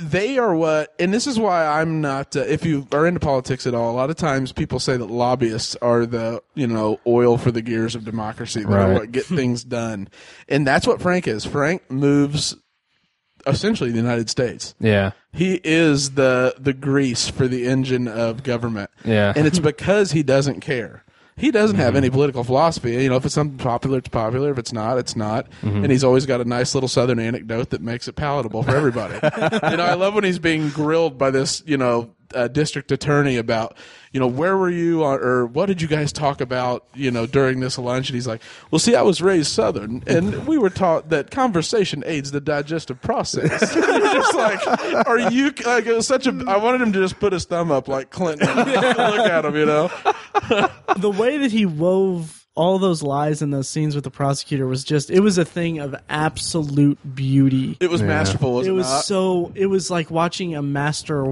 they 0.00 0.38
are 0.38 0.54
what, 0.54 0.94
and 0.98 1.12
this 1.12 1.26
is 1.26 1.38
why 1.38 1.66
I'm 1.66 2.00
not. 2.00 2.34
Uh, 2.34 2.40
if 2.40 2.64
you 2.64 2.86
are 2.92 3.06
into 3.06 3.20
politics 3.20 3.66
at 3.66 3.74
all, 3.74 3.90
a 3.90 3.96
lot 3.96 4.08
of 4.08 4.16
times 4.16 4.50
people 4.50 4.78
say 4.78 4.96
that 4.96 5.10
lobbyists 5.10 5.76
are 5.82 6.06
the 6.06 6.42
you 6.54 6.66
know 6.66 6.98
oil 7.06 7.36
for 7.36 7.50
the 7.50 7.60
gears 7.60 7.94
of 7.94 8.04
democracy. 8.06 8.60
That 8.62 8.70
are 8.72 8.88
Right. 8.88 8.94
what 8.94 9.12
get 9.12 9.26
things 9.26 9.64
done, 9.64 10.08
and 10.48 10.66
that's 10.66 10.86
what 10.86 11.02
Frank 11.02 11.28
is. 11.28 11.44
Frank 11.44 11.90
moves 11.90 12.56
essentially 13.48 13.90
the 13.90 13.96
United 13.96 14.30
States. 14.30 14.74
Yeah. 14.80 15.12
He 15.32 15.60
is 15.64 16.12
the 16.12 16.54
the 16.58 16.72
grease 16.72 17.28
for 17.28 17.48
the 17.48 17.66
engine 17.66 18.08
of 18.08 18.42
government. 18.42 18.90
Yeah. 19.04 19.32
and 19.36 19.46
it's 19.46 19.58
because 19.58 20.12
he 20.12 20.22
doesn't 20.22 20.60
care. 20.60 21.04
He 21.38 21.52
doesn't 21.52 21.76
have 21.76 21.90
mm-hmm. 21.90 21.96
any 21.98 22.10
political 22.10 22.42
philosophy. 22.42 22.92
You 23.00 23.08
know, 23.08 23.16
if 23.16 23.24
it's 23.24 23.34
something 23.34 23.58
popular, 23.58 23.98
it's 23.98 24.08
popular. 24.08 24.50
If 24.50 24.58
it's 24.58 24.72
not, 24.72 24.98
it's 24.98 25.14
not. 25.14 25.48
Mm-hmm. 25.62 25.84
And 25.84 25.92
he's 25.92 26.02
always 26.02 26.26
got 26.26 26.40
a 26.40 26.44
nice 26.44 26.74
little 26.74 26.88
Southern 26.88 27.20
anecdote 27.20 27.70
that 27.70 27.80
makes 27.80 28.08
it 28.08 28.16
palatable 28.16 28.64
for 28.64 28.74
everybody. 28.74 29.14
you 29.70 29.76
know, 29.76 29.84
I 29.84 29.94
love 29.94 30.14
when 30.14 30.24
he's 30.24 30.40
being 30.40 30.68
grilled 30.70 31.16
by 31.16 31.30
this, 31.30 31.62
you 31.64 31.76
know, 31.76 32.10
uh, 32.34 32.48
district 32.48 32.92
attorney 32.92 33.36
about, 33.36 33.76
you 34.12 34.20
know, 34.20 34.26
where 34.26 34.56
were 34.56 34.70
you 34.70 35.02
or 35.02 35.46
what 35.46 35.66
did 35.66 35.82
you 35.82 35.88
guys 35.88 36.12
talk 36.12 36.40
about, 36.40 36.84
you 36.94 37.10
know, 37.10 37.26
during 37.26 37.60
this 37.60 37.78
lunch? 37.78 38.08
And 38.08 38.14
he's 38.14 38.26
like, 38.26 38.42
well, 38.70 38.78
see, 38.78 38.94
I 38.94 39.02
was 39.02 39.20
raised 39.20 39.50
Southern, 39.50 40.02
and 40.06 40.46
we 40.46 40.58
were 40.58 40.70
taught 40.70 41.10
that 41.10 41.30
conversation 41.30 42.02
aids 42.06 42.30
the 42.30 42.40
digestive 42.40 43.00
process. 43.00 43.74
Just 43.74 44.34
like, 44.34 45.06
are 45.06 45.18
you 45.30 45.52
like? 45.64 45.86
It 45.86 45.94
was 45.94 46.06
such 46.06 46.26
a. 46.26 46.44
I 46.46 46.56
wanted 46.56 46.80
him 46.80 46.92
to 46.92 47.00
just 47.00 47.18
put 47.20 47.32
his 47.32 47.44
thumb 47.44 47.70
up 47.70 47.88
like 47.88 48.10
Clinton. 48.10 48.46
Look 48.56 48.68
at 48.68 49.44
him, 49.44 49.54
you 49.54 49.66
know. 49.66 49.88
the 50.96 51.14
way 51.16 51.38
that 51.38 51.52
he 51.52 51.66
wove 51.66 52.37
all 52.58 52.78
those 52.80 53.02
lies 53.02 53.40
in 53.40 53.50
those 53.52 53.68
scenes 53.68 53.94
with 53.94 54.02
the 54.04 54.10
prosecutor 54.10 54.66
was 54.66 54.82
just 54.84 55.10
it 55.10 55.20
was 55.20 55.38
a 55.38 55.44
thing 55.44 55.78
of 55.78 55.94
absolute 56.08 56.98
beauty. 57.14 57.76
It 57.80 57.88
was 57.90 58.02
masterful. 58.02 58.52
Was 58.54 58.66
it 58.66 58.70
it, 58.70 58.74
was 58.74 58.86
not? 58.88 59.04
so 59.04 59.52
it 59.54 59.66
was 59.66 59.90
like 59.90 60.10
watching 60.10 60.56
a 60.56 60.62
master 60.62 61.24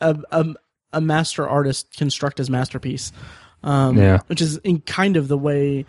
a, 0.00 0.16
a, 0.30 0.46
a 0.92 1.00
master 1.00 1.48
artist 1.48 1.96
construct 1.96 2.38
his 2.38 2.50
masterpiece 2.50 3.12
um 3.64 3.96
Yeah. 3.96 4.18
which 4.26 4.40
is 4.42 4.58
in 4.58 4.80
kind 4.80 5.16
of 5.16 5.28
the 5.28 5.38
way 5.38 5.86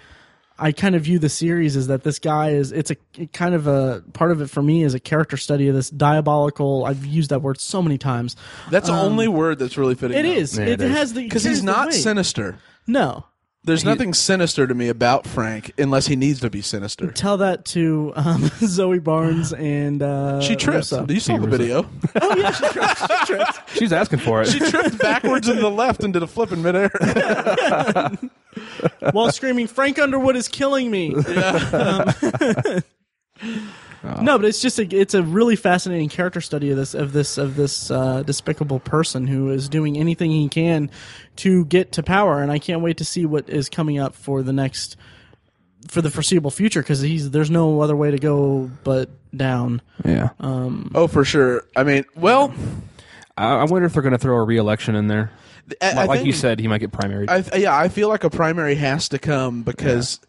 i 0.59 0.71
kind 0.71 0.95
of 0.95 1.01
view 1.01 1.17
the 1.19 1.27
series 1.27 1.75
is 1.75 1.87
that 1.87 2.03
this 2.03 2.19
guy 2.19 2.51
is 2.51 2.71
it's 2.71 2.91
a 2.91 2.95
it 3.17 3.33
kind 3.33 3.55
of 3.55 3.65
a 3.67 4.03
part 4.13 4.31
of 4.31 4.39
it 4.41 4.49
for 4.49 4.61
me 4.61 4.83
is 4.83 4.93
a 4.93 4.99
character 4.99 5.35
study 5.35 5.67
of 5.67 5.75
this 5.75 5.89
diabolical 5.89 6.85
i've 6.85 7.03
used 7.05 7.31
that 7.31 7.41
word 7.41 7.59
so 7.59 7.81
many 7.81 7.97
times 7.97 8.35
That's 8.69 8.87
the 8.87 8.93
only 8.95 9.27
word 9.27 9.57
that's 9.59 9.77
really 9.77 9.95
fitting. 9.95 10.17
um, 10.17 10.23
it 10.23 10.37
is 10.37 10.57
Yeah, 10.57 10.65
it, 10.65 10.69
it 10.73 10.81
is. 10.81 10.91
has 10.91 11.13
the 11.13 11.23
because 11.23 11.43
he's 11.43 11.63
not 11.63 11.87
weight. 11.87 11.95
sinister. 11.95 12.59
no 12.87 13.25
There's 13.65 13.85
nothing 13.85 14.13
sinister 14.13 14.67
to 14.67 14.73
me 14.73 14.89
about 14.89 15.25
Frank 15.25 15.71
unless 15.77 16.07
he 16.07 16.17
needs 16.17 16.41
to 16.41 16.49
be 16.49 16.61
sinister. 16.61 17.09
tell 17.11 17.37
that 17.37 17.63
to 17.65 18.11
um, 18.15 18.51
zoe 18.59 18.99
barnes 18.99 19.53
and 19.53 20.03
uh 20.03 20.41
She 20.41 20.57
tripped. 20.57 20.91
Russo. 20.91 21.07
You 21.07 21.21
saw 21.21 21.37
the 21.37 21.47
video. 21.47 21.89
oh 22.21 22.35
yeah 22.37 22.51
she 22.51 22.67
tripped, 22.67 22.99
she 22.99 23.25
tripped. 23.25 23.69
She's 23.77 23.93
asking 23.93 24.19
for 24.19 24.41
it. 24.41 24.49
She 24.49 24.59
tripped 24.59 24.99
backwards 24.99 25.47
into 25.47 25.61
the 25.61 25.71
left 25.71 26.03
and 26.03 26.11
did 26.11 26.23
a 26.23 26.27
flip 26.27 26.51
in 26.51 26.61
midair. 26.61 26.89
while 29.11 29.31
screaming, 29.31 29.67
"Frank 29.67 29.97
Underwood 29.97 30.35
is 30.35 30.47
killing 30.47 30.91
me." 30.91 31.15
Um, 31.15 32.13
no, 34.03 34.37
but 34.37 34.45
it's 34.45 34.61
just 34.61 34.79
a, 34.79 34.83
it's 34.83 35.13
a 35.13 35.23
really 35.23 35.55
fascinating 35.55 36.09
character 36.09 36.41
study 36.41 36.71
of 36.71 36.77
this 36.77 36.93
of 36.93 37.13
this 37.13 37.37
of 37.37 37.55
this 37.55 37.89
uh, 37.89 38.23
despicable 38.23 38.79
person 38.79 39.27
who 39.27 39.49
is 39.49 39.69
doing 39.69 39.97
anything 39.97 40.31
he 40.31 40.49
can 40.49 40.91
to 41.37 41.65
get 41.65 41.93
to 41.93 42.03
power, 42.03 42.41
and 42.41 42.51
I 42.51 42.59
can't 42.59 42.81
wait 42.81 42.97
to 42.97 43.05
see 43.05 43.25
what 43.25 43.49
is 43.49 43.69
coming 43.69 43.99
up 43.99 44.13
for 44.15 44.43
the 44.43 44.53
next 44.53 44.97
for 45.87 46.01
the 46.01 46.09
foreseeable 46.09 46.51
future 46.51 46.81
because 46.81 47.01
he's 47.01 47.31
there's 47.31 47.49
no 47.49 47.81
other 47.81 47.95
way 47.95 48.11
to 48.11 48.17
go 48.17 48.69
but 48.83 49.09
down. 49.35 49.81
yeah. 50.05 50.29
oh, 50.95 51.07
for 51.07 51.23
sure. 51.25 51.65
I 51.75 51.83
mean, 51.83 52.05
well, 52.15 52.53
I, 53.37 53.55
I 53.55 53.63
wonder 53.63 53.85
if 53.85 53.93
they're 53.93 54.03
going 54.03 54.13
to 54.13 54.17
throw 54.19 54.35
a 54.37 54.43
re-election 54.43 54.95
in 54.95 55.07
there. 55.07 55.31
I, 55.81 55.91
I 55.91 55.93
Like, 55.93 56.07
like 56.09 56.25
you 56.25 56.33
said, 56.33 56.59
he 56.59 56.67
might 56.67 56.79
get 56.79 56.91
primary. 56.91 57.27
I, 57.29 57.43
yeah, 57.55 57.77
I 57.77 57.87
feel 57.87 58.09
like 58.09 58.23
a 58.23 58.29
primary 58.29 58.75
has 58.75 59.09
to 59.09 59.19
come 59.19 59.63
because 59.63 60.19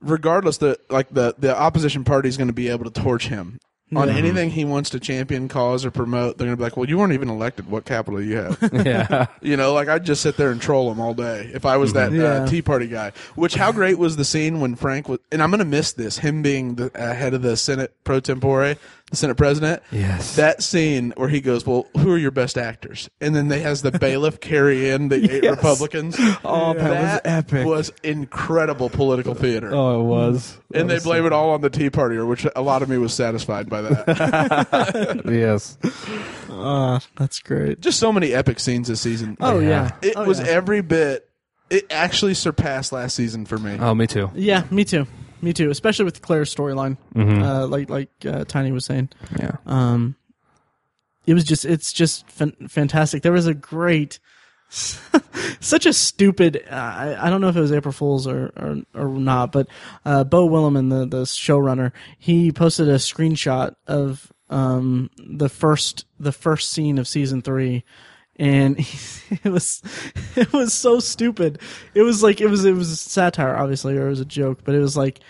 regardless, 0.00 0.58
the 0.58 0.78
like 0.90 1.08
the 1.10 1.34
the 1.38 1.56
opposition 1.56 2.04
party 2.04 2.28
is 2.28 2.36
going 2.36 2.48
to 2.48 2.54
be 2.54 2.68
able 2.68 2.84
to 2.90 3.02
torch 3.02 3.28
him 3.28 3.58
on 3.94 4.08
anything 4.08 4.50
he 4.50 4.64
wants 4.64 4.90
to 4.90 4.98
champion, 4.98 5.46
cause, 5.46 5.84
or 5.84 5.90
promote. 5.92 6.36
They're 6.36 6.46
going 6.46 6.56
to 6.56 6.60
be 6.60 6.64
like, 6.64 6.76
"Well, 6.76 6.88
you 6.88 6.98
weren't 6.98 7.12
even 7.12 7.28
elected. 7.30 7.70
What 7.70 7.84
capital 7.84 8.18
do 8.18 8.26
you 8.26 8.36
have?" 8.38 8.70
yeah. 8.86 9.26
you 9.40 9.56
know, 9.56 9.72
like 9.72 9.86
I'd 9.88 10.04
just 10.04 10.20
sit 10.22 10.36
there 10.36 10.50
and 10.50 10.60
troll 10.60 10.90
him 10.90 10.98
all 11.00 11.14
day 11.14 11.50
if 11.54 11.64
I 11.64 11.76
was 11.76 11.92
that 11.92 12.10
Yeah. 12.10 12.24
uh, 12.42 12.46
Tea 12.46 12.60
Party 12.62 12.88
guy. 12.88 13.12
Which 13.36 13.54
how 13.54 13.70
great 13.70 13.98
was 13.98 14.16
the 14.16 14.24
scene 14.24 14.58
when 14.60 14.74
Frank 14.74 15.08
was? 15.08 15.20
And 15.30 15.40
I'm 15.42 15.50
going 15.50 15.58
to 15.60 15.64
miss 15.64 15.92
this. 15.92 16.18
Him 16.18 16.42
being 16.42 16.74
the 16.74 16.90
uh, 17.00 17.14
head 17.14 17.34
of 17.34 17.42
the 17.42 17.56
Senate 17.56 17.94
pro 18.02 18.18
tempore, 18.18 18.74
the 19.14 19.18
Senate 19.20 19.36
president. 19.36 19.82
Yes. 19.90 20.36
That 20.36 20.62
scene 20.62 21.12
where 21.16 21.28
he 21.28 21.40
goes, 21.40 21.66
"Well, 21.66 21.86
who 21.96 22.10
are 22.12 22.18
your 22.18 22.30
best 22.30 22.58
actors?" 22.58 23.08
And 23.20 23.34
then 23.34 23.48
they 23.48 23.60
has 23.60 23.82
the 23.82 23.90
bailiff 23.92 24.40
carry 24.40 24.90
in 24.90 25.08
the 25.08 25.16
eight 25.16 25.42
Yes. 25.44 25.56
Republicans. 25.56 26.16
Oh, 26.44 26.74
that 26.74 26.90
was 26.90 27.20
epic. 27.24 27.66
Was 27.66 27.92
incredible 28.02 28.90
political 28.90 29.34
theater. 29.34 29.70
Oh, 29.74 30.00
it 30.00 30.04
was. 30.04 30.58
and 30.74 30.88
they 30.90 30.98
blame 30.98 31.24
it 31.26 31.32
all 31.32 31.50
on 31.50 31.60
the 31.60 31.70
Tea 31.70 31.90
Party, 31.90 32.18
which 32.18 32.46
a 32.56 32.62
lot 32.62 32.82
of 32.82 32.88
me 32.88 32.98
was 32.98 33.14
satisfied 33.14 33.68
by 33.70 33.82
that. 33.82 35.22
yes. 35.26 35.78
Uh, 36.50 37.00
that's 37.16 37.38
great. 37.40 37.80
Just 37.80 37.98
so 37.98 38.12
many 38.12 38.32
epic 38.32 38.60
scenes 38.60 38.88
this 38.88 39.00
season. 39.00 39.36
Oh 39.40 39.58
Yeah. 39.58 39.68
yeah, 40.02 40.08
It 40.10 40.14
Oh, 40.16 40.24
was 40.24 40.40
yeah. 40.40 40.46
every 40.46 40.82
bit. 40.82 41.28
It 41.70 41.86
actually 41.90 42.34
surpassed 42.34 42.92
last 42.92 43.14
season 43.16 43.46
for 43.46 43.58
me. 43.58 43.76
Oh, 43.80 43.94
me 43.94 44.06
too. 44.06 44.30
yeah, 44.34 44.64
me 44.70 44.84
too, 44.84 45.06
me 45.44 45.52
too. 45.52 45.70
Especially 45.70 46.04
with 46.04 46.22
Claire's 46.22 46.54
storyline, 46.54 46.96
uh, 47.42 47.66
like 47.66 47.90
like 47.90 48.10
uh, 48.26 48.44
Tiny 48.44 48.72
was 48.72 48.84
saying. 48.84 49.10
Yeah. 49.38 49.56
Um, 49.66 50.16
it 51.26 51.34
was 51.34 51.44
just 51.44 51.64
it's 51.64 51.92
just 51.92 52.28
fan- 52.28 52.68
fantastic. 52.68 53.22
There 53.22 53.32
was 53.32 53.46
a 53.46 53.54
great, 53.54 54.18
such 54.68 55.86
a 55.86 55.92
stupid. 55.92 56.62
Uh, 56.70 56.74
I, 56.74 57.26
I 57.26 57.30
don't 57.30 57.40
know 57.40 57.48
if 57.48 57.56
it 57.56 57.60
was 57.60 57.72
April 57.72 57.92
Fools 57.92 58.26
or 58.26 58.52
or, 58.56 58.82
or 58.94 59.08
not, 59.08 59.52
but 59.52 59.68
uh, 60.04 60.24
Beau 60.24 60.48
Willimon, 60.48 60.90
the 60.90 61.06
the 61.06 61.22
showrunner, 61.24 61.92
he 62.18 62.52
posted 62.52 62.88
a 62.88 62.96
screenshot 62.96 63.74
of 63.86 64.32
um 64.50 65.10
the 65.18 65.48
first 65.48 66.04
the 66.20 66.32
first 66.32 66.70
scene 66.70 66.98
of 66.98 67.08
season 67.08 67.42
three. 67.42 67.84
And 68.36 68.76
it 69.44 69.44
was, 69.50 69.82
it 70.36 70.52
was 70.52 70.72
so 70.72 71.00
stupid. 71.00 71.60
It 71.94 72.02
was 72.02 72.22
like 72.22 72.40
it 72.40 72.48
was 72.48 72.64
it 72.64 72.74
was 72.74 73.00
satire, 73.00 73.56
obviously, 73.56 73.96
or 73.96 74.06
it 74.06 74.10
was 74.10 74.20
a 74.20 74.24
joke, 74.24 74.60
but 74.64 74.74
it 74.74 74.80
was 74.80 74.96
like, 74.96 75.20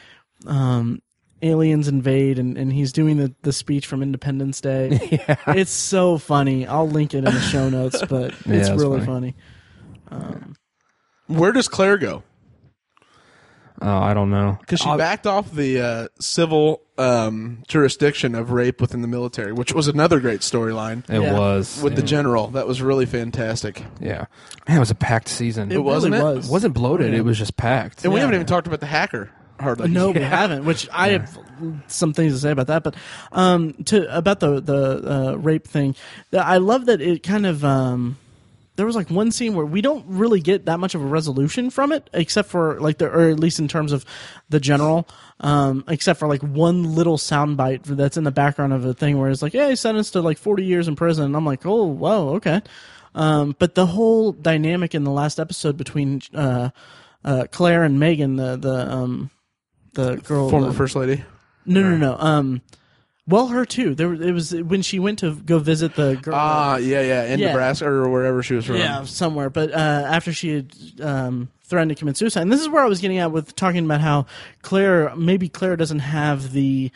um, 0.46 1.00
aliens 1.42 1.88
invade 1.88 2.38
and, 2.38 2.56
and 2.56 2.72
he's 2.72 2.90
doing 2.92 3.18
the, 3.18 3.34
the 3.42 3.52
speech 3.52 3.86
from 3.86 4.02
Independence 4.02 4.60
Day. 4.62 4.98
Yeah. 5.28 5.36
It's 5.48 5.70
so 5.70 6.16
funny. 6.18 6.66
I'll 6.66 6.88
link 6.88 7.12
it 7.12 7.18
in 7.18 7.24
the 7.24 7.40
show 7.40 7.68
notes, 7.68 8.02
but 8.08 8.32
Yeah, 8.46 8.54
it's 8.54 8.68
it's 8.68 8.80
really 8.82 9.04
funny. 9.04 9.34
funny. 10.10 10.54
Where 11.26 11.52
does 11.52 11.68
Claire 11.68 11.98
go? 11.98 12.22
Oh, 13.82 13.98
I 13.98 14.14
don't 14.14 14.30
know. 14.30 14.56
Because 14.60 14.80
she 14.80 14.96
backed 14.96 15.26
off 15.26 15.50
the 15.52 15.80
uh, 15.80 16.08
civil 16.20 16.80
um, 16.96 17.62
jurisdiction 17.66 18.34
of 18.36 18.50
rape 18.52 18.80
within 18.80 19.02
the 19.02 19.08
military, 19.08 19.52
which 19.52 19.74
was 19.74 19.88
another 19.88 20.20
great 20.20 20.40
storyline 20.40 21.02
It 21.10 21.20
Yeah. 21.20 21.36
was. 21.38 21.82
with 21.82 21.94
yeah. 21.94 21.96
the 22.00 22.06
general. 22.06 22.48
That 22.48 22.68
was 22.68 22.80
really 22.80 23.04
fantastic. 23.06 23.82
Yeah. 24.00 24.26
Man, 24.68 24.76
it 24.76 24.80
was 24.80 24.90
a 24.92 24.94
packed 24.94 25.28
season. 25.28 25.72
It, 25.72 25.78
wasn't 25.82 26.14
really 26.14 26.32
it? 26.32 26.36
was. 26.36 26.48
It 26.48 26.52
wasn't 26.52 26.74
bloated. 26.74 27.14
It 27.14 27.22
was 27.22 27.36
just 27.36 27.56
packed. 27.56 28.04
And 28.04 28.12
we 28.14 28.20
haven't 28.20 28.36
even 28.36 28.46
talked 28.46 28.66
about 28.68 28.80
the 28.80 28.86
hacker 28.86 29.30
hardly. 29.58 29.88
No, 29.88 30.10
we 30.10 30.20
haven't. 30.20 30.64
Which 30.64 30.88
I 30.92 31.08
have 31.10 31.38
some 31.88 32.12
things 32.12 32.32
to 32.34 32.38
say 32.38 32.50
about 32.52 32.68
that, 32.68 32.84
but 32.84 32.94
um, 33.32 33.72
to 33.84 34.16
about 34.16 34.40
the 34.40 34.60
the 34.60 35.12
uh, 35.32 35.34
rape 35.36 35.66
thing, 35.66 35.94
the- 36.30 36.44
I 36.44 36.56
love 36.58 36.86
that 36.86 37.00
it 37.00 37.22
kind 37.22 37.46
of 37.46 37.64
um, 37.64 38.18
there 38.76 38.86
was 38.86 38.96
like 38.96 39.10
one 39.10 39.30
scene 39.30 39.54
where 39.54 39.64
we 39.66 39.80
don't 39.80 40.04
really 40.08 40.40
get 40.40 40.66
that 40.66 40.80
much 40.80 40.94
of 40.94 41.02
a 41.02 41.06
resolution 41.06 41.70
from 41.70 41.92
it, 41.92 42.10
except 42.12 42.48
for 42.48 42.80
like 42.80 42.98
the 42.98 43.06
or 43.08 43.28
at 43.30 43.38
least 43.38 43.58
in 43.60 43.68
terms 43.68 43.92
of 43.92 44.04
the 44.48 44.58
general, 44.60 45.06
um, 45.40 45.84
except 45.88 46.18
for 46.18 46.26
like 46.28 46.42
one 46.42 46.94
little 46.94 47.16
soundbite 47.16 47.84
that's 47.84 48.16
in 48.16 48.24
the 48.24 48.30
background 48.32 48.72
of 48.72 48.84
a 48.84 48.92
thing 48.94 49.18
where 49.18 49.30
it's 49.30 49.42
like, 49.42 49.54
yeah, 49.54 49.68
he's 49.68 49.80
sentenced 49.80 50.12
to 50.14 50.20
like 50.22 50.38
forty 50.38 50.64
years 50.64 50.88
in 50.88 50.96
prison. 50.96 51.24
And 51.26 51.36
I'm 51.36 51.46
like, 51.46 51.64
oh, 51.64 51.84
whoa, 51.84 52.34
okay. 52.36 52.62
Um, 53.14 53.54
but 53.60 53.76
the 53.76 53.86
whole 53.86 54.32
dynamic 54.32 54.94
in 54.94 55.04
the 55.04 55.10
last 55.12 55.38
episode 55.38 55.76
between 55.76 56.20
uh, 56.34 56.70
uh, 57.24 57.46
Claire 57.52 57.84
and 57.84 58.00
Megan, 58.00 58.34
the 58.36 58.56
the 58.56 58.92
um, 58.92 59.30
the 59.92 60.16
girl, 60.16 60.50
Former 60.50 60.66
the- 60.68 60.74
first 60.74 60.96
lady. 60.96 61.22
no, 61.64 61.80
no, 61.80 61.96
no. 61.96 62.16
Um, 62.18 62.60
well, 63.26 63.48
her 63.48 63.64
too. 63.64 63.94
There, 63.94 64.12
it 64.14 64.32
was 64.32 64.54
when 64.54 64.82
she 64.82 64.98
went 64.98 65.20
to 65.20 65.34
go 65.34 65.58
visit 65.58 65.94
the 65.94 66.16
girl. 66.16 66.34
Ah, 66.36 66.76
yeah, 66.76 67.00
yeah, 67.00 67.24
in 67.24 67.38
Yeah. 67.40 67.48
Nebraska 67.48 67.86
or 67.86 68.08
wherever 68.08 68.42
she 68.42 68.54
was 68.54 68.66
from. 68.66 68.76
yeah, 68.76 69.04
somewhere. 69.04 69.48
But 69.50 69.72
uh, 69.72 69.76
after 69.76 70.32
she 70.32 70.50
had 70.54 70.72
um, 71.00 71.48
threatened 71.64 71.90
to 71.90 71.94
commit 71.94 72.16
suicide, 72.16 72.42
and 72.42 72.52
this 72.52 72.60
is 72.60 72.68
where 72.68 72.82
I 72.82 72.86
was 72.86 73.00
getting 73.00 73.18
at 73.18 73.32
with 73.32 73.56
talking 73.56 73.84
about 73.84 74.00
how 74.02 74.26
Claire, 74.62 75.14
maybe 75.16 75.48
Claire 75.48 75.76
doesn't 75.76 76.00
have 76.00 76.52
the 76.52 76.90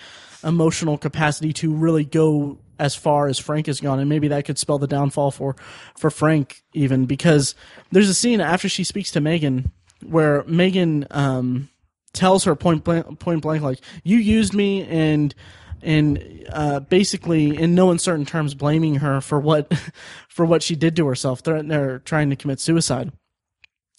emotional 0.45 0.99
capacity 0.99 1.53
to 1.53 1.72
really 1.74 2.05
go 2.05 2.59
as 2.79 2.95
far 2.95 3.26
as 3.26 3.39
Frank 3.39 3.66
has 3.66 3.81
gone, 3.81 3.99
and 3.99 4.09
maybe 4.09 4.29
that 4.29 4.45
could 4.45 4.57
spell 4.59 4.79
the 4.79 4.87
downfall 4.87 5.31
for 5.33 5.57
for 5.97 6.11
Frank 6.11 6.62
even 6.74 7.07
because 7.07 7.55
there's 7.91 8.09
a 8.09 8.14
scene 8.14 8.41
after 8.41 8.68
she 8.68 8.85
speaks 8.85 9.11
to 9.12 9.20
Megan 9.20 9.73
where 10.07 10.44
Megan 10.44 11.05
um, 11.11 11.69
tells 12.12 12.44
her 12.44 12.55
point 12.55 12.85
blank, 12.85 13.19
point 13.19 13.43
blank 13.43 13.62
like 13.65 13.81
you 14.05 14.19
used 14.19 14.55
me 14.55 14.85
and 14.86 15.35
and 15.82 16.46
uh, 16.52 16.80
basically 16.80 17.56
in 17.56 17.74
no 17.74 17.90
uncertain 17.90 18.26
terms 18.26 18.55
blaming 18.55 18.96
her 18.96 19.20
for 19.20 19.38
what 19.38 19.72
for 20.28 20.44
what 20.44 20.62
she 20.62 20.76
did 20.76 20.96
to 20.96 21.06
herself. 21.06 21.42
They're 21.42 22.00
trying 22.00 22.30
to 22.30 22.36
commit 22.36 22.60
suicide, 22.60 23.12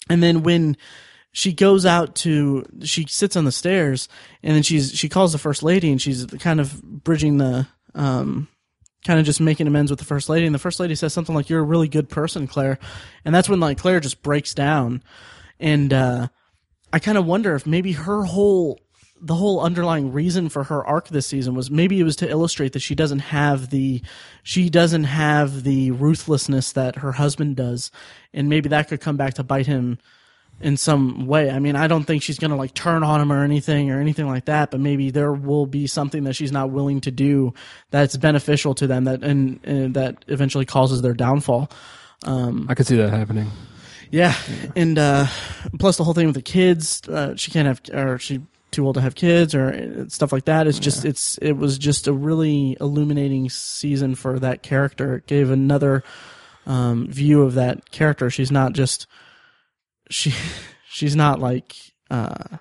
and 0.08 0.22
then 0.22 0.42
when 0.42 0.76
she 1.32 1.52
goes 1.52 1.86
out 1.86 2.14
to 2.16 2.64
she 2.82 3.06
sits 3.08 3.36
on 3.36 3.44
the 3.44 3.52
stairs 3.52 4.08
and 4.42 4.54
then 4.54 4.62
she's 4.62 4.92
she 4.92 5.08
calls 5.08 5.32
the 5.32 5.38
first 5.38 5.62
lady 5.62 5.90
and 5.90 6.02
she's 6.02 6.26
kind 6.26 6.60
of 6.60 6.82
bridging 6.82 7.38
the 7.38 7.66
um 7.94 8.48
kind 9.06 9.18
of 9.18 9.24
just 9.24 9.40
making 9.40 9.66
amends 9.66 9.90
with 9.90 9.98
the 9.98 10.04
first 10.04 10.28
lady. 10.28 10.44
And 10.44 10.54
the 10.54 10.58
first 10.58 10.78
lady 10.78 10.94
says 10.94 11.12
something 11.12 11.34
like 11.34 11.48
you're 11.48 11.60
a 11.60 11.64
really 11.64 11.88
good 11.88 12.08
person 12.08 12.46
claire. 12.46 12.78
And 13.24 13.34
that's 13.34 13.48
when 13.48 13.60
like 13.60 13.78
claire 13.78 14.00
just 14.00 14.22
breaks 14.22 14.54
down. 14.54 15.02
And 15.58 15.92
uh 15.92 16.28
i 16.92 16.98
kind 16.98 17.16
of 17.16 17.26
wonder 17.26 17.54
if 17.54 17.66
maybe 17.66 17.92
her 17.92 18.24
whole 18.24 18.80
the 19.20 19.34
whole 19.34 19.60
underlying 19.60 20.12
reason 20.12 20.48
for 20.48 20.64
her 20.64 20.84
arc 20.84 21.08
this 21.08 21.26
season 21.26 21.54
was 21.54 21.70
maybe 21.70 22.00
it 22.00 22.04
was 22.04 22.16
to 22.16 22.28
illustrate 22.28 22.72
that 22.72 22.80
she 22.80 22.94
doesn't 22.94 23.18
have 23.18 23.70
the 23.70 24.02
she 24.42 24.70
doesn't 24.70 25.04
have 25.04 25.62
the 25.62 25.90
ruthlessness 25.90 26.72
that 26.72 26.96
her 26.96 27.12
husband 27.12 27.56
does 27.56 27.90
and 28.32 28.48
maybe 28.48 28.68
that 28.68 28.88
could 28.88 29.00
come 29.00 29.16
back 29.16 29.34
to 29.34 29.42
bite 29.42 29.66
him 29.66 29.98
in 30.60 30.76
some 30.76 31.26
way. 31.26 31.50
I 31.50 31.58
mean, 31.58 31.74
I 31.74 31.86
don't 31.86 32.04
think 32.04 32.22
she's 32.22 32.38
going 32.38 32.50
to 32.50 32.56
like 32.56 32.74
turn 32.74 33.02
on 33.02 33.20
him 33.20 33.32
or 33.32 33.42
anything 33.42 33.90
or 33.90 34.00
anything 34.00 34.26
like 34.26 34.44
that, 34.44 34.70
but 34.70 34.80
maybe 34.80 35.10
there 35.10 35.32
will 35.32 35.66
be 35.66 35.86
something 35.86 36.24
that 36.24 36.34
she's 36.34 36.52
not 36.52 36.70
willing 36.70 37.00
to 37.02 37.10
do 37.10 37.54
that's 37.90 38.16
beneficial 38.16 38.74
to 38.74 38.86
them 38.86 39.04
that 39.04 39.22
and, 39.22 39.60
and 39.64 39.94
that 39.94 40.24
eventually 40.28 40.66
causes 40.66 41.02
their 41.02 41.14
downfall. 41.14 41.70
Um, 42.24 42.66
I 42.68 42.74
could 42.74 42.86
see 42.86 42.96
that 42.96 43.10
happening. 43.10 43.50
Yeah, 44.10 44.34
and 44.74 44.98
uh, 44.98 45.26
plus 45.78 45.96
the 45.96 46.04
whole 46.04 46.14
thing 46.14 46.26
with 46.26 46.34
the 46.34 46.42
kids, 46.42 47.00
uh, 47.08 47.36
she 47.36 47.52
can't 47.52 47.68
have, 47.68 47.80
or 47.94 48.18
she 48.18 48.40
too 48.70 48.86
old 48.86 48.94
to 48.94 49.00
have 49.00 49.14
kids, 49.14 49.54
or 49.54 49.72
uh, 49.72 50.08
stuff 50.08 50.32
like 50.32 50.44
that. 50.46 50.66
It's 50.66 50.78
just, 50.78 51.04
it's, 51.04 51.38
it 51.38 51.52
was 51.52 51.78
just 51.78 52.06
a 52.06 52.12
really 52.12 52.76
illuminating 52.80 53.48
season 53.50 54.14
for 54.14 54.38
that 54.38 54.62
character. 54.62 55.16
It 55.16 55.26
gave 55.26 55.50
another 55.50 56.02
um, 56.66 57.08
view 57.08 57.42
of 57.42 57.54
that 57.54 57.90
character. 57.90 58.30
She's 58.30 58.50
not 58.52 58.72
just 58.72 59.06
she, 60.10 60.34
she's 60.88 61.16
not 61.16 61.40
like 61.40 61.76
uh, 62.10 62.58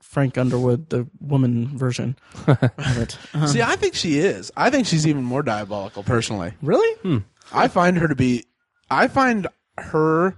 Frank 0.00 0.38
Underwood, 0.38 0.88
the 0.90 1.06
woman 1.20 1.76
version 1.76 2.16
of 2.46 2.98
it. 2.98 3.18
Um, 3.34 3.46
See, 3.48 3.62
I 3.62 3.76
think 3.76 3.94
she 3.94 4.18
is. 4.18 4.50
I 4.56 4.70
think 4.70 4.86
she's 4.86 5.06
even 5.06 5.24
more 5.24 5.42
diabolical, 5.42 6.02
personally. 6.02 6.52
really? 6.62 6.98
Hmm. 7.00 7.18
I 7.52 7.68
find 7.68 7.98
her 7.98 8.08
to 8.08 8.14
be. 8.14 8.44
I 8.90 9.08
find 9.08 9.46
her 9.76 10.36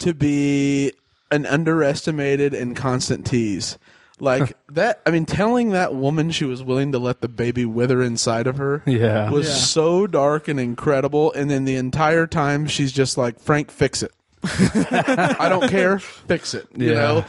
to 0.00 0.14
be 0.14 0.92
an 1.30 1.46
underestimated 1.46 2.54
and 2.54 2.74
constant 2.76 3.26
tease. 3.26 3.78
Like 4.20 4.56
that. 4.72 5.00
I 5.06 5.10
mean, 5.12 5.26
telling 5.26 5.70
that 5.70 5.94
woman 5.94 6.32
she 6.32 6.44
was 6.44 6.60
willing 6.62 6.90
to 6.92 6.98
let 6.98 7.20
the 7.20 7.28
baby 7.28 7.64
wither 7.64 8.02
inside 8.02 8.46
of 8.48 8.56
her. 8.56 8.82
Yeah. 8.84 9.30
was 9.30 9.46
Yeah. 9.46 9.54
so 9.54 10.06
dark 10.08 10.48
and 10.48 10.58
incredible. 10.58 11.32
And 11.34 11.48
then 11.48 11.64
the 11.64 11.76
entire 11.76 12.26
time 12.26 12.66
she's 12.66 12.90
just 12.90 13.16
like, 13.16 13.38
Frank, 13.38 13.70
fix 13.70 14.02
it. 14.02 14.10
I 14.42 15.48
don't 15.48 15.68
care. 15.70 15.98
Fix 16.00 16.52
it. 16.54 16.66
You 16.76 16.88
Yeah. 16.88 16.94
know? 16.94 17.24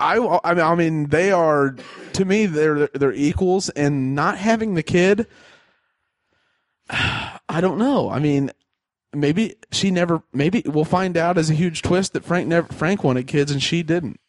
I, 0.00 0.40
I 0.44 0.54
mean, 0.54 0.64
I 0.64 0.74
mean, 0.76 1.06
they 1.08 1.30
are 1.32 1.74
to 2.14 2.24
me 2.24 2.46
they're 2.46 2.86
they're 2.94 3.12
equals, 3.12 3.68
and 3.70 4.14
not 4.14 4.38
having 4.38 4.74
the 4.74 4.82
kid, 4.84 5.26
I 6.90 7.60
don't 7.60 7.78
know. 7.78 8.08
I 8.08 8.18
mean, 8.18 8.50
maybe 9.14 9.56
she 9.72 9.90
never. 9.90 10.22
Maybe 10.32 10.62
we'll 10.66 10.84
find 10.84 11.16
out 11.16 11.38
as 11.38 11.50
a 11.50 11.54
huge 11.54 11.82
twist 11.82 12.12
that 12.14 12.24
Frank 12.24 12.46
never 12.48 12.72
Frank 12.72 13.02
wanted 13.04 13.26
kids 13.26 13.50
and 13.50 13.62
she 13.62 13.82
didn't. 13.82 14.20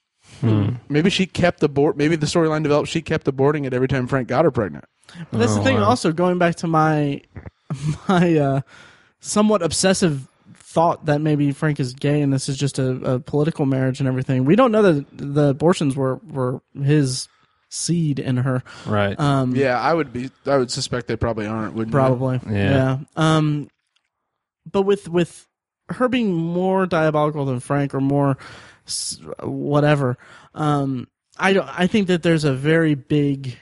Maybe 0.88 1.10
she 1.10 1.26
kept 1.26 1.60
the 1.60 1.68
board. 1.68 1.98
Maybe 1.98 2.16
the 2.16 2.26
storyline 2.26 2.64
developed. 2.64 2.88
She 2.90 3.02
kept 3.02 3.26
aborting 3.26 3.66
it 3.66 3.74
every 3.74 3.88
time 3.90 4.08
Frank 4.08 4.28
got 4.30 4.46
her 4.46 4.52
pregnant. 4.52 4.86
But 5.32 5.40
that's 5.40 5.54
the 5.56 5.60
Oh, 5.60 5.64
thing. 5.64 5.78
wow. 5.78 5.86
Also, 5.90 6.12
going 6.14 6.38
back 6.38 6.56
to 6.58 6.68
my 6.68 7.22
my 8.08 8.38
uh, 8.38 8.62
somewhat 9.20 9.62
obsessive 9.62 10.28
thought 10.56 11.06
that 11.08 11.20
maybe 11.20 11.52
Frank 11.52 11.80
is 11.80 11.94
gay 11.94 12.22
and 12.22 12.32
this 12.32 12.48
is 12.48 12.56
just 12.58 12.78
a, 12.80 12.92
a 13.16 13.20
political 13.20 13.66
marriage 13.66 14.00
and 14.00 14.08
everything. 14.08 14.46
We 14.46 14.56
don't 14.56 14.72
know 14.72 14.84
that 14.84 15.06
the 15.12 15.50
abortions 15.50 15.96
were 15.96 16.18
were 16.32 16.62
his 16.82 17.28
seed 17.70 18.20
in 18.20 18.38
her. 18.38 18.64
Right. 18.86 19.20
Um, 19.20 19.56
Yeah, 19.56 19.80
I 19.80 19.94
would 19.94 20.14
be. 20.14 20.30
I 20.46 20.58
would 20.58 20.72
suspect 20.72 21.08
they 21.08 21.16
probably 21.18 21.48
aren't. 21.48 21.74
Wouldn't 21.74 21.92
you? 21.92 22.00
probably. 22.00 22.40
Yeah. 22.50 22.72
Yeah. 22.72 22.98
Um, 23.18 23.70
but 24.70 24.84
with 24.84 25.08
with 25.08 25.48
her 25.90 26.08
being 26.08 26.34
more 26.34 26.86
diabolical 26.86 27.46
than 27.46 27.60
Frank 27.60 27.94
or 27.94 28.02
more 28.02 28.38
whatever, 29.44 30.18
um, 30.54 31.08
I 31.38 31.54
don't. 31.54 31.68
I 31.68 31.88
think 31.88 32.08
that 32.08 32.24
there's 32.24 32.44
a 32.44 32.54
very 32.54 32.96
big 32.96 33.58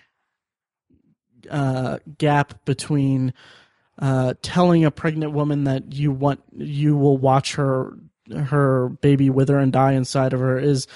uh, 1.49 1.99
gap 2.17 2.65
between 2.65 3.33
uh, 3.99 4.33
telling 4.41 4.85
a 4.85 4.91
pregnant 4.91 5.33
woman 5.33 5.65
that 5.65 5.93
you 5.93 6.11
want 6.11 6.41
you 6.55 6.95
will 6.95 7.17
watch 7.17 7.55
her 7.55 7.93
her 8.35 8.89
baby 8.89 9.29
wither 9.29 9.57
and 9.57 9.71
die 9.71 9.93
inside 9.93 10.33
of 10.33 10.39
her 10.39 10.59
is 10.59 10.87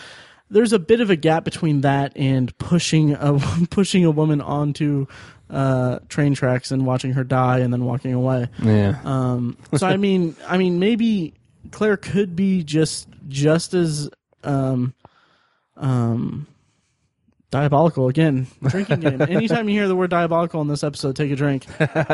there's 0.49 0.73
a 0.73 0.79
bit 0.79 0.99
of 0.99 1.09
a 1.09 1.15
gap 1.15 1.45
between 1.45 1.81
that 1.81 2.11
and 2.15 2.55
pushing 2.57 3.13
a 3.13 3.39
pushing 3.69 4.05
a 4.05 4.11
woman 4.11 4.41
onto 4.41 5.07
uh, 5.51 5.99
train 6.09 6.33
tracks 6.33 6.71
and 6.71 6.85
watching 6.85 7.13
her 7.13 7.23
die 7.23 7.59
and 7.59 7.71
then 7.71 7.85
walking 7.85 8.13
away. 8.13 8.47
yeah. 8.63 8.99
Um, 9.03 9.57
so 9.75 9.85
I 9.85 9.97
mean, 9.97 10.35
I 10.47 10.57
mean, 10.57 10.79
maybe 10.79 11.33
Claire 11.71 11.97
could 11.97 12.35
be 12.35 12.63
just 12.63 13.07
just 13.27 13.73
as 13.73 14.09
um, 14.43 14.93
um, 15.77 16.47
diabolical. 17.51 18.07
Again, 18.07 18.47
drinking 18.63 19.01
game. 19.01 19.21
Anytime 19.21 19.69
you 19.69 19.77
hear 19.77 19.87
the 19.87 19.95
word 19.95 20.09
diabolical 20.09 20.61
in 20.61 20.67
this 20.67 20.83
episode, 20.83 21.15
take 21.15 21.31
a 21.31 21.35
drink. 21.35 21.65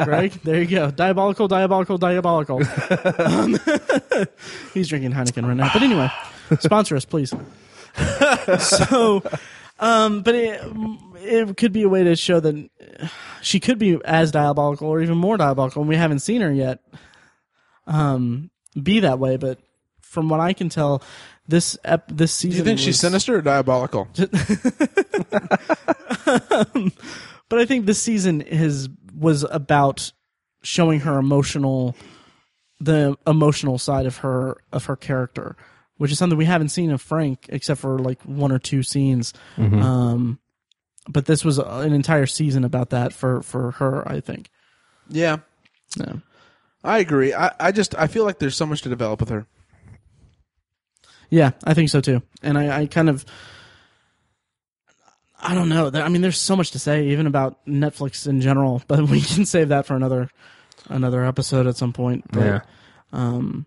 Greg, 0.04 0.34
there 0.44 0.62
you 0.62 0.68
go. 0.68 0.92
Diabolical, 0.92 1.48
diabolical, 1.48 1.98
diabolical. 1.98 2.62
Um, 3.20 3.58
he's 4.74 4.90
drinking 4.90 5.12
Heineken 5.14 5.48
right 5.48 5.56
now. 5.56 5.70
But 5.72 5.84
anyway, 5.84 6.10
sponsor 6.60 6.96
us, 6.96 7.06
please. 7.06 7.34
so, 8.60 9.24
um, 9.80 10.22
but 10.22 10.36
it, 10.36 10.62
it 11.16 11.58
could 11.58 11.72
be 11.72 11.84
a 11.84 11.90
way 11.90 12.04
to 12.04 12.16
show 12.16 12.40
that 12.40 12.70
she 13.42 13.60
could 13.60 13.78
be 13.78 14.00
as 14.06 14.32
diabolical 14.32 14.88
or 14.88 15.02
even 15.02 15.18
more 15.18 15.38
diabolical, 15.38 15.82
and 15.82 15.90
we 15.90 15.96
haven't 15.96 16.20
seen 16.20 16.42
her 16.42 16.52
yet 16.52 16.80
um, 17.86 18.50
be 18.82 19.00
that 19.02 19.20
way. 19.20 19.38
But 19.38 19.60
from 20.02 20.30
what 20.30 20.40
I 20.40 20.54
can 20.54 20.70
tell, 20.70 21.02
this 21.48 21.78
ep- 21.84 22.12
this 22.12 22.34
season. 22.34 22.52
Do 22.52 22.58
you 22.58 22.64
think 22.64 22.80
she's 22.80 23.00
sinister 23.00 23.38
or 23.38 23.42
diabolical? 23.42 24.08
But 27.50 27.60
I 27.60 27.66
think 27.66 27.86
this 27.86 28.02
season 28.02 28.42
is 28.42 28.90
was 29.16 29.44
about 29.50 30.12
showing 30.64 31.02
her 31.02 31.18
emotional, 31.18 31.96
the 32.80 33.18
emotional 33.26 33.78
side 33.78 34.06
of 34.06 34.18
her 34.18 34.58
of 34.72 34.86
her 34.86 34.96
character, 34.96 35.56
which 35.98 36.12
is 36.12 36.18
something 36.18 36.38
we 36.38 36.46
haven't 36.46 36.70
seen 36.70 36.92
of 36.92 37.02
Frank 37.02 37.48
except 37.50 37.82
for 37.82 38.00
like 38.00 38.22
one 38.24 38.52
or 38.52 38.60
two 38.60 38.84
scenes. 38.84 39.34
Um, 39.58 40.40
but 41.10 41.26
this 41.26 41.46
was 41.46 41.58
an 41.58 41.94
entire 41.94 42.26
season 42.26 42.64
about 42.64 42.90
that 42.92 43.14
for 43.14 43.42
for 43.42 43.72
her. 43.72 44.08
I 44.08 44.20
think. 44.20 44.50
Yeah, 45.10 45.38
Yeah. 45.98 46.14
I 46.84 47.00
agree. 47.00 47.34
I, 47.34 47.52
I 47.60 47.72
just 47.72 47.96
I 47.96 48.08
feel 48.08 48.24
like 48.24 48.40
there's 48.40 48.56
so 48.56 48.66
much 48.66 48.82
to 48.84 48.90
develop 48.90 49.20
with 49.20 49.30
her. 49.30 49.48
Yeah, 51.30 51.52
I 51.64 51.74
think 51.74 51.90
so 51.90 52.02
too. 52.02 52.22
And 52.42 52.58
I, 52.58 52.82
I 52.82 52.86
kind 52.86 53.10
of, 53.10 53.26
I 55.42 55.54
don't 55.54 55.70
know. 55.70 55.92
I 55.94 56.10
mean, 56.10 56.22
there's 56.22 56.40
so 56.40 56.56
much 56.56 56.72
to 56.72 56.80
say 56.80 57.08
even 57.08 57.28
about 57.28 57.66
Netflix 57.66 58.28
in 58.28 58.42
general, 58.42 58.82
but 58.88 59.02
we 59.10 59.22
can 59.22 59.46
save 59.46 59.70
that 59.70 59.86
for 59.86 59.96
another 59.96 60.30
another 60.90 61.26
episode 61.26 61.68
at 61.68 61.76
some 61.76 61.94
point. 61.94 62.26
But, 62.32 62.46
yeah. 62.46 62.60
Um, 63.12 63.66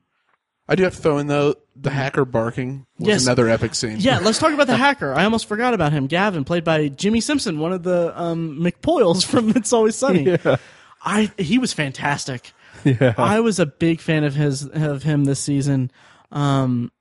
I 0.69 0.74
do 0.74 0.85
have 0.85 0.94
to 0.94 1.02
throw 1.02 1.19
in 1.19 1.27
though 1.27 1.57
the 1.81 1.90
hacker 1.90 2.24
barking 2.24 2.86
was 2.98 3.09
Yes. 3.09 3.23
another 3.24 3.48
epic 3.48 3.74
scene. 3.74 3.97
yeah, 4.01 4.19
let's 4.19 4.39
talk 4.39 4.52
about 4.52 4.66
the 4.66 4.77
hacker. 4.86 5.15
I 5.15 5.24
almost 5.24 5.47
forgot 5.47 5.73
about 5.74 5.93
him. 5.93 6.07
Gavin, 6.07 6.44
played 6.44 6.65
by 6.65 6.89
Jimmy 6.89 7.20
Simpson, 7.20 7.59
one 7.59 7.73
of 7.73 7.82
the 7.82 8.12
um, 8.20 8.59
McPoyles 8.61 9.24
from 9.31 9.51
It's 9.51 9.73
Always 9.73 9.97
Sunny. 9.97 10.36
I 11.02 11.31
he 11.39 11.59
was 11.59 11.73
fantastic. 11.73 12.52
Yeah. 12.85 13.15
I 13.19 13.40
was 13.40 13.59
a 13.59 13.66
big 13.66 14.01
fan 14.01 14.24
of 14.24 14.35
his 14.35 14.66
of 14.66 15.02
him 15.02 15.24
this 15.24 15.40
season. 15.40 15.90
Um, 16.32 16.93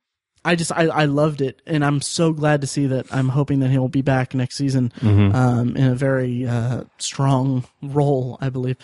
I 0.45 0.56
just 0.56 0.72
I, 0.72 0.85
I 0.88 1.06
loved 1.06 1.41
it, 1.41 1.61
and 1.65 1.84
I'm 1.84 1.99
so 2.01 2.31
glad 2.31 2.61
to 2.61 2.68
see 2.68 2.88
that. 2.88 3.14
I'm 3.14 3.27
hoping 3.30 3.60
that 3.60 3.69
he'll 3.69 3.89
be 3.89 4.01
back 4.01 4.34
next 4.34 4.56
season 4.56 4.91
um, 5.01 5.76
in 5.76 5.84
a 5.91 5.95
very 5.95 6.47
uh, 6.47 6.85
strong 6.97 7.65
role, 7.81 8.38
I 8.39 8.49
believe. 8.49 8.77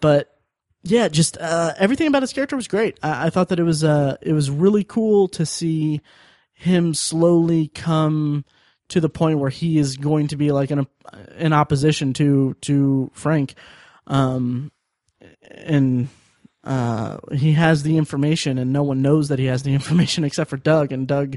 But 0.00 0.34
yeah, 0.82 1.08
just 1.08 1.36
uh, 1.38 1.74
everything 1.76 2.06
about 2.06 2.22
his 2.22 2.32
character 2.32 2.56
was 2.56 2.68
great. 2.68 2.98
I, 3.02 3.26
I 3.26 3.30
thought 3.30 3.48
that 3.48 3.60
it 3.60 3.64
was 3.64 3.84
uh, 3.84 4.16
it 4.22 4.32
was 4.32 4.50
really 4.50 4.84
cool 4.84 5.28
to 5.28 5.44
see 5.44 6.00
him 6.52 6.94
slowly 6.94 7.68
come 7.68 8.44
to 8.88 9.00
the 9.00 9.08
point 9.08 9.38
where 9.38 9.50
he 9.50 9.78
is 9.78 9.96
going 9.96 10.28
to 10.28 10.36
be 10.36 10.52
like 10.52 10.70
an 10.70 10.86
in 11.36 11.52
opposition 11.52 12.12
to 12.14 12.54
to 12.62 13.10
Frank, 13.14 13.54
um, 14.06 14.72
and 15.50 16.08
uh, 16.64 17.18
he 17.32 17.52
has 17.52 17.82
the 17.82 17.98
information, 17.98 18.58
and 18.58 18.72
no 18.72 18.82
one 18.82 19.02
knows 19.02 19.28
that 19.28 19.38
he 19.38 19.46
has 19.46 19.62
the 19.62 19.74
information 19.74 20.24
except 20.24 20.50
for 20.50 20.56
Doug, 20.56 20.92
and 20.92 21.06
Doug, 21.06 21.36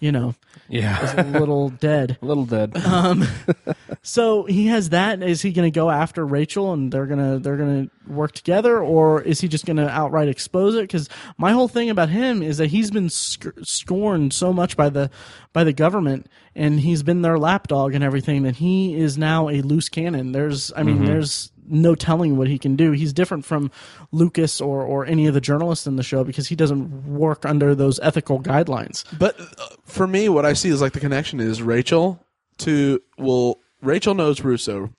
you 0.00 0.12
know, 0.12 0.34
Yeah. 0.68 1.02
is 1.02 1.14
a 1.14 1.38
little 1.38 1.68
dead. 1.80 2.18
A 2.22 2.24
little 2.26 2.44
dead. 2.46 2.76
Um, 2.76 3.26
so 4.02 4.44
he 4.44 4.66
has 4.68 4.90
that. 4.90 5.22
Is 5.22 5.42
he 5.42 5.52
going 5.52 5.70
to 5.70 5.74
go 5.76 5.90
after 5.90 6.24
Rachel, 6.24 6.72
and 6.72 6.92
they're 6.92 7.06
gonna 7.06 7.38
they're 7.38 7.56
gonna 7.56 7.88
work 8.06 8.32
together, 8.32 8.80
or 8.82 9.20
is 9.22 9.40
he 9.40 9.48
just 9.48 9.66
going 9.66 9.76
to 9.78 9.88
outright 9.88 10.28
expose 10.28 10.74
it? 10.74 10.82
Because 10.82 11.08
my 11.36 11.52
whole 11.52 11.68
thing 11.68 11.90
about 11.90 12.08
him 12.08 12.42
is 12.42 12.58
that 12.58 12.68
he's 12.68 12.90
been 12.90 13.10
sc- 13.10 13.48
scorned 13.62 14.32
so 14.32 14.52
much 14.52 14.76
by 14.76 14.88
the 14.88 15.10
by 15.52 15.64
the 15.64 15.72
government, 15.72 16.28
and 16.54 16.80
he's 16.80 17.02
been 17.02 17.22
their 17.22 17.38
lapdog 17.38 17.94
and 17.94 18.04
everything 18.04 18.42
that 18.44 18.56
he 18.56 18.94
is 18.96 19.18
now 19.18 19.48
a 19.48 19.60
loose 19.62 19.88
cannon. 19.88 20.32
There's, 20.32 20.72
I 20.76 20.82
mean, 20.82 21.04
there's 21.04 21.50
no 21.70 21.94
telling 21.94 22.36
what 22.36 22.48
he 22.48 22.58
can 22.58 22.76
do. 22.76 22.92
He's 22.92 23.12
different 23.12 23.44
from 23.44 23.70
Lucas 24.12 24.60
or 24.60 24.82
or 24.82 25.06
any 25.06 25.26
of 25.26 25.34
the 25.34 25.40
journalists 25.40 25.86
in 25.86 25.96
the 25.96 26.02
show 26.02 26.24
because 26.24 26.48
he 26.48 26.56
doesn't 26.56 27.06
work 27.06 27.44
under 27.44 27.74
those 27.74 27.98
ethical 28.00 28.40
guidelines. 28.40 29.04
But 29.18 29.38
uh, 29.40 29.44
for 29.84 30.06
me, 30.06 30.28
what 30.28 30.44
I 30.44 30.52
see 30.52 30.68
is 30.68 30.80
like 30.80 30.92
the 30.92 31.00
connection 31.00 31.40
is 31.40 31.62
Rachel 31.62 32.24
to 32.58 33.00
well, 33.18 33.58
Rachel 33.82 34.14
knows 34.14 34.40
Russo, 34.42 34.90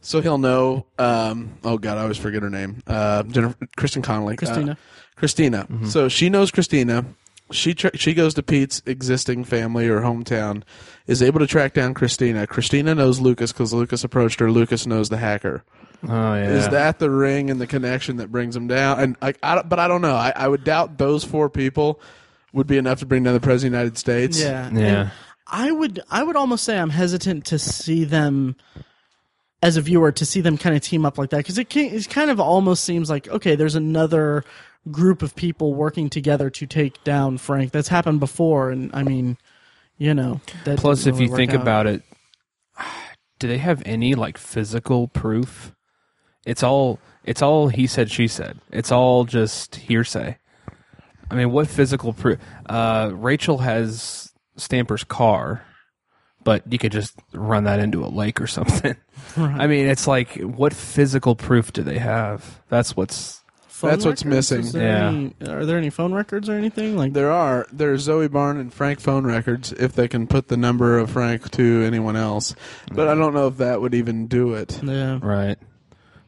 so 0.00 0.20
he'll 0.20 0.38
know. 0.38 0.86
Um, 0.98 1.58
oh 1.64 1.78
God, 1.78 1.98
I 1.98 2.02
always 2.02 2.18
forget 2.18 2.42
her 2.42 2.50
name. 2.50 2.82
Uh, 2.86 3.22
Jennifer, 3.24 3.56
Kristen 3.76 4.02
Connolly, 4.02 4.36
Christina. 4.36 4.72
Uh, 4.72 4.74
Christina. 5.16 5.68
So 5.86 6.08
she 6.08 6.30
knows 6.30 6.50
Christina. 6.50 7.04
She 7.52 7.74
tra- 7.74 7.96
she 7.96 8.14
goes 8.14 8.34
to 8.34 8.42
Pete's 8.42 8.80
existing 8.86 9.44
family 9.44 9.88
or 9.88 10.00
hometown, 10.00 10.62
is 11.06 11.20
able 11.22 11.40
to 11.40 11.46
track 11.46 11.74
down 11.74 11.94
Christina. 11.94 12.46
Christina 12.46 12.94
knows 12.94 13.20
Lucas 13.20 13.52
because 13.52 13.74
Lucas 13.74 14.04
approached 14.04 14.40
her. 14.40 14.50
Lucas 14.50 14.86
knows 14.86 15.08
the 15.08 15.16
hacker. 15.18 15.64
Oh 16.02 16.34
yeah. 16.34 16.50
Is 16.50 16.68
that 16.68 16.98
the 16.98 17.10
ring 17.10 17.50
and 17.50 17.60
the 17.60 17.66
connection 17.66 18.16
that 18.16 18.30
brings 18.30 18.54
them 18.54 18.66
down? 18.66 19.00
And 19.00 19.16
I, 19.20 19.34
I 19.42 19.62
but 19.62 19.78
I 19.78 19.88
don't 19.88 20.02
know. 20.02 20.14
I, 20.14 20.32
I 20.34 20.48
would 20.48 20.64
doubt 20.64 20.98
those 20.98 21.24
four 21.24 21.50
people 21.50 22.00
would 22.52 22.66
be 22.66 22.78
enough 22.78 23.00
to 23.00 23.06
bring 23.06 23.22
down 23.22 23.34
the 23.34 23.40
president 23.40 23.74
of 23.74 23.78
the 23.78 23.78
United 23.78 23.98
States. 23.98 24.40
Yeah. 24.40 24.70
Yeah. 24.72 25.00
And 25.00 25.10
I 25.46 25.70
would 25.70 26.00
I 26.10 26.22
would 26.22 26.36
almost 26.36 26.64
say 26.64 26.78
I'm 26.78 26.90
hesitant 26.90 27.46
to 27.46 27.58
see 27.58 28.04
them 28.04 28.56
as 29.62 29.76
a 29.76 29.80
viewer 29.80 30.10
to 30.12 30.24
see 30.24 30.40
them 30.40 30.56
kind 30.56 30.74
of 30.74 30.82
team 30.82 31.04
up 31.04 31.18
like 31.18 31.30
that 31.30 31.38
because 31.38 31.58
it, 31.58 31.68
can, 31.68 31.94
it 31.94 32.08
kind 32.08 32.30
of 32.30 32.40
almost 32.40 32.84
seems 32.84 33.10
like 33.10 33.28
okay, 33.28 33.56
there's 33.56 33.74
another 33.74 34.44
group 34.90 35.22
of 35.22 35.34
people 35.34 35.74
working 35.74 36.08
together 36.08 36.50
to 36.50 36.66
take 36.66 37.02
down 37.04 37.38
Frank. 37.38 37.72
That's 37.72 37.88
happened 37.88 38.20
before, 38.20 38.70
and 38.70 38.90
I 38.94 39.02
mean, 39.02 39.36
you 39.98 40.14
know. 40.14 40.40
That 40.64 40.78
Plus, 40.78 41.04
didn't 41.04 41.20
if 41.20 41.28
you 41.28 41.36
think 41.36 41.52
out. 41.52 41.60
about 41.60 41.86
it, 41.86 42.02
do 43.38 43.48
they 43.48 43.58
have 43.58 43.82
any 43.84 44.14
like 44.14 44.38
physical 44.38 45.08
proof? 45.08 45.74
It's 46.46 46.62
all 46.62 46.98
it's 47.24 47.42
all 47.42 47.68
he 47.68 47.86
said 47.86 48.10
she 48.10 48.28
said. 48.28 48.58
It's 48.70 48.90
all 48.92 49.24
just 49.24 49.76
hearsay. 49.76 50.38
I 51.30 51.34
mean, 51.34 51.52
what 51.52 51.68
physical 51.68 52.12
proof? 52.12 52.38
Uh, 52.66 53.10
Rachel 53.14 53.58
has 53.58 54.32
Stamper's 54.56 55.04
car, 55.04 55.62
but 56.42 56.62
you 56.72 56.78
could 56.78 56.92
just 56.92 57.14
run 57.32 57.64
that 57.64 57.78
into 57.78 58.04
a 58.04 58.08
lake 58.08 58.40
or 58.40 58.46
something. 58.48 58.96
I 59.36 59.66
mean, 59.66 59.86
it's 59.86 60.06
like 60.06 60.34
what 60.40 60.72
physical 60.74 61.36
proof 61.36 61.72
do 61.72 61.82
they 61.82 61.98
have? 61.98 62.60
That's 62.68 62.96
what's 62.96 63.38
Phone 63.68 63.90
That's 63.92 64.04
what's 64.04 64.24
records? 64.26 64.50
missing. 64.50 64.60
Is 64.60 64.72
there 64.72 64.86
Yeah. 64.88 65.08
any- 65.08 65.34
are 65.48 65.64
there 65.64 65.78
any 65.78 65.88
phone 65.88 66.12
records 66.12 66.50
or 66.50 66.52
anything 66.54 66.98
like? 66.98 67.14
There 67.14 67.30
are 67.32 67.66
there's 67.72 68.02
Zoe 68.02 68.28
Barn 68.28 68.58
and 68.58 68.74
Frank 68.74 69.00
phone 69.00 69.24
records 69.24 69.72
if 69.72 69.94
they 69.94 70.06
can 70.06 70.26
put 70.26 70.48
the 70.48 70.56
number 70.58 70.98
of 70.98 71.08
Frank 71.10 71.50
to 71.52 71.82
anyone 71.82 72.14
else, 72.16 72.54
but 72.92 73.08
I 73.08 73.14
don't 73.14 73.32
know 73.32 73.46
if 73.46 73.56
that 73.56 73.80
would 73.80 73.94
even 73.94 74.26
do 74.26 74.52
it. 74.52 74.78
Yeah. 74.82 75.18
right. 75.22 75.56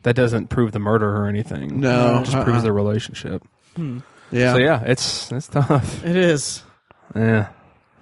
That 0.02 0.16
doesn't 0.16 0.48
prove 0.48 0.72
the 0.72 0.78
murder 0.78 1.08
or 1.08 1.26
anything. 1.26 1.80
No, 1.80 2.18
it 2.18 2.24
just 2.24 2.36
uh-uh. 2.36 2.44
proves 2.44 2.62
their 2.62 2.72
relationship. 2.72 3.42
Hmm. 3.76 4.00
Yeah, 4.30 4.54
So 4.54 4.58
yeah, 4.58 4.82
it's 4.84 5.30
it's 5.30 5.48
tough. 5.48 6.04
It 6.04 6.16
is. 6.16 6.62
Yeah. 7.14 7.48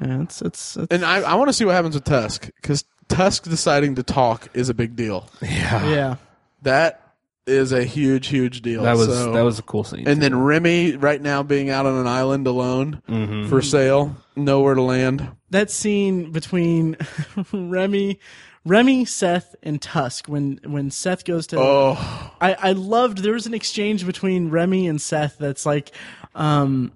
Yeah, 0.00 0.22
it's 0.22 0.40
it's, 0.40 0.76
it's 0.76 0.86
and 0.90 1.04
I, 1.04 1.20
I 1.20 1.34
want 1.34 1.48
to 1.48 1.52
see 1.52 1.64
what 1.64 1.74
happens 1.74 1.94
with 1.94 2.04
Tusk 2.04 2.48
because 2.56 2.84
Tusk 3.08 3.44
deciding 3.44 3.96
to 3.96 4.02
talk 4.02 4.48
is 4.54 4.68
a 4.68 4.74
big 4.74 4.96
deal. 4.96 5.28
Yeah. 5.42 5.90
yeah. 5.90 6.16
That 6.62 7.09
is 7.50 7.72
a 7.72 7.84
huge, 7.84 8.28
huge 8.28 8.62
deal. 8.62 8.82
That 8.84 8.96
was 8.96 9.08
So- 9.08 9.32
that 9.32 9.42
was 9.42 9.58
a 9.58 9.62
cool 9.62 9.84
scene. 9.84 10.06
And 10.08 10.22
then. 10.22 10.34
Remy 10.40 10.96
right 10.96 11.20
now 11.20 11.42
being 11.42 11.68
out 11.70 11.84
on 11.86 11.94
an 11.94 12.06
island 12.06 12.46
alone 12.46 13.02
Mhm. 13.08 13.48
for 13.48 13.60
sale, 13.60 14.16
nowhere 14.36 14.74
to 14.74 14.82
land. 14.82 15.28
that 15.50 15.70
scene 15.70 16.30
between 16.30 16.96
Remy, 17.52 18.18
Remy, 18.64 19.04
Seth, 19.04 19.54
and 19.62 19.80
Tusk 19.82 20.26
when 20.28 20.60
when 20.64 20.90
Seth 20.90 21.24
goes 21.24 21.46
to. 21.48 21.58
Oh, 21.58 21.98
I 22.40 22.54
I 22.54 22.72
loved 22.72 23.18
there 23.18 23.32
was 23.32 23.46
an 23.46 23.54
exchange 23.54 24.06
between 24.06 24.50
Remy 24.50 24.86
and 24.86 25.00
Seth 25.00 25.36
that's 25.38 25.66
like, 25.66 25.90
um, 26.34 26.92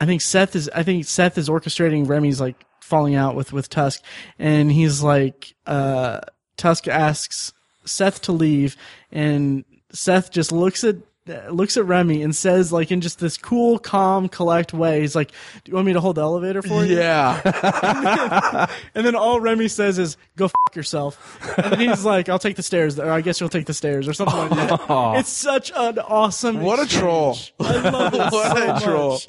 I 0.00 0.06
think 0.06 0.20
Seth 0.20 0.54
is 0.54 0.70
I 0.74 0.82
think 0.82 1.04
Seth 1.06 1.36
is 1.38 1.48
orchestrating 1.48 2.08
Remy's 2.08 2.40
like 2.40 2.56
falling 2.80 3.14
out 3.16 3.34
with 3.34 3.52
with 3.52 3.68
Tusk, 3.68 4.00
and 4.38 4.70
he's 4.70 5.02
like, 5.02 5.54
uh, 5.66 6.20
Tusk 6.56 6.86
asks 6.86 7.52
Seth 7.84 8.20
to 8.22 8.32
leave, 8.32 8.76
and 9.10 9.64
Seth 9.92 10.30
just 10.30 10.52
looks 10.52 10.84
at. 10.84 10.96
Looks 11.50 11.76
at 11.76 11.84
Remy 11.84 12.22
and 12.22 12.36
says, 12.36 12.72
like 12.72 12.92
in 12.92 13.00
just 13.00 13.18
this 13.18 13.36
cool, 13.36 13.80
calm, 13.80 14.28
collect 14.28 14.72
way, 14.72 15.00
he's 15.00 15.16
like, 15.16 15.32
"Do 15.64 15.70
you 15.70 15.74
want 15.74 15.88
me 15.88 15.92
to 15.94 16.00
hold 16.00 16.14
the 16.14 16.20
elevator 16.20 16.62
for 16.62 16.84
you?" 16.84 16.96
yeah. 16.98 18.66
And 18.94 19.04
then 19.04 19.16
all 19.16 19.40
Remy 19.40 19.66
says 19.66 19.98
is, 19.98 20.16
"Go 20.36 20.44
f- 20.44 20.52
yourself." 20.76 21.40
And 21.58 21.72
then 21.72 21.80
he's 21.80 22.04
like, 22.04 22.28
"I'll 22.28 22.38
take 22.38 22.54
the 22.54 22.62
stairs." 22.62 22.96
Or 23.00 23.10
I 23.10 23.22
guess 23.22 23.40
you'll 23.40 23.48
take 23.48 23.66
the 23.66 23.74
stairs, 23.74 24.06
or 24.06 24.12
something 24.12 24.38
like 24.38 24.50
that. 24.50 24.86
It's 25.18 25.28
such 25.28 25.72
an 25.74 25.98
awesome. 25.98 26.60
What 26.60 26.78
a 26.78 26.86
troll. 26.88 27.36
I 27.58 27.90
love 27.90 28.14
it 28.14 28.18
what 28.18 28.56
so 28.56 28.62
a 28.62 28.66
much. 28.68 28.84
troll. 28.84 29.20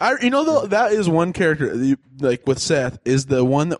I, 0.00 0.14
you 0.22 0.30
know, 0.30 0.42
though, 0.44 0.66
that 0.68 0.92
is 0.92 1.06
one 1.06 1.34
character, 1.34 1.76
like 2.18 2.46
with 2.46 2.60
Seth, 2.60 2.98
is 3.04 3.26
the 3.26 3.44
one 3.44 3.68
that 3.68 3.78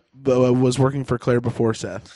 was 0.53 0.77
working 0.77 1.05
for 1.05 1.17
Claire 1.17 1.41
before 1.41 1.73
Seth. 1.73 2.15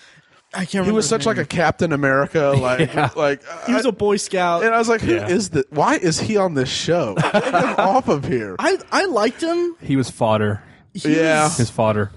I 0.56 0.60
can't. 0.60 0.74
Remember 0.76 0.92
he 0.92 0.96
was 0.96 1.08
such 1.10 1.26
like 1.26 1.38
a 1.38 1.46
Captain 1.46 1.92
America, 1.92 2.56
like, 2.60 3.16
like 3.16 3.42
He 3.66 3.74
was 3.74 3.86
I- 3.86 3.90
a 3.90 3.92
Boy 3.92 4.18
Scout. 4.18 4.64
and 4.64 4.74
I 4.74 4.78
was 4.78 4.88
like, 4.90 5.02
who 5.02 5.16
is 5.16 5.50
Yeah. 5.54 5.62
the? 5.62 5.66
Why 5.70 5.96
is 5.98 6.20
he 6.20 6.38
on 6.38 6.54
this 6.54 6.70
show? 6.70 7.16
Get 7.16 7.44
him 7.44 7.54
off 7.78 8.08
of 8.08 8.26
here. 8.26 8.56
I 8.60 8.78
I 8.92 9.06
liked 9.06 9.42
him. 9.42 9.76
he 9.82 9.96
was 9.96 10.10
fodder. 10.10 10.64
He 10.94 11.16
Yeah. 11.18 11.44
was, 11.44 11.58
His 11.58 11.70
fodder. 11.70 12.12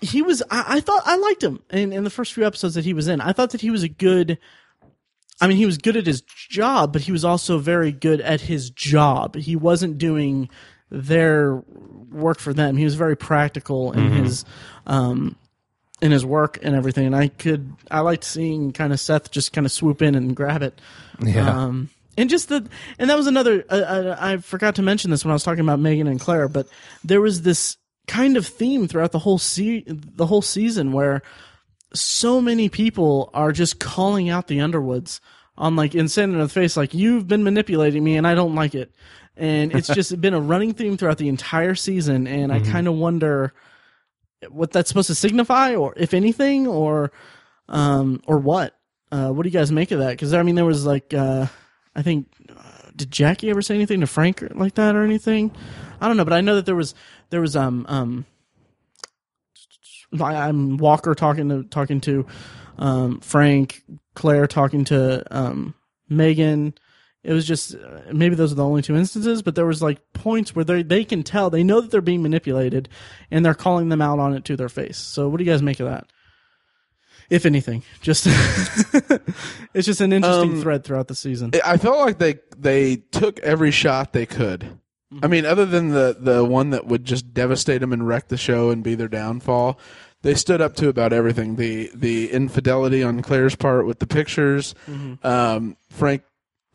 he 0.00 0.22
was. 0.22 0.42
I, 0.50 0.64
I 0.76 0.80
thought 0.80 1.02
I 1.04 1.16
liked 1.16 1.42
him 1.42 1.60
in 1.70 1.92
in 1.92 2.04
the 2.04 2.10
first 2.10 2.32
few 2.32 2.46
episodes 2.46 2.74
that 2.74 2.84
he 2.84 2.94
was 2.94 3.08
in. 3.08 3.20
I 3.20 3.32
thought 3.32 3.50
that 3.50 3.60
he 3.60 3.70
was 3.70 3.82
a 3.82 3.88
good. 3.88 4.38
I 5.40 5.46
mean, 5.48 5.56
he 5.56 5.66
was 5.66 5.78
good 5.78 5.96
at 5.96 6.06
his 6.06 6.20
job, 6.22 6.92
but 6.92 7.02
he 7.02 7.12
was 7.12 7.24
also 7.24 7.58
very 7.58 7.90
good 7.92 8.20
at 8.20 8.40
his 8.42 8.70
job. 8.70 9.34
He 9.34 9.56
wasn't 9.56 9.98
doing 9.98 10.48
their 10.90 11.56
work 12.10 12.38
for 12.38 12.54
them. 12.54 12.76
He 12.76 12.84
was 12.84 12.94
very 12.94 13.16
practical 13.16 13.90
in 13.92 14.12
his 14.12 14.44
um 14.86 15.36
in 16.02 16.12
his 16.12 16.24
work 16.24 16.58
and 16.62 16.74
everything. 16.74 17.06
And 17.06 17.16
I 17.16 17.28
could 17.28 17.72
I 17.90 18.00
liked 18.00 18.24
seeing 18.24 18.72
kind 18.72 18.92
of 18.92 19.00
Seth 19.00 19.30
just 19.30 19.52
kind 19.52 19.66
of 19.66 19.72
swoop 19.72 20.02
in 20.02 20.14
and 20.14 20.34
grab 20.34 20.62
it. 20.62 20.80
Yeah. 21.20 21.64
Um, 21.64 21.90
and 22.16 22.30
just 22.30 22.48
the, 22.48 22.68
and 22.98 23.10
that 23.10 23.16
was 23.16 23.26
another. 23.26 23.64
Uh, 23.68 23.74
uh, 23.74 24.16
I 24.18 24.36
forgot 24.38 24.76
to 24.76 24.82
mention 24.82 25.10
this 25.10 25.24
when 25.24 25.30
I 25.30 25.34
was 25.34 25.42
talking 25.42 25.60
about 25.60 25.80
Megan 25.80 26.06
and 26.06 26.20
Claire, 26.20 26.48
but 26.48 26.68
there 27.02 27.20
was 27.20 27.42
this 27.42 27.76
kind 28.06 28.36
of 28.36 28.46
theme 28.46 28.86
throughout 28.86 29.12
the 29.12 29.18
whole 29.18 29.38
se- 29.38 29.84
the 29.88 30.26
whole 30.26 30.42
season 30.42 30.92
where 30.92 31.22
so 31.92 32.40
many 32.40 32.68
people 32.68 33.30
are 33.34 33.52
just 33.52 33.80
calling 33.80 34.28
out 34.28 34.46
the 34.46 34.60
Underwoods 34.60 35.20
on 35.56 35.76
like 35.76 35.94
and 35.94 36.10
saying 36.10 36.32
in 36.32 36.38
the 36.38 36.48
face 36.48 36.76
like 36.76 36.94
you've 36.94 37.28
been 37.28 37.44
manipulating 37.44 38.02
me 38.02 38.16
and 38.16 38.26
I 38.26 38.34
don't 38.34 38.54
like 38.54 38.74
it, 38.74 38.94
and 39.36 39.74
it's 39.74 39.88
just 39.94 40.20
been 40.20 40.34
a 40.34 40.40
running 40.40 40.74
theme 40.74 40.96
throughout 40.96 41.18
the 41.18 41.28
entire 41.28 41.74
season, 41.74 42.26
and 42.26 42.52
I 42.52 42.60
kind 42.60 42.86
of 42.86 42.94
wonder 42.94 43.54
what 44.50 44.72
that's 44.72 44.88
supposed 44.88 45.08
to 45.08 45.14
signify, 45.14 45.74
or 45.74 45.94
if 45.96 46.14
anything, 46.14 46.66
or 46.66 47.12
um, 47.68 48.22
or 48.26 48.38
what. 48.38 48.76
Uh, 49.12 49.30
what 49.30 49.44
do 49.44 49.48
you 49.48 49.52
guys 49.52 49.70
make 49.70 49.90
of 49.92 50.00
that? 50.00 50.10
Because 50.10 50.34
I 50.34 50.42
mean, 50.42 50.54
there 50.56 50.64
was 50.64 50.84
like, 50.86 51.14
uh, 51.14 51.46
I 51.94 52.02
think, 52.02 52.26
uh, 52.50 52.90
did 52.96 53.10
Jackie 53.10 53.50
ever 53.50 53.62
say 53.62 53.74
anything 53.74 54.00
to 54.00 54.06
Frank 54.06 54.42
or- 54.42 54.48
like 54.54 54.74
that 54.74 54.96
or 54.96 55.04
anything? 55.04 55.52
I 56.00 56.08
don't 56.08 56.16
know, 56.16 56.24
but 56.24 56.32
I 56.32 56.40
know 56.40 56.56
that 56.56 56.66
there 56.66 56.74
was 56.74 56.94
there 57.30 57.40
was 57.40 57.54
um 57.56 57.86
um. 57.88 58.26
I- 60.20 60.48
I'm 60.48 60.76
Walker 60.78 61.14
talking 61.14 61.48
to 61.48 61.64
talking 61.64 62.00
to 62.02 62.26
um, 62.78 63.20
Frank, 63.20 63.82
Claire 64.14 64.46
talking 64.46 64.84
to 64.86 65.24
um, 65.36 65.74
Megan. 66.08 66.74
It 67.24 67.32
was 67.32 67.46
just 67.46 67.74
uh, 67.74 68.00
maybe 68.12 68.34
those 68.34 68.52
are 68.52 68.56
the 68.56 68.64
only 68.64 68.82
two 68.82 68.94
instances, 68.96 69.40
but 69.42 69.54
there 69.54 69.64
was 69.66 69.82
like 69.82 70.12
points 70.12 70.54
where 70.54 70.64
they 70.64 70.82
they 70.82 71.04
can 71.04 71.22
tell 71.22 71.48
they 71.50 71.64
know 71.64 71.80
that 71.80 71.90
they're 71.90 72.00
being 72.02 72.22
manipulated, 72.22 72.88
and 73.30 73.44
they're 73.44 73.54
calling 73.54 73.88
them 73.88 74.02
out 74.02 74.18
on 74.18 74.34
it 74.34 74.44
to 74.44 74.56
their 74.56 74.68
face. 74.68 74.98
So 74.98 75.28
what 75.28 75.38
do 75.38 75.44
you 75.44 75.50
guys 75.50 75.62
make 75.62 75.80
of 75.80 75.88
that? 75.88 76.06
If 77.30 77.46
anything, 77.46 77.82
just 78.02 78.26
it's 79.74 79.86
just 79.86 80.00
an 80.02 80.12
interesting 80.12 80.52
Um, 80.56 80.60
thread 80.62 80.84
throughout 80.84 81.08
the 81.08 81.14
season. 81.14 81.52
I 81.64 81.78
felt 81.78 81.98
like 81.98 82.18
they 82.18 82.40
they 82.58 82.96
took 82.96 83.40
every 83.40 83.70
shot 83.70 84.12
they 84.12 84.26
could. 84.26 84.78
I 85.22 85.28
mean, 85.28 85.46
other 85.46 85.64
than 85.64 85.90
the 85.90 86.16
the 86.18 86.44
one 86.44 86.70
that 86.70 86.86
would 86.86 87.04
just 87.04 87.32
devastate 87.32 87.80
them 87.80 87.92
and 87.92 88.06
wreck 88.06 88.28
the 88.28 88.36
show 88.36 88.70
and 88.70 88.82
be 88.82 88.94
their 88.96 89.08
downfall, 89.08 89.78
they 90.22 90.34
stood 90.34 90.60
up 90.60 90.74
to 90.76 90.88
about 90.88 91.12
everything. 91.12 91.56
The 91.56 91.90
the 91.94 92.30
infidelity 92.32 93.02
on 93.02 93.22
Claire's 93.22 93.54
part 93.54 93.86
with 93.86 94.00
the 94.00 94.06
pictures, 94.06 94.74
um, 95.22 95.76
Frank 95.88 96.22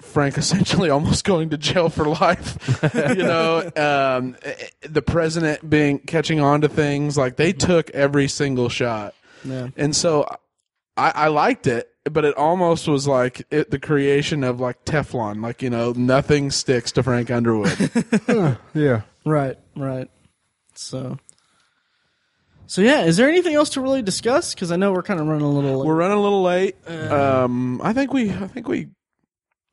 Frank 0.01 0.37
essentially 0.39 0.89
almost 0.89 1.25
going 1.25 1.49
to 1.49 1.57
jail 1.57 1.89
for 1.89 2.05
life. 2.05 2.57
you 2.93 3.23
know, 3.23 3.59
um, 3.75 4.35
the 4.81 5.01
president 5.01 5.69
being 5.69 5.99
catching 5.99 6.39
on 6.39 6.61
to 6.61 6.69
things 6.69 7.17
like 7.17 7.35
they 7.35 7.53
took 7.53 7.89
every 7.91 8.27
single 8.27 8.69
shot. 8.69 9.13
yeah. 9.43 9.69
And 9.77 9.95
so 9.95 10.25
I, 10.97 11.11
I 11.15 11.27
liked 11.27 11.67
it, 11.67 11.89
but 12.11 12.25
it 12.25 12.35
almost 12.35 12.87
was 12.87 13.07
like 13.07 13.45
it, 13.51 13.71
the 13.71 13.79
creation 13.79 14.43
of 14.43 14.59
like 14.59 14.83
Teflon, 14.85 15.41
like, 15.41 15.61
you 15.61 15.69
know, 15.69 15.91
nothing 15.93 16.51
sticks 16.51 16.91
to 16.93 17.03
Frank 17.03 17.29
Underwood. 17.31 17.77
Yeah. 18.73 19.01
Right, 19.25 19.57
right. 19.75 20.09
So, 20.75 21.17
so 22.67 22.81
yeah. 22.81 23.03
Is 23.03 23.17
there 23.17 23.27
anything 23.27 23.53
else 23.53 23.71
to 23.71 23.81
really 23.81 24.01
discuss? 24.01 24.53
Because 24.53 24.71
I 24.71 24.75
know 24.77 24.93
we're 24.93 25.03
kind 25.03 25.19
of 25.19 25.27
running 25.27 25.45
a 25.45 25.49
little. 25.49 25.79
Late. 25.79 25.87
We're 25.87 25.95
running 25.95 26.17
a 26.17 26.21
little 26.21 26.41
late. 26.41 26.75
Um, 26.89 27.81
I 27.83 27.93
think 27.93 28.13
we, 28.13 28.31
I 28.31 28.47
think 28.47 28.67
we, 28.67 28.87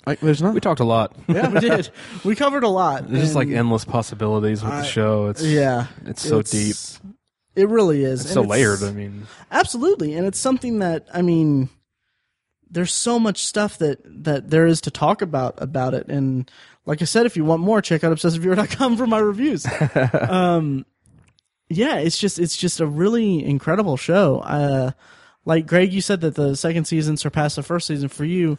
like, 0.06 0.20
there's 0.20 0.40
not. 0.40 0.54
We 0.54 0.60
talked 0.60 0.80
a 0.80 0.84
lot. 0.84 1.14
yeah. 1.28 1.48
we 1.48 1.60
did. 1.60 1.90
We 2.24 2.34
covered 2.36 2.62
a 2.64 2.68
lot. 2.68 3.08
There's 3.08 3.24
just 3.24 3.34
like 3.34 3.48
and- 3.48 3.56
endless 3.56 3.84
possibilities 3.84 4.62
with 4.62 4.72
I- 4.72 4.80
the 4.82 4.86
show. 4.86 5.26
It's 5.28 5.42
yeah, 5.42 5.86
It's 6.04 6.22
so 6.22 6.42
deep. 6.42 6.76
It 7.54 7.68
really 7.68 8.04
is. 8.04 8.20
It's 8.20 8.30
And 8.36 8.44
so 8.44 8.48
layered. 8.48 8.82
I 8.82 8.92
mean, 8.92 9.26
Absolutely, 9.50 10.14
and 10.14 10.26
it's 10.26 10.38
something 10.38 10.80
that 10.80 11.06
I 11.12 11.22
mean, 11.22 11.70
there's 12.70 12.92
so 12.92 13.18
much 13.18 13.44
stuff 13.44 13.78
that 13.78 13.98
that 14.24 14.50
there 14.50 14.66
is 14.66 14.80
to 14.82 14.90
talk 14.90 15.22
about 15.22 15.60
about 15.62 15.94
it, 15.94 16.08
and 16.08 16.50
like 16.84 17.00
I 17.02 17.06
said, 17.06 17.26
if 17.26 17.36
you 17.36 17.44
want 17.44 17.62
more, 17.62 17.80
check 17.80 18.04
out 18.04 18.12
obsessiveviewer.com 18.16 18.96
for 18.96 19.06
my 19.06 19.18
reviews. 19.18 19.66
um, 20.28 20.84
yeah, 21.68 21.96
it's 21.96 22.18
just 22.18 22.38
it's 22.38 22.56
just 22.56 22.78
a 22.80 22.86
really 22.86 23.44
incredible 23.44 23.96
show. 23.96 24.40
Uh, 24.40 24.90
like 25.44 25.66
Greg, 25.66 25.92
you 25.92 26.00
said 26.00 26.20
that 26.20 26.34
the 26.34 26.54
second 26.56 26.84
season 26.86 27.16
surpassed 27.16 27.56
the 27.56 27.62
first 27.62 27.86
season 27.86 28.08
for 28.08 28.24
you. 28.24 28.58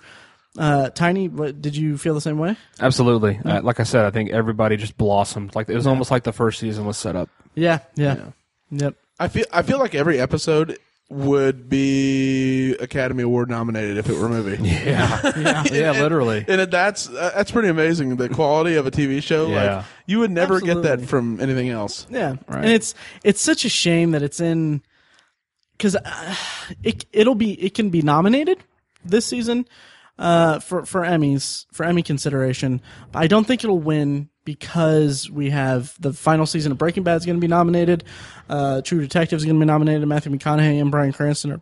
Uh, 0.58 0.90
Tiny, 0.90 1.28
what, 1.28 1.62
did 1.62 1.76
you 1.78 1.98
feel 1.98 2.14
the 2.14 2.22
same 2.22 2.40
way? 2.40 2.58
Absolutely. 2.80 3.40
Uh, 3.46 3.62
like 3.62 3.80
I 3.80 3.84
said, 3.84 4.06
I 4.06 4.12
think 4.12 4.32
everybody 4.32 4.76
just 4.78 4.98
blossomed. 4.98 5.56
Like 5.56 5.70
it 5.70 5.76
was 5.76 5.86
almost 5.88 6.10
like 6.12 6.24
the 6.24 6.34
first 6.34 6.60
season 6.60 6.86
was 6.86 6.98
set 6.98 7.16
up. 7.16 7.30
Yeah, 7.56 7.80
yeah, 7.96 8.32
yep. 8.72 8.96
I 9.20 9.28
feel 9.28 9.46
I 9.52 9.62
feel 9.62 9.80
like 9.80 9.96
every 9.96 10.20
episode 10.20 10.78
would 11.10 11.70
be 11.70 12.76
Academy 12.82 13.24
Award 13.24 13.50
nominated 13.50 13.98
if 13.98 14.10
it 14.10 14.18
were 14.18 14.26
a 14.26 14.30
movie. 14.30 14.62
Yeah. 14.68 15.64
yeah. 15.72 15.92
literally. 15.92 16.44
And 16.48 16.62
it, 16.62 16.72
that's 16.72 17.08
uh, 17.10 17.32
that's 17.36 17.52
pretty 17.52 17.70
amazing. 17.70 18.16
The 18.18 18.30
quality 18.30 18.76
of 18.76 18.86
a 18.86 18.92
TV 18.92 19.24
show, 19.24 19.48
Yeah. 19.48 19.76
like 19.78 19.86
you 20.06 20.20
would 20.20 20.32
never 20.32 20.60
get 20.60 20.82
that 20.84 21.02
from 21.02 21.40
anything 21.40 21.70
else. 21.70 22.06
Yeah, 22.10 22.36
Right. 22.48 22.64
and 22.64 22.72
it's 22.72 22.94
it's 23.24 23.42
such 23.42 23.64
a 23.66 23.70
shame 23.70 24.12
that 24.12 24.22
it's 24.22 24.40
in 24.40 24.82
because 25.78 25.96
uh, 25.96 26.36
it 26.84 27.06
it'll 27.14 27.36
be 27.36 27.54
it 27.54 27.74
can 27.74 27.90
be 27.90 28.02
nominated 28.02 28.58
this 29.06 29.26
season 29.26 29.66
uh, 30.20 30.60
for 30.60 30.86
for 30.86 31.02
Emmys 31.02 31.66
for 31.72 31.86
Emmy 31.86 32.04
consideration. 32.04 32.82
I 33.14 33.28
don't 33.28 33.46
think 33.46 33.64
it'll 33.64 33.80
win 33.80 34.30
because 34.46 35.30
we 35.30 35.50
have 35.50 35.94
the 36.00 36.14
final 36.14 36.46
season 36.46 36.72
of 36.72 36.78
Breaking 36.78 37.04
Bad 37.04 37.18
is 37.18 37.26
going 37.26 37.36
to 37.38 37.42
be 37.42 37.48
nominated. 37.48 38.04
Uh, 38.50 38.82
True 38.82 39.02
Detective 39.02 39.38
is 39.38 39.46
going 39.46 39.56
to 39.56 39.60
be 39.60 39.66
nominated. 39.66 40.08
Matthew 40.08 40.32
McConaughey 40.32 40.82
and 40.82 40.90
Bryan 40.92 41.14
Cranston 41.14 41.52
are 41.52 41.62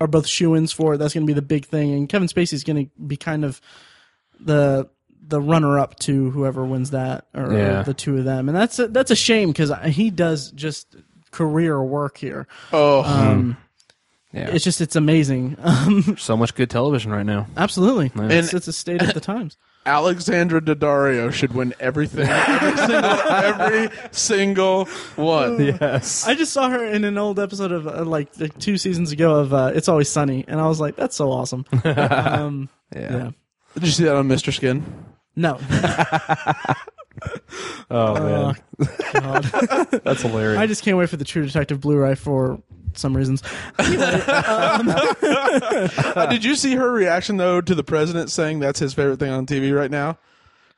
are 0.00 0.06
both 0.06 0.26
shoe-ins 0.26 0.72
for 0.72 0.94
it. 0.94 0.98
That's 0.98 1.12
going 1.12 1.26
to 1.26 1.30
be 1.30 1.34
the 1.34 1.42
big 1.42 1.66
thing, 1.66 1.92
and 1.92 2.08
Kevin 2.08 2.26
Spacey 2.28 2.54
is 2.54 2.64
going 2.64 2.86
to 2.86 3.02
be 3.02 3.16
kind 3.16 3.44
of 3.44 3.60
the 4.38 4.88
the 5.22 5.40
runner 5.40 5.78
up 5.78 5.96
to 6.00 6.30
whoever 6.30 6.64
wins 6.64 6.90
that 6.90 7.26
or, 7.34 7.52
or 7.80 7.82
the 7.84 7.94
two 7.94 8.16
of 8.18 8.24
them 8.24 8.48
and 8.48 8.56
that's 8.56 8.78
a, 8.80 8.88
that's 8.88 9.12
a 9.12 9.14
shame 9.14 9.50
because 9.50 9.70
he 9.94 10.10
does 10.10 10.50
just 10.52 10.96
career 11.30 11.80
work 11.80 12.16
here 12.16 12.48
Oh, 12.72 13.02
um 13.04 13.56
Yeah. 14.32 14.50
it's 14.50 14.62
just 14.64 14.80
it's 14.80 14.94
amazing 14.96 15.56
um 15.60 16.16
so 16.18 16.36
much 16.36 16.54
good 16.54 16.70
television 16.70 17.10
right 17.10 17.26
now. 17.26 17.46
absolutely 17.56 18.06
it's, 18.06 18.16
And- 18.16 18.54
it's 18.54 18.68
a 18.68 18.72
state 18.72 19.02
of 19.02 19.12
the 19.14 19.20
times 19.20 19.56
Alexandra 19.86 20.60
Daddario 20.60 21.32
should 21.32 21.54
win 21.54 21.72
everything, 21.80 22.28
every 22.28 22.76
single, 22.76 23.10
every 23.32 23.88
single 24.12 24.84
one. 25.16 25.58
Yes. 25.80 26.28
i 26.28 26.34
just 26.34 26.52
saw 26.52 26.68
her 26.68 26.84
in 26.84 27.02
an 27.04 27.16
old 27.18 27.40
episode 27.40 27.72
of 27.72 27.86
uh, 27.88 28.04
like, 28.04 28.28
like 28.38 28.56
two 28.58 28.76
seasons 28.78 29.10
ago 29.10 29.36
of 29.36 29.52
uh, 29.54 29.72
it's 29.74 29.88
always 29.88 30.08
sunny 30.08 30.44
and 30.46 30.60
i 30.60 30.66
was 30.68 30.78
like 30.80 30.96
that's 30.96 31.16
so 31.16 31.32
awesome 31.32 31.64
um 31.84 32.68
yeah. 32.94 33.30
Did 33.74 33.84
you 33.84 33.90
see 33.92 34.04
that 34.04 34.16
on 34.16 34.28
Mr. 34.28 34.52
Skin? 34.52 34.84
no 35.36 35.58
Oh 37.92 38.14
man, 38.14 38.56
God. 39.14 39.42
that's 40.04 40.22
hilarious. 40.22 40.58
i 40.58 40.66
just 40.66 40.82
can't 40.84 40.96
wait 40.96 41.08
for 41.08 41.16
the 41.16 41.24
true 41.24 41.44
detective 41.44 41.80
blu-ray 41.80 42.14
for 42.14 42.62
some 42.94 43.16
reasons 43.16 43.42
Uh, 46.12 46.26
did 46.30 46.44
you 46.44 46.54
see 46.54 46.74
her 46.74 46.90
reaction 46.92 47.36
though 47.36 47.60
to 47.60 47.74
the 47.74 47.84
president 47.84 48.30
saying 48.30 48.60
that's 48.60 48.78
his 48.78 48.94
favorite 48.94 49.18
thing 49.18 49.30
on 49.30 49.46
TV 49.46 49.74
right 49.76 49.90
now? 49.90 50.18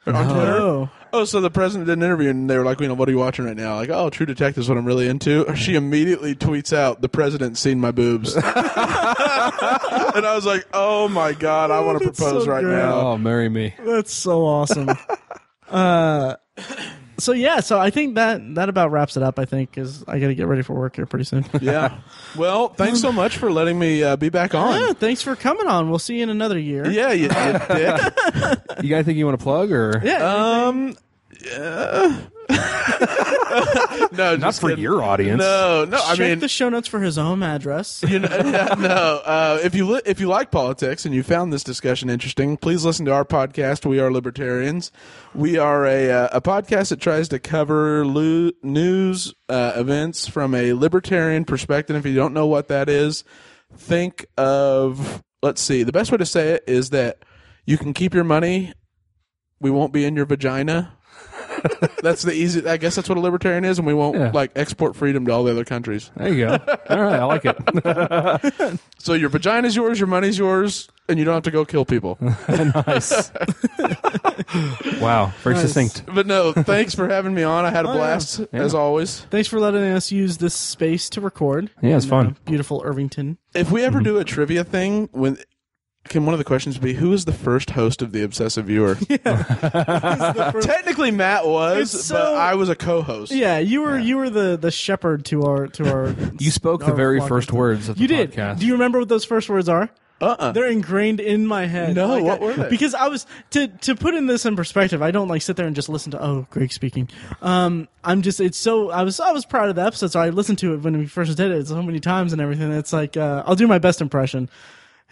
Or 0.07 0.15
on 0.15 0.27
Twitter? 0.29 0.57
oh 0.57 0.91
Oh, 1.15 1.27
so 1.27 1.43
the 1.43 1.51
president 1.51 1.89
did 1.89 1.99
an 1.99 2.03
interview 2.03 2.31
and 2.31 2.49
they 2.49 2.57
were 2.57 2.65
like, 2.65 2.81
you 2.81 2.89
know, 2.89 2.95
what 2.95 3.07
are 3.07 3.13
you 3.13 3.19
watching 3.19 3.45
right 3.45 3.57
now? 3.57 3.75
Like, 3.77 3.91
oh, 3.91 4.09
True 4.09 4.25
Detective 4.25 4.63
is 4.63 4.69
what 4.69 4.79
I'm 4.79 4.87
really 4.87 5.09
into. 5.09 5.55
She 5.55 5.75
immediately 5.75 6.35
tweets 6.35 6.75
out, 6.75 7.03
the 7.03 7.09
president's 7.11 7.61
seen 7.61 7.79
my 7.81 7.91
boobs. 7.91 8.35
and 8.37 8.43
I 8.47 10.33
was 10.35 10.47
like, 10.47 10.67
oh 10.73 11.09
my 11.09 11.35
God, 11.35 11.71
I 11.71 11.81
want 11.81 11.99
to 11.99 12.07
That's 12.07 12.19
propose 12.19 12.45
so 12.45 12.51
right 12.51 12.65
great. 12.65 12.77
now. 12.77 13.01
oh, 13.01 13.19
marry 13.19 13.51
me. 13.51 13.75
That's 13.85 14.15
so 14.15 14.47
awesome. 14.47 14.89
uh, 15.69 16.37
so 17.19 17.33
yeah, 17.33 17.61
so 17.61 17.79
I 17.79 17.91
think 17.91 18.15
that 18.17 18.55
that 18.55 18.69
about 18.69 18.91
wraps 18.91 19.17
it 19.17 19.23
up. 19.23 19.39
I 19.39 19.45
think 19.45 19.71
because 19.71 20.05
I 20.09 20.19
got 20.19 20.29
to 20.29 20.35
get 20.35 20.47
ready 20.47 20.63
for 20.63 20.75
work 20.75 20.97
here 20.97 21.07
pretty 21.07 21.25
soon. 21.25 21.45
Yeah. 21.61 21.99
Well, 22.35 22.69
thanks 22.69 22.99
so 23.03 23.13
much 23.13 23.37
for 23.37 23.53
letting 23.53 23.79
me 23.79 24.03
uh, 24.03 24.17
be 24.17 24.31
back 24.31 24.55
yeah, 24.55 24.61
on. 24.61 24.95
thanks 24.95 25.21
for 25.21 25.37
coming 25.37 25.67
on. 25.67 25.91
We'll 25.91 25.99
see 25.99 26.17
you 26.17 26.23
in 26.23 26.31
another 26.31 26.59
year. 26.59 26.91
Yeah, 26.91 27.13
you, 27.13 27.25
you 27.25 27.29
dick. 27.69 28.59
You 28.83 28.89
guys 28.89 29.05
think 29.05 29.19
you 29.19 29.27
want 29.27 29.39
to 29.39 29.43
plug 29.43 29.71
or 29.71 30.01
Yeah. 30.03 30.65
Um, 30.67 30.97
yeah. 31.45 32.21
no, 34.13 34.37
not 34.37 34.41
just 34.41 34.61
for 34.61 34.69
kidding. 34.71 34.83
your 34.83 35.03
audience? 35.03 35.39
No, 35.39 35.85
no. 35.85 35.97
I 36.03 36.15
Check 36.17 36.29
mean, 36.29 36.39
the 36.41 36.49
show 36.49 36.69
notes 36.69 36.89
for 36.89 37.01
his 37.01 37.17
home 37.17 37.43
address. 37.43 38.05
you 38.09 38.19
know, 38.19 38.29
yeah, 38.29 38.75
no. 38.79 39.21
Uh, 39.25 39.59
if 39.63 39.75
you 39.75 39.87
li- 39.89 40.03
if 40.05 40.21
you 40.21 40.29
like 40.29 40.51
politics 40.51 41.05
and 41.07 41.15
you 41.15 41.23
found 41.23 41.53
this 41.53 41.65
discussion 41.65 42.11
interesting, 42.11 42.57
please 42.57 42.85
listen 42.85 43.07
to 43.07 43.13
our 43.13 43.25
podcast. 43.25 43.87
We 43.87 44.01
are 44.01 44.11
libertarians. 44.13 44.91
We 45.35 45.57
are 45.59 45.87
a 45.87 46.11
uh, 46.11 46.29
a 46.33 46.41
podcast 46.41 46.91
that 46.91 47.01
tries 47.01 47.29
to 47.29 47.39
cover 47.39 48.05
lo- 48.05 48.51
news 48.63 49.35
uh, 49.49 49.73
events 49.77 50.27
from 50.29 50.55
a 50.55 50.73
libertarian 50.73 51.45
perspective. 51.45 51.97
If 51.97 52.07
you 52.07 52.15
don't 52.15 52.35
know 52.35 52.47
what 52.47 52.69
that 52.69 52.89
is, 52.89 53.25
think 53.75 54.27
of 54.37 55.23
let's 55.43 55.61
see. 55.61 55.83
The 55.85 55.93
best 55.93 56.11
way 56.13 56.19
to 56.19 56.27
say 56.27 56.51
it 56.51 56.65
is 56.67 56.91
that 56.91 57.25
you 57.65 57.79
can 57.79 57.95
keep 57.95 58.15
your 58.15 58.25
money. 58.25 58.73
We 59.61 59.71
won't 59.71 59.93
be 59.93 60.05
in 60.05 60.17
your 60.17 60.27
vagina. 60.27 60.99
That's 62.03 62.23
the 62.23 62.33
easy. 62.33 62.67
I 62.67 62.77
guess 62.77 62.95
that's 62.97 63.09
what 63.09 63.19
a 63.19 63.21
libertarian 63.21 63.65
is, 63.65 63.79
and 63.79 63.87
we 63.87 63.95
won't 63.95 64.17
Yeah. 64.19 64.31
like 64.33 64.53
export 64.57 64.97
freedom 64.97 65.25
to 65.27 65.33
all 65.33 65.45
the 65.45 65.51
other 65.53 65.65
countries. 65.65 66.11
There 66.17 66.29
you 66.33 66.47
go. 66.47 66.51
All 66.91 67.01
right, 67.03 67.21
I 67.21 67.25
like 67.25 67.43
it. 67.45 68.79
So 68.99 69.15
your 69.15 69.31
vagina's 69.31 69.75
yours, 69.75 69.99
your 69.99 70.07
money's 70.07 70.39
yours, 70.39 70.89
and 71.09 71.19
you 71.19 71.25
don't 71.25 71.35
have 71.35 71.43
to 71.43 71.51
go 71.51 71.65
kill 71.65 71.85
people. 71.85 72.19
nice. 72.49 73.33
wow, 75.01 75.33
very 75.43 75.57
Nice. 75.57 75.73
succinct. 75.73 76.05
but 76.15 76.27
no, 76.27 76.53
thanks 76.53 76.95
for 76.95 77.09
having 77.09 77.35
me 77.35 77.43
on. 77.43 77.65
I 77.65 77.71
had 77.71 77.85
a 77.85 77.89
Oh, 77.89 77.93
yeah. 77.95 77.99
blast 77.99 78.41
Yeah. 78.53 78.61
as 78.63 78.75
always. 78.75 79.21
Thanks 79.31 79.49
for 79.49 79.59
letting 79.59 79.83
us 79.83 80.13
use 80.13 80.39
this 80.39 80.55
space 80.55 81.11
to 81.11 81.21
record. 81.21 81.71
Yeah, 81.83 81.97
it's 81.97 82.05
in, 82.05 82.11
fun. 82.11 82.27
uh, 82.29 82.33
beautiful 82.45 82.81
Irvington. 82.85 83.39
If 83.55 83.71
we 83.71 83.83
ever 83.83 84.01
do 84.01 84.19
a 84.19 84.25
trivia 84.25 84.65
thing, 84.65 85.09
when 85.13 85.37
can 86.09 86.25
one 86.27 86.35
of 86.35 86.39
the 86.39 86.45
questions 86.45 86.79
be 86.79 86.95
who 86.95 87.13
is 87.13 87.25
the 87.25 87.33
first 87.33 87.71
host 87.71 88.03
of 88.03 88.13
the 88.13 88.23
Obsessive 88.23 88.67
Viewer? 88.67 88.95
Technically, 90.61 91.11
Matt 91.11 91.47
was, 91.47 91.95
It's 91.95 92.11
but 92.11 92.35
I 92.35 92.55
was 92.55 92.69
a 92.69 92.75
co-host. 92.77 93.33
Yeah, 93.33 93.59
you 93.59 93.81
were 93.83 93.99
you 93.99 94.17
were 94.17 94.31
the 94.31 94.57
the 94.57 94.71
shepherd 94.71 95.25
to 95.27 95.45
our 95.45 95.67
to 95.69 95.91
our. 95.93 96.15
You 96.39 96.51
spoke 96.51 96.81
the 96.81 96.87
our 96.91 96.95
very 96.95 97.19
flock 97.19 97.29
first 97.29 97.49
of- 97.51 97.55
words 97.57 97.89
of 97.89 97.97
the 97.97 98.03
You 98.03 98.09
did. 98.09 98.33
podcast. 98.33 98.59
Do 98.61 98.67
you 98.67 98.73
remember 98.73 98.99
what 98.99 99.09
those 99.09 99.25
first 99.25 99.49
words 99.49 99.69
are? 99.69 99.91
Uh-uh. 100.21 100.53
They're 100.53 100.69
ingrained 100.69 101.19
in 101.19 101.47
my 101.49 101.67
head. 101.67 101.97
No, 101.97 102.07
Like, 102.09 102.23
what 102.25 102.41
I- 102.41 102.45
were 102.45 102.53
they? 102.55 102.69
Because 102.69 102.95
I 102.95 103.09
was 103.09 103.27
to 103.51 103.69
to 103.69 103.95
put 103.97 104.15
in 104.15 104.27
this 104.27 104.45
in 104.47 104.55
perspective. 104.57 105.03
I 105.03 105.11
don't 105.11 105.29
like 105.29 105.43
sit 105.43 105.57
there 105.57 105.67
and 105.67 105.75
just 105.75 105.89
listen 105.89 106.13
to 106.13 106.23
oh 106.23 106.47
Greg 106.51 106.73
speaking. 106.73 107.09
Um, 107.41 107.89
I'm 108.05 108.23
just 108.23 108.41
it's 108.41 108.59
so 108.59 108.91
I 108.91 109.03
was 109.03 109.19
I 109.21 109.33
was 109.33 109.45
proud 109.45 109.69
of 109.69 109.77
the 109.77 109.83
episode, 109.85 110.13
so 110.13 110.21
I 110.21 110.31
listened 110.31 110.59
to 110.59 110.75
it 110.75 110.79
when 110.83 110.97
we 110.99 111.07
first 111.07 111.37
did 111.37 111.51
it 111.51 111.67
so 111.69 111.83
many 111.83 112.01
times 112.01 112.33
and 112.33 112.41
everything. 112.41 112.71
It's 112.73 112.93
like 112.93 113.17
uh, 113.17 113.43
I'll 113.47 113.57
do 113.57 113.67
my 113.67 113.79
best 113.79 114.01
impression. 114.01 114.49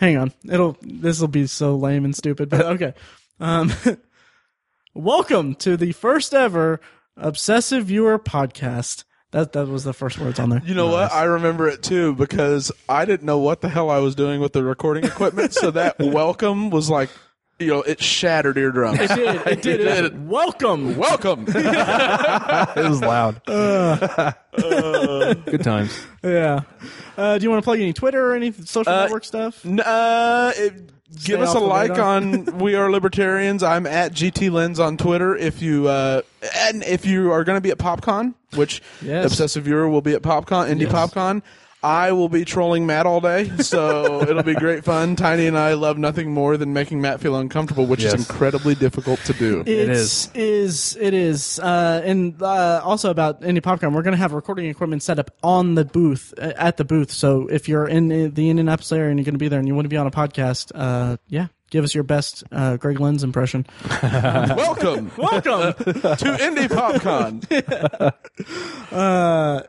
Hang 0.01 0.17
on, 0.17 0.33
it'll 0.51 0.79
this 0.81 1.21
will 1.21 1.29
be 1.29 1.47
so 1.47 1.77
lame 1.77 2.07
and 2.07 2.17
stupid, 2.17 2.49
but 2.49 2.65
okay. 2.65 2.95
Um, 3.39 3.71
welcome 4.95 5.55
to 5.57 5.77
the 5.77 5.93
first 5.93 6.33
ever 6.33 6.81
obsessive 7.19 7.85
viewer 7.85 8.19
podcast. 8.19 9.05
That 9.33 9.53
that 9.53 9.69
was 9.69 9.85
the 9.85 9.93
first 9.93 10.19
words 10.19 10.39
on 10.39 10.49
there. 10.49 10.63
You 10.65 10.73
know 10.73 10.87
what? 10.87 11.13
I 11.13 11.25
remember 11.25 11.69
it 11.69 11.83
too 11.83 12.15
because 12.15 12.73
I 12.89 13.05
didn't 13.05 13.27
know 13.27 13.41
what 13.41 13.61
the 13.61 13.69
hell 13.69 13.91
I 13.91 13.99
was 13.99 14.15
doing 14.15 14.41
with 14.41 14.55
the 14.55 14.65
recording 14.65 15.05
equipment. 15.05 15.53
so 15.53 15.71
that 15.73 15.99
welcome 16.01 16.71
was 16.71 16.89
like, 16.89 17.11
you 17.61 17.66
know, 17.69 17.82
it 17.82 18.03
shattered 18.03 18.59
eardrums. 18.59 18.99
It 19.01 19.09
did. 19.09 19.47
It 19.47 19.62
did. 19.62 19.81
It 19.91 20.05
It, 20.07 20.15
welcome. 20.15 20.97
welcome. 20.97 21.45
it 21.49 22.89
was 22.89 23.01
loud. 23.01 23.41
Good 24.57 25.62
times. 25.62 26.07
Yeah. 26.23 26.61
Uh, 27.16 27.39
do 27.39 27.45
you 27.45 27.51
want 27.51 27.62
to 27.62 27.65
plug 27.65 27.78
any 27.81 27.93
Twitter 27.93 28.32
or 28.32 28.35
any 28.35 28.53
social 28.53 28.93
Uh, 28.93 29.03
network 29.03 29.24
stuff? 29.24 29.65
N- 29.65 29.81
Uh, 29.81 30.53
it, 30.57 30.91
give 31.24 31.41
us 31.41 31.55
a 31.55 31.59
like 31.61 31.99
on 31.99 32.45
We 32.59 32.74
Are 32.74 32.91
Libertarians. 32.91 33.62
I'm 33.62 33.87
at 33.87 34.12
GT 34.12 34.51
Lenz 34.51 34.81
on 34.81 34.97
Twitter. 34.97 35.37
If 35.37 35.62
you 35.62 35.89
uh, 35.89 36.23
and 36.57 36.82
if 36.85 37.05
you 37.05 37.32
are 37.32 37.45
going 37.45 37.57
to 37.57 37.61
be 37.62 37.70
at 37.70 37.78
PopCon, 37.78 38.35
which 38.55 38.82
Yes. 39.03 39.27
Obsessive 39.27 39.65
Viewer 39.65 39.89
will 39.89 40.03
be 40.03 40.15
at 40.15 40.23
PopCon, 40.23 40.69
Indie 40.70 40.82
Yes. 40.82 40.93
PopCon. 40.93 41.43
I 41.82 42.12
will 42.12 42.28
be 42.28 42.44
trolling 42.44 42.86
Matt 42.86 43.07
all 43.07 43.20
day, 43.20 43.48
so 43.59 44.20
it'll 44.28 44.43
be 44.43 44.55
great 44.55 44.85
fun. 44.85 45.16
Tiny 45.16 45.47
and 45.47 45.57
I 45.57 45.74
love 45.74 45.97
nothing 45.97 46.32
more 46.32 46.57
than 46.59 46.74
making 46.74 47.01
Matt 47.01 47.20
feel 47.20 47.36
uncomfortable, 47.36 47.86
which 47.86 48.05
is 48.05 48.12
incredibly 48.12 48.74
difficult 48.74 49.19
to 49.20 49.32
do. 49.32 49.62
It's, 49.66 50.31
is. 50.35 50.97
It 51.01 51.15
is. 51.15 51.59
Uh, 51.59 52.02
and 52.05 52.40
uh, 52.43 52.82
also 52.85 53.11
about 53.11 53.40
Indie 53.40 53.62
PopCon, 53.62 53.94
we're 53.94 54.02
going 54.02 54.12
to 54.12 54.19
have 54.19 54.32
recording 54.32 54.66
equipment 54.66 55.02
set 55.02 55.19
up 55.19 55.31
on 55.43 55.74
the 55.74 55.86
booth, 55.86 56.35
uh, 56.39 56.52
at 56.57 56.77
the 56.77 56.85
booth. 56.85 57.11
So 57.11 57.47
if 57.47 57.66
you're 57.69 57.89
in 57.89 58.09
the 58.09 58.51
Indianapolis 58.51 58.93
area 58.93 59.09
and 59.09 59.19
you're 59.19 59.24
going 59.24 59.35
to 59.35 59.39
be 59.39 59.48
there 59.48 59.59
and 59.59 59.66
you 59.66 59.74
want 59.74 59.86
to 59.86 59.90
be 59.90 59.97
on 59.97 60.07
a 60.07 60.11
podcast, 60.11 60.73
uh, 60.74 61.16
yeah, 61.28 61.47
give 61.70 61.85
us 61.85 61.94
your 61.94 62.05
best 62.05 62.44
uh, 62.52 62.77
Greg 62.77 63.01
Lenz 63.01 63.24
impression. 63.24 63.65
Welcome 64.02 65.11
Welcome. 65.16 65.73
to 65.74 66.36
Indie 66.36 66.69
PopCon. 66.69 68.12
uh, 68.93 69.62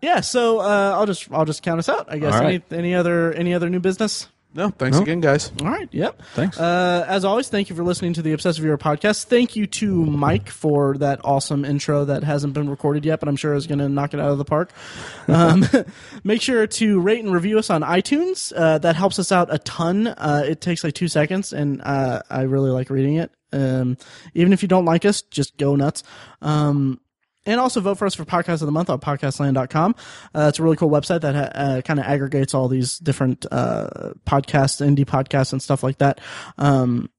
yeah. 0.00 0.20
So 0.20 0.60
uh, 0.60 0.94
I'll 0.96 1.06
just 1.06 1.30
I'll 1.32 1.44
just 1.44 1.62
count 1.62 1.78
us 1.78 1.88
out. 1.88 2.06
I 2.12 2.18
guess. 2.18 2.34
All 2.34 2.40
right. 2.40 2.62
Any 2.70 2.78
any 2.78 2.94
other 2.94 3.32
any 3.32 3.54
other 3.54 3.68
new 3.70 3.80
business? 3.80 4.28
No, 4.52 4.68
thanks 4.70 4.96
No. 4.96 5.04
again, 5.04 5.20
guys. 5.20 5.52
All 5.62 5.68
right. 5.68 5.88
Yep. 5.92 6.22
Thanks. 6.34 6.58
Uh, 6.58 7.04
as 7.06 7.24
always, 7.24 7.48
thank 7.48 7.70
you 7.70 7.76
for 7.76 7.84
listening 7.84 8.14
to 8.14 8.22
the 8.22 8.32
Obsessive 8.32 8.64
Viewer 8.64 8.76
podcast. 8.78 9.26
Thank 9.26 9.54
you 9.54 9.68
to 9.68 10.04
Mike 10.04 10.48
for 10.50 10.98
that 10.98 11.20
awesome 11.22 11.64
intro 11.64 12.04
that 12.06 12.24
hasn't 12.24 12.52
been 12.54 12.68
recorded 12.68 13.04
yet, 13.04 13.20
but 13.20 13.28
I'm 13.28 13.36
sure 13.36 13.54
is 13.54 13.68
going 13.68 13.78
to 13.78 13.88
knock 13.88 14.12
it 14.12 14.18
out 14.18 14.32
of 14.32 14.38
the 14.38 14.44
park. 14.44 14.72
Um, 15.28 15.64
make 16.24 16.42
sure 16.42 16.66
to 16.66 17.00
rate 17.00 17.22
and 17.22 17.32
review 17.32 17.60
us 17.60 17.70
on 17.70 17.82
iTunes. 17.82 18.52
Uh, 18.56 18.78
that 18.78 18.96
helps 18.96 19.20
us 19.20 19.30
out 19.30 19.54
a 19.54 19.58
ton. 19.58 20.08
Uh, 20.08 20.42
it 20.44 20.60
takes 20.60 20.82
like 20.82 20.94
two 20.94 21.06
seconds, 21.06 21.52
and 21.52 21.80
uh, 21.82 22.22
I 22.28 22.42
really 22.42 22.70
like 22.70 22.90
reading 22.90 23.14
it. 23.18 23.30
Um, 23.52 23.96
even 24.34 24.52
if 24.52 24.62
you 24.62 24.68
don't 24.68 24.84
like 24.84 25.04
us, 25.04 25.22
just 25.22 25.56
go 25.58 25.76
nuts. 25.76 26.02
Um, 26.42 27.00
and 27.50 27.60
also 27.60 27.80
vote 27.80 27.98
for 27.98 28.06
us 28.06 28.14
for 28.14 28.24
podcast 28.24 28.60
of 28.62 28.66
the 28.66 28.72
month 28.72 28.90
on 28.90 29.00
podcastland.com. 29.00 29.94
Uh, 30.34 30.46
it's 30.48 30.58
a 30.58 30.62
really 30.62 30.76
cool 30.76 30.90
website 30.90 31.20
that 31.22 31.34
ha- 31.34 31.50
uh, 31.54 31.80
kind 31.82 31.98
of 31.98 32.06
aggregates 32.06 32.54
all 32.54 32.68
these 32.68 32.98
different 32.98 33.46
uh, 33.50 34.12
podcasts, 34.26 34.84
indie 34.84 35.04
podcasts, 35.04 35.52
and 35.52 35.62
stuff 35.62 35.82
like 35.82 35.98
that. 35.98 36.20
Um, 36.58 37.10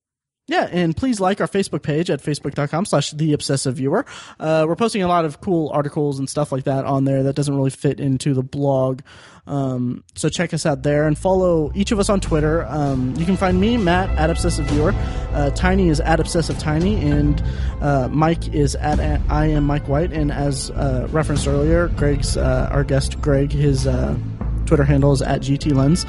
yeah, 0.51 0.67
and 0.69 0.95
please 0.95 1.21
like 1.21 1.39
our 1.39 1.47
Facebook 1.47 1.81
page 1.81 2.09
at 2.09 2.21
facebook.com 2.21 2.83
slash 2.83 3.11
the 3.11 3.31
obsessive 3.31 3.77
viewer. 3.77 4.05
Uh, 4.37 4.65
we're 4.67 4.75
posting 4.75 5.01
a 5.01 5.07
lot 5.07 5.23
of 5.23 5.39
cool 5.39 5.69
articles 5.69 6.19
and 6.19 6.29
stuff 6.29 6.51
like 6.51 6.65
that 6.65 6.83
on 6.83 7.05
there 7.05 7.23
that 7.23 7.37
doesn't 7.37 7.55
really 7.55 7.69
fit 7.69 8.01
into 8.01 8.33
the 8.33 8.43
blog. 8.43 8.99
Um, 9.47 10.03
so 10.13 10.27
check 10.27 10.53
us 10.53 10.65
out 10.65 10.83
there 10.83 11.07
and 11.07 11.17
follow 11.17 11.71
each 11.73 11.93
of 11.93 11.99
us 11.99 12.09
on 12.09 12.19
Twitter. 12.19 12.65
Um, 12.65 13.15
you 13.15 13.25
can 13.25 13.37
find 13.37 13.61
me, 13.61 13.77
Matt, 13.77 14.09
at 14.17 14.29
obsessive 14.29 14.65
viewer. 14.65 14.93
Uh, 15.31 15.51
Tiny 15.51 15.87
is 15.87 16.01
at 16.01 16.19
obsessive 16.19 16.59
tiny, 16.59 16.97
and 16.97 17.41
uh, 17.79 18.09
Mike 18.11 18.53
is 18.53 18.75
at 18.75 18.99
I 18.99 19.45
am 19.45 19.63
Mike 19.63 19.87
White. 19.87 20.11
And 20.11 20.33
as 20.33 20.69
uh, 20.71 21.07
referenced 21.11 21.47
earlier, 21.47 21.87
Greg's 21.87 22.35
uh, 22.35 22.67
our 22.73 22.83
guest, 22.83 23.21
Greg, 23.21 23.53
his 23.53 23.87
uh, 23.87 24.17
Twitter 24.65 24.83
handle 24.83 25.13
is 25.13 25.21
at 25.21 25.39
GT 25.39 25.73
Lenz. 25.73 26.05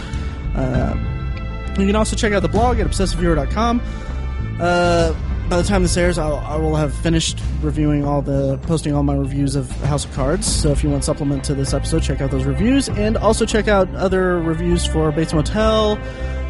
Uh, 0.57 0.97
you 1.79 1.87
can 1.87 1.95
also 1.95 2.17
check 2.17 2.33
out 2.33 2.43
the 2.43 2.49
blog 2.49 2.81
at 2.81 2.89
obsessiveviewer.com. 2.89 3.81
Uh, 4.61 5.15
by 5.49 5.57
the 5.57 5.65
time 5.65 5.83
this 5.83 5.97
airs, 5.97 6.19
I'll, 6.19 6.37
I 6.37 6.57
will 6.57 6.77
have 6.77 6.95
finished 6.95 7.39
reviewing 7.61 8.05
all 8.05 8.23
the 8.23 8.59
posting 8.63 8.95
all 8.95 9.03
my 9.03 9.15
reviews 9.15 9.55
of 9.55 9.71
House 9.83 10.05
of 10.05 10.13
Cards. 10.13 10.47
So 10.47 10.71
if 10.71 10.83
you 10.83 10.91
want 10.91 11.05
supplement 11.05 11.45
to 11.45 11.55
this 11.55 11.75
episode, 11.75 12.03
check 12.03 12.21
out 12.21 12.31
those 12.31 12.45
reviews, 12.45 12.89
and 12.89 13.17
also 13.17 13.45
check 13.45 13.69
out 13.69 13.93
other 13.95 14.39
reviews 14.41 14.87
for 14.87 15.13
Bates 15.13 15.35
Motel, 15.35 15.99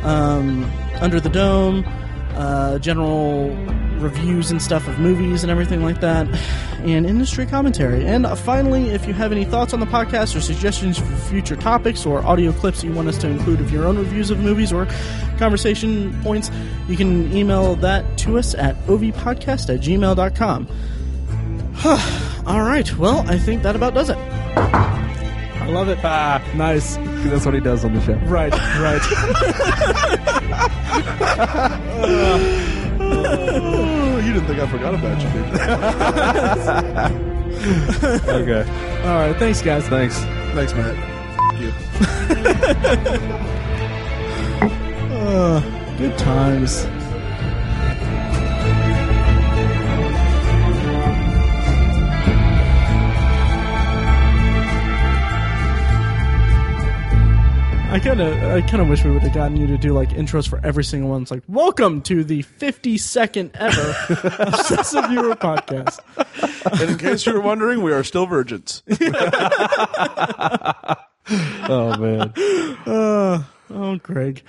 um, 0.04 0.70
Under 1.00 1.20
the 1.20 1.30
Dome, 1.30 1.84
uh, 2.34 2.78
general 2.78 3.54
reviews 3.98 4.50
and 4.50 4.60
stuff 4.60 4.88
of 4.88 4.98
movies 4.98 5.42
and 5.44 5.50
everything 5.50 5.82
like 5.84 6.00
that, 6.00 6.26
and 6.80 7.06
industry 7.06 7.46
commentary. 7.46 8.04
And 8.06 8.26
uh, 8.26 8.34
finally, 8.34 8.90
if 8.90 9.06
you 9.06 9.14
have 9.14 9.30
any 9.32 9.44
thoughts 9.44 9.72
on 9.72 9.80
the 9.80 9.86
podcast 9.86 10.34
or 10.36 10.40
suggestions 10.40 10.98
for 10.98 11.06
future 11.30 11.54
topics 11.56 12.04
or 12.04 12.24
audio 12.26 12.52
clips 12.52 12.82
you 12.82 12.92
want 12.92 13.08
us 13.08 13.18
to 13.18 13.28
include 13.28 13.60
of 13.60 13.70
your 13.70 13.84
own 13.86 13.96
reviews 13.98 14.30
of 14.30 14.38
movies 14.40 14.72
or 14.72 14.86
conversation 15.38 16.12
points, 16.22 16.50
you 16.88 16.96
can 16.96 17.32
email 17.32 17.76
that 17.76 18.18
to 18.18 18.38
us 18.38 18.54
at 18.54 18.76
ovpodcast 18.86 19.72
at 19.72 19.80
gmail.com. 19.80 20.66
All 22.46 22.62
right, 22.62 22.96
well, 22.98 23.24
I 23.30 23.38
think 23.38 23.62
that 23.62 23.76
about 23.76 23.94
does 23.94 24.10
it. 24.10 24.16
I 24.16 25.68
love 25.68 25.88
it. 25.88 25.98
Ah, 26.02 26.42
Nice. 26.56 26.96
that's 26.96 27.44
what 27.46 27.54
he 27.54 27.60
does 27.60 27.84
on 27.84 27.94
the 27.94 28.00
show. 28.00 28.14
Right, 28.26 28.52
right. 28.80 30.38
You 34.22 34.32
didn't 34.34 34.46
think 34.46 34.60
I 34.60 34.66
forgot 34.68 34.94
about 34.94 35.20
you, 35.20 35.28
did 35.28 35.44
you? 37.18 37.22
Okay. 37.62 38.64
All 39.04 39.16
right, 39.18 39.36
thanks, 39.36 39.60
guys. 39.62 39.86
Thanks. 39.88 40.16
Thanks, 40.54 40.72
Matt. 40.74 40.96
F- 40.96 41.60
you. 41.60 41.72
Uh, 45.32 45.60
good 45.96 46.16
times. 46.18 46.84
I 57.92 57.98
kind 58.00 58.22
of, 58.22 58.42
I 58.42 58.62
kind 58.62 58.80
of 58.80 58.88
wish 58.88 59.04
we 59.04 59.10
would 59.10 59.20
have 59.20 59.34
gotten 59.34 59.54
you 59.58 59.66
to 59.66 59.76
do 59.76 59.92
like 59.92 60.08
intros 60.10 60.48
for 60.48 60.58
every 60.64 60.82
single 60.82 61.10
one. 61.10 61.20
It's 61.20 61.30
like, 61.30 61.42
welcome 61.46 62.00
to 62.02 62.24
the 62.24 62.42
52nd 62.42 63.50
ever 63.54 63.94
Obsessive 64.42 65.10
Viewer 65.10 65.34
podcast. 65.36 65.98
And 66.80 66.90
in 66.92 66.96
case 66.96 67.26
you 67.26 67.34
were 67.34 67.42
wondering, 67.42 67.82
we 67.82 67.92
are 67.92 68.02
still 68.02 68.24
virgins. 68.26 68.82
Oh 71.68 71.96
man. 71.98 72.32
Uh, 72.84 73.42
oh, 73.70 73.96
Greg. 74.02 74.42